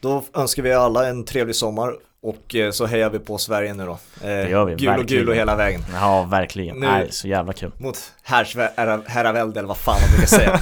Då 0.00 0.22
önskar 0.34 0.62
vi 0.62 0.72
alla 0.72 1.08
en 1.08 1.24
trevlig 1.24 1.56
sommar 1.56 1.92
och 2.24 2.54
eh, 2.54 2.70
så 2.70 2.86
hejar 2.86 3.10
vi 3.10 3.18
på 3.18 3.38
Sverige 3.38 3.74
nu 3.74 3.84
då. 3.86 3.92
Eh, 3.92 3.98
Det 4.20 4.48
gör 4.50 4.64
vi, 4.64 4.74
Gul 4.74 4.88
och 4.88 4.96
verkligen. 4.98 5.20
gul 5.22 5.28
och 5.28 5.34
hela 5.34 5.56
vägen. 5.56 5.80
Ja, 5.94 6.22
verkligen. 6.30 6.76
Nu- 6.76 6.86
Nej, 6.86 7.06
så 7.10 7.28
jävla 7.28 7.52
kul 7.52 7.70
Mot 7.78 7.98
herravälde 8.22 9.58
eller 9.60 9.68
vad 9.68 9.76
fan 9.76 9.96
man 10.00 10.10
brukar 10.10 10.26
säga. 10.26 10.60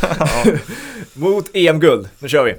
Mot 1.14 1.50
EM-guld. 1.56 2.08
Nu 2.18 2.28
kör 2.28 2.44
vi. 2.44 2.54